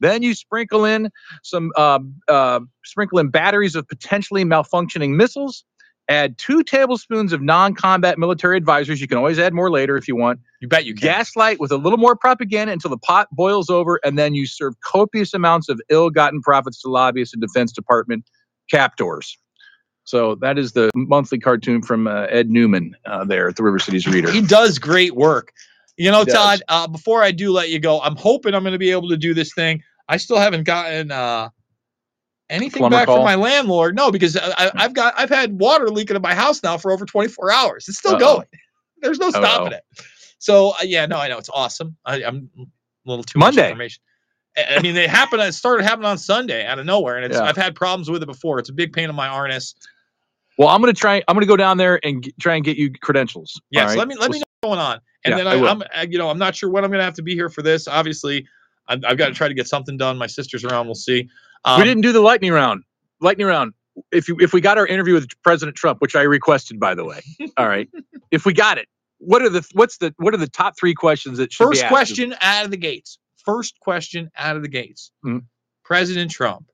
Then 0.00 0.22
you 0.22 0.34
sprinkle 0.34 0.84
in 0.84 1.10
some 1.42 1.70
uh, 1.76 2.00
uh, 2.28 2.60
sprinkle 2.84 3.18
in 3.18 3.28
batteries 3.30 3.74
of 3.74 3.86
potentially 3.88 4.44
malfunctioning 4.44 5.16
missiles. 5.16 5.64
Add 6.08 6.38
two 6.38 6.62
tablespoons 6.62 7.32
of 7.32 7.42
non-combat 7.42 8.16
military 8.16 8.56
advisors. 8.56 9.00
You 9.00 9.08
can 9.08 9.18
always 9.18 9.40
add 9.40 9.52
more 9.52 9.72
later 9.72 9.96
if 9.96 10.06
you 10.06 10.14
want. 10.14 10.38
You 10.60 10.68
bet 10.68 10.84
you 10.84 10.94
can. 10.94 11.02
Gaslight 11.02 11.58
with 11.58 11.72
a 11.72 11.76
little 11.76 11.98
more 11.98 12.14
propaganda 12.14 12.72
until 12.72 12.90
the 12.90 12.98
pot 12.98 13.26
boils 13.32 13.68
over, 13.70 13.98
and 14.04 14.16
then 14.16 14.32
you 14.32 14.46
serve 14.46 14.74
copious 14.84 15.34
amounts 15.34 15.68
of 15.68 15.80
ill-gotten 15.88 16.42
profits 16.42 16.80
to 16.82 16.88
lobbyists 16.90 17.34
and 17.34 17.42
Defense 17.42 17.72
Department 17.72 18.24
captors. 18.70 19.36
So 20.04 20.36
that 20.36 20.58
is 20.58 20.72
the 20.72 20.92
monthly 20.94 21.40
cartoon 21.40 21.82
from 21.82 22.06
uh, 22.06 22.26
Ed 22.26 22.50
Newman 22.50 22.94
uh, 23.04 23.24
there 23.24 23.48
at 23.48 23.56
the 23.56 23.64
River 23.64 23.80
Cities 23.80 24.06
Reader. 24.06 24.30
He 24.30 24.42
does 24.42 24.78
great 24.78 25.16
work. 25.16 25.52
You 25.96 26.10
know, 26.10 26.24
Todd, 26.24 26.62
uh, 26.68 26.86
before 26.86 27.22
I 27.22 27.30
do 27.30 27.50
let 27.52 27.70
you 27.70 27.78
go, 27.78 28.00
I'm 28.00 28.16
hoping 28.16 28.54
I'm 28.54 28.62
going 28.62 28.72
to 28.72 28.78
be 28.78 28.90
able 28.90 29.08
to 29.08 29.16
do 29.16 29.32
this 29.34 29.54
thing. 29.54 29.82
I 30.08 30.18
still 30.18 30.36
haven't 30.36 30.64
gotten 30.64 31.10
uh, 31.10 31.48
anything 32.50 32.80
Plumber 32.80 32.96
back 32.98 33.06
call? 33.06 33.16
from 33.16 33.24
my 33.24 33.34
landlord. 33.34 33.96
No, 33.96 34.10
because 34.10 34.36
I, 34.36 34.70
I've 34.74 34.94
got 34.94 35.14
I've 35.16 35.30
had 35.30 35.58
water 35.58 35.88
leaking 35.88 36.16
in 36.16 36.22
my 36.22 36.34
house 36.34 36.62
now 36.62 36.76
for 36.76 36.92
over 36.92 37.04
24 37.06 37.50
hours. 37.50 37.86
It's 37.88 37.98
still 37.98 38.12
Uh-oh. 38.12 38.18
going. 38.18 38.46
There's 39.02 39.18
no 39.18 39.30
stopping 39.30 39.72
Uh-oh. 39.72 39.76
it. 39.76 39.84
So 40.38 40.70
uh, 40.70 40.82
yeah, 40.84 41.06
no, 41.06 41.18
I 41.18 41.28
know 41.28 41.38
it's 41.38 41.50
awesome. 41.52 41.96
I, 42.04 42.22
I'm 42.24 42.50
a 42.58 42.64
little 43.08 43.24
too 43.24 43.38
Monday. 43.38 43.62
much 43.62 43.70
information. 43.70 44.02
I 44.58 44.80
mean, 44.80 44.94
they 44.94 45.06
happened. 45.06 45.42
It 45.42 45.52
started 45.52 45.82
happening 45.84 46.06
on 46.08 46.16
Sunday 46.18 46.64
out 46.64 46.78
of 46.78 46.86
nowhere, 46.86 47.16
and 47.16 47.26
it's 47.26 47.36
Yeah. 47.36 47.42
I've 47.44 47.56
had 47.56 47.74
problems 47.74 48.10
with 48.10 48.22
it 48.22 48.26
before. 48.26 48.58
It's 48.58 48.70
a 48.70 48.72
big 48.72 48.92
pain 48.92 49.10
in 49.10 49.16
my 49.16 49.28
harness. 49.28 49.74
Well, 50.58 50.68
I'm 50.68 50.80
gonna 50.80 50.94
try. 50.94 51.22
I'm 51.28 51.36
gonna 51.36 51.44
go 51.46 51.56
down 51.56 51.76
there 51.76 52.00
and 52.04 52.22
g- 52.24 52.34
try 52.40 52.54
and 52.54 52.64
get 52.64 52.78
you 52.78 52.90
credentials. 52.90 53.60
Yes, 53.70 53.90
right? 53.90 53.98
let 53.98 54.08
me 54.08 54.14
let 54.16 54.30
me 54.30 54.38
know 54.38 54.44
what's 54.60 54.70
going 54.76 54.78
on, 54.78 55.00
and 55.26 55.38
Yeah, 55.38 55.44
then 55.44 55.64
I, 55.92 56.00
I, 56.00 56.02
you 56.02 56.18
know 56.18 56.30
I'm 56.30 56.38
not 56.38 56.54
sure 56.54 56.70
when 56.70 56.84
I'm 56.84 56.90
going 56.90 57.00
to 57.00 57.04
have 57.04 57.14
to 57.14 57.22
be 57.22 57.34
here 57.34 57.48
for 57.48 57.62
this. 57.62 57.88
Obviously, 57.88 58.46
I've, 58.88 59.04
I've 59.04 59.18
got 59.18 59.28
to 59.28 59.34
try 59.34 59.48
to 59.48 59.54
get 59.54 59.66
something 59.68 59.96
done. 59.96 60.16
My 60.18 60.26
sister's 60.26 60.64
around. 60.64 60.86
We'll 60.86 60.94
see. 60.94 61.28
Um, 61.64 61.80
we 61.80 61.84
didn't 61.84 62.02
do 62.02 62.12
the 62.12 62.20
lightning 62.20 62.52
round. 62.52 62.84
Lightning 63.20 63.46
round. 63.46 63.72
If 64.12 64.28
you 64.28 64.36
if 64.40 64.52
we 64.52 64.60
got 64.60 64.78
our 64.78 64.86
interview 64.86 65.14
with 65.14 65.28
President 65.42 65.76
Trump, 65.76 66.00
which 66.00 66.14
I 66.14 66.22
requested, 66.22 66.78
by 66.78 66.94
the 66.94 67.04
way. 67.04 67.20
All 67.56 67.68
right. 67.68 67.88
if 68.30 68.44
we 68.44 68.52
got 68.52 68.78
it, 68.78 68.88
what 69.18 69.42
are 69.42 69.48
the 69.48 69.66
what's 69.72 69.98
the 69.98 70.14
what 70.18 70.34
are 70.34 70.38
the 70.38 70.48
top 70.48 70.74
three 70.78 70.94
questions 70.94 71.38
that 71.38 71.52
should 71.52 71.66
First 71.66 71.86
question 71.86 72.34
out 72.40 72.64
of 72.64 72.70
the 72.70 72.76
gates. 72.76 73.18
First 73.44 73.80
question 73.80 74.30
out 74.36 74.56
of 74.56 74.62
the 74.62 74.68
gates. 74.68 75.10
Mhm. 75.24 75.44
President 75.84 76.30
Trump. 76.30 76.70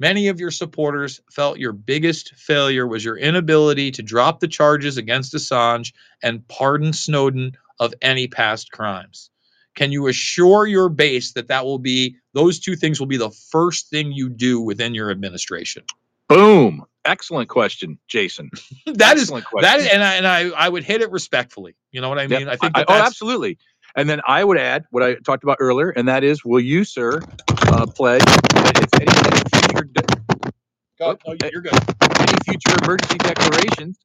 Many 0.00 0.28
of 0.28 0.40
your 0.40 0.50
supporters 0.50 1.20
felt 1.30 1.58
your 1.58 1.72
biggest 1.72 2.34
failure 2.34 2.86
was 2.86 3.04
your 3.04 3.18
inability 3.18 3.90
to 3.92 4.02
drop 4.02 4.40
the 4.40 4.48
charges 4.48 4.96
against 4.96 5.34
Assange 5.34 5.92
and 6.22 6.46
pardon 6.48 6.94
Snowden 6.94 7.52
of 7.80 7.92
any 8.02 8.28
past 8.28 8.70
crimes. 8.70 9.30
Can 9.74 9.90
you 9.92 10.06
assure 10.06 10.66
your 10.66 10.88
base 10.88 11.32
that 11.32 11.48
that 11.48 11.64
will 11.64 11.78
be 11.78 12.16
those 12.34 12.60
two 12.60 12.76
things 12.76 13.00
will 13.00 13.06
be 13.08 13.16
the 13.16 13.30
first 13.30 13.88
thing 13.88 14.12
you 14.12 14.28
do 14.28 14.60
within 14.60 14.94
your 14.94 15.10
administration? 15.10 15.82
Boom. 16.28 16.84
Excellent 17.04 17.48
question, 17.48 17.98
Jason. 18.06 18.50
That 18.86 19.16
is 19.16 19.22
Excellent 19.22 19.44
that 19.44 19.50
question. 19.50 19.80
is, 19.80 19.88
and 19.88 20.02
I 20.04 20.14
and 20.16 20.26
I 20.26 20.50
I 20.50 20.68
would 20.68 20.84
hit 20.84 21.00
it 21.00 21.10
respectfully. 21.10 21.74
You 21.92 22.00
know 22.00 22.08
what 22.08 22.18
I 22.18 22.22
Yep. 22.24 22.38
mean? 22.40 22.48
I 22.48 22.56
think 22.56 22.76
I- 22.76 22.80
that 22.80 22.90
oh, 22.90 22.94
absolutely. 22.94 23.58
And 23.96 24.08
then 24.08 24.20
I 24.26 24.44
would 24.44 24.58
add 24.58 24.84
what 24.90 25.02
I 25.02 25.14
talked 25.16 25.42
about 25.42 25.56
earlier, 25.60 25.90
and 25.90 26.06
that 26.08 26.22
is, 26.22 26.44
will 26.44 26.60
you, 26.60 26.84
sir, 26.84 27.20
uh, 27.48 27.86
pledge 27.86 28.20
that 28.22 28.78
if 28.78 29.00
any, 29.00 29.66
future 29.66 29.84
de- 29.84 30.50
Go, 30.98 31.16
no, 31.26 31.48
you're 31.50 31.62
good. 31.62 31.72
any 32.20 32.38
future 32.44 32.76
emergency 32.84 33.18
declarations 33.18 33.98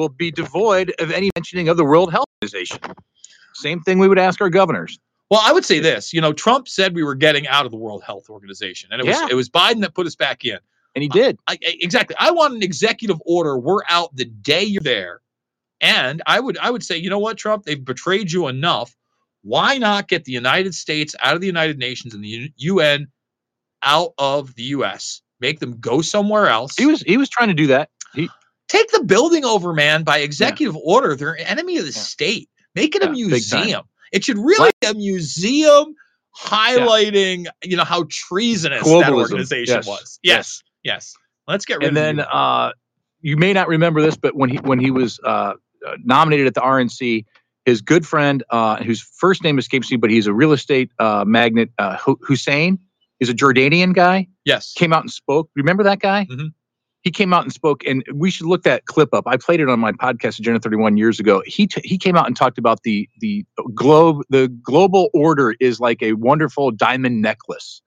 will 0.00 0.08
be 0.08 0.30
devoid 0.30 0.92
of 0.98 1.10
any 1.12 1.30
mentioning 1.36 1.68
of 1.68 1.76
the 1.76 1.84
World 1.84 2.10
Health 2.10 2.26
Organization? 2.42 2.78
Same 3.54 3.80
thing 3.82 3.98
we 3.98 4.08
would 4.08 4.18
ask 4.18 4.40
our 4.40 4.48
governors. 4.50 4.98
Well, 5.30 5.40
I 5.44 5.52
would 5.52 5.64
say 5.64 5.78
this. 5.78 6.12
You 6.12 6.20
know, 6.20 6.32
Trump 6.32 6.66
said 6.66 6.94
we 6.94 7.04
were 7.04 7.14
getting 7.14 7.46
out 7.46 7.64
of 7.66 7.70
the 7.70 7.76
World 7.76 8.02
Health 8.02 8.28
Organization, 8.30 8.88
and 8.92 9.00
it 9.00 9.06
was 9.06 9.30
it 9.30 9.34
was 9.34 9.48
Biden 9.48 9.80
that 9.82 9.94
put 9.94 10.06
us 10.06 10.16
back 10.16 10.44
in. 10.44 10.58
And 10.96 11.02
he 11.04 11.08
did. 11.08 11.38
I, 11.46 11.52
I- 11.52 11.76
exactly. 11.80 12.16
I 12.18 12.32
want 12.32 12.54
an 12.54 12.62
executive 12.64 13.20
order. 13.24 13.56
We're 13.58 13.82
out 13.88 14.14
the 14.16 14.24
day 14.24 14.64
you're 14.64 14.82
there, 14.82 15.20
and 15.80 16.22
I 16.26 16.40
would 16.40 16.58
I 16.58 16.70
would 16.70 16.82
say, 16.82 16.96
you 16.96 17.10
know 17.10 17.18
what, 17.20 17.36
Trump, 17.38 17.64
they've 17.64 17.84
betrayed 17.84 18.32
you 18.32 18.48
enough. 18.48 18.96
Why 19.42 19.78
not 19.78 20.08
get 20.08 20.24
the 20.24 20.32
United 20.32 20.74
States 20.74 21.14
out 21.20 21.34
of 21.34 21.40
the 21.40 21.46
United 21.46 21.78
Nations 21.78 22.12
and 22.14 22.24
the 22.24 22.52
UN 22.56 23.06
out 23.82 24.12
of 24.18 24.54
the 24.56 24.64
U.S. 24.64 25.22
Make 25.40 25.60
them 25.60 25.78
go 25.80 26.02
somewhere 26.02 26.48
else. 26.48 26.74
He 26.76 26.86
was 26.86 27.02
he 27.02 27.16
was 27.16 27.28
trying 27.28 27.48
to 27.48 27.54
do 27.54 27.68
that. 27.68 27.88
He 28.14 28.28
take 28.70 28.90
the 28.92 29.02
building 29.02 29.44
over, 29.44 29.72
man, 29.72 30.04
by 30.04 30.18
executive 30.18 30.76
order. 30.76 31.16
They're 31.16 31.32
an 31.32 31.46
enemy 31.46 31.78
of 31.78 31.86
the 31.86 31.92
state. 31.92 32.48
Make 32.74 32.94
it 32.94 33.02
a 33.02 33.06
Yeah, 33.06 33.26
museum. 33.26 33.82
It 34.12 34.24
should 34.24 34.38
really 34.38 34.70
be 34.80 34.86
a 34.86 34.94
museum 34.94 35.94
highlighting, 36.38 37.46
you 37.64 37.76
know, 37.76 37.84
how 37.84 38.06
treasonous 38.08 38.84
that 38.84 39.12
organization 39.12 39.76
yes, 39.76 39.86
was. 39.86 40.18
Yes, 40.22 40.62
yes. 40.84 41.14
Let's 41.48 41.64
get 41.64 41.78
rid 41.78 41.84
of 41.84 41.88
and 41.88 41.96
then 41.96 42.16
you. 42.18 42.22
uh, 42.22 42.72
you 43.22 43.36
may 43.36 43.52
not 43.52 43.66
remember 43.68 44.00
this, 44.00 44.16
but 44.16 44.36
when 44.36 44.50
he 44.50 44.58
when 44.58 44.78
he 44.78 44.90
was 44.90 45.18
uh, 45.24 45.54
uh, 45.86 45.96
nominated 46.04 46.46
at 46.46 46.54
the 46.54 46.60
RNC, 46.60 47.24
his 47.64 47.82
good 47.82 48.06
friend, 48.06 48.44
uh, 48.50 48.76
whose 48.76 49.00
first 49.00 49.42
name 49.42 49.58
escapes 49.58 49.90
me, 49.90 49.96
but 49.96 50.10
he's 50.10 50.26
a 50.28 50.32
real 50.32 50.52
estate 50.52 50.90
uh, 50.98 51.24
magnate, 51.26 51.70
uh, 51.78 51.96
Hussein, 51.96 52.78
is 53.18 53.28
a 53.28 53.34
Jordanian 53.34 53.94
guy. 53.94 54.28
Yes, 54.44 54.72
came 54.74 54.92
out 54.92 55.02
and 55.02 55.10
spoke. 55.10 55.50
Remember 55.56 55.82
that 55.82 55.98
guy? 55.98 56.26
Mhm. 56.30 56.52
He 57.02 57.10
came 57.10 57.32
out 57.32 57.44
and 57.44 57.52
spoke, 57.52 57.82
and 57.86 58.04
we 58.12 58.30
should 58.30 58.46
look 58.46 58.62
that 58.64 58.84
clip 58.84 59.14
up. 59.14 59.24
I 59.26 59.36
played 59.38 59.60
it 59.60 59.68
on 59.68 59.80
my 59.80 59.92
podcast, 59.92 60.38
Agenda 60.38 60.60
Thirty 60.60 60.76
One, 60.76 60.96
years 60.96 61.18
ago. 61.18 61.42
He 61.46 61.66
t- 61.66 61.80
he 61.84 61.96
came 61.96 62.16
out 62.16 62.26
and 62.26 62.36
talked 62.36 62.58
about 62.58 62.82
the 62.82 63.08
the 63.20 63.44
globe. 63.74 64.22
The 64.28 64.48
global 64.62 65.08
order 65.14 65.54
is 65.60 65.80
like 65.80 66.02
a 66.02 66.12
wonderful 66.14 66.70
diamond 66.70 67.22
necklace. 67.22 67.80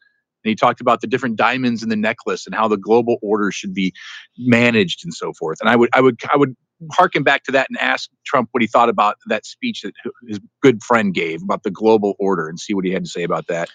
And 0.43 0.49
he 0.49 0.55
talked 0.55 0.81
about 0.81 1.01
the 1.01 1.07
different 1.07 1.37
diamonds 1.37 1.83
in 1.83 1.89
the 1.89 1.95
necklace 1.95 2.45
and 2.45 2.53
how 2.53 2.67
the 2.67 2.77
global 2.77 3.17
order 3.21 3.51
should 3.51 3.73
be 3.73 3.93
managed 4.37 5.05
and 5.05 5.13
so 5.13 5.31
forth. 5.33 5.59
And 5.61 5.69
I 5.69 5.75
would 5.75 5.89
I 5.93 6.01
would 6.01 6.19
I 6.33 6.37
would 6.37 6.55
harken 6.91 7.23
back 7.23 7.43
to 7.45 7.51
that 7.51 7.67
and 7.69 7.79
ask 7.79 8.09
Trump 8.25 8.49
what 8.51 8.61
he 8.61 8.67
thought 8.67 8.89
about 8.89 9.17
that 9.27 9.45
speech 9.45 9.83
that 9.83 9.93
his 10.27 10.39
good 10.61 10.83
friend 10.83 11.13
gave 11.13 11.41
about 11.43 11.63
the 11.63 11.71
global 11.71 12.15
order 12.19 12.49
and 12.49 12.59
see 12.59 12.73
what 12.73 12.83
he 12.83 12.91
had 12.91 13.05
to 13.05 13.09
say 13.09 13.23
about 13.23 13.47
that. 13.47 13.69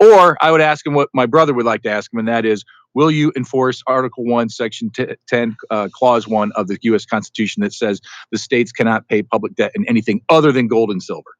Or 0.00 0.36
I 0.42 0.50
would 0.50 0.60
ask 0.60 0.86
him 0.86 0.94
what 0.94 1.08
my 1.14 1.26
brother 1.26 1.54
would 1.54 1.66
like 1.66 1.82
to 1.82 1.90
ask 1.90 2.12
him, 2.12 2.18
and 2.18 2.28
that 2.28 2.44
is, 2.44 2.64
will 2.94 3.10
you 3.10 3.32
enforce 3.36 3.82
Article 3.86 4.24
1, 4.24 4.48
Section 4.48 4.90
t- 4.90 5.16
10, 5.28 5.56
uh, 5.70 5.88
Clause 5.92 6.26
1 6.26 6.52
of 6.52 6.68
the 6.68 6.78
U.S. 6.82 7.04
Constitution 7.04 7.62
that 7.62 7.72
says 7.72 8.00
the 8.30 8.38
states 8.38 8.72
cannot 8.72 9.08
pay 9.08 9.22
public 9.22 9.54
debt 9.54 9.72
in 9.74 9.86
anything 9.88 10.22
other 10.28 10.52
than 10.52 10.68
gold 10.68 10.90
and 10.90 11.02
silver? 11.02 11.30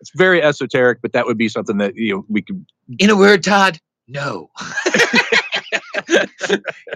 It's 0.00 0.12
very 0.14 0.42
esoteric, 0.42 1.02
but 1.02 1.12
that 1.12 1.26
would 1.26 1.38
be 1.38 1.48
something 1.48 1.78
that 1.78 1.96
you 1.96 2.14
know 2.14 2.24
we 2.28 2.42
could. 2.42 2.64
In 2.98 3.10
a 3.10 3.16
word, 3.16 3.42
Todd, 3.42 3.80
no. 4.06 4.50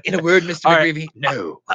In 0.05 0.19
a 0.19 0.23
word, 0.23 0.45
Mr. 0.45 0.67
All 0.67 0.73
right. 0.73 0.95
McGreevy, 0.95 1.09
no. 1.15 1.61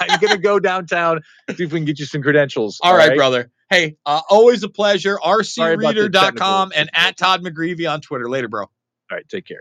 I'm 0.00 0.20
gonna 0.20 0.38
go 0.38 0.58
downtown 0.58 1.20
see 1.54 1.64
if 1.64 1.72
we 1.72 1.78
can 1.78 1.84
get 1.84 1.98
you 1.98 2.06
some 2.06 2.22
credentials. 2.22 2.78
All 2.82 2.96
right, 2.96 3.16
brother. 3.16 3.50
Hey, 3.70 3.96
uh, 4.06 4.22
always 4.30 4.62
a 4.62 4.68
pleasure. 4.68 5.18
Sorry 5.42 5.74
about 5.74 5.94
the 5.94 6.08
RCreader.com 6.08 6.72
and 6.74 6.88
at 6.94 7.16
Todd 7.16 7.42
McGreevy 7.42 7.90
on 7.90 8.00
Twitter. 8.00 8.28
Later, 8.30 8.48
bro. 8.48 8.62
All 8.62 8.70
right, 9.10 9.28
take 9.28 9.46
care. 9.46 9.60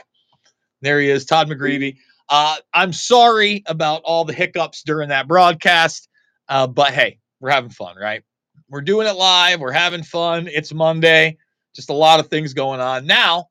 There 0.82 1.00
he 1.00 1.10
is, 1.10 1.26
Todd 1.26 1.50
McGreevy. 1.50 1.98
Uh, 2.30 2.58
I'm 2.74 2.94
sorry 2.94 3.64
about 3.68 4.02
all 4.04 4.26
the 4.26 4.34
hiccups 4.34 4.84
during 4.84 5.10
that 5.10 5.28
broadcast, 5.28 6.10
uh, 6.50 6.68
but 6.68 6.94
hey, 6.94 7.20
we're 7.40 7.52
having 7.52 7.70
fun, 7.70 7.96
right? 7.98 8.24
We're 8.70 8.82
doing 8.82 9.08
it 9.08 9.16
live. 9.16 9.62
We're 9.62 9.72
having 9.72 10.04
fun. 10.04 10.48
It's 10.48 10.74
Monday. 10.74 11.38
Just 11.74 11.90
a 11.90 11.94
lot 11.94 12.20
of 12.20 12.28
things 12.28 12.54
going 12.54 12.82
on. 12.82 13.06
Now, 13.06 13.48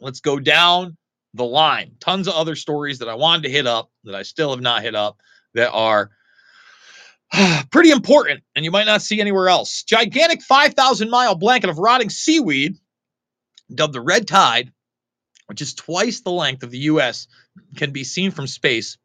let's 0.00 0.20
go 0.20 0.38
down 0.40 0.96
the 1.34 1.44
line. 1.44 1.92
Tons 2.00 2.26
of 2.26 2.34
other 2.34 2.56
stories 2.56 2.98
that 2.98 3.08
I 3.08 3.14
wanted 3.14 3.44
to 3.44 3.50
hit 3.50 3.66
up 3.66 3.90
that 4.04 4.14
I 4.14 4.22
still 4.22 4.50
have 4.50 4.60
not 4.60 4.82
hit 4.82 4.94
up 4.94 5.18
that 5.54 5.70
are 5.70 6.10
pretty 7.70 7.90
important 7.90 8.42
and 8.56 8.64
you 8.64 8.70
might 8.70 8.86
not 8.86 9.02
see 9.02 9.20
anywhere 9.20 9.48
else. 9.48 9.82
Gigantic 9.82 10.42
5,000 10.42 11.10
mile 11.10 11.34
blanket 11.34 11.70
of 11.70 11.78
rotting 11.78 12.10
seaweed, 12.10 12.76
dubbed 13.72 13.94
the 13.94 14.00
red 14.00 14.26
tide, 14.26 14.72
which 15.46 15.62
is 15.62 15.74
twice 15.74 16.20
the 16.20 16.30
length 16.30 16.62
of 16.62 16.70
the 16.70 16.78
US, 16.78 17.26
can 17.76 17.92
be 17.92 18.04
seen 18.04 18.30
from 18.30 18.46
space, 18.46 18.98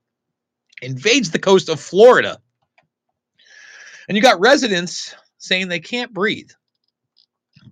invades 0.81 1.31
the 1.31 1.39
coast 1.39 1.69
of 1.69 1.79
Florida. 1.79 2.39
And 4.07 4.17
you 4.17 4.23
got 4.23 4.39
residents 4.39 5.15
saying 5.37 5.67
they 5.67 5.79
can't 5.79 6.13
breathe 6.13 6.51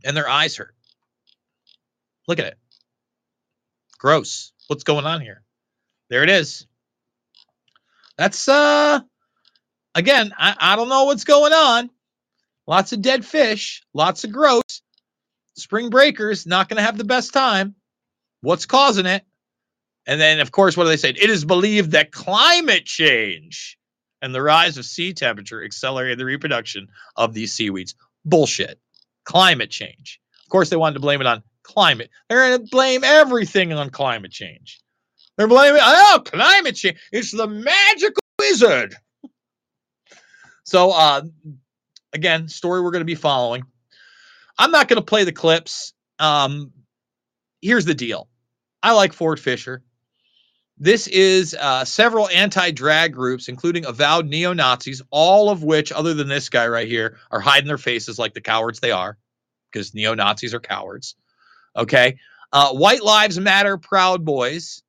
and 0.03 0.15
their 0.15 0.29
eyes 0.29 0.55
hurt. 0.55 0.75
Look 2.27 2.39
at 2.39 2.45
it. 2.45 2.57
Gross. 3.97 4.53
What's 4.67 4.83
going 4.83 5.05
on 5.05 5.21
here? 5.21 5.43
There 6.09 6.23
it 6.23 6.29
is. 6.29 6.65
That's 8.17 8.47
uh 8.47 8.99
again, 9.95 10.33
I, 10.37 10.55
I 10.59 10.75
don't 10.75 10.89
know 10.89 11.05
what's 11.05 11.23
going 11.23 11.53
on. 11.53 11.89
Lots 12.67 12.93
of 12.93 13.01
dead 13.01 13.25
fish, 13.25 13.83
lots 13.93 14.23
of 14.23 14.31
gross. 14.31 14.81
Spring 15.55 15.89
breakers 15.89 16.45
not 16.45 16.69
to 16.77 16.83
have 16.83 16.97
the 16.97 17.03
best 17.03 17.33
time. 17.33 17.75
What's 18.41 18.65
causing 18.65 19.05
it? 19.05 19.23
And 20.07 20.19
then, 20.19 20.39
of 20.39 20.51
course, 20.51 20.75
what 20.75 20.85
do 20.85 20.89
they 20.89 20.97
say? 20.97 21.09
It 21.09 21.29
is 21.29 21.45
believed 21.45 21.91
that 21.91 22.11
climate 22.11 22.85
change 22.85 23.77
and 24.21 24.33
the 24.33 24.41
rise 24.41 24.77
of 24.77 24.85
sea 24.85 25.13
temperature 25.13 25.63
accelerated 25.63 26.17
the 26.17 26.25
reproduction 26.25 26.87
of 27.15 27.33
these 27.33 27.53
seaweeds. 27.53 27.95
Bullshit. 28.25 28.79
Climate 29.25 29.69
change. 29.69 30.19
Of 30.45 30.49
course, 30.49 30.69
they 30.69 30.75
wanted 30.75 30.95
to 30.95 30.99
blame 30.99 31.21
it 31.21 31.27
on 31.27 31.43
climate. 31.63 32.09
They're 32.29 32.49
going 32.49 32.61
to 32.61 32.69
blame 32.69 33.03
everything 33.03 33.73
on 33.73 33.89
climate 33.89 34.31
change. 34.31 34.81
They're 35.37 35.47
blaming, 35.47 35.81
oh, 35.83 36.21
climate 36.25 36.75
change. 36.75 36.97
It's 37.11 37.31
the 37.31 37.47
magical 37.47 38.21
wizard. 38.39 38.95
So, 40.63 40.91
uh, 40.91 41.21
again, 42.13 42.47
story 42.47 42.81
we're 42.81 42.91
going 42.91 43.01
to 43.01 43.05
be 43.05 43.15
following. 43.15 43.63
I'm 44.57 44.71
not 44.71 44.87
going 44.87 44.97
to 44.97 45.05
play 45.05 45.23
the 45.23 45.31
clips. 45.31 45.93
Um, 46.19 46.71
here's 47.61 47.85
the 47.85 47.95
deal 47.95 48.27
I 48.83 48.93
like 48.93 49.13
Ford 49.13 49.39
Fischer. 49.39 49.83
This 50.81 51.05
is 51.05 51.53
uh, 51.53 51.85
several 51.85 52.27
anti 52.29 52.71
drag 52.71 53.13
groups, 53.13 53.49
including 53.49 53.85
avowed 53.85 54.25
neo 54.25 54.51
Nazis, 54.51 54.99
all 55.11 55.51
of 55.51 55.61
which, 55.61 55.91
other 55.91 56.15
than 56.15 56.27
this 56.27 56.49
guy 56.49 56.67
right 56.67 56.87
here, 56.87 57.19
are 57.29 57.39
hiding 57.39 57.67
their 57.67 57.77
faces 57.77 58.17
like 58.17 58.33
the 58.33 58.41
cowards 58.41 58.79
they 58.79 58.89
are, 58.89 59.15
because 59.71 59.93
neo 59.93 60.15
Nazis 60.15 60.55
are 60.55 60.59
cowards. 60.59 61.13
Okay. 61.77 62.17
Uh, 62.51 62.73
White 62.73 63.03
Lives 63.03 63.39
Matter 63.39 63.77
Proud 63.77 64.25
Boys 64.25 64.81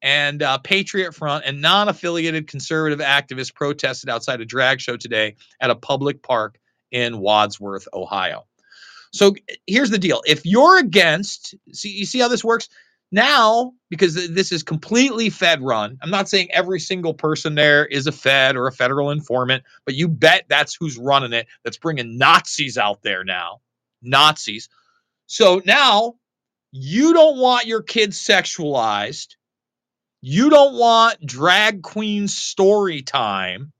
and 0.00 0.42
uh, 0.42 0.56
Patriot 0.56 1.14
Front 1.14 1.44
and 1.44 1.60
non 1.60 1.90
affiliated 1.90 2.48
conservative 2.48 3.00
activists 3.00 3.54
protested 3.54 4.08
outside 4.08 4.40
a 4.40 4.46
drag 4.46 4.80
show 4.80 4.96
today 4.96 5.36
at 5.60 5.68
a 5.68 5.76
public 5.76 6.22
park 6.22 6.58
in 6.90 7.18
Wadsworth, 7.18 7.86
Ohio. 7.92 8.46
So 9.12 9.34
here's 9.66 9.90
the 9.90 9.98
deal. 9.98 10.22
If 10.26 10.46
you're 10.46 10.78
against, 10.78 11.54
see, 11.72 11.90
you 11.90 12.06
see 12.06 12.20
how 12.20 12.28
this 12.28 12.42
works? 12.42 12.70
Now, 13.14 13.74
because 13.90 14.14
this 14.34 14.50
is 14.50 14.64
completely 14.64 15.30
Fed 15.30 15.62
run, 15.62 15.96
I'm 16.02 16.10
not 16.10 16.28
saying 16.28 16.50
every 16.50 16.80
single 16.80 17.14
person 17.14 17.54
there 17.54 17.86
is 17.86 18.08
a 18.08 18.12
Fed 18.12 18.56
or 18.56 18.66
a 18.66 18.72
federal 18.72 19.12
informant, 19.12 19.62
but 19.86 19.94
you 19.94 20.08
bet 20.08 20.46
that's 20.48 20.74
who's 20.74 20.98
running 20.98 21.32
it, 21.32 21.46
that's 21.62 21.78
bringing 21.78 22.18
Nazis 22.18 22.76
out 22.76 23.02
there 23.02 23.22
now. 23.22 23.60
Nazis. 24.02 24.68
So 25.26 25.62
now 25.64 26.14
you 26.72 27.12
don't 27.12 27.38
want 27.38 27.68
your 27.68 27.82
kids 27.82 28.18
sexualized. 28.18 29.36
You 30.20 30.50
don't 30.50 30.74
want 30.74 31.24
drag 31.24 31.82
queen 31.82 32.26
story 32.26 33.02
time. 33.02 33.72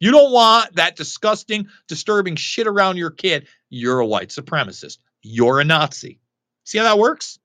You 0.00 0.10
don't 0.10 0.32
want 0.32 0.76
that 0.76 0.96
disgusting, 0.96 1.68
disturbing 1.86 2.36
shit 2.36 2.66
around 2.66 2.96
your 2.96 3.10
kid. 3.10 3.46
You're 3.68 4.00
a 4.00 4.06
white 4.06 4.30
supremacist. 4.30 4.96
You're 5.20 5.60
a 5.60 5.64
Nazi. 5.64 6.21
See 6.64 6.78
how 6.78 6.84
that 6.84 6.98
works? 6.98 7.38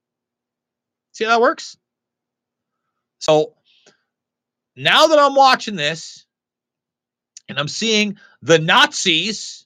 See 1.14 1.24
how 1.24 1.32
that 1.32 1.42
works? 1.42 1.78
So 3.20 3.54
now 4.76 5.08
that 5.08 5.20
I'm 5.20 5.36
watching 5.36 5.76
this 5.76 6.26
and 7.50 7.60
I'm 7.60 7.68
seeing 7.68 8.18
the 8.42 8.60
Nazis 8.60 9.66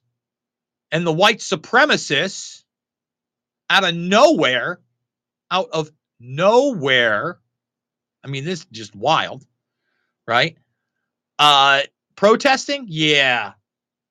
and 0.91 1.05
the 1.05 1.11
white 1.11 1.39
supremacists 1.39 2.63
out 3.69 3.83
of 3.83 3.95
nowhere, 3.95 4.79
out 5.49 5.69
of 5.71 5.91
nowhere. 6.19 7.39
I 8.23 8.27
mean, 8.27 8.45
this 8.45 8.59
is 8.59 8.65
just 8.71 8.95
wild, 8.95 9.45
right? 10.27 10.57
Uh 11.39 11.81
protesting? 12.15 12.85
Yeah. 12.87 13.53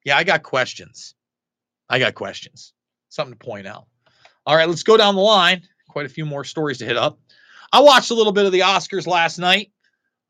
Yeah, 0.04 0.16
I 0.16 0.24
got 0.24 0.42
questions. 0.42 1.14
I 1.88 1.98
got 1.98 2.14
questions. 2.14 2.72
Something 3.08 3.38
to 3.38 3.44
point 3.44 3.66
out. 3.66 3.86
All 4.46 4.56
right, 4.56 4.68
let's 4.68 4.82
go 4.82 4.96
down 4.96 5.14
the 5.14 5.20
line. 5.20 5.62
Quite 5.88 6.06
a 6.06 6.10
few 6.10 6.24
more 6.24 6.44
stories 6.44 6.78
to 6.78 6.86
hit 6.86 6.96
up. 6.96 7.18
I 7.72 7.80
watched 7.80 8.10
a 8.10 8.14
little 8.14 8.32
bit 8.32 8.46
of 8.46 8.52
the 8.52 8.60
Oscars 8.60 9.06
last 9.06 9.38
night. 9.38 9.70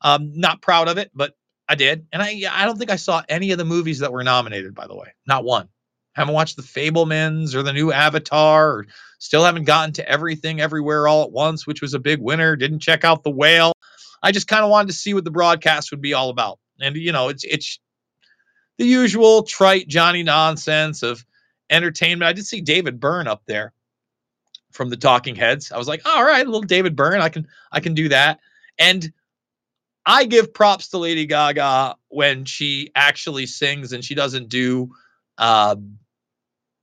Um, 0.01 0.33
not 0.35 0.61
proud 0.61 0.87
of 0.87 0.97
it, 0.97 1.11
but 1.13 1.35
I 1.67 1.75
did. 1.75 2.07
And 2.11 2.21
I 2.21 2.43
I 2.51 2.65
don't 2.65 2.77
think 2.77 2.91
I 2.91 2.95
saw 2.97 3.23
any 3.29 3.51
of 3.51 3.57
the 3.57 3.65
movies 3.65 3.99
that 3.99 4.11
were 4.11 4.23
nominated, 4.23 4.75
by 4.75 4.87
the 4.87 4.95
way. 4.95 5.13
Not 5.27 5.43
one. 5.43 5.69
Haven't 6.13 6.33
watched 6.33 6.57
the 6.57 6.63
Fabelmans 6.63 7.55
or 7.55 7.63
the 7.63 7.71
new 7.71 7.91
Avatar, 7.91 8.71
or 8.71 8.87
still 9.19 9.45
haven't 9.45 9.63
gotten 9.63 9.93
to 9.93 10.09
everything 10.09 10.59
everywhere 10.59 11.07
all 11.07 11.23
at 11.23 11.31
once, 11.31 11.65
which 11.65 11.81
was 11.81 11.93
a 11.93 11.99
big 11.99 12.19
winner. 12.19 12.55
Didn't 12.55 12.79
check 12.79 13.05
out 13.05 13.23
the 13.23 13.31
whale. 13.31 13.71
I 14.21 14.31
just 14.31 14.47
kind 14.47 14.63
of 14.63 14.69
wanted 14.69 14.87
to 14.89 14.93
see 14.93 15.13
what 15.13 15.23
the 15.23 15.31
broadcast 15.31 15.91
would 15.91 16.01
be 16.01 16.13
all 16.13 16.29
about. 16.29 16.59
And 16.81 16.95
you 16.95 17.11
know, 17.11 17.29
it's 17.29 17.43
it's 17.43 17.79
the 18.77 18.85
usual 18.85 19.43
trite 19.43 19.87
Johnny 19.87 20.23
nonsense 20.23 21.03
of 21.03 21.23
entertainment. 21.69 22.27
I 22.27 22.33
did 22.33 22.45
see 22.45 22.61
David 22.61 22.99
Byrne 22.99 23.27
up 23.27 23.43
there 23.47 23.73
from 24.71 24.89
the 24.89 24.97
Talking 24.97 25.35
Heads. 25.35 25.71
I 25.71 25.77
was 25.77 25.87
like, 25.87 26.01
all 26.05 26.23
right, 26.23 26.41
a 26.45 26.49
little 26.49 26.61
David 26.61 26.95
Byrne, 26.95 27.21
I 27.21 27.29
can 27.29 27.47
I 27.71 27.79
can 27.79 27.93
do 27.93 28.09
that. 28.09 28.39
And 28.79 29.11
I 30.05 30.25
give 30.25 30.53
props 30.53 30.89
to 30.89 30.97
Lady 30.97 31.25
Gaga 31.25 31.95
when 32.09 32.45
she 32.45 32.91
actually 32.95 33.45
sings 33.45 33.93
and 33.93 34.03
she 34.03 34.15
doesn't 34.15 34.49
do 34.49 34.91
uh, 35.37 35.75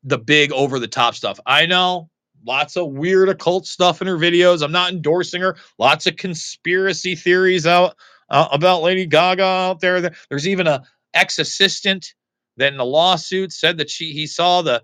the 0.05 0.19
big 0.19 0.53
over 0.53 0.79
the 0.79 0.89
top 0.89 1.15
stuff. 1.15 1.41
I 1.45 1.67
know 1.67 2.11
lots 2.47 2.77
of 2.77 2.89
weird 2.93 3.29
occult 3.29 3.67
stuff 3.67 4.01
in 4.01 4.07
her 4.07 4.17
videos. 4.17 4.63
I'm 4.63 4.73
not 4.73 4.93
endorsing 4.93 5.43
her. 5.43 5.57
Lots 5.79 6.07
of 6.07 6.17
conspiracy 6.17 7.17
theories 7.17 7.67
out 7.67 7.97
uh, 8.31 8.49
about 8.53 8.83
Lady 8.83 9.07
Gaga 9.07 9.43
out 9.43 9.81
there. 9.81 10.01
There- 10.01 10.15
There's 10.31 10.47
even 10.47 10.67
a 10.69 10.85
ex 11.15 11.39
assistant 11.39 12.15
that 12.57 12.73
in 12.73 12.79
the 12.79 12.85
lawsuit 12.85 13.53
said 13.53 13.79
that 13.79 13.91
she 13.91 14.13
he 14.13 14.27
saw 14.27 14.63
the 14.63 14.83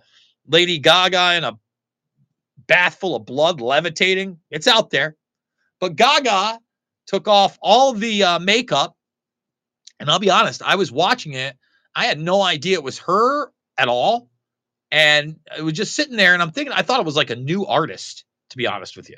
Lady 0.49 0.79
Gaga 0.79 1.37
in 1.37 1.45
a 1.45 1.59
bath 2.67 2.97
full 2.97 3.17
of 3.17 3.27
blood 3.27 3.61
levitating. 3.61 4.39
It's 4.51 4.67
out 4.69 4.91
there. 4.91 5.17
But 5.81 5.97
Gaga 5.97 6.59
took 7.07 7.29
off 7.29 7.59
all 7.61 7.93
the 7.93 8.23
uh, 8.23 8.39
makeup. 8.39 8.97
And 10.01 10.11
I'll 10.11 10.19
be 10.19 10.31
honest, 10.31 10.63
I 10.63 10.77
was 10.77 10.91
watching 10.91 11.35
it. 11.35 11.57
I 11.95 12.07
had 12.07 12.19
no 12.19 12.43
idea 12.43 12.79
it 12.79 12.83
was 12.83 12.99
her 13.01 13.53
at 13.79 13.89
all. 13.89 14.29
And 14.91 15.37
it 15.57 15.63
was 15.63 15.75
just 15.75 15.95
sitting 15.95 16.17
there. 16.17 16.35
And 16.35 16.43
I'm 16.43 16.51
thinking, 16.51 16.73
I 16.73 16.83
thought 16.83 17.01
it 17.01 17.07
was 17.07 17.17
like 17.17 17.31
a 17.31 17.37
new 17.37 17.67
artist, 17.67 18.25
to 18.51 18.57
be 18.57 18.67
honest 18.67 18.97
with 18.97 19.09
you. 19.09 19.17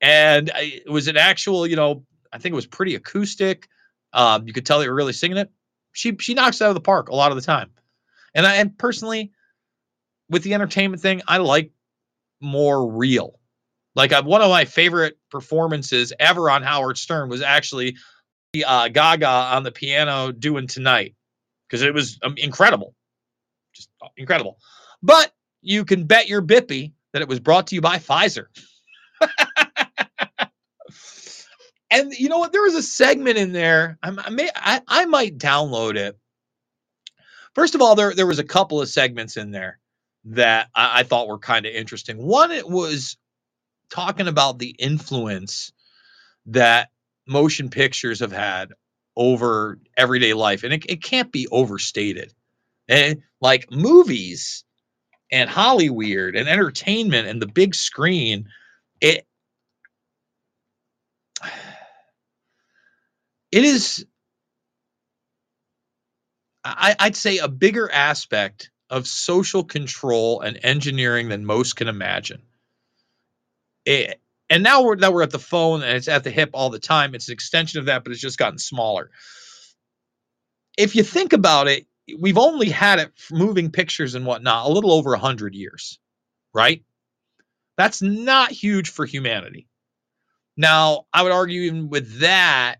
And 0.00 0.50
I, 0.52 0.82
it 0.84 0.90
was 0.90 1.08
an 1.08 1.16
actual, 1.16 1.66
you 1.66 1.76
know, 1.76 2.04
I 2.32 2.38
think 2.38 2.52
it 2.52 2.56
was 2.56 2.66
pretty 2.66 2.94
acoustic. 2.94 3.68
Um, 4.12 4.46
you 4.46 4.52
could 4.52 4.66
tell 4.66 4.80
they 4.80 4.88
were 4.88 4.94
really 4.94 5.12
singing 5.12 5.38
it. 5.38 5.50
She 5.92 6.16
she 6.18 6.34
knocks 6.34 6.60
it 6.60 6.64
out 6.64 6.70
of 6.70 6.74
the 6.74 6.80
park 6.80 7.08
a 7.08 7.14
lot 7.14 7.30
of 7.30 7.36
the 7.36 7.42
time. 7.42 7.70
And 8.34 8.46
I 8.46 8.56
and 8.56 8.76
personally, 8.76 9.32
with 10.28 10.42
the 10.42 10.54
entertainment 10.54 11.02
thing, 11.02 11.22
I 11.28 11.38
like 11.38 11.70
more 12.42 12.92
real. 12.92 13.38
Like 13.94 14.12
uh, 14.12 14.22
one 14.22 14.42
of 14.42 14.50
my 14.50 14.64
favorite 14.64 15.18
performances 15.30 16.12
ever 16.18 16.50
on 16.50 16.62
Howard 16.62 16.98
Stern 16.98 17.28
was 17.28 17.42
actually 17.42 17.96
the 18.52 18.64
uh, 18.64 18.88
Gaga 18.88 19.26
on 19.26 19.62
the 19.62 19.72
piano 19.72 20.32
doing 20.32 20.66
tonight 20.66 21.14
because 21.66 21.82
it 21.82 21.92
was 21.94 22.18
um, 22.22 22.34
incredible, 22.36 22.94
just 23.74 23.90
uh, 24.02 24.08
incredible. 24.16 24.58
But 25.02 25.32
you 25.60 25.84
can 25.84 26.04
bet 26.04 26.28
your 26.28 26.42
bippy 26.42 26.92
that 27.12 27.22
it 27.22 27.28
was 27.28 27.40
brought 27.40 27.68
to 27.68 27.74
you 27.74 27.80
by 27.80 27.98
Pfizer. 27.98 28.46
and 31.90 32.12
you 32.12 32.28
know 32.28 32.38
what? 32.38 32.52
There 32.52 32.62
was 32.62 32.74
a 32.74 32.82
segment 32.82 33.36
in 33.36 33.52
there. 33.52 33.98
I'm, 34.02 34.18
I 34.18 34.30
may 34.30 34.48
I, 34.54 34.80
I 34.88 35.04
might 35.04 35.38
download 35.38 35.96
it. 35.96 36.18
First 37.54 37.74
of 37.74 37.82
all, 37.82 37.94
there 37.94 38.14
there 38.14 38.26
was 38.26 38.38
a 38.38 38.44
couple 38.44 38.80
of 38.80 38.88
segments 38.88 39.36
in 39.36 39.50
there 39.50 39.78
that 40.24 40.68
I, 40.74 41.00
I 41.00 41.02
thought 41.02 41.28
were 41.28 41.38
kind 41.38 41.66
of 41.66 41.74
interesting. 41.74 42.16
One, 42.18 42.50
it 42.50 42.68
was 42.68 43.16
talking 43.90 44.28
about 44.28 44.58
the 44.58 44.74
influence 44.78 45.72
that 46.46 46.90
motion 47.26 47.70
pictures 47.70 48.20
have 48.20 48.32
had 48.32 48.72
over 49.16 49.78
everyday 49.96 50.34
life, 50.34 50.64
and 50.64 50.72
it, 50.72 50.84
it 50.88 51.02
can't 51.02 51.30
be 51.32 51.46
overstated. 51.48 52.32
And 52.88 53.22
like 53.40 53.70
movies 53.70 54.64
and 55.30 55.48
Hollywood 55.48 56.34
and 56.34 56.48
entertainment 56.48 57.28
and 57.28 57.40
the 57.40 57.46
big 57.46 57.74
screen, 57.74 58.48
it 59.00 59.26
it 63.52 63.64
is 63.64 64.04
I, 66.64 66.94
I'd 66.98 67.16
say 67.16 67.38
a 67.38 67.48
bigger 67.48 67.90
aspect 67.90 68.71
of 68.92 69.06
social 69.06 69.64
control 69.64 70.42
and 70.42 70.60
engineering 70.62 71.30
than 71.30 71.46
most 71.46 71.76
can 71.76 71.88
imagine. 71.88 72.42
It, 73.86 74.20
and 74.50 74.62
now 74.62 74.82
we're 74.82 74.96
now 74.96 75.10
we're 75.10 75.22
at 75.22 75.30
the 75.30 75.38
phone 75.38 75.82
and 75.82 75.96
it's 75.96 76.08
at 76.08 76.24
the 76.24 76.30
hip 76.30 76.50
all 76.52 76.68
the 76.68 76.78
time. 76.78 77.14
It's 77.14 77.28
an 77.28 77.32
extension 77.32 77.80
of 77.80 77.86
that, 77.86 78.04
but 78.04 78.12
it's 78.12 78.20
just 78.20 78.38
gotten 78.38 78.58
smaller. 78.58 79.10
If 80.76 80.94
you 80.94 81.02
think 81.02 81.32
about 81.32 81.68
it, 81.68 81.86
we've 82.20 82.36
only 82.36 82.68
had 82.68 82.98
it 82.98 83.12
moving 83.30 83.70
pictures 83.70 84.14
and 84.14 84.26
whatnot 84.26 84.66
a 84.66 84.72
little 84.72 84.92
over 84.92 85.14
a 85.14 85.18
hundred 85.18 85.54
years, 85.54 85.98
right? 86.52 86.84
That's 87.78 88.02
not 88.02 88.52
huge 88.52 88.90
for 88.90 89.06
humanity. 89.06 89.68
Now, 90.54 91.06
I 91.14 91.22
would 91.22 91.32
argue 91.32 91.62
even 91.62 91.88
with 91.88 92.20
that, 92.20 92.76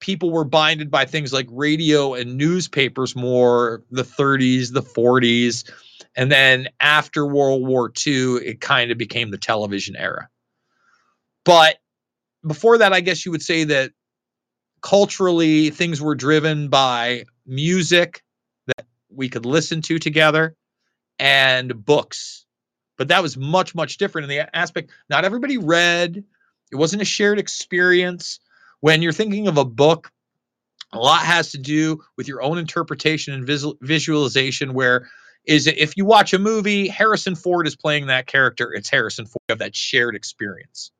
people 0.00 0.30
were 0.30 0.44
binded 0.44 0.90
by 0.90 1.04
things 1.04 1.32
like 1.32 1.46
radio 1.50 2.14
and 2.14 2.36
newspapers 2.36 3.16
more 3.16 3.82
the 3.90 4.02
30s, 4.02 4.72
the 4.72 4.82
40s. 4.82 5.70
And 6.16 6.30
then 6.30 6.68
after 6.80 7.26
World 7.26 7.66
War 7.66 7.92
II, 8.06 8.36
it 8.36 8.60
kind 8.60 8.90
of 8.90 8.98
became 8.98 9.30
the 9.30 9.38
television 9.38 9.96
era. 9.96 10.28
But 11.44 11.78
before 12.46 12.78
that, 12.78 12.92
I 12.92 13.00
guess 13.00 13.24
you 13.24 13.32
would 13.32 13.42
say 13.42 13.64
that 13.64 13.92
culturally 14.82 15.70
things 15.70 16.00
were 16.00 16.14
driven 16.14 16.68
by 16.68 17.24
music 17.46 18.22
that 18.66 18.86
we 19.10 19.28
could 19.28 19.46
listen 19.46 19.82
to 19.82 19.98
together 19.98 20.54
and 21.18 21.84
books. 21.84 22.46
But 22.96 23.08
that 23.08 23.22
was 23.22 23.36
much, 23.36 23.74
much 23.74 23.96
different 23.96 24.24
in 24.24 24.36
the 24.36 24.56
aspect. 24.56 24.90
Not 25.08 25.24
everybody 25.24 25.56
read, 25.56 26.24
it 26.70 26.76
wasn't 26.76 27.02
a 27.02 27.06
shared 27.06 27.38
experience. 27.38 28.40
When 28.80 29.02
you're 29.02 29.12
thinking 29.12 29.48
of 29.48 29.58
a 29.58 29.64
book, 29.64 30.10
a 30.92 30.98
lot 30.98 31.22
has 31.22 31.50
to 31.52 31.58
do 31.58 32.00
with 32.16 32.28
your 32.28 32.42
own 32.42 32.58
interpretation 32.58 33.34
and 33.34 33.46
visual, 33.46 33.76
visualization. 33.80 34.74
Where 34.74 35.08
is 35.44 35.66
it 35.66 35.78
if 35.78 35.96
you 35.96 36.04
watch 36.04 36.32
a 36.32 36.38
movie, 36.38 36.88
Harrison 36.88 37.34
Ford 37.34 37.66
is 37.66 37.76
playing 37.76 38.06
that 38.06 38.26
character, 38.26 38.72
it's 38.72 38.88
Harrison 38.88 39.26
Ford, 39.26 39.42
you 39.48 39.52
have 39.52 39.58
that 39.58 39.76
shared 39.76 40.14
experience. 40.14 40.90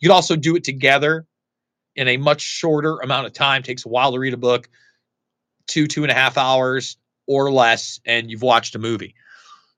You 0.00 0.08
could 0.08 0.14
also 0.14 0.36
do 0.36 0.56
it 0.56 0.64
together 0.64 1.26
in 1.96 2.08
a 2.08 2.16
much 2.16 2.40
shorter 2.40 2.98
amount 2.98 3.26
of 3.26 3.32
time. 3.32 3.62
takes 3.62 3.84
a 3.84 3.88
while 3.88 4.12
to 4.12 4.18
read 4.18 4.34
a 4.34 4.38
book, 4.38 4.68
two, 5.66 5.86
two 5.86 6.02
and 6.02 6.10
a 6.10 6.14
half 6.14 6.38
hours 6.38 6.96
or 7.26 7.52
less, 7.52 8.00
and 8.04 8.30
you've 8.30 8.42
watched 8.42 8.74
a 8.74 8.78
movie. 8.78 9.14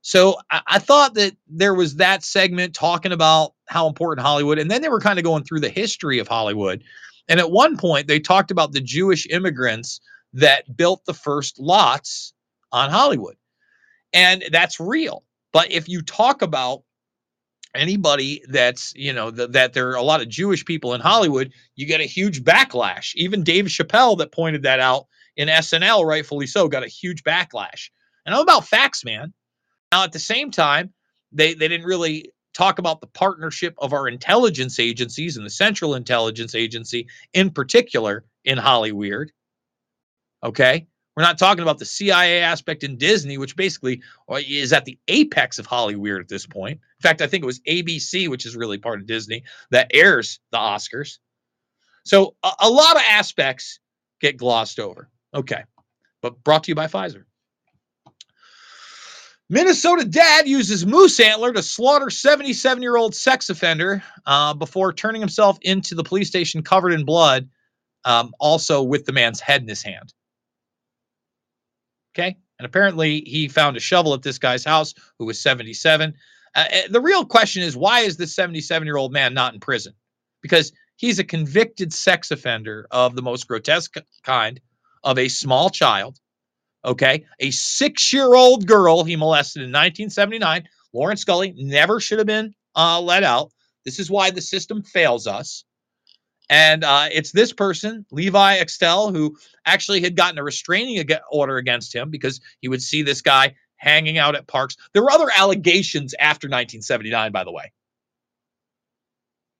So 0.02 0.36
I, 0.50 0.62
I 0.66 0.78
thought 0.78 1.14
that 1.14 1.36
there 1.48 1.74
was 1.74 1.96
that 1.96 2.24
segment 2.24 2.74
talking 2.74 3.12
about 3.12 3.54
how 3.66 3.86
important 3.86 4.26
Hollywood, 4.26 4.58
and 4.58 4.70
then 4.70 4.82
they 4.82 4.88
were 4.88 5.00
kind 5.00 5.18
of 5.18 5.24
going 5.24 5.44
through 5.44 5.60
the 5.60 5.68
history 5.68 6.18
of 6.18 6.28
Hollywood. 6.28 6.82
And 7.28 7.40
at 7.40 7.50
one 7.50 7.76
point, 7.76 8.08
they 8.08 8.20
talked 8.20 8.50
about 8.50 8.72
the 8.72 8.80
Jewish 8.80 9.26
immigrants 9.28 10.00
that 10.34 10.76
built 10.76 11.04
the 11.04 11.14
first 11.14 11.58
lots 11.58 12.32
on 12.72 12.90
Hollywood. 12.90 13.36
And 14.12 14.44
that's 14.50 14.80
real. 14.80 15.24
But 15.52 15.70
if 15.70 15.88
you 15.88 16.02
talk 16.02 16.42
about 16.42 16.82
anybody 17.74 18.42
that's, 18.48 18.92
you 18.94 19.12
know, 19.12 19.30
th- 19.30 19.50
that 19.50 19.72
there 19.72 19.90
are 19.90 19.96
a 19.96 20.02
lot 20.02 20.20
of 20.20 20.28
Jewish 20.28 20.64
people 20.64 20.94
in 20.94 21.00
Hollywood, 21.00 21.52
you 21.74 21.86
get 21.86 22.00
a 22.00 22.04
huge 22.04 22.42
backlash. 22.42 23.14
Even 23.14 23.44
Dave 23.44 23.66
Chappelle, 23.66 24.18
that 24.18 24.32
pointed 24.32 24.62
that 24.64 24.80
out 24.80 25.06
in 25.36 25.48
SNL, 25.48 26.04
rightfully 26.04 26.46
so, 26.46 26.68
got 26.68 26.84
a 26.84 26.88
huge 26.88 27.22
backlash. 27.24 27.90
And 28.26 28.34
I'm 28.34 28.42
about 28.42 28.66
facts, 28.66 29.04
man. 29.04 29.32
Now, 29.90 30.04
at 30.04 30.12
the 30.12 30.18
same 30.18 30.50
time, 30.50 30.92
they, 31.32 31.54
they 31.54 31.68
didn't 31.68 31.86
really 31.86 32.30
talk 32.52 32.78
about 32.78 33.00
the 33.00 33.06
partnership 33.06 33.74
of 33.78 33.92
our 33.92 34.08
intelligence 34.08 34.78
agencies 34.78 35.36
and 35.36 35.46
the 35.46 35.50
Central 35.50 35.94
Intelligence 35.94 36.54
Agency 36.54 37.08
in 37.32 37.50
particular 37.50 38.24
in 38.44 38.58
Hollyweird. 38.58 39.28
Okay. 40.42 40.86
We're 41.16 41.24
not 41.24 41.38
talking 41.38 41.62
about 41.62 41.78
the 41.78 41.84
CIA 41.84 42.40
aspect 42.40 42.84
in 42.84 42.96
Disney, 42.96 43.36
which 43.36 43.54
basically 43.54 44.02
uh, 44.30 44.40
is 44.46 44.72
at 44.72 44.86
the 44.86 44.98
apex 45.08 45.58
of 45.58 45.66
Hollyweird 45.66 46.20
at 46.20 46.28
this 46.28 46.46
point. 46.46 46.80
In 46.80 47.02
fact, 47.02 47.20
I 47.20 47.26
think 47.26 47.42
it 47.42 47.46
was 47.46 47.60
ABC, 47.60 48.28
which 48.28 48.46
is 48.46 48.56
really 48.56 48.78
part 48.78 49.00
of 49.00 49.06
Disney, 49.06 49.44
that 49.70 49.90
airs 49.92 50.40
the 50.52 50.58
Oscars. 50.58 51.18
So 52.04 52.34
a, 52.42 52.52
a 52.60 52.70
lot 52.70 52.96
of 52.96 53.02
aspects 53.10 53.78
get 54.20 54.38
glossed 54.38 54.80
over. 54.80 55.10
Okay. 55.34 55.64
But 56.22 56.42
brought 56.44 56.64
to 56.64 56.70
you 56.70 56.74
by 56.74 56.86
Pfizer. 56.86 57.24
Minnesota 59.52 60.06
dad 60.06 60.48
uses 60.48 60.86
moose 60.86 61.20
antler 61.20 61.52
to 61.52 61.62
slaughter 61.62 62.08
77 62.08 62.82
year 62.82 62.96
old 62.96 63.14
sex 63.14 63.50
offender 63.50 64.02
uh, 64.24 64.54
before 64.54 64.94
turning 64.94 65.20
himself 65.20 65.58
into 65.60 65.94
the 65.94 66.02
police 66.02 66.28
station 66.28 66.62
covered 66.62 66.94
in 66.94 67.04
blood, 67.04 67.50
um, 68.06 68.32
also 68.40 68.82
with 68.82 69.04
the 69.04 69.12
man's 69.12 69.40
head 69.40 69.60
in 69.60 69.68
his 69.68 69.82
hand. 69.82 70.14
Okay. 72.14 72.38
And 72.58 72.64
apparently 72.64 73.20
he 73.26 73.46
found 73.46 73.76
a 73.76 73.80
shovel 73.80 74.14
at 74.14 74.22
this 74.22 74.38
guy's 74.38 74.64
house 74.64 74.94
who 75.18 75.26
was 75.26 75.38
77. 75.38 76.14
Uh, 76.54 76.58
uh, 76.58 76.76
the 76.88 77.02
real 77.02 77.26
question 77.26 77.62
is 77.62 77.76
why 77.76 78.00
is 78.00 78.16
this 78.16 78.34
77 78.34 78.86
year 78.86 78.96
old 78.96 79.12
man 79.12 79.34
not 79.34 79.52
in 79.52 79.60
prison? 79.60 79.92
Because 80.40 80.72
he's 80.96 81.18
a 81.18 81.24
convicted 81.24 81.92
sex 81.92 82.30
offender 82.30 82.86
of 82.90 83.16
the 83.16 83.22
most 83.22 83.48
grotesque 83.48 83.96
kind 84.22 84.62
of 85.04 85.18
a 85.18 85.28
small 85.28 85.68
child 85.68 86.18
Okay. 86.84 87.24
A 87.40 87.50
six 87.50 88.12
year 88.12 88.34
old 88.34 88.66
girl 88.66 89.04
he 89.04 89.16
molested 89.16 89.62
in 89.62 89.68
1979. 89.68 90.68
Lawrence 90.92 91.22
Scully 91.22 91.54
never 91.56 92.00
should 92.00 92.18
have 92.18 92.26
been 92.26 92.54
uh, 92.76 93.00
let 93.00 93.22
out. 93.22 93.50
This 93.84 93.98
is 93.98 94.10
why 94.10 94.30
the 94.30 94.40
system 94.40 94.82
fails 94.82 95.26
us. 95.26 95.64
And 96.50 96.84
uh, 96.84 97.08
it's 97.10 97.32
this 97.32 97.52
person, 97.52 98.04
Levi 98.10 98.58
Axtell, 98.58 99.10
who 99.12 99.36
actually 99.64 100.02
had 100.02 100.16
gotten 100.16 100.38
a 100.38 100.44
restraining 100.44 100.98
ag- 100.98 101.20
order 101.30 101.56
against 101.56 101.94
him 101.94 102.10
because 102.10 102.40
he 102.60 102.68
would 102.68 102.82
see 102.82 103.02
this 103.02 103.22
guy 103.22 103.54
hanging 103.76 104.18
out 104.18 104.34
at 104.36 104.46
parks. 104.46 104.76
There 104.92 105.02
were 105.02 105.10
other 105.10 105.30
allegations 105.36 106.14
after 106.18 106.46
1979, 106.48 107.32
by 107.32 107.44
the 107.44 107.52
way. 107.52 107.72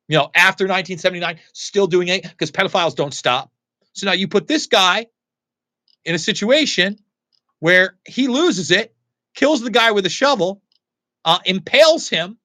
You 0.09 0.19
know, 0.19 0.31
after 0.35 0.65
1979, 0.65 1.39
still 1.55 1.86
doing 1.86 2.09
it 2.09 2.23
because 2.23 2.51
pedophiles 2.51 2.94
don't 2.94 3.15
stop. 3.15 3.51
So 3.94 4.07
now 4.07 4.12
you 4.12 4.28
put 4.28 4.47
this 4.47 4.66
guy 4.66 5.07
in 6.05 6.15
a 6.15 6.19
situation 6.19 6.99
where 7.62 7.94
he 8.05 8.26
loses 8.26 8.72
it, 8.72 8.93
kills 9.36 9.60
the 9.60 9.70
guy 9.70 9.93
with 9.93 10.05
a 10.05 10.09
shovel, 10.10 10.60
uh, 11.24 11.39
impales 11.44 12.09
him 12.09 12.36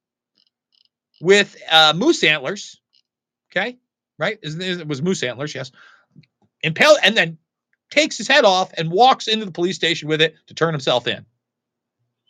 with 1.20 1.56
uh, 1.72 1.92
moose 1.96 2.24
antlers. 2.24 2.80
Okay, 3.50 3.80
right? 4.20 4.38
It, 4.44 4.88
was 4.88 5.02
moose 5.02 5.24
antlers? 5.24 5.56
Yes. 5.56 5.72
Impale 6.62 6.98
and 7.02 7.18
then 7.18 7.40
takes 7.90 8.16
his 8.16 8.28
head 8.28 8.46
off 8.46 8.72
and 8.78 8.92
walks 8.92 9.28
into 9.28 9.44
the 9.44 9.52
police 9.52 9.76
station 9.76 10.08
with 10.08 10.22
it 10.22 10.36
to 10.50 10.54
turn 10.54 10.76
himself 10.76 11.08
in 11.08 11.26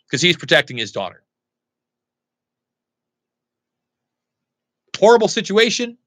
because 0.06 0.22
he's 0.22 0.38
protecting 0.38 0.78
his 0.78 0.90
daughter. 0.90 1.22
Horrible 4.98 5.28
situation. 5.28 5.98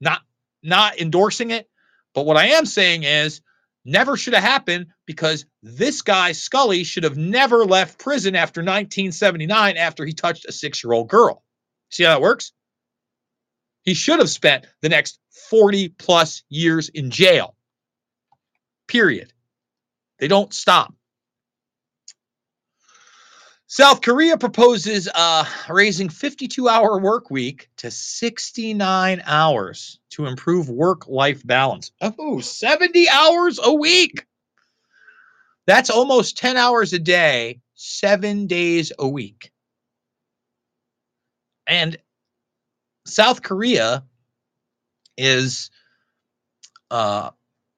Not 0.00 0.20
not 0.64 0.98
endorsing 1.00 1.52
it, 1.52 1.70
but 2.12 2.26
what 2.26 2.36
I 2.36 2.46
am 2.46 2.66
saying 2.66 3.04
is 3.04 3.40
never 3.86 4.16
should 4.16 4.34
have 4.34 4.42
happened 4.42 4.86
because 5.06 5.46
this 5.62 6.02
guy 6.02 6.32
Scully 6.32 6.84
should 6.84 7.04
have 7.04 7.16
never 7.16 7.64
left 7.64 7.98
prison 7.98 8.34
after 8.34 8.60
1979 8.60 9.76
after 9.76 10.04
he 10.04 10.12
touched 10.12 10.44
a 10.44 10.52
6-year-old 10.52 11.08
girl. 11.08 11.42
See 11.90 12.02
how 12.02 12.10
that 12.10 12.20
works? 12.20 12.52
He 13.82 13.94
should 13.94 14.18
have 14.18 14.28
spent 14.28 14.66
the 14.82 14.88
next 14.88 15.20
40 15.48 15.90
plus 15.90 16.42
years 16.48 16.88
in 16.88 17.10
jail. 17.10 17.54
Period. 18.88 19.32
They 20.18 20.28
don't 20.28 20.52
stop. 20.52 20.92
South 23.68 24.00
Korea 24.00 24.38
proposes 24.38 25.08
uh, 25.12 25.44
raising 25.68 26.08
52 26.08 26.68
hour 26.68 27.00
work 27.00 27.30
week 27.30 27.68
to 27.78 27.90
69 27.90 29.22
hours 29.26 29.98
to 30.10 30.26
improve 30.26 30.70
work 30.70 31.08
life 31.08 31.44
balance. 31.44 31.90
Oh, 32.00 32.38
70 32.38 33.08
hours 33.08 33.58
a 33.60 33.74
week. 33.74 34.24
That's 35.66 35.90
almost 35.90 36.38
10 36.38 36.56
hours 36.56 36.92
a 36.92 37.00
day, 37.00 37.60
seven 37.74 38.46
days 38.46 38.92
a 39.00 39.08
week. 39.08 39.50
And 41.66 41.96
South 43.04 43.42
Korea 43.42 44.04
is, 45.18 45.72
uh, 46.92 47.30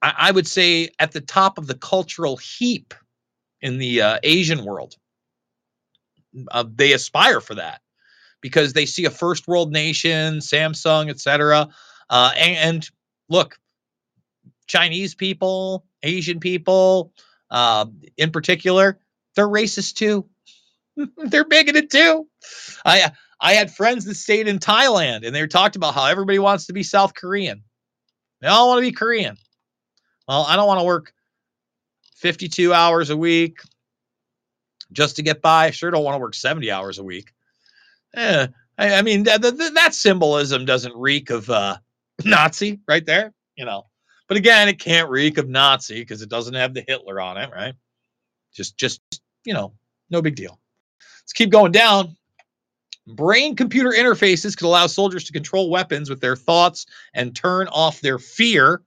I, 0.02 0.14
I 0.18 0.30
would 0.32 0.46
say, 0.46 0.90
at 0.98 1.12
the 1.12 1.22
top 1.22 1.56
of 1.56 1.66
the 1.66 1.74
cultural 1.74 2.36
heap 2.36 2.92
in 3.62 3.78
the 3.78 4.02
uh, 4.02 4.18
Asian 4.22 4.66
world 4.66 4.97
uh, 6.50 6.64
they 6.74 6.92
aspire 6.92 7.40
for 7.40 7.54
that 7.56 7.80
because 8.40 8.72
they 8.72 8.86
see 8.86 9.04
a 9.04 9.10
first 9.10 9.48
world 9.48 9.72
nation, 9.72 10.38
Samsung, 10.38 11.10
etc. 11.10 11.68
Uh, 12.08 12.32
and, 12.36 12.56
and, 12.56 12.90
look, 13.28 13.58
Chinese 14.66 15.14
people, 15.14 15.84
Asian 16.02 16.40
people, 16.40 17.12
uh, 17.50 17.86
in 18.16 18.30
particular, 18.30 18.98
they're 19.34 19.48
racist 19.48 19.94
too. 19.94 20.26
they're 21.16 21.44
bigoted 21.44 21.90
too. 21.90 22.26
I 22.84 23.12
I 23.40 23.52
had 23.54 23.72
friends 23.72 24.04
that 24.04 24.16
stayed 24.16 24.48
in 24.48 24.58
Thailand 24.58 25.24
and 25.24 25.34
they 25.34 25.46
talked 25.46 25.76
about 25.76 25.94
how 25.94 26.06
everybody 26.06 26.38
wants 26.38 26.66
to 26.66 26.72
be 26.72 26.82
South 26.82 27.14
Korean. 27.14 27.62
They 28.40 28.48
all 28.48 28.68
want 28.68 28.78
to 28.78 28.90
be 28.90 28.92
Korean. 28.92 29.36
Well, 30.26 30.44
I 30.46 30.56
don't 30.56 30.66
want 30.66 30.80
to 30.80 30.84
work 30.86 31.12
52 32.16 32.72
hours 32.72 33.10
a 33.10 33.16
week, 33.16 33.60
just 34.92 35.16
to 35.16 35.22
get 35.22 35.42
by. 35.42 35.66
I 35.66 35.70
sure 35.70 35.90
don't 35.90 36.04
want 36.04 36.14
to 36.14 36.20
work 36.20 36.34
70 36.34 36.70
hours 36.70 36.98
a 36.98 37.04
week. 37.04 37.32
Eh, 38.14 38.46
I, 38.78 38.94
I 38.94 39.02
mean, 39.02 39.24
that, 39.24 39.90
symbolism 39.92 40.64
doesn't 40.64 40.96
reek 40.96 41.30
of 41.30 41.50
uh, 41.50 41.78
Nazi 42.24 42.80
right 42.88 43.04
there, 43.04 43.32
you 43.56 43.64
know. 43.64 43.86
But 44.28 44.36
again, 44.36 44.68
it 44.68 44.78
can't 44.78 45.10
reek 45.10 45.38
of 45.38 45.48
Nazi 45.48 46.00
because 46.00 46.22
it 46.22 46.28
doesn't 46.28 46.54
have 46.54 46.74
the 46.74 46.84
Hitler 46.86 47.20
on 47.20 47.38
it, 47.38 47.50
right? 47.50 47.74
Just, 48.54 48.76
just, 48.76 49.00
you 49.44 49.54
know, 49.54 49.72
no 50.10 50.20
big 50.20 50.36
deal. 50.36 50.58
Let's 51.22 51.32
keep 51.32 51.50
going 51.50 51.72
down. 51.72 52.16
Brain 53.06 53.56
computer 53.56 53.90
interfaces 53.90 54.56
could 54.56 54.66
allow 54.66 54.86
soldiers 54.86 55.24
to 55.24 55.32
control 55.32 55.70
weapons 55.70 56.10
with 56.10 56.20
their 56.20 56.36
thoughts 56.36 56.84
and 57.14 57.34
turn 57.34 57.68
off 57.68 58.02
their 58.02 58.18
fear. 58.18 58.82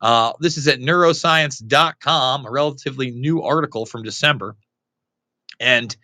Uh, 0.00 0.32
this 0.40 0.56
is 0.56 0.66
at 0.66 0.80
neuroscience.com, 0.80 2.46
a 2.46 2.50
relatively 2.50 3.12
new 3.12 3.42
article 3.42 3.86
from 3.86 4.02
December. 4.02 4.56
And 5.60 5.96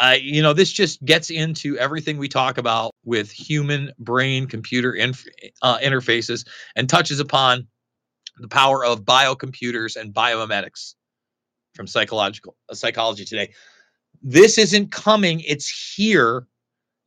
uh, 0.00 0.14
you 0.20 0.42
know, 0.42 0.52
this 0.52 0.70
just 0.70 1.04
gets 1.04 1.30
into 1.30 1.76
everything 1.76 2.18
we 2.18 2.28
talk 2.28 2.56
about 2.58 2.92
with 3.04 3.32
human 3.32 3.92
brain 3.98 4.46
computer 4.46 4.92
inf- 4.94 5.26
uh, 5.62 5.78
interfaces 5.78 6.46
and 6.76 6.88
touches 6.88 7.18
upon 7.18 7.66
the 8.38 8.48
power 8.48 8.84
of 8.84 9.02
biocomputers 9.02 9.96
and 9.96 10.14
biomimetics 10.14 10.94
from 11.74 11.88
psychological 11.88 12.56
uh, 12.68 12.74
psychology 12.74 13.24
today. 13.24 13.52
This 14.22 14.58
isn't 14.58 14.92
coming, 14.92 15.40
it's 15.40 15.68
here. 15.96 16.46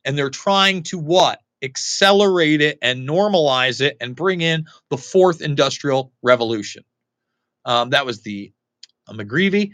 And 0.04 0.18
they're 0.18 0.30
trying 0.30 0.82
to 0.84 0.98
what? 0.98 1.40
Accelerate 1.62 2.60
it 2.60 2.78
and 2.82 3.08
normalize 3.08 3.80
it 3.80 3.96
and 4.00 4.16
bring 4.16 4.40
in 4.40 4.66
the 4.90 4.96
fourth 4.98 5.40
industrial 5.40 6.12
revolution. 6.22 6.82
Um, 7.64 7.90
that 7.90 8.04
was 8.04 8.22
the 8.22 8.52
uh, 9.06 9.12
McGreevy. 9.12 9.70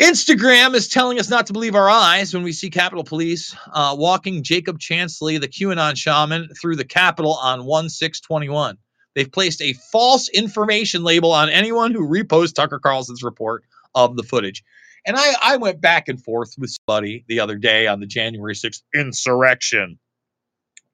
Instagram 0.00 0.74
is 0.74 0.88
telling 0.88 1.20
us 1.20 1.28
not 1.28 1.48
to 1.48 1.52
believe 1.52 1.74
our 1.74 1.90
eyes 1.90 2.32
when 2.32 2.42
we 2.42 2.52
see 2.52 2.70
Capitol 2.70 3.04
Police 3.04 3.54
uh, 3.70 3.94
walking 3.98 4.42
Jacob 4.42 4.78
Chansley, 4.78 5.38
the 5.38 5.46
QAnon 5.46 5.94
shaman, 5.94 6.48
through 6.58 6.76
the 6.76 6.86
Capitol 6.86 7.34
on 7.34 7.66
1 7.66 7.90
6 7.90 8.20
21. 8.20 8.78
They've 9.14 9.30
placed 9.30 9.60
a 9.60 9.74
false 9.92 10.30
information 10.30 11.04
label 11.04 11.32
on 11.32 11.50
anyone 11.50 11.92
who 11.92 12.08
reposts 12.08 12.54
Tucker 12.54 12.78
Carlson's 12.78 13.22
report 13.22 13.64
of 13.94 14.16
the 14.16 14.22
footage. 14.22 14.64
And 15.06 15.16
I, 15.18 15.34
I 15.42 15.56
went 15.58 15.82
back 15.82 16.08
and 16.08 16.22
forth 16.22 16.54
with 16.56 16.70
somebody 16.70 17.26
the 17.28 17.40
other 17.40 17.56
day 17.56 17.86
on 17.86 18.00
the 18.00 18.06
January 18.06 18.54
6th 18.54 18.80
insurrection. 18.94 19.98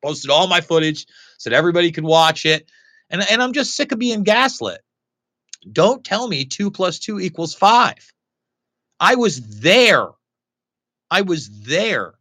Posted 0.03 0.33
all 0.33 0.49
my 0.49 0.61
footage, 0.61 1.07
said 1.39 1.53
everybody 1.53 1.93
could 1.93 2.05
watch 2.05 2.45
it. 2.45 2.69
And, 3.09 3.23
and 3.31 3.41
I'm 3.41 3.53
just 3.53 3.77
sick 3.77 3.93
of 3.93 4.01
being 4.01 4.25
gaslit. 4.25 4.81
Don't 5.71 6.05
tell 6.05 6.27
me 6.27 6.45
two 6.45 6.73
plus 6.73 6.99
two 6.99 7.21
equals 7.21 7.55
five. 7.55 8.13
I 8.99 9.15
was 9.17 9.41
there. 9.61 10.09
I 11.11 11.23
was 11.23 11.63
there. 11.63 12.15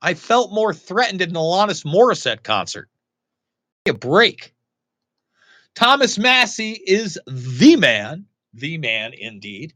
I 0.00 0.14
felt 0.14 0.52
more 0.52 0.74
threatened 0.74 1.22
at 1.22 1.28
an 1.28 1.34
Alanis 1.34 1.84
Morissette 1.84 2.42
concert. 2.42 2.88
A 3.86 3.92
break. 3.92 4.54
Thomas 5.74 6.18
Massie 6.18 6.80
is 6.86 7.18
the 7.26 7.76
man, 7.76 8.26
the 8.54 8.78
man 8.78 9.12
indeed. 9.16 9.74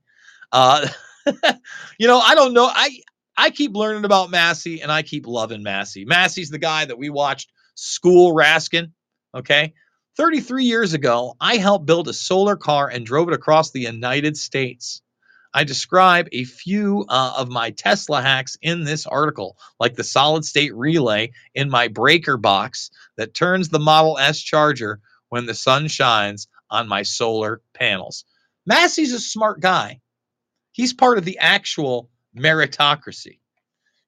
Uh, 0.51 0.89
you 1.99 2.07
know, 2.07 2.19
I 2.19 2.35
don't 2.35 2.55
know. 2.55 2.69
I 2.73 3.01
I 3.37 3.51
keep 3.51 3.75
learning 3.75 4.05
about 4.05 4.31
Massie 4.31 4.81
and 4.81 4.91
I 4.91 5.03
keep 5.03 5.27
loving 5.27 5.63
Massie. 5.63 6.05
Massie's 6.05 6.51
the 6.51 6.59
guy 6.59 6.85
that 6.85 6.99
we 6.99 7.11
watched 7.11 7.53
School 7.75 8.35
Raskin. 8.35 8.93
Okay. 9.35 9.75
33 10.17 10.65
years 10.65 10.93
ago, 10.93 11.35
I 11.41 11.57
helped 11.57 11.87
build 11.87 12.09
a 12.09 12.13
solar 12.13 12.57
car 12.57 12.89
and 12.89 13.07
drove 13.07 13.29
it 13.29 13.35
across 13.35 13.71
the 13.71 13.81
United 13.81 14.37
States. 14.37 15.03
I 15.53 15.65
describe 15.65 16.29
a 16.33 16.45
few 16.45 17.05
uh, 17.09 17.35
of 17.39 17.49
my 17.49 17.71
Tesla 17.71 18.23
hacks 18.23 18.57
in 18.63 18.85
this 18.85 19.07
article, 19.07 19.57
like 19.81 19.95
the 19.95 20.05
solid 20.05 20.45
state 20.45 20.75
relay 20.75 21.33
in 21.55 21.71
my 21.71 21.89
breaker 21.89 22.37
box 22.37 22.91
that 23.17 23.35
turns 23.35 23.69
the 23.69 23.81
Model 23.81 24.19
S 24.19 24.41
charger 24.41 25.01
when 25.29 25.47
the 25.47 25.55
sun 25.55 25.89
shines 25.89 26.49
on 26.71 26.89
my 26.89 27.03
solar 27.03 27.63
panels. 27.75 28.25
Massie's 28.65 29.13
a 29.13 29.19
smart 29.21 29.61
guy. 29.61 30.01
He's 30.73 30.93
part 30.93 31.19
of 31.19 31.25
the 31.25 31.39
actual 31.39 32.11
meritocracy. 32.37 33.41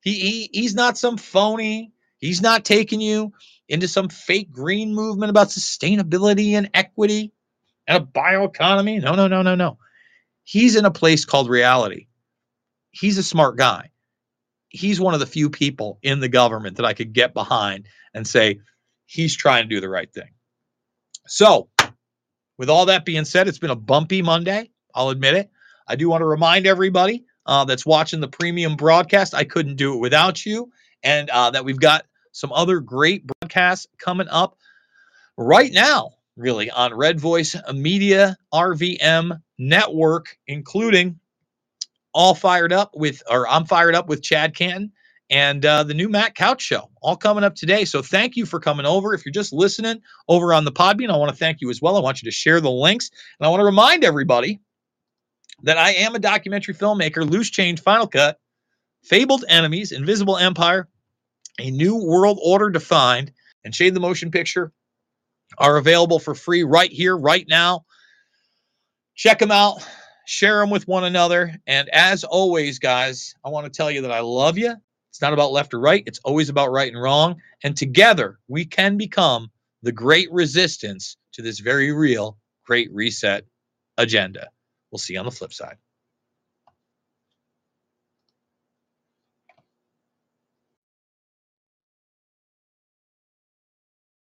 He, 0.03 0.15
he 0.19 0.51
he's 0.53 0.75
not 0.75 0.99
some 0.99 1.17
phony. 1.17 1.93
He's 2.19 2.41
not 2.43 2.65
taking 2.65 3.01
you 3.01 3.33
into 3.69 3.89
some 3.89 4.09
fake 4.09 4.53
green 4.53 4.95
movement 4.95 5.31
about 5.31 5.49
sustainability 5.49 6.53
and 6.53 6.71
equity 6.75 7.33
and 7.89 8.03
a 8.03 8.07
bioeconomy. 8.07 9.03
No, 9.03 9.15
no, 9.15 9.27
no, 9.29 9.43
no, 9.43 9.55
no. 9.57 9.79
He's 10.45 10.77
in 10.77 10.85
a 10.85 10.91
place 10.91 11.25
called 11.25 11.49
reality. 11.49 12.07
He's 12.91 13.19
a 13.19 13.23
smart 13.23 13.57
guy. 13.57 13.91
He's 14.69 15.01
one 15.01 15.15
of 15.15 15.21
the 15.21 15.27
few 15.27 15.51
people 15.51 15.99
in 16.03 16.21
the 16.21 16.29
government 16.29 16.77
that 16.77 16.87
I 16.87 16.95
could 16.95 17.13
get 17.13 17.35
behind 17.35 17.87
and 18.15 18.27
say, 18.27 18.61
he's 19.07 19.37
trying 19.37 19.65
to 19.65 19.69
do 19.69 19.81
the 19.81 19.89
right 19.89 20.13
thing. 20.13 20.31
So, 21.27 21.69
with 22.59 22.71
all 22.71 22.87
that 22.87 23.05
being 23.05 23.25
said, 23.25 23.49
it's 23.49 23.59
been 23.59 23.71
a 23.71 23.77
bumpy 23.77 24.23
Monday. 24.23 24.71
I'll 24.95 25.11
admit 25.11 25.35
it. 25.35 25.51
I 25.87 25.97
do 25.97 26.09
want 26.09 26.23
to 26.23 26.27
remind 26.27 26.67
everybody 26.67 27.25
uh, 27.47 27.65
that's 27.65 27.87
watching 27.87 28.21
the 28.21 28.29
premium 28.29 28.77
broadcast, 28.77 29.35
I 29.35 29.45
couldn't 29.45 29.77
do 29.77 29.95
it 29.95 29.99
without 29.99 30.45
you, 30.47 30.71
and 31.03 31.29
uh, 31.31 31.51
that 31.51 31.65
we've 31.65 31.81
got 31.81 32.05
some 32.33 32.53
other 32.53 32.81
great 32.81 33.27
broadcasts 33.27 33.87
coming 33.99 34.29
up 34.29 34.57
right 35.37 35.73
now, 35.73 36.13
really, 36.37 36.71
on 36.71 36.95
Red 36.95 37.21
Voice 37.21 37.57
Media 37.73 38.37
RVM 38.53 39.41
Network, 39.59 40.39
including 40.47 41.19
All 42.15 42.35
Fired 42.35 42.73
Up 42.73 42.93
with, 42.95 43.23
or 43.31 43.49
I'm 43.49 43.65
Fired 43.67 43.95
Up 43.95 44.09
with 44.09 44.23
Chad 44.23 44.55
Caton 44.55 44.93
and 45.31 45.65
uh, 45.65 45.83
the 45.83 45.95
new 45.95 46.09
Matt 46.11 46.35
Couch 46.35 46.61
Show, 46.61 46.91
all 47.01 47.17
coming 47.17 47.43
up 47.43 47.55
today. 47.55 47.87
So 47.87 48.03
thank 48.03 48.37
you 48.37 48.45
for 48.45 48.61
coming 48.61 48.85
over. 48.85 49.15
If 49.15 49.25
you're 49.25 49.33
just 49.33 49.53
listening 49.53 50.03
over 50.29 50.53
on 50.53 50.65
the 50.65 50.73
Podbean, 50.73 51.11
I 51.11 51.17
want 51.17 51.31
to 51.31 51.37
thank 51.37 51.61
you 51.61 51.71
as 51.71 51.81
well. 51.81 51.97
I 51.97 52.01
want 52.01 52.23
you 52.23 52.31
to 52.31 52.35
share 52.35 52.61
the 52.61 52.71
links, 52.71 53.11
and 53.39 53.47
I 53.47 53.51
want 53.51 53.61
to 53.61 53.65
remind 53.65 54.05
everybody 54.05 54.61
that 55.63 55.79
I 55.79 55.93
am 55.93 56.15
a 56.15 56.19
documentary 56.19 56.75
filmmaker. 56.75 57.29
Loose 57.29 57.51
Change 57.51 57.81
Final 57.81 58.07
Cut 58.07 58.39
Fabled 59.05 59.45
Enemies, 59.49 59.93
Invisible 59.93 60.37
Empire, 60.37 60.89
A 61.59 61.71
New 61.71 61.97
World 61.97 62.39
Order 62.43 62.71
Defined, 62.71 63.33
and 63.65 63.75
Shade 63.75 63.95
the 63.95 64.01
Motion 64.01 64.31
Picture 64.31 64.73
are 65.59 65.77
available 65.77 66.19
for 66.19 66.35
free 66.35 66.65
right 66.65 66.91
here, 66.91 67.17
right 67.17 67.47
now. 67.49 67.85
Check 69.15 69.39
them 69.39 69.51
out, 69.51 69.87
share 70.27 70.61
them 70.61 70.71
with 70.71 70.89
one 70.89 71.05
another. 71.05 71.55
And 71.67 71.89
as 71.91 72.25
always, 72.25 72.79
guys, 72.79 73.35
I 73.45 73.51
want 73.51 73.67
to 73.67 73.77
tell 73.77 73.91
you 73.91 74.03
that 74.03 74.13
I 74.13 74.21
love 74.21 74.59
you. 74.59 74.75
It's 75.11 75.21
not 75.21 75.35
about 75.35 75.53
left 75.53 75.75
or 75.75 75.81
right, 75.81 76.03
it's 76.07 76.21
always 76.25 76.49
about 76.49 76.73
right 76.73 76.91
and 76.91 77.01
wrong. 77.01 77.37
And 77.63 77.77
together, 77.77 78.39
we 78.49 78.65
can 78.65 78.97
become 78.97 79.51
the 79.83 79.93
great 79.93 80.33
resistance 80.33 81.17
to 81.35 81.43
this 81.43 81.59
very 81.59 81.93
real 81.93 82.39
Great 82.65 82.91
Reset 82.93 83.45
agenda. 83.99 84.49
We'll 84.91 84.99
see 84.99 85.15
you 85.15 85.19
on 85.19 85.27
the 85.27 85.31
flip 85.31 85.53
side. 85.53 85.77